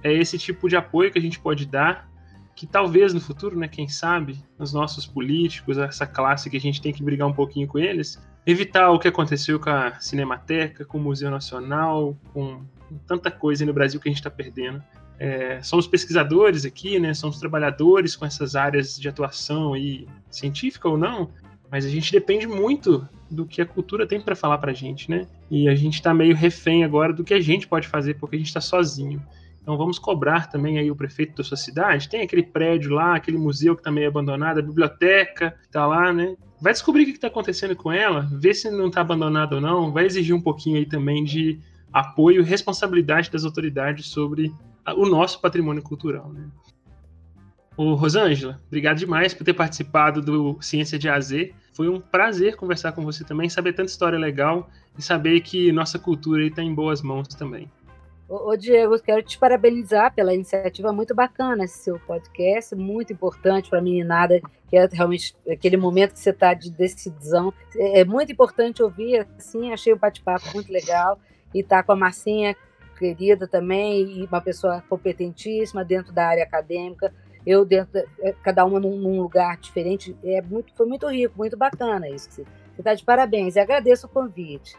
É 0.03 0.11
esse 0.13 0.37
tipo 0.37 0.67
de 0.69 0.75
apoio 0.75 1.11
que 1.11 1.19
a 1.19 1.21
gente 1.21 1.39
pode 1.39 1.65
dar, 1.65 2.09
que 2.55 2.65
talvez 2.65 3.13
no 3.13 3.19
futuro, 3.19 3.57
né, 3.57 3.67
quem 3.67 3.87
sabe, 3.87 4.37
os 4.57 4.73
nossos 4.73 5.05
políticos, 5.05 5.77
essa 5.77 6.05
classe 6.05 6.49
que 6.49 6.57
a 6.57 6.61
gente 6.61 6.81
tem 6.81 6.93
que 6.93 7.03
brigar 7.03 7.27
um 7.27 7.33
pouquinho 7.33 7.67
com 7.67 7.77
eles, 7.77 8.21
evitar 8.45 8.91
o 8.91 8.99
que 8.99 9.07
aconteceu 9.07 9.59
com 9.59 9.69
a 9.69 9.99
Cinemateca, 9.99 10.85
com 10.85 10.97
o 10.97 11.01
Museu 11.01 11.29
Nacional, 11.29 12.17
com 12.33 12.63
tanta 13.05 13.29
coisa 13.29 13.65
no 13.65 13.73
Brasil 13.73 13.99
que 13.99 14.07
a 14.07 14.11
gente 14.11 14.19
está 14.19 14.29
perdendo 14.29 14.81
é, 15.19 15.61
somos 15.61 15.87
pesquisadores 15.87 16.65
aqui, 16.65 16.99
né? 16.99 17.13
Somos 17.13 17.39
trabalhadores 17.39 18.15
com 18.15 18.25
essas 18.25 18.55
áreas 18.55 18.99
de 18.99 19.07
atuação 19.07 19.73
aí, 19.73 20.07
científica 20.29 20.89
ou 20.89 20.97
não, 20.97 21.29
mas 21.75 21.85
a 21.85 21.89
gente 21.89 22.09
depende 22.09 22.47
muito 22.47 23.05
do 23.29 23.45
que 23.45 23.61
a 23.61 23.65
cultura 23.65 24.07
tem 24.07 24.21
para 24.21 24.33
falar 24.33 24.59
para 24.59 24.71
gente, 24.71 25.11
né? 25.11 25.27
E 25.51 25.67
a 25.67 25.75
gente 25.75 25.95
está 25.95 26.13
meio 26.13 26.33
refém 26.33 26.85
agora 26.85 27.11
do 27.11 27.21
que 27.21 27.33
a 27.33 27.41
gente 27.41 27.67
pode 27.67 27.85
fazer 27.85 28.13
porque 28.13 28.37
a 28.37 28.39
gente 28.39 28.47
está 28.47 28.61
sozinho. 28.61 29.21
Então 29.61 29.77
vamos 29.77 29.99
cobrar 29.99 30.49
também 30.49 30.79
aí 30.79 30.89
o 30.89 30.95
prefeito 30.95 31.35
da 31.35 31.43
sua 31.43 31.57
cidade. 31.57 32.07
Tem 32.07 32.21
aquele 32.21 32.43
prédio 32.43 32.91
lá, 32.91 33.17
aquele 33.17 33.37
museu 33.37 33.75
que 33.75 33.81
está 33.81 33.91
meio 33.91 34.07
abandonado, 34.07 34.59
a 34.59 34.61
biblioteca 34.61 35.53
está 35.63 35.85
lá, 35.85 36.13
né? 36.13 36.37
Vai 36.61 36.71
descobrir 36.71 37.03
o 37.03 37.05
que 37.07 37.11
está 37.11 37.27
acontecendo 37.27 37.75
com 37.75 37.91
ela, 37.91 38.21
ver 38.31 38.53
se 38.53 38.71
não 38.71 38.87
está 38.87 39.01
abandonado 39.01 39.55
ou 39.55 39.61
não. 39.61 39.91
Vai 39.91 40.05
exigir 40.05 40.33
um 40.33 40.41
pouquinho 40.41 40.77
aí 40.77 40.85
também 40.85 41.25
de 41.25 41.59
apoio 41.91 42.41
e 42.41 42.45
responsabilidade 42.45 43.29
das 43.29 43.43
autoridades 43.43 44.05
sobre 44.05 44.49
o 44.95 45.05
nosso 45.05 45.41
patrimônio 45.41 45.83
cultural. 45.83 46.31
Né? 46.31 46.47
Ô, 47.77 47.93
Rosângela, 47.93 48.61
obrigado 48.67 48.97
demais 48.97 49.33
por 49.33 49.43
ter 49.43 49.53
participado 49.53 50.21
do 50.21 50.57
Ciência 50.61 50.97
de 50.97 51.09
AZ. 51.09 51.31
Foi 51.73 51.89
um 51.89 51.99
prazer 51.99 52.55
conversar 52.55 52.93
com 52.93 53.03
você 53.03 53.23
também, 53.25 53.49
saber 53.49 53.73
tanta 53.73 53.89
história 53.89 54.17
legal 54.17 54.69
e 54.97 55.01
saber 55.01 55.41
que 55.41 55.73
nossa 55.73 55.99
cultura 55.99 56.45
está 56.45 56.63
em 56.63 56.73
boas 56.73 57.01
mãos 57.01 57.27
também. 57.27 57.69
Ô, 58.27 58.55
Diego, 58.55 58.97
quero 58.99 59.21
te 59.21 59.37
parabenizar 59.37 60.13
pela 60.15 60.33
iniciativa 60.33 60.91
muito 60.91 61.13
bacana 61.13 61.65
esse 61.65 61.83
seu 61.83 61.99
podcast, 61.99 62.73
muito 62.73 63.13
importante 63.13 63.69
para 63.69 63.77
a 63.77 63.81
meninada, 63.81 64.41
que 64.67 64.75
é 64.75 64.87
realmente 64.91 65.35
aquele 65.47 65.77
momento 65.77 66.13
que 66.13 66.19
você 66.19 66.31
está 66.31 66.53
de 66.55 66.71
decisão. 66.71 67.53
É, 67.75 67.99
é 67.99 68.05
muito 68.05 68.31
importante 68.31 68.81
ouvir, 68.81 69.27
assim, 69.37 69.71
achei 69.71 69.93
o 69.93 69.99
bate-papo 69.99 70.45
muito 70.55 70.71
legal 70.71 71.19
e 71.53 71.61
tá 71.61 71.83
com 71.83 71.91
a 71.91 71.95
Marcinha, 71.95 72.55
querida 72.97 73.47
também, 73.47 74.21
e 74.21 74.25
uma 74.25 74.41
pessoa 74.41 74.83
competentíssima 74.89 75.85
dentro 75.85 76.11
da 76.11 76.25
área 76.25 76.43
acadêmica. 76.43 77.13
Eu 77.45 77.63
dentro, 77.65 78.01
é, 78.19 78.33
cada 78.43 78.65
uma 78.65 78.79
num, 78.79 78.97
num 78.97 79.21
lugar 79.21 79.57
diferente, 79.57 80.15
é 80.23 80.41
muito, 80.41 80.73
foi 80.73 80.85
muito 80.85 81.07
rico, 81.07 81.33
muito 81.37 81.55
bacana 81.55 82.09
isso. 82.09 82.29
Você 82.31 82.45
está 82.79 82.93
de 82.93 83.03
parabéns 83.03 83.55
e 83.55 83.59
agradeço 83.59 84.07
o 84.07 84.09
convite. 84.09 84.75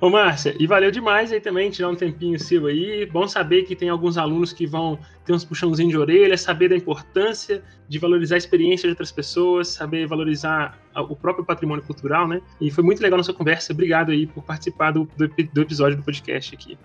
Ô, 0.00 0.08
Márcia, 0.08 0.56
e 0.58 0.66
valeu 0.66 0.90
demais 0.90 1.30
aí 1.30 1.40
também 1.40 1.70
tirar 1.70 1.90
um 1.90 1.94
tempinho 1.94 2.38
seu 2.38 2.66
aí. 2.66 3.04
Bom 3.04 3.28
saber 3.28 3.64
que 3.64 3.76
tem 3.76 3.90
alguns 3.90 4.16
alunos 4.16 4.50
que 4.50 4.66
vão 4.66 4.98
ter 5.26 5.34
uns 5.34 5.44
puxãozinhos 5.44 5.92
de 5.92 5.98
orelha, 5.98 6.38
saber 6.38 6.70
da 6.70 6.76
importância 6.76 7.62
de 7.86 7.98
valorizar 7.98 8.36
a 8.36 8.38
experiência 8.38 8.86
de 8.86 8.92
outras 8.92 9.12
pessoas, 9.12 9.68
saber 9.68 10.06
valorizar 10.06 10.78
o 10.96 11.14
próprio 11.14 11.44
patrimônio 11.44 11.84
cultural, 11.84 12.26
né? 12.26 12.40
E 12.58 12.70
foi 12.70 12.82
muito 12.82 13.02
legal 13.02 13.18
nossa 13.18 13.34
conversa. 13.34 13.74
Obrigado 13.74 14.10
aí 14.10 14.26
por 14.26 14.42
participar 14.42 14.90
do, 14.92 15.06
do, 15.18 15.28
do 15.28 15.60
episódio 15.60 15.98
do 15.98 16.02
podcast 16.02 16.54
aqui. 16.54 16.78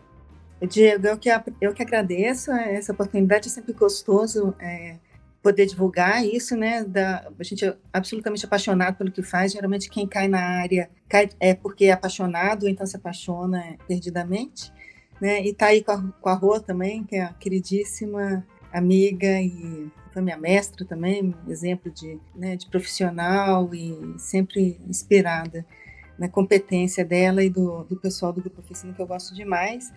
Diego, 0.68 1.07
eu 1.07 1.18
que, 1.18 1.30
eu 1.61 1.73
que 1.73 1.82
agradeço 1.82 2.52
essa 2.52 2.94
oportunidade, 2.94 3.48
é 3.48 3.52
sempre 3.52 3.73
gostoso 3.73 4.56
é, 4.60 4.98
poder 5.44 5.65
divulgar 5.65 6.26
isso, 6.26 6.56
né? 6.56 6.84
Da, 6.84 7.30
a 7.38 7.44
gente 7.44 7.65
é 7.65 7.76
absolutamente 7.94 8.45
apaixonado 8.45 8.95
pelo 8.95 9.11
que 9.11 9.22
faz. 9.22 9.52
Geralmente 9.52 9.90
quem 9.90 10.07
cai 10.07 10.27
na 10.27 10.40
área 10.40 10.90
cai 11.07 11.30
é 11.40 11.53
porque 11.53 11.86
é 11.86 11.91
apaixonado, 11.91 12.68
então 12.68 12.86
se 12.86 12.95
apaixona 12.95 13.77
perdidamente, 13.88 14.73
né? 15.22 15.45
E 15.45 15.53
tá 15.53 15.68
aí 15.68 15.84
com 15.84 15.91
a, 15.91 16.02
com 16.02 16.30
a 16.30 16.34
Rô 16.34 16.60
também, 16.60 17.03
que 17.03 17.15
é 17.15 17.23
a 17.23 17.34
queridíssima 17.34 18.45
amiga 18.73 19.40
e 19.40 19.91
foi 20.11 20.22
minha 20.22 20.38
mestra 20.38 20.86
também, 20.86 21.36
exemplo 21.48 21.91
de, 21.91 22.18
né, 22.34 22.56
de 22.56 22.68
profissional 22.68 23.69
e 23.76 24.15
sempre 24.18 24.80
inspirada 24.88 25.65
na 26.18 26.30
competência 26.30 27.03
dela 27.03 27.44
e 27.44 27.49
do, 27.49 27.84
do 27.84 27.98
pessoal 27.98 28.32
do 28.32 28.41
Grupo 28.41 28.61
Oficina, 28.61 28.94
que 28.94 29.02
eu 29.02 29.06
gosto 29.06 29.36
demais. 29.36 29.91